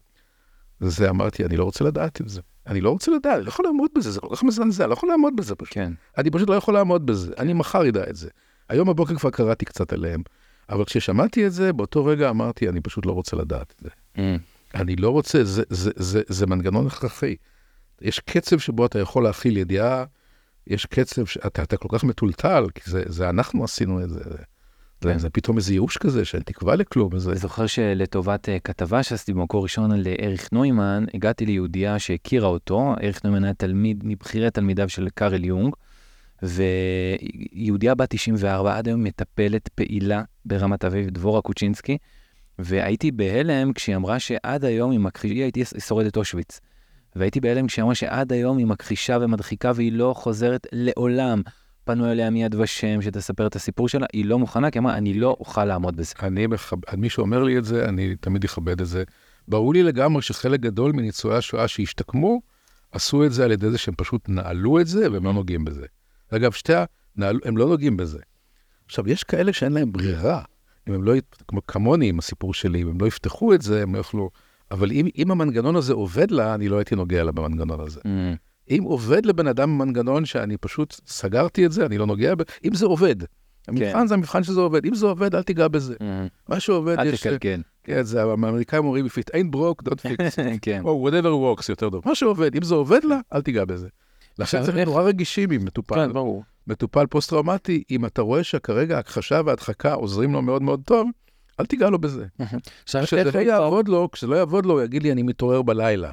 זה 0.79 1.09
אמרתי, 1.09 1.45
אני 1.45 1.57
לא 1.57 1.63
רוצה 1.63 1.83
לדעת 1.83 2.21
את 2.21 2.29
זה. 2.29 2.41
אני 2.67 2.81
לא 2.81 2.89
רוצה 2.89 3.11
לדעת, 3.11 3.37
אני 3.37 3.43
לא 3.43 3.49
יכול 3.49 3.65
לעמוד 3.65 3.91
בזה, 3.95 4.11
זה 4.11 4.19
כל 4.19 4.35
כך 4.35 4.43
מזנזע, 4.43 4.83
אני 4.83 4.89
לא 4.89 4.93
יכול 4.93 5.09
לעמוד 5.09 5.35
בזה 5.35 5.55
פשוט. 5.55 5.73
כן. 5.73 5.93
אני 6.17 6.31
פשוט 6.31 6.49
לא 6.49 6.55
יכול 6.55 6.73
לעמוד 6.73 7.05
בזה, 7.05 7.33
אני 7.37 7.53
מחר 7.53 7.89
אדע 7.89 8.09
את 8.09 8.15
זה. 8.15 8.29
היום 8.69 8.87
בבוקר 8.87 9.15
כבר 9.15 9.29
קראתי 9.29 9.65
קצת 9.65 9.93
עליהם, 9.93 10.21
אבל 10.69 10.85
כששמעתי 10.85 11.47
את 11.47 11.53
זה, 11.53 11.73
באותו 11.73 12.05
רגע 12.05 12.29
אמרתי, 12.29 12.69
אני 12.69 12.81
פשוט 12.81 13.05
לא 13.05 13.11
רוצה 13.11 13.37
לדעת 13.37 13.73
את 13.75 13.83
זה. 13.83 13.89
Mm. 14.15 14.19
אני 14.75 14.95
לא 14.95 15.09
רוצה, 15.09 15.43
זה, 15.43 15.43
זה, 15.43 15.63
זה, 15.69 15.91
זה, 15.95 16.21
זה 16.27 16.45
מנגנון 16.47 16.87
הכרחי. 16.87 17.35
יש 18.01 18.19
קצב 18.19 18.59
שבו 18.59 18.85
אתה 18.85 18.99
יכול 18.99 19.23
להכיל 19.23 19.57
ידיעה, 19.57 20.05
יש 20.67 20.85
קצב 20.85 21.25
שאתה 21.25 21.77
כל 21.77 21.87
כך 21.91 22.03
מטולטל, 22.03 22.65
כי 22.75 22.91
זה, 22.91 23.03
זה 23.05 23.29
אנחנו 23.29 23.63
עשינו 23.63 24.03
את 24.03 24.09
זה. 24.09 24.19
כן. 25.01 25.17
זה 25.17 25.29
פתאום 25.29 25.57
איזה 25.57 25.73
ייאוש 25.73 25.97
כזה 25.97 26.25
שאין 26.25 26.43
תקווה 26.43 26.75
לכלום. 26.75 27.09
אני 27.13 27.37
זוכר 27.37 27.67
שלטובת 27.67 28.49
uh, 28.49 28.51
כתבה 28.63 29.03
שעשיתי 29.03 29.33
במקור 29.33 29.63
ראשון 29.63 29.91
על 29.91 30.07
אה, 30.07 30.25
אריך 30.25 30.49
נוימן, 30.51 31.05
הגעתי 31.13 31.45
ליהודייה 31.45 31.99
שהכירה 31.99 32.47
אותו, 32.47 32.93
אריך 33.03 33.23
נוימן 33.25 33.43
היה 33.43 33.53
תלמיד, 33.53 34.01
מבכירי 34.05 34.51
תלמידיו 34.51 34.89
של 34.89 35.07
קארל 35.09 35.43
יונג, 35.43 35.75
ויהודייה 36.43 37.95
בת 37.95 38.09
94, 38.09 38.77
עד 38.77 38.87
היום 38.87 39.03
מטפלת 39.03 39.67
פעילה 39.67 40.23
ברמת 40.45 40.85
אביב, 40.85 41.09
דבורה 41.09 41.41
קוצ'ינסקי, 41.41 41.97
והייתי 42.59 43.11
בהלם 43.11 43.73
כשהיא 43.73 43.95
אמרה 43.95 44.19
שעד 44.19 44.65
היום 44.65 44.91
היא 44.91 44.99
מכחישה, 44.99 45.33
היא 45.33 45.43
הייתי 45.43 45.63
שורדת 45.79 46.17
אושוויץ. 46.17 46.59
והייתי 47.15 47.39
בהלם 47.39 47.67
כשהיא 47.67 47.83
אמרה 47.83 47.95
שעד 47.95 48.33
היום 48.33 48.57
היא 48.57 48.65
מכחישה 48.65 49.17
ומדחיקה 49.21 49.71
והיא 49.75 49.91
לא 49.91 50.13
חוזרת 50.17 50.67
לעולם. 50.71 51.41
פנו 51.85 52.11
אליה 52.11 52.29
מיד 52.29 52.55
ושם 52.55 53.01
שתספר 53.01 53.47
את 53.47 53.55
הסיפור 53.55 53.89
שלה, 53.89 54.05
היא 54.13 54.25
לא 54.25 54.39
מוכנה, 54.39 54.71
כי 54.71 54.79
אמרה, 54.79 54.97
אני 54.97 55.13
לא 55.13 55.37
אוכל 55.39 55.65
לעמוד 55.65 55.95
בזה. 55.95 56.13
אני 56.23 56.47
מכבד, 56.47 56.95
מי 56.97 57.09
שאומר 57.09 57.43
לי 57.43 57.57
את 57.57 57.65
זה, 57.65 57.89
אני 57.89 58.15
תמיד 58.15 58.43
אכבד 58.43 58.81
את 58.81 58.87
זה. 58.87 59.03
ברור 59.47 59.73
לי 59.73 59.83
לגמרי 59.83 60.21
שחלק 60.21 60.59
גדול 60.59 60.91
מניצולי 60.91 61.37
השואה 61.37 61.67
שהשתקמו, 61.67 62.41
עשו 62.91 63.25
את 63.25 63.33
זה 63.33 63.45
על 63.45 63.51
ידי 63.51 63.71
זה 63.71 63.77
שהם 63.77 63.93
פשוט 63.97 64.29
נעלו 64.29 64.79
את 64.79 64.87
זה 64.87 65.11
והם 65.11 65.23
לא 65.23 65.33
נוגעים 65.33 65.65
בזה. 65.65 65.85
אגב, 66.29 66.51
שתי 66.51 66.73
ה... 66.73 66.85
נעלו, 67.15 67.39
הם 67.45 67.57
לא 67.57 67.67
נוגעים 67.67 67.97
בזה. 67.97 68.19
עכשיו, 68.85 69.09
יש 69.09 69.23
כאלה 69.23 69.53
שאין 69.53 69.71
להם 69.71 69.91
ברירה. 69.91 70.41
אם 70.89 70.93
הם 70.93 71.03
לא, 71.03 71.13
כמו 71.47 71.67
כמוני 71.67 72.09
עם 72.09 72.19
הסיפור 72.19 72.53
שלי, 72.53 72.81
אם 72.81 72.87
הם 72.87 72.97
לא 73.01 73.05
יפתחו 73.05 73.53
את 73.53 73.61
זה, 73.61 73.83
הם 73.83 73.93
לא 73.93 73.97
יוכלו... 73.97 74.29
אבל 74.71 74.91
אם, 74.91 75.07
אם 75.17 75.31
המנגנון 75.31 75.75
הזה 75.75 75.93
עובד 75.93 76.31
לה, 76.31 76.55
אני 76.55 76.69
לא 76.69 76.77
הייתי 76.77 76.95
נוגע 76.95 77.23
לה 77.23 77.31
במנגנון 77.31 77.79
הזה. 77.79 77.99
Mm. 77.99 78.37
אם 78.69 78.83
עובד 78.83 79.25
לבן 79.25 79.47
אדם 79.47 79.77
מנגנון 79.77 80.25
שאני 80.25 80.57
פשוט 80.57 81.01
סגרתי 81.07 81.65
את 81.65 81.71
זה, 81.71 81.85
אני 81.85 81.97
לא 81.97 82.05
נוגע 82.05 82.35
ב... 82.35 82.41
אם 82.65 82.75
זה 82.75 82.85
עובד. 82.85 83.15
המבחן 83.67 83.99
כן. 83.99 84.07
זה 84.07 84.13
המבחן 84.13 84.43
שזה 84.43 84.59
עובד. 84.59 84.85
אם 84.85 84.95
זה 84.95 85.05
עובד, 85.05 85.35
אל 85.35 85.43
תיגע 85.43 85.67
בזה. 85.67 85.95
Mm. 85.99 86.03
מה 86.49 86.59
שעובד, 86.59 86.99
אל 86.99 87.07
יש... 87.07 87.27
אל 87.27 87.31
תקלקל. 87.31 87.61
כן, 87.83 88.03
זה 88.03 88.23
האמריקאים 88.23 88.85
אומרים, 88.85 89.05
if 89.05 89.09
it 89.09 89.35
ain't 89.35 89.55
broke, 89.55 89.89
don't 89.89 89.99
fix 89.99 90.35
it. 90.35 90.59
כן. 90.61 90.81
או 90.83 91.09
whatever 91.09 91.59
works 91.59 91.65
יותר 91.69 91.89
טוב. 91.89 92.03
מה 92.05 92.15
שעובד, 92.15 92.55
אם 92.55 92.63
זה 92.63 92.75
עובד 92.75 93.03
לה, 93.03 93.19
אל 93.33 93.41
תיגע 93.41 93.65
בזה. 93.65 93.87
לכן 94.39 94.63
צריך 94.63 94.75
להיות 94.75 94.87
נורא 94.87 95.03
רגישים 95.03 95.51
עם 95.51 95.65
מטופל. 95.65 95.95
כן, 95.95 96.13
ברור. 96.13 96.43
מטופל 96.67 97.05
פוסט-טראומטי, 97.05 97.83
אם 97.91 98.05
אתה 98.05 98.21
רואה 98.21 98.43
שכרגע 98.43 98.99
הכחשה 98.99 99.41
והדחקה 99.45 99.93
עוזרים 99.93 100.33
לו 100.33 100.41
מאוד 100.41 100.61
מאוד 100.61 100.81
טוב, 100.85 101.09
אל 101.59 101.65
תיגע 101.65 101.89
לו 101.89 101.99
בזה. 101.99 102.25
כשזה 102.85 103.31
לא 103.33 103.39
יעבוד 103.39 103.87
לו, 103.87 104.09
כשזה 104.11 104.27
לא 104.27 104.35
יעבוד 104.35 104.65
לו, 104.65 104.73
הוא 104.73 104.81
יגיד 104.81 105.03
לי, 105.03 105.11
אני 105.11 105.23
מתעורר 105.23 105.61
בלילה. 105.61 106.11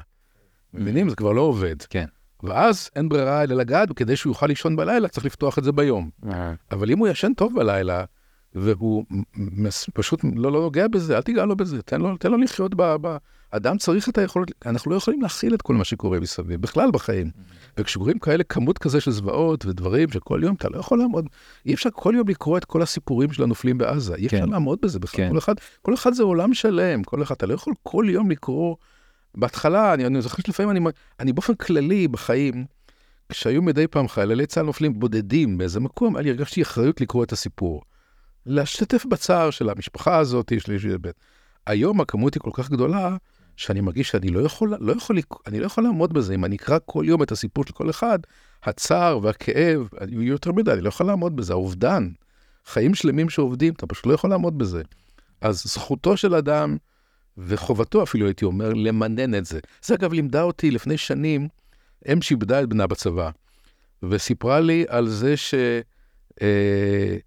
מבינים? 0.73 1.09
זה 1.09 1.15
כבר 1.15 1.31
לא 1.31 1.41
עובד. 1.41 1.81
כן. 1.81 2.05
ואז 2.43 2.89
אין 2.95 3.09
ברירה 3.09 3.43
אלא 3.43 3.55
לגעת, 3.55 3.91
וכדי 3.91 4.15
שהוא 4.15 4.31
יוכל 4.31 4.47
לישון 4.47 4.75
בלילה, 4.75 5.07
צריך 5.07 5.25
לפתוח 5.25 5.57
את 5.57 5.63
זה 5.63 5.71
ביום. 5.71 6.09
אבל 6.71 6.91
אם 6.91 6.97
הוא 6.97 7.07
ישן 7.07 7.33
טוב 7.33 7.55
בלילה, 7.55 8.03
והוא 8.55 9.05
פשוט 9.93 10.19
לא, 10.35 10.51
לא 10.51 10.61
נוגע 10.61 10.87
בזה, 10.87 11.17
אל 11.17 11.21
תיגע 11.21 11.45
לו 11.45 11.55
בזה, 11.55 11.81
תן 11.81 12.01
לו, 12.01 12.17
תן 12.17 12.31
לו 12.31 12.37
לחיות 12.37 12.75
ב... 12.75 12.95
ב... 13.01 13.17
אדם 13.51 13.77
צריך 13.77 14.09
את 14.09 14.17
היכולת, 14.17 14.51
אנחנו 14.65 14.91
לא 14.91 14.95
יכולים 14.95 15.21
להכיל 15.21 15.53
את 15.53 15.61
כל 15.61 15.73
מה 15.73 15.83
שקורה 15.83 16.19
מסביב, 16.19 16.61
בכלל 16.61 16.91
בחיים. 16.91 17.29
וכשקורים 17.77 18.19
כאלה 18.19 18.43
כמות 18.43 18.77
כזה 18.77 19.01
של 19.01 19.11
זוועות 19.11 19.65
ודברים 19.65 20.11
שכל 20.11 20.39
יום 20.43 20.55
אתה 20.55 20.69
לא 20.69 20.77
יכול 20.77 20.99
לעמוד, 20.99 21.25
אי 21.65 21.73
אפשר 21.73 21.89
כל 21.93 22.13
יום 22.17 22.27
לקרוא 22.27 22.57
את 22.57 22.65
כל 22.65 22.81
הסיפורים 22.81 23.33
של 23.33 23.43
הנופלים 23.43 23.77
בעזה, 23.77 24.15
אי 24.15 24.25
אפשר 24.25 24.37
כן. 24.37 24.49
לעמוד 24.49 24.79
בזה 24.81 24.99
בכלל. 24.99 25.25
כן. 25.25 25.31
כל, 25.31 25.37
אחד, 25.37 25.55
כל 25.81 25.93
אחד 25.93 26.13
זה 26.13 26.23
עולם 26.23 26.53
שלם, 26.53 27.03
כל 27.03 27.23
אחד, 27.23 27.35
אתה 27.35 27.45
לא 27.45 27.53
יכול 27.53 27.73
כל 27.83 28.05
יום 28.09 28.31
לקרוא. 28.31 28.75
בהתחלה, 29.37 29.93
אני, 29.93 30.05
אני 30.05 30.21
זוכר 30.21 30.43
שלפעמים 30.45 30.71
אני, 30.71 30.79
אני 31.19 31.33
באופן 31.33 31.55
כללי 31.55 32.07
בחיים, 32.07 32.65
כשהיו 33.29 33.61
מדי 33.61 33.87
פעם 33.87 34.07
חיילי 34.07 34.45
צה"ל 34.45 34.65
נופלים 34.65 34.99
בודדים 34.99 35.57
באיזה 35.57 35.79
מקום, 35.79 36.17
אני 36.17 36.29
הרגשתי 36.29 36.61
אחריות 36.61 37.01
לקרוא 37.01 37.23
את 37.23 37.31
הסיפור. 37.31 37.81
להשתתף 38.45 39.05
בצער 39.05 39.49
של 39.49 39.69
המשפחה 39.69 40.17
הזאת, 40.17 40.51
יש 40.51 40.67
לי 40.67 40.97
ב'. 41.01 41.09
היום 41.67 42.01
הכמות 42.01 42.33
היא 42.33 42.41
כל 42.41 42.51
כך 42.53 42.69
גדולה, 42.69 43.17
שאני 43.57 43.81
מרגיש 43.81 44.09
שאני 44.09 44.27
לא 44.27 44.39
יכול, 44.39 44.73
לא 44.79 44.93
יכול, 44.93 45.17
אני 45.47 45.59
לא 45.59 45.65
יכול 45.65 45.83
לעמוד 45.83 46.13
בזה. 46.13 46.33
אם 46.33 46.45
אני 46.45 46.55
אקרא 46.55 46.77
כל 46.85 47.03
יום 47.07 47.23
את 47.23 47.31
הסיפור 47.31 47.63
של 47.65 47.73
כל 47.73 47.89
אחד, 47.89 48.19
הצער 48.63 49.19
והכאב 49.23 49.87
יהיו 50.07 50.23
יותר 50.23 50.51
מדי, 50.51 50.71
אני 50.71 50.81
לא 50.81 50.87
יכול 50.89 51.05
לעמוד 51.05 51.35
בזה. 51.35 51.53
האובדן, 51.53 52.09
חיים 52.65 52.95
שלמים 52.95 53.29
שעובדים, 53.29 53.73
אתה 53.73 53.87
פשוט 53.87 54.05
לא 54.05 54.13
יכול 54.13 54.29
לעמוד 54.29 54.57
בזה. 54.57 54.81
אז 55.41 55.63
זכותו 55.63 56.17
של 56.17 56.35
אדם, 56.35 56.77
וחובתו 57.37 58.03
אפילו, 58.03 58.25
הייתי 58.25 58.45
אומר, 58.45 58.73
למנן 58.73 59.35
את 59.35 59.45
זה. 59.45 59.59
זה 59.81 59.95
אגב 59.95 60.13
לימדה 60.13 60.41
אותי 60.41 60.71
לפני 60.71 60.97
שנים, 60.97 61.47
אם 62.11 62.21
שאיבדה 62.21 62.61
את 62.61 62.69
בנה 62.69 62.87
בצבא, 62.87 63.29
וסיפרה 64.03 64.59
לי 64.59 64.85
על 64.87 65.07
זה 65.07 65.37
ש... 65.37 65.53
אה, 66.41 67.17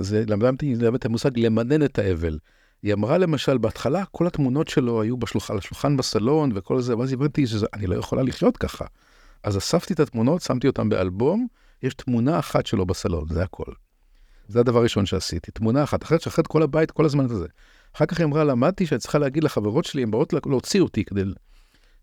זה 0.00 0.24
למדה 0.26 0.50
את 0.94 1.04
המושג 1.04 1.38
למנן 1.38 1.84
את 1.84 1.98
האבל. 1.98 2.38
היא 2.82 2.94
אמרה 2.94 3.18
למשל, 3.18 3.58
בהתחלה 3.58 4.04
כל 4.04 4.26
התמונות 4.26 4.68
שלו 4.68 5.02
היו 5.02 5.16
על 5.50 5.58
השולחן 5.58 5.96
בסלון 5.96 6.50
וכל 6.54 6.80
זה, 6.80 6.96
ואז 6.96 7.12
הבנתי 7.12 7.46
שאני 7.46 7.86
לא 7.86 7.94
יכולה 7.94 8.22
לחיות 8.22 8.56
ככה. 8.56 8.84
אז 9.42 9.56
אספתי 9.58 9.94
את 9.94 10.00
התמונות, 10.00 10.42
שמתי 10.42 10.66
אותן 10.66 10.88
באלבום, 10.88 11.46
יש 11.82 11.94
תמונה 11.94 12.38
אחת 12.38 12.66
שלו 12.66 12.86
בסלון, 12.86 13.28
זה 13.28 13.42
הכל. 13.42 13.72
זה 14.48 14.60
הדבר 14.60 14.78
הראשון 14.78 15.06
שעשיתי, 15.06 15.50
תמונה 15.50 15.82
אחת, 15.84 16.02
אחרת 16.02 16.20
שאחרת 16.20 16.46
כל 16.46 16.62
הבית 16.62 16.90
כל 16.90 17.04
הזמן 17.04 17.24
הזה. 17.24 17.46
אחר 17.96 18.06
כך 18.06 18.18
היא 18.18 18.24
אמרה, 18.24 18.44
למדתי 18.44 18.86
שאני 18.86 18.98
צריכה 18.98 19.18
להגיד 19.18 19.44
לחברות 19.44 19.84
שלי, 19.84 20.02
הן 20.02 20.10
באות 20.10 20.34
להוציא 20.46 20.80
אותי 20.80 21.04
כדי... 21.04 21.22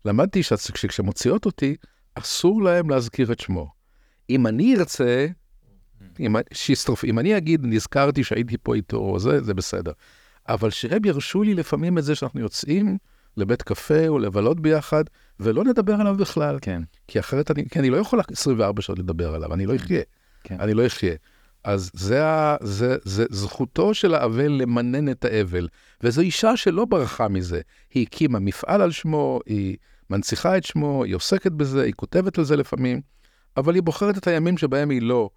למדתי 0.04 0.42
שכשמוציאות 0.42 1.46
אותי, 1.46 1.76
אסור 2.14 2.62
להם 2.62 2.90
להזכיר 2.90 3.32
את 3.32 3.40
שמו. 3.40 3.70
אם 4.30 4.46
אני 4.46 4.76
ארצה, 4.76 5.26
אם, 6.20 6.36
שיסטרוף, 6.52 7.04
אם 7.04 7.18
אני 7.18 7.36
אגיד, 7.36 7.60
נזכרתי 7.64 8.24
שהייתי 8.24 8.56
פה 8.62 8.74
איתו, 8.74 8.96
או 8.96 9.18
זה, 9.18 9.40
זה 9.40 9.54
בסדר. 9.54 9.92
אבל 10.48 10.70
שהם 10.70 11.04
ירשו 11.04 11.42
לי 11.42 11.54
לפעמים 11.54 11.98
את 11.98 12.04
זה 12.04 12.14
שאנחנו 12.14 12.40
יוצאים 12.40 12.98
לבית 13.36 13.62
קפה 13.62 14.08
או 14.08 14.18
לבלות 14.18 14.60
ביחד, 14.60 15.04
ולא 15.40 15.64
נדבר 15.64 15.94
עליו 15.94 16.16
בכלל. 16.16 16.58
כן. 16.62 16.82
כי 17.08 17.20
אחרת 17.20 17.50
אני, 17.50 17.68
כי 17.68 17.78
אני 17.78 17.90
לא 17.90 17.96
יכול 17.96 18.20
24 18.32 18.82
שעות 18.82 18.98
לדבר 18.98 19.34
עליו, 19.34 19.54
אני 19.54 19.66
לא 19.66 19.76
אחיה. 19.76 20.02
כן. 20.44 20.60
אני 20.60 20.74
לא 20.74 20.86
אחיה. 20.86 21.14
אז 21.64 21.90
זה, 21.94 22.22
זה, 22.60 22.96
זה 23.04 23.24
זכותו 23.30 23.94
של 23.94 24.14
האבל 24.14 24.52
למנן 24.52 25.08
את 25.08 25.24
האבל. 25.24 25.68
וזו 26.00 26.20
אישה 26.20 26.56
שלא 26.56 26.84
ברחה 26.84 27.28
מזה. 27.28 27.60
היא 27.94 28.06
הקימה 28.06 28.38
מפעל 28.38 28.80
על 28.82 28.90
שמו, 28.90 29.40
היא 29.46 29.76
מנציחה 30.10 30.56
את 30.56 30.64
שמו, 30.64 31.04
היא 31.04 31.14
עוסקת 31.14 31.52
בזה, 31.52 31.82
היא 31.82 31.92
כותבת 31.96 32.38
על 32.38 32.44
זה 32.44 32.56
לפעמים, 32.56 33.00
אבל 33.56 33.74
היא 33.74 33.82
בוחרת 33.82 34.18
את 34.18 34.26
הימים 34.26 34.58
שבהם 34.58 34.90
היא 34.90 35.02
לא, 35.02 35.30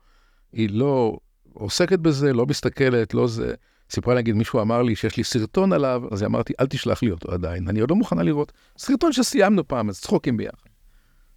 היא 0.54 0.70
לא 0.72 1.18
עוסקת 1.54 2.00
בזה, 2.00 2.34
לא 2.34 2.46
מסתכלת, 2.46 3.14
לא 3.14 3.28
זה. 3.28 3.54
סיפרה 3.90 4.14
להגיד, 4.14 4.36
מישהו 4.36 4.62
אמר 4.62 4.82
לי 4.82 4.96
שיש 4.96 5.18
לי 5.18 5.24
סרטון 5.24 5.74
עליו, 5.74 6.04
אז 6.12 6.24
אמרתי, 6.24 6.54
אל 6.60 6.68
תשלח 6.68 7.04
לי 7.04 7.12
אותו 7.12 7.32
עדיין, 7.32 7.68
אני 7.68 7.80
עוד 7.80 7.90
לא 7.90 7.96
מוכנה 7.96 8.24
לראות. 8.24 8.52
סרטון 8.78 9.14
שסיימנו 9.14 9.68
פעם, 9.68 9.90
אז 9.90 10.02
צחוקים 10.02 10.38
ביחד. 10.38 10.68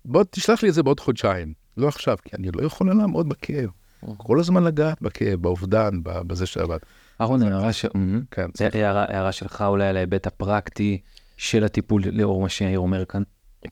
בוא 0.05 0.25
תשלח 0.31 0.63
לי 0.63 0.69
את 0.69 0.75
זה 0.75 0.83
בעוד 0.83 1.01
חודשיים, 1.01 1.53
לא 1.77 1.89
עכשיו, 1.89 2.17
כי 2.25 2.37
אני 2.37 2.51
לא 2.51 2.63
יכולה 2.63 2.95
לעמוד 2.95 3.29
בכאב. 3.29 3.71
כל 4.17 4.41
הזמן 4.41 4.65
לגעת 4.65 5.03
בכאב, 5.03 5.43
באובדן, 5.43 5.91
בזה 6.03 6.47
שעבד. 6.47 6.79
אהרון, 7.21 7.43
הערה 7.43 7.73
ש... 7.73 7.87
כן. 8.31 8.47
הערה 8.61 9.33
שלך 9.33 9.65
אולי 9.67 9.87
על 9.87 9.97
ההיבט 9.97 10.27
הפרקטי 10.27 11.01
של 11.37 11.65
הטיפול 11.65 12.03
לאור 12.13 12.43
מה 12.43 12.49
שיאיר 12.49 12.79
אומר 12.79 13.05
כאן. 13.05 13.23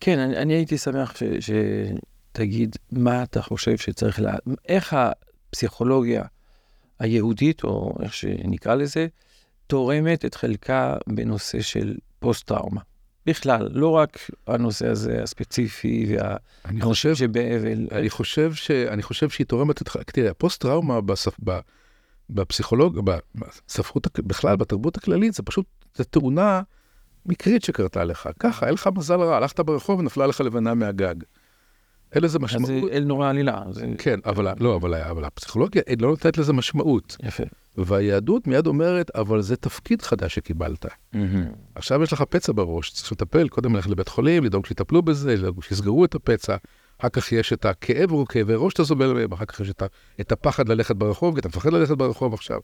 כן, 0.01 0.19
אני, 0.19 0.37
אני 0.37 0.55
הייתי 0.55 0.79
שמח 0.79 1.17
ש, 1.17 1.23
שתגיד 2.33 2.77
מה 2.93 3.23
אתה 3.23 3.43
חושב 3.43 3.77
שצריך, 3.77 4.21
לה... 4.21 4.35
איך 4.69 4.97
הפסיכולוגיה 4.99 6.25
היהודית, 6.99 7.65
או 7.65 7.95
איך 8.03 8.15
שנקרא 8.15 8.75
לזה, 8.75 9.07
תורמת 9.67 10.25
את 10.25 10.35
חלקה 10.35 10.97
בנושא 11.07 11.61
של 11.61 11.97
פוסט-טראומה. 12.19 12.81
בכלל, 13.29 13.69
לא 13.73 13.89
רק 13.89 14.31
הנושא 14.47 14.89
הזה 14.89 15.23
הספציפי 15.23 16.17
והנושא 16.65 17.15
שבאבל. 17.15 17.87
אני 17.93 18.11
חושב, 18.11 18.55
ש... 18.55 18.71
אני 18.71 19.03
חושב 19.03 19.29
שהיא 19.29 19.47
תורמת. 19.47 19.83
תראה, 20.13 20.31
הפוסט-טראומה 20.31 21.01
בספ... 21.01 21.35
בפסיכולוג... 22.31 23.01
בספרות, 23.35 24.19
בכלל, 24.19 24.57
בתרבות 24.57 24.97
הכללית, 24.97 25.35
זה 25.35 25.43
פשוט, 25.43 25.67
זה 25.95 26.05
תאונה 26.05 26.63
מקרית 27.27 27.65
שקרתה 27.65 28.05
לך. 28.05 28.29
ככה, 28.39 28.67
אין 28.67 28.75
לך 28.75 28.89
מזל 28.97 29.21
רע, 29.21 29.37
הלכת 29.37 29.61
ברחוב 29.61 30.01
ונפלה 30.01 30.27
לך 30.27 30.41
לבנה 30.41 30.75
מהגג. 30.75 31.15
אין 32.13 32.23
לזה 32.23 32.39
משמעות. 32.39 32.67
זה 32.67 32.81
אל 32.97 33.05
נורא 33.05 33.31
עלילה. 33.31 33.63
זה... 33.71 33.87
כן, 33.99 34.21
אבל, 34.25 34.55
לא, 34.61 34.77
אבל, 34.77 34.95
אבל 34.95 35.25
הפסיכולוגיה 35.25 35.83
לא 36.01 36.09
נותנת 36.09 36.39
לזה 36.39 36.53
משמעות. 36.53 37.17
יפה. 37.23 37.45
והיהדות 37.87 38.47
מיד 38.47 38.67
אומרת, 38.67 39.11
אבל 39.17 39.43
זה 39.43 39.57
תפקיד 39.57 40.03
חדש 40.03 40.35
שקיבלת. 40.35 40.85
Mm-hmm. 40.85 41.19
עכשיו 41.75 42.03
יש 42.03 42.13
לך 42.13 42.23
פצע 42.23 42.53
בראש, 42.53 42.91
צריך 42.91 43.13
לטפל, 43.13 43.49
קודם 43.49 43.77
ללכת 43.77 43.91
לבית 43.91 44.09
חולים, 44.09 44.45
לדאוג 44.45 44.67
שיטפלו 44.67 45.03
בזה, 45.03 45.37
לדאוג 45.37 45.63
שיסגרו 45.63 46.05
את 46.05 46.15
הפצע. 46.15 46.57
אחר 46.99 47.09
כך 47.09 47.33
יש 47.33 47.53
את 47.53 47.65
הכאב 47.65 48.13
או 48.13 48.27
כאבי 48.27 48.55
ראש 48.57 48.73
שאתה 48.73 48.85
סובל 48.85 49.13
מהם, 49.13 49.33
אחר 49.33 49.45
כך 49.45 49.61
יש 49.61 49.71
את, 49.71 49.83
את 50.21 50.33
הפחד 50.33 50.69
ללכת 50.69 50.97
ברחוב, 50.97 51.35
כי 51.35 51.41
אתה 51.41 51.49
מפחד 51.49 51.73
ללכת 51.73 51.97
ברחוב 51.97 52.35
עכשיו. 52.35 52.59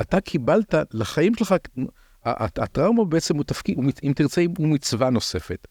אתה 0.00 0.20
קיבלת 0.20 0.74
לחיים 0.92 1.34
שלך, 1.34 1.54
הטראומה 2.24 3.04
בעצם 3.04 3.36
הוא 3.36 3.44
תפקיד, 3.44 3.78
אם 4.04 4.12
תרצה, 4.14 4.44
הוא 4.58 4.68
מצווה 4.68 5.10
נוספת. 5.10 5.68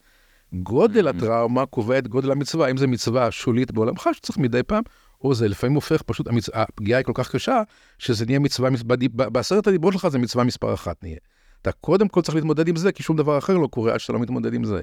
גודל. 0.52 1.08
הטראומה 1.08 1.66
קובע 1.66 1.98
את 1.98 2.08
גודל 2.08 2.30
המצווה, 2.30 2.70
אם 2.70 2.76
זו 2.76 2.88
מצווה 2.88 3.30
שולית 3.30 3.72
בעולמך 3.72 4.08
שצריך 4.12 4.38
מדי 4.38 4.62
פעם, 4.62 4.82
או 5.24 5.34
זה 5.34 5.48
לפעמים 5.48 5.74
הופך 5.74 6.02
פשוט, 6.02 6.26
המצ... 6.26 6.48
הפגיעה 6.52 6.98
היא 6.98 7.04
כל 7.04 7.12
כך 7.14 7.30
קשה, 7.30 7.62
שזה 7.98 8.26
נהיה 8.26 8.38
מצווה, 8.38 8.70
בעשרת 9.06 9.66
הדיברות 9.66 9.92
שלך 9.92 10.08
זה 10.08 10.18
מצווה 10.18 10.44
מספר 10.44 10.74
אחת 10.74 11.02
נהיה. 11.02 11.16
אתה 11.62 11.72
קודם 11.72 12.08
כל 12.08 12.22
צריך 12.22 12.34
להתמודד 12.34 12.68
עם 12.68 12.76
זה, 12.76 12.92
כי 12.92 13.02
שום 13.02 13.16
דבר 13.16 13.38
אחר 13.38 13.56
לא 13.56 13.66
קורה 13.66 13.92
עד 13.92 14.00
שאתה 14.00 14.12
לא 14.12 14.18
מתמודד 14.18 14.54
עם 14.54 14.64
זה. 14.64 14.80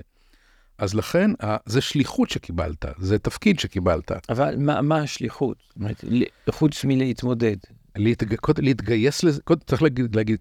אז 0.77 0.93
לכן, 0.93 1.31
זה 1.65 1.81
שליחות 1.81 2.29
שקיבלת, 2.29 2.85
זה 2.97 3.19
תפקיד 3.19 3.59
שקיבלת. 3.59 4.11
אבל 4.29 4.55
מה, 4.57 4.81
מה 4.81 4.97
השליחות? 4.97 5.57
חוץ 6.49 6.85
מלהתמודד. 6.85 7.57
להתג... 7.95 8.35
להתגייס 8.57 9.23
לזה, 9.23 9.41
קודם 9.41 9.61
צריך 9.67 9.83
להגיד, 9.83 10.15
להגיד, 10.15 10.37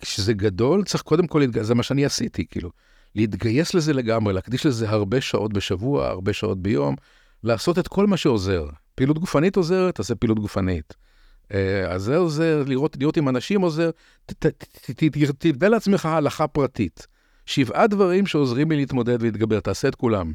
כשזה 0.00 0.32
גדול, 0.32 0.84
צריך 0.84 1.02
קודם 1.02 1.26
כל 1.26 1.38
להתגייס, 1.38 1.66
זה 1.66 1.74
מה 1.74 1.82
שאני 1.82 2.04
עשיתי, 2.04 2.46
כאילו. 2.46 2.70
להתגייס 3.14 3.74
לזה 3.74 3.92
לגמרי, 3.92 4.32
להקדיש 4.32 4.66
לזה 4.66 4.90
הרבה 4.90 5.20
שעות 5.20 5.52
בשבוע, 5.52 6.08
הרבה 6.08 6.32
שעות 6.32 6.62
ביום, 6.62 6.96
לעשות 7.44 7.78
את 7.78 7.88
כל 7.88 8.06
מה 8.06 8.16
שעוזר. 8.16 8.66
פעילות 8.98 9.18
גופנית 9.18 9.56
עוזרת, 9.56 9.94
תעשה 9.94 10.14
פעילות 10.14 10.38
גופנית. 10.38 10.94
אה, 11.54 11.92
אז 11.92 12.02
זה 12.02 12.16
עוזר, 12.16 12.62
לראות, 12.66 12.96
להיות 13.00 13.16
עם 13.16 13.28
אנשים 13.28 13.60
עוזר, 13.60 13.90
תבנה 15.38 15.68
לעצמך 15.68 16.06
הלכה 16.06 16.46
פרטית. 16.46 17.06
שבעה 17.46 17.86
דברים 17.86 18.26
שעוזרים 18.26 18.70
לי 18.70 18.76
להתמודד 18.76 19.22
ולהתגבר, 19.22 19.60
תעשה 19.60 19.88
את 19.88 19.94
כולם. 19.94 20.32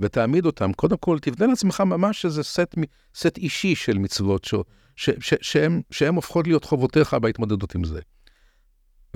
ותעמיד 0.00 0.46
אותם. 0.46 0.72
קודם 0.72 0.96
כל, 0.96 1.18
תבנה 1.18 1.46
לעצמך 1.46 1.80
ממש 1.80 2.24
איזה 2.24 2.42
סט, 2.42 2.74
סט 3.14 3.38
אישי 3.38 3.74
של 3.74 3.98
מצוות 3.98 4.44
ש, 4.44 4.54
ש, 4.96 5.10
ש, 5.20 5.34
שהם, 5.40 5.80
שהם 5.90 6.14
הופכות 6.14 6.46
להיות 6.46 6.64
חובותיך 6.64 7.14
בהתמודדות 7.14 7.74
עם 7.74 7.84
זה. 7.84 8.00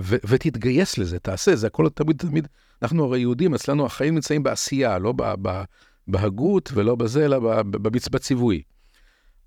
ו, 0.01 0.17
ותתגייס 0.25 0.99
לזה, 0.99 1.19
תעשה, 1.19 1.57
זה 1.57 1.67
הכל 1.67 1.89
תמיד, 1.89 2.17
תמיד, 2.17 2.49
אנחנו 2.83 3.05
הרי 3.05 3.21
יהודים, 3.21 3.55
אצלנו 3.55 3.87
החיים 3.87 4.15
נמצאים 4.15 4.43
בעשייה, 4.43 4.99
לא 4.99 5.15
בהגות 6.09 6.71
ולא 6.75 6.95
בזה, 6.95 7.25
אלא 7.25 7.63
בציווי. 8.11 8.63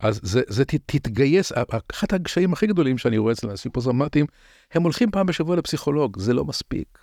אז 0.04 0.20
זה, 0.24 0.41
זה 0.47 0.66
ת, 0.66 0.76
תתגייס, 0.86 1.51
אחד 1.91 2.08
הקשיים 2.14 2.54
הכי 2.54 2.68
גדולים 2.68 2.97
שאני 2.97 3.18
רואה 3.18 3.34
אצל 3.34 3.49
אנשים 3.49 3.72
פוסט-טראומטיים, 3.72 4.26
הם 4.72 4.84
הולכים 4.84 5.12
פעם 5.12 5.26
בשבוע 5.26 5.56
לפסיכולוג, 5.56 6.20
זה 6.20 6.34
לא 6.34 6.45
מספיק. 6.45 6.99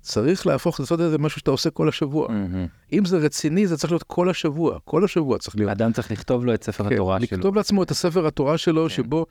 צריך 0.00 0.46
להפוך, 0.46 0.80
לעשות 0.80 1.00
את 1.00 1.10
זה 1.10 1.18
משהו 1.18 1.38
שאתה 1.38 1.50
עושה 1.50 1.70
כל 1.70 1.88
השבוע. 1.88 2.28
Mm-hmm. 2.28 2.92
אם 2.92 3.04
זה 3.04 3.18
רציני, 3.18 3.66
זה 3.66 3.76
צריך 3.76 3.92
להיות 3.92 4.02
כל 4.02 4.30
השבוע, 4.30 4.78
כל 4.84 5.04
השבוע 5.04 5.38
צריך 5.38 5.56
להיות. 5.56 5.70
אדם 5.70 5.92
צריך 5.92 6.10
לכתוב 6.10 6.44
לו 6.44 6.54
את 6.54 6.64
ספר 6.64 6.88
כן, 6.88 6.94
התורה 6.94 7.20
שלו. 7.20 7.38
לכתוב 7.38 7.56
לעצמו 7.56 7.82
את 7.82 7.90
הספר 7.90 8.26
התורה 8.26 8.58
שלו, 8.58 8.82
כן. 8.82 8.88
שבו, 8.88 9.26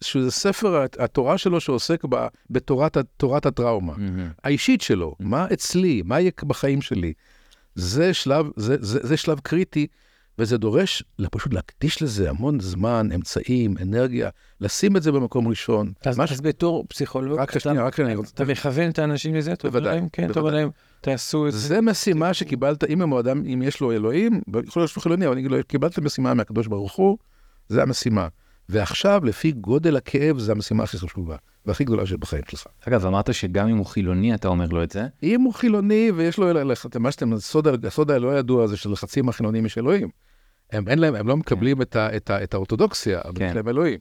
שזה 0.00 0.30
ספר 0.30 0.84
התורה 0.98 1.38
שלו 1.38 1.60
שעוסק 1.60 2.04
ב, 2.08 2.26
בתורת 2.50 2.96
תורת 3.16 3.46
הטראומה, 3.46 3.92
mm-hmm. 3.94 4.40
האישית 4.44 4.80
שלו, 4.80 5.16
מה 5.20 5.46
אצלי, 5.52 6.02
מה 6.04 6.20
יהיה 6.20 6.30
בחיים 6.44 6.82
שלי. 6.82 7.12
זה 7.74 8.14
שלב, 8.14 8.46
זה, 8.56 8.76
זה, 8.80 8.98
זה 9.02 9.16
שלב 9.16 9.40
קריטי 9.40 9.86
וזה 10.40 10.58
דורש 10.58 11.02
פשוט 11.30 11.54
להקדיש 11.54 12.02
לזה 12.02 12.30
המון 12.30 12.60
זמן, 12.60 13.08
אמצעים, 13.14 13.74
אנרגיה, 13.82 14.30
לשים 14.60 14.96
את 14.96 15.02
זה 15.02 15.12
במקום 15.12 15.48
ראשון. 15.48 15.92
אז, 16.06 16.18
מש... 16.18 16.32
אז 16.32 16.40
בתור 16.40 16.84
פסיכולוג, 16.88 17.40
רק 17.40 17.50
אתה, 17.50 17.60
שנייה, 17.60 17.84
רק 17.84 17.96
שנייה. 17.96 18.18
אתה 18.34 18.44
מכוון 18.44 18.90
את 18.90 18.98
האנשים 18.98 19.34
לזה? 19.34 19.54
בוודאי. 19.62 20.00
כן, 20.12 20.32
טוב 20.32 20.46
עליהם, 20.46 20.70
תעשו 21.00 21.46
את 21.46 21.52
זה. 21.52 21.58
זה 21.58 21.80
משימה 21.80 22.34
שקיבלת, 22.34 22.84
אם 22.84 23.02
הוא 23.02 23.20
אדם, 23.20 23.42
אם 23.46 23.62
יש 23.62 23.80
לו 23.80 23.92
אלוהים, 23.92 24.40
יכול 24.66 24.80
להיות 24.82 24.90
שהוא 24.90 25.02
חילוני, 25.02 25.26
אבל 25.26 25.32
אני 25.32 25.40
אגיד 25.40 25.50
לו, 25.50 25.58
קיבלת 25.66 25.98
משימה 25.98 26.34
מהקדוש 26.34 26.66
ברוך 26.66 26.92
הוא, 26.92 27.18
זה 27.68 27.82
המשימה. 27.82 28.28
ועכשיו, 28.68 29.24
לפי 29.24 29.52
גודל 29.52 29.96
הכאב, 29.96 30.38
זו 30.38 30.52
המשימה 30.52 30.84
הכי 30.84 30.98
חשובה. 30.98 31.36
והכי 31.66 31.84
גדולה 31.84 32.06
שבחיים 32.06 32.42
שלך. 32.48 32.66
אגב, 32.88 33.06
אמרת 33.06 33.34
שגם 33.34 33.68
אם 33.68 33.76
הוא 33.76 33.86
חילוני, 33.86 34.34
אתה 34.34 34.48
אומר 34.48 34.66
לו 34.66 34.82
את 34.82 34.90
זה? 34.90 35.06
אם 35.22 35.40
הוא 35.40 35.54
חילוני 35.54 36.10
ויש 36.14 36.38
לו, 36.38 36.46
מה 37.00 37.12
שאתם, 37.12 37.32
הסוד 37.86 38.10
הלא 38.10 38.38
ידוע 38.38 38.64
הזה 38.64 38.76
של 38.76 38.96
חצי 38.96 39.22
מהחילונים 39.22 39.66
יש 39.66 39.78
אלוהים. 39.78 40.08
הם, 40.72 40.88
אין 40.88 40.98
להם, 40.98 41.14
הם 41.14 41.28
לא 41.28 41.36
מקבלים 41.36 41.76
כן. 41.76 41.82
את, 41.82 41.96
ה, 41.96 42.16
את, 42.16 42.30
ה, 42.30 42.42
את 42.42 42.54
האורתודוקסיה, 42.54 43.20
אבל 43.24 43.42
יש 43.42 43.56
להם 43.56 43.68
אלוהים. 43.68 43.98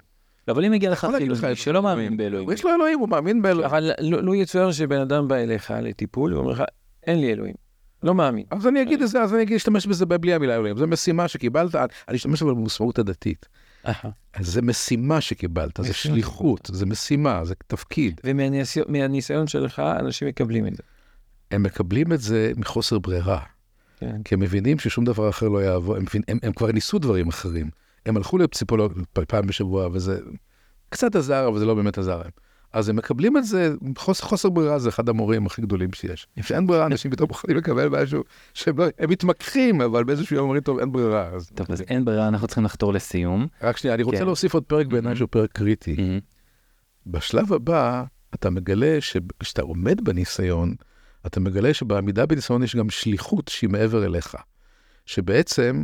לא, 0.48 0.54
אבל 0.54 0.66
אם 0.66 0.72
מגיע 0.72 0.92
לך 0.92 1.08
חילוני 1.18 1.56
שלא 1.56 1.84
מאמין 1.84 2.18
באלוהים. 2.18 2.52
יש 2.52 2.64
לו 2.64 2.76
אלוהים, 2.76 3.00
הוא 3.00 3.10
מאמין 3.10 3.42
באלוהים. 3.42 3.70
אבל 3.70 3.92
לו 4.00 4.36
יצויר 4.36 4.72
שבן 4.72 5.02
אדם 5.02 5.28
בא 5.28 5.36
אליך 5.36 5.74
לטיפול, 5.82 6.32
הוא 6.32 6.40
אומר 6.40 6.52
לך, 6.52 6.64
אין 7.08 7.22
לי 7.22 7.32
אלוהים. 7.32 7.54
לא 8.04 8.16
מאמין. 8.16 8.46
אז 8.52 8.68
אני 8.68 8.82
אגיד 8.82 9.02
את 9.02 9.10
זה, 9.10 9.22
אז 9.22 9.34
אני 9.34 9.42
אגיד, 9.42 9.56
אשתמש 9.56 9.88
בזה 9.88 10.06
בלי 10.06 10.34
המילה 10.34 10.56
אלוהים. 10.56 10.78
זו 10.78 10.88
משימה 10.88 11.28
שקיבלת, 11.28 11.76
אני 11.76 12.18
אשתמש 12.18 12.44
בזה 12.44 12.52
במוסמאות 12.52 13.00
הדתית. 13.00 13.48
זה 14.40 14.62
משימה 14.62 15.22
שקיבלת, 15.22 15.80
זה 15.82 15.94
שליחות, 15.94 16.70
זה 16.74 16.86
משימה, 16.86 17.46
זה 17.46 17.54
תפקיד. 17.68 18.22
ומהניסיון 18.24 19.48
שלך, 19.48 19.80
אנשים 19.80 20.28
מקבלים 20.28 20.68
את 20.68 20.76
זה. 20.76 20.84
הם 21.52 21.64
מקבלים 21.64 22.14
את 22.14 22.22
זה 22.22 22.52
מחוסר 22.58 23.00
ברירה. 23.00 23.40
כן. 24.00 24.24
כי 24.24 24.36
הם 24.36 24.40
מבינים 24.40 24.80
ששום 24.80 25.06
דבר 25.06 25.30
אחר 25.30 25.48
לא 25.50 25.60
יעבור, 25.60 25.96
הם, 25.96 26.04
הם, 26.28 26.38
הם 26.44 26.54
כבר 26.54 26.72
ניסו 26.72 27.00
דברים 27.00 27.28
אחרים. 27.28 27.70
הם 28.06 28.18
הלכו 28.18 28.38
לפסיכולוג 28.38 28.94
פעם 29.28 29.48
בשבוע, 29.48 29.90
וזה 29.94 30.20
קצת 30.90 31.16
עזר, 31.16 31.48
אבל 31.48 31.60
זה 31.60 31.66
לא 31.66 31.76
באמת 31.76 31.98
עזר 31.98 32.18
להם. 32.18 32.32
אז 32.74 32.90
הם 32.90 32.96
מקבלים 32.96 33.38
את 33.38 33.46
זה, 33.46 33.74
חוס, 33.98 34.22
חוסר 34.22 34.50
ברירה 34.50 34.80
זה 34.80 34.90
אחד 34.90 35.10
המורים 35.10 35.46
הכי 35.46 35.62
גדולים 35.62 35.94
שיש. 35.94 36.28
שאין 36.42 36.68
ברירה, 36.68 36.86
אנשים 36.86 37.12
פתאום 37.12 37.30
יכולים 37.30 37.58
לקבל 37.58 37.90
משהו 37.90 38.24
שהם 38.54 38.78
לא, 38.78 38.86
הם 39.00 39.10
מתמקחים, 39.10 39.82
אבל 39.82 40.04
באיזשהו 40.04 40.36
יום 40.36 40.44
אומרים, 40.44 40.62
טוב, 40.62 40.80
אין 40.80 40.92
ברירה. 40.92 41.28
אז 41.28 41.52
טוב, 41.56 41.68
אז 41.72 41.82
אין 41.82 42.06
ברירה, 42.06 42.28
אנחנו 42.28 42.48
צריכים 42.48 42.64
לחתור 42.64 42.94
לסיום. 42.94 43.48
רק 43.62 43.78
שנייה, 43.78 43.94
אני 43.94 44.04
רוצה 44.04 44.18
כן. 44.18 44.26
להוסיף 44.26 44.54
עוד 44.54 44.64
פרק 44.64 44.88
בעיניי 44.88 45.16
שהוא 45.16 45.28
פרק 45.32 45.52
קריטי. 45.52 46.20
בשלב 47.08 47.54
הבא, 47.54 48.04
אתה 48.34 48.50
מגלה 48.50 48.98
שכשאתה 49.02 49.62
עומד 49.62 50.04
בניסיון, 50.04 50.76
אתה 51.26 51.40
מגלה 51.40 51.74
שבעמידה 51.74 52.26
בניסיון 52.26 52.64
יש 52.64 52.76
גם 52.76 52.90
שליחות 52.90 53.48
שהיא 53.48 53.70
מעבר 53.70 54.06
אליך. 54.06 54.36
שבעצם, 55.06 55.84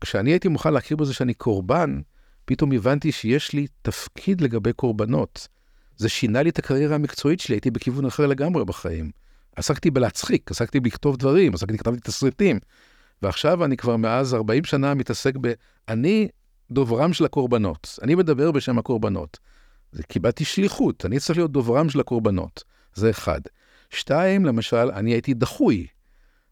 כשאני 0.00 0.30
הייתי 0.30 0.48
מוכן 0.48 0.72
להכיר 0.72 0.96
בזה 0.96 1.14
שאני 1.14 1.34
קורבן, 1.34 2.00
פתאום 2.44 2.72
הבנתי 2.72 3.12
שיש 3.12 3.52
לי 3.52 3.66
תפקיד 3.82 4.40
לגבי 4.40 4.72
קורבנות. 4.72 5.48
זה 5.96 6.08
שינה 6.08 6.42
לי 6.42 6.50
את 6.50 6.58
הקריירה 6.58 6.94
המקצועית 6.94 7.40
שלי, 7.40 7.54
הייתי 7.54 7.70
בכיוון 7.70 8.06
אחר 8.06 8.26
לגמרי 8.26 8.64
בחיים. 8.64 9.10
עסקתי 9.56 9.90
בלהצחיק, 9.90 10.50
עסקתי 10.50 10.80
בלכתוב 10.80 11.16
דברים, 11.16 11.54
עסקתי, 11.54 11.78
כתבתי 11.78 12.00
תסריטים. 12.00 12.58
ועכשיו 13.22 13.64
אני 13.64 13.76
כבר 13.76 13.96
מאז 13.96 14.34
40 14.34 14.64
שנה 14.64 14.94
מתעסק 14.94 15.34
ב... 15.40 15.52
אני 15.88 16.28
דוברם 16.70 17.12
של 17.12 17.24
הקורבנות, 17.24 17.98
אני 18.02 18.14
מדבר 18.14 18.50
בשם 18.50 18.78
הקורבנות. 18.78 19.38
קיבלתי 20.08 20.44
שליחות, 20.44 21.06
אני 21.06 21.18
צריך 21.18 21.38
להיות 21.38 21.52
דוברם 21.52 21.88
של 21.90 22.00
הקורבנות. 22.00 22.64
זה 22.94 23.10
אחד. 23.10 23.40
שתיים, 23.90 24.44
למשל, 24.44 24.90
אני 24.94 25.10
הייתי 25.10 25.34
דחוי. 25.34 25.86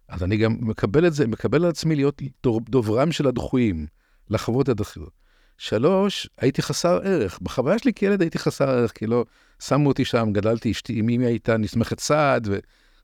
אז 0.08 0.22
אני 0.22 0.36
גם 0.36 0.56
מקבל 0.60 1.06
את 1.06 1.14
זה, 1.14 1.26
מקבל 1.26 1.64
על 1.64 1.70
עצמי 1.70 1.96
להיות 1.96 2.22
דוברם 2.46 3.12
של 3.12 3.26
הדחויים, 3.26 3.86
לחוות 4.30 4.64
את 4.64 4.68
הדחיות. 4.68 5.12
שלוש, 5.58 6.28
הייתי 6.38 6.62
חסר 6.62 7.00
ערך. 7.04 7.38
בחוויה 7.42 7.78
שלי 7.78 7.94
כילד 7.94 8.20
הייתי 8.20 8.38
חסר 8.38 8.70
ערך, 8.70 8.92
כי 8.92 9.06
לא 9.06 9.24
שמו 9.62 9.88
אותי 9.88 10.04
שם, 10.04 10.28
גדלתי, 10.32 10.70
אשתי, 10.70 11.00
אמי 11.00 11.26
הייתה 11.26 11.56
נסמכת 11.56 11.98
צעד, 11.98 12.48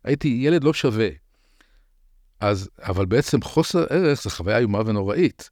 והייתי 0.05 0.29
ילד 0.29 0.65
לא 0.65 0.73
שווה. 0.73 1.09
אז, 2.41 2.71
אבל 2.79 3.07
בעצם 3.07 3.43
חוסר 3.43 3.85
ערך 3.91 4.23
זה 4.23 4.31
חוויה 4.31 4.59
איומה 4.59 4.83
ונוראית. 4.87 5.51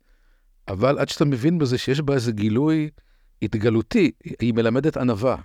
אבל 0.68 0.98
עד 0.98 1.08
שאתה 1.08 1.24
מבין 1.24 1.58
בזה 1.58 1.78
שיש 1.78 2.00
בה 2.00 2.14
איזה 2.14 2.32
גילוי 2.32 2.90
התגלותי, 3.42 4.10
היא 4.40 4.54
מלמדת 4.54 4.96
ענווה. 4.96 5.36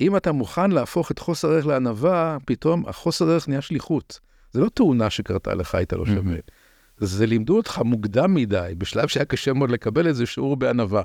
אם 0.00 0.16
אתה 0.16 0.32
מוכן 0.32 0.70
להפוך 0.70 1.10
את 1.10 1.18
חוסר 1.18 1.48
ערך 1.52 1.66
לענווה, 1.66 2.36
פתאום 2.44 2.88
החוסר 2.88 3.30
ערך 3.30 3.48
נהיה 3.48 3.60
שליחות. 3.60 4.20
זה 4.52 4.60
לא 4.60 4.68
תאונה 4.68 5.10
שקרתה 5.10 5.54
לך, 5.54 5.74
היית 5.74 5.92
לא 5.92 6.06
שווה. 6.06 6.36
Mm-hmm. 6.36 7.04
זה 7.04 7.26
לימדו 7.26 7.56
אותך 7.56 7.78
מוקדם 7.84 8.34
מדי, 8.34 8.72
בשלב 8.78 9.08
שהיה 9.08 9.24
קשה 9.24 9.52
מאוד 9.52 9.70
לקבל 9.70 10.08
את 10.08 10.16
זה, 10.16 10.26
שיעור 10.26 10.56
בענווה. 10.56 11.02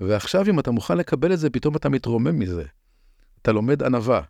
ועכשיו, 0.00 0.46
אם 0.50 0.58
אתה 0.58 0.70
מוכן 0.70 0.96
לקבל 0.96 1.32
את 1.32 1.38
זה, 1.38 1.50
פתאום 1.50 1.76
אתה 1.76 1.88
מתרומם 1.88 2.38
מזה. 2.38 2.64
אתה 3.42 3.52
לומד 3.52 3.82
ענווה. 3.82 4.20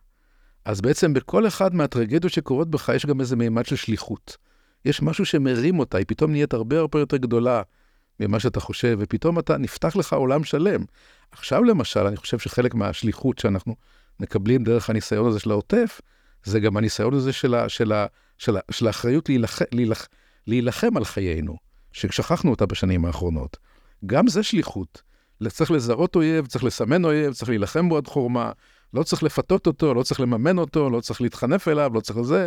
אז 0.64 0.80
בעצם 0.80 1.12
בכל 1.12 1.46
אחד 1.46 1.74
מהטרגדיות 1.74 2.32
שקורות 2.32 2.70
בך, 2.70 2.88
יש 2.94 3.06
גם 3.06 3.20
איזה 3.20 3.36
מימד 3.36 3.66
של 3.66 3.76
שליחות. 3.76 4.36
יש 4.84 5.02
משהו 5.02 5.24
שמרים 5.26 5.78
אותה, 5.78 5.98
היא 5.98 6.06
פתאום 6.08 6.30
נהיית 6.30 6.54
הרבה 6.54 6.78
הרבה 6.78 6.98
יותר 7.00 7.16
גדולה 7.16 7.62
ממה 8.20 8.40
שאתה 8.40 8.60
חושב, 8.60 8.96
ופתאום 9.00 9.38
אתה, 9.38 9.56
נפתח 9.58 9.96
לך 9.96 10.12
עולם 10.12 10.44
שלם. 10.44 10.84
עכשיו 11.30 11.64
למשל, 11.64 12.06
אני 12.06 12.16
חושב 12.16 12.38
שחלק 12.38 12.74
מהשליחות 12.74 13.38
שאנחנו 13.38 13.76
מקבלים 14.20 14.64
דרך 14.64 14.90
הניסיון 14.90 15.28
הזה 15.28 15.38
של 15.38 15.50
העוטף, 15.50 16.00
זה 16.44 16.60
גם 16.60 16.76
הניסיון 16.76 17.14
הזה 17.14 17.32
של, 17.32 17.54
ה, 17.54 17.68
של, 17.68 17.92
ה, 17.92 18.06
של, 18.38 18.56
ה, 18.56 18.60
של 18.70 18.86
האחריות 18.86 19.28
להילח, 19.28 19.58
להילח, 19.72 20.08
להילחם 20.46 20.96
על 20.96 21.04
חיינו, 21.04 21.56
ששכחנו 21.92 22.50
אותה 22.50 22.66
בשנים 22.66 23.04
האחרונות. 23.04 23.56
גם 24.06 24.28
זה 24.28 24.42
שליחות. 24.42 25.02
צריך 25.48 25.70
לזהות 25.70 26.16
אויב, 26.16 26.46
צריך 26.46 26.64
לסמן 26.64 27.04
אויב, 27.04 27.32
צריך 27.32 27.48
להילחם 27.48 27.88
בו 27.88 27.96
עד 27.96 28.06
חורמה, 28.06 28.52
לא 28.94 29.02
צריך 29.02 29.22
לפתות 29.22 29.66
אותו, 29.66 29.94
לא 29.94 30.02
צריך 30.02 30.20
לממן 30.20 30.58
אותו, 30.58 30.90
לא 30.90 31.00
צריך 31.00 31.20
להתחנף 31.20 31.68
אליו, 31.68 31.90
לא 31.94 32.00
צריך 32.00 32.18
לזה. 32.18 32.46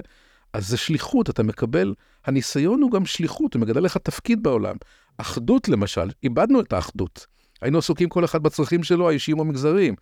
אז 0.54 0.68
זה 0.68 0.78
שליחות, 0.78 1.30
אתה 1.30 1.44
מקבל, 1.44 1.94
הניסיון 2.26 2.82
הוא 2.82 2.92
גם 2.92 3.06
שליחות, 3.06 3.54
הוא 3.54 3.62
מגדל 3.62 3.84
לך 3.84 3.98
תפקיד 3.98 4.44
בעולם. 4.44 4.76
אחדות 5.18 5.70
למשל, 5.70 6.10
איבדנו 6.24 6.62
את 6.62 6.74
האחדות. 6.74 7.26
היינו 7.62 7.78
עסוקים 7.78 8.10
כל 8.10 8.26
אחד 8.26 8.44
בצרכים 8.44 8.84
שלו, 8.84 9.10
האישיים 9.10 9.40
או 9.40 9.46
מגזריים. 9.46 9.96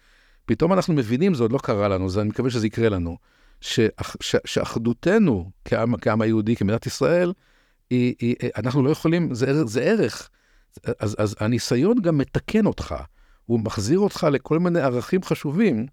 פתאום 0.45 0.73
אנחנו 0.73 0.93
מבינים, 0.93 1.33
זה 1.33 1.43
עוד 1.43 1.51
לא 1.51 1.57
קרה 1.57 1.87
לנו, 1.87 2.09
זה, 2.09 2.21
אני 2.21 2.29
מקווה 2.29 2.49
שזה 2.49 2.67
יקרה 2.67 2.89
לנו, 2.89 3.17
שאח, 3.61 4.15
ש, 4.21 4.35
שאחדותנו 4.45 5.51
כעם, 5.65 5.97
כעם 5.97 6.21
היהודי, 6.21 6.55
כמדינת 6.55 6.85
ישראל, 6.85 7.33
היא, 7.89 8.15
היא, 8.19 8.35
אנחנו 8.57 8.83
לא 8.83 8.89
יכולים, 8.89 9.33
זה, 9.33 9.65
זה 9.65 9.81
ערך. 9.81 10.29
אז, 10.99 11.15
אז 11.19 11.35
הניסיון 11.39 12.01
גם 12.01 12.17
מתקן 12.17 12.65
אותך, 12.65 12.95
הוא 13.45 13.59
מחזיר 13.59 13.99
אותך 13.99 14.27
לכל 14.31 14.59
מיני 14.59 14.79
ערכים 14.79 15.23
חשובים. 15.23 15.85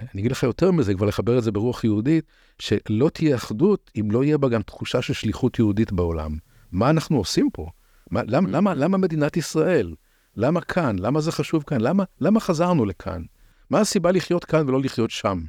אני 0.00 0.20
אגיד 0.20 0.32
לך 0.32 0.42
יותר 0.42 0.70
מזה, 0.70 0.94
כבר 0.94 1.06
לחבר 1.06 1.38
את 1.38 1.42
זה 1.42 1.52
ברוח 1.52 1.84
יהודית, 1.84 2.24
שלא 2.58 3.08
תהיה 3.08 3.36
אחדות 3.36 3.90
אם 4.00 4.10
לא 4.10 4.24
יהיה 4.24 4.38
בה 4.38 4.48
גם 4.48 4.62
תחושה 4.62 5.02
של 5.02 5.12
שליחות 5.12 5.58
יהודית 5.58 5.92
בעולם. 5.92 6.36
מה 6.72 6.90
אנחנו 6.90 7.16
עושים 7.16 7.48
פה? 7.52 7.70
מה, 8.10 8.20
למה, 8.26 8.50
למה, 8.50 8.74
למה 8.74 8.98
מדינת 8.98 9.36
ישראל? 9.36 9.94
למה 10.36 10.60
כאן? 10.60 10.98
למה 10.98 11.20
זה 11.20 11.32
חשוב 11.32 11.64
כאן? 11.66 11.80
למה, 11.80 12.04
למה 12.20 12.40
חזרנו 12.40 12.84
לכאן? 12.84 13.22
מה 13.70 13.80
הסיבה 13.80 14.12
לחיות 14.12 14.44
כאן 14.44 14.68
ולא 14.68 14.80
לחיות 14.80 15.10
שם? 15.10 15.40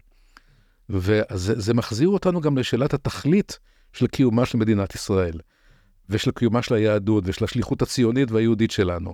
וזה 0.90 1.74
מחזיר 1.74 2.10
אותנו 2.10 2.42
גם 2.42 2.58
לשאלת 2.58 2.94
התכלית 2.94 3.60
של 3.94 4.08
קיומה 4.08 4.46
של 4.46 4.58
מדינת 4.58 4.96
ישראל, 4.96 5.40
ושל 6.10 6.32
קיומה 6.32 6.62
של 6.62 6.76
היהדות, 6.76 7.24
ושל 7.28 7.46
השליחות 7.46 7.82
הציונית 7.82 8.32
והיהודית 8.32 8.72
שלנו. 8.72 9.14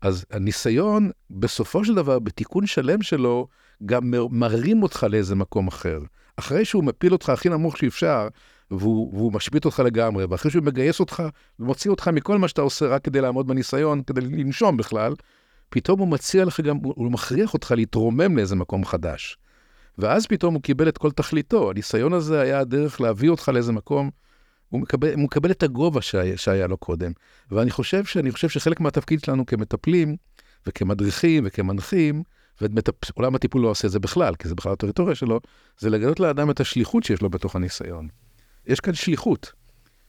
אז 0.00 0.24
הניסיון, 0.30 1.10
בסופו 1.30 1.84
של 1.84 1.94
דבר, 1.94 2.18
בתיקון 2.18 2.66
שלם 2.66 3.02
שלו, 3.02 3.48
גם 3.86 4.14
מרים 4.30 4.82
אותך 4.82 5.06
לאיזה 5.10 5.34
מקום 5.34 5.68
אחר. 5.68 5.98
אחרי 6.36 6.64
שהוא 6.64 6.84
מפיל 6.84 7.12
אותך 7.12 7.28
הכי 7.28 7.48
נמוך 7.48 7.78
שאפשר, 7.78 8.28
והוא, 8.70 9.14
והוא 9.14 9.32
משבית 9.32 9.64
אותך 9.64 9.82
לגמרי, 9.84 10.24
ואחרי 10.24 10.50
שהוא 10.50 10.64
מגייס 10.64 11.00
אותך 11.00 11.22
ומוציא 11.58 11.90
אותך 11.90 12.08
מכל 12.08 12.38
מה 12.38 12.48
שאתה 12.48 12.62
עושה 12.62 12.86
רק 12.86 13.04
כדי 13.04 13.20
לעמוד 13.20 13.46
בניסיון, 13.46 14.02
כדי 14.02 14.20
לנשום 14.20 14.76
בכלל, 14.76 15.14
פתאום 15.68 16.00
הוא 16.00 16.08
מציע 16.08 16.44
לך 16.44 16.60
גם, 16.60 16.76
הוא 16.82 17.12
מכריח 17.12 17.54
אותך 17.54 17.72
להתרומם 17.76 18.36
לאיזה 18.36 18.56
מקום 18.56 18.84
חדש. 18.84 19.38
ואז 19.98 20.26
פתאום 20.26 20.54
הוא 20.54 20.62
קיבל 20.62 20.88
את 20.88 20.98
כל 20.98 21.10
תכליתו. 21.10 21.70
הניסיון 21.70 22.12
הזה 22.12 22.40
היה 22.40 22.58
הדרך 22.58 23.00
להביא 23.00 23.30
אותך 23.30 23.48
לאיזה 23.48 23.72
מקום, 23.72 24.10
הוא 24.68 24.80
מקבל, 24.80 25.14
הוא 25.14 25.22
מקבל 25.22 25.50
את 25.50 25.62
הגובה 25.62 26.02
שהיה, 26.02 26.36
שהיה 26.36 26.66
לו 26.66 26.76
קודם. 26.76 27.12
ואני 27.50 27.70
חושב, 27.70 28.04
שאני 28.04 28.30
חושב 28.30 28.48
שחלק 28.48 28.80
מהתפקיד 28.80 29.24
שלנו 29.24 29.46
כמטפלים, 29.46 30.16
וכמדריכים 30.66 31.44
וכמנחים, 31.46 32.22
ועולם 32.60 33.34
הטיפול 33.34 33.62
לא 33.62 33.68
עושה 33.68 33.86
את 33.86 33.92
זה 33.92 33.98
בכלל, 33.98 34.34
כי 34.34 34.48
זה 34.48 34.54
בכלל 34.54 34.72
הטריטוריה 34.72 35.14
שלו, 35.14 35.40
זה 35.78 35.90
לגלות 35.90 36.20
לאדם 36.20 36.50
את 36.50 36.60
השליחות 36.60 37.04
שיש 37.04 37.22
לו 37.22 37.30
בתוך 37.30 37.56
הניסיון. 37.56 38.08
יש 38.68 38.80
כאן 38.80 38.94
שליחות. 38.94 39.52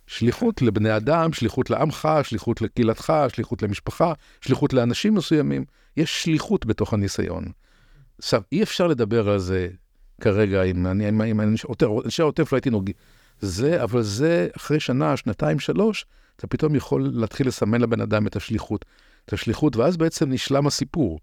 שליחות 0.07 0.61
לבני 0.61 0.97
אדם, 0.97 1.33
שליחות 1.33 1.69
לעמך, 1.69 2.09
שליחות 2.23 2.61
לקהילתך, 2.61 3.13
שליחות 3.33 3.61
למשפחה, 3.61 4.13
שליחות 4.41 4.73
לאנשים 4.73 5.13
מסוימים. 5.15 5.65
יש 5.97 6.23
שליחות 6.23 6.65
בתוך 6.65 6.93
הניסיון. 6.93 7.45
עכשיו, 8.19 8.41
אי 8.51 8.63
אפשר 8.63 8.87
לדבר 8.87 9.29
על 9.29 9.39
זה 9.39 9.67
כרגע, 10.21 10.63
אם 10.63 10.87
אני, 10.87 11.09
אם, 11.09 11.21
אם 11.21 11.41
אנשי 11.41 12.21
העוטף 12.21 12.53
לא 12.53 12.57
הייתי 12.57 12.69
נוגע. 12.69 12.93
זה, 13.39 13.83
אבל 13.83 14.01
זה, 14.01 14.47
אחרי 14.57 14.79
שנה, 14.79 15.17
שנתיים, 15.17 15.59
שלוש, 15.59 16.05
אתה 16.35 16.47
פתאום 16.47 16.75
יכול 16.75 17.09
להתחיל 17.13 17.47
לסמן 17.47 17.81
לבן 17.81 18.01
אדם 18.01 18.27
את 18.27 18.35
השליחות. 18.35 18.85
את 19.25 19.33
השליחות, 19.33 19.75
ואז 19.75 19.97
בעצם 19.97 20.31
נשלם 20.31 20.67
הסיפור. 20.67 21.19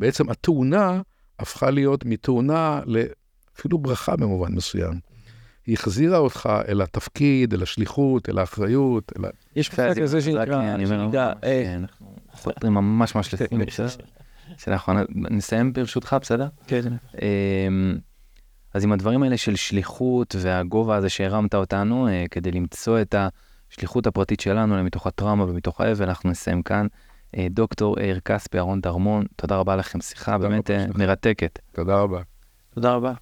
בעצם 0.00 0.30
התאונה 0.30 1.00
הפכה 1.38 1.70
להיות 1.70 2.04
מתאונה 2.04 2.80
לאפילו 2.86 3.78
ברכה 3.78 4.16
במובן 4.16 4.52
מסוים. 4.52 5.07
היא 5.68 5.74
החזירה 5.74 6.18
אותך 6.18 6.48
אל 6.68 6.82
התפקיד, 6.82 7.54
אל 7.54 7.62
השליחות, 7.62 8.28
אל 8.28 8.38
האחריות, 8.38 9.12
אל 9.18 9.24
ה... 9.24 9.28
יש 9.56 9.70
מושג 9.70 10.02
כזה 10.02 10.20
שנקרא, 10.20 10.74
אני 10.74 10.84
אומר, 10.84 11.08
אנחנו 11.76 12.16
חותרים 12.32 12.74
ממש 12.74 13.14
ממש 13.14 13.34
לסיום, 13.34 13.64
בסדר? 13.66 13.88
שאנחנו 14.56 14.94
נסיים 15.14 15.72
ברשותך, 15.72 16.16
בסדר? 16.20 16.48
כן. 16.66 16.80
אמ, 17.22 17.98
אז 18.74 18.84
עם 18.84 18.92
הדברים 18.92 19.22
האלה 19.22 19.36
של 19.36 19.56
שליחות 19.56 20.36
והגובה 20.38 20.96
הזה 20.96 21.08
שהרמת 21.08 21.54
אותנו, 21.54 22.08
אה, 22.08 22.24
כדי 22.30 22.50
למצוא 22.50 23.00
את 23.00 23.14
השליחות 23.70 24.06
הפרטית 24.06 24.40
שלנו 24.40 24.84
מתוך 24.84 25.06
הטראומה 25.06 25.44
ומתוך 25.44 25.80
האבל, 25.80 26.08
אנחנו 26.08 26.30
נסיים 26.30 26.62
כאן. 26.62 26.86
אה, 27.36 27.46
דוקטור 27.50 28.00
יאיר 28.00 28.20
כספי, 28.20 28.58
אהרון 28.58 28.80
דרמון, 28.80 29.26
תודה 29.36 29.56
רבה 29.56 29.76
לכם, 29.76 30.00
שיחה 30.00 30.38
באמת 30.38 30.70
אה, 30.70 30.86
מרתקת. 30.94 31.58
תודה 31.72 31.98
רבה. 31.98 32.20
תודה 32.74 32.94
רבה. 32.94 33.12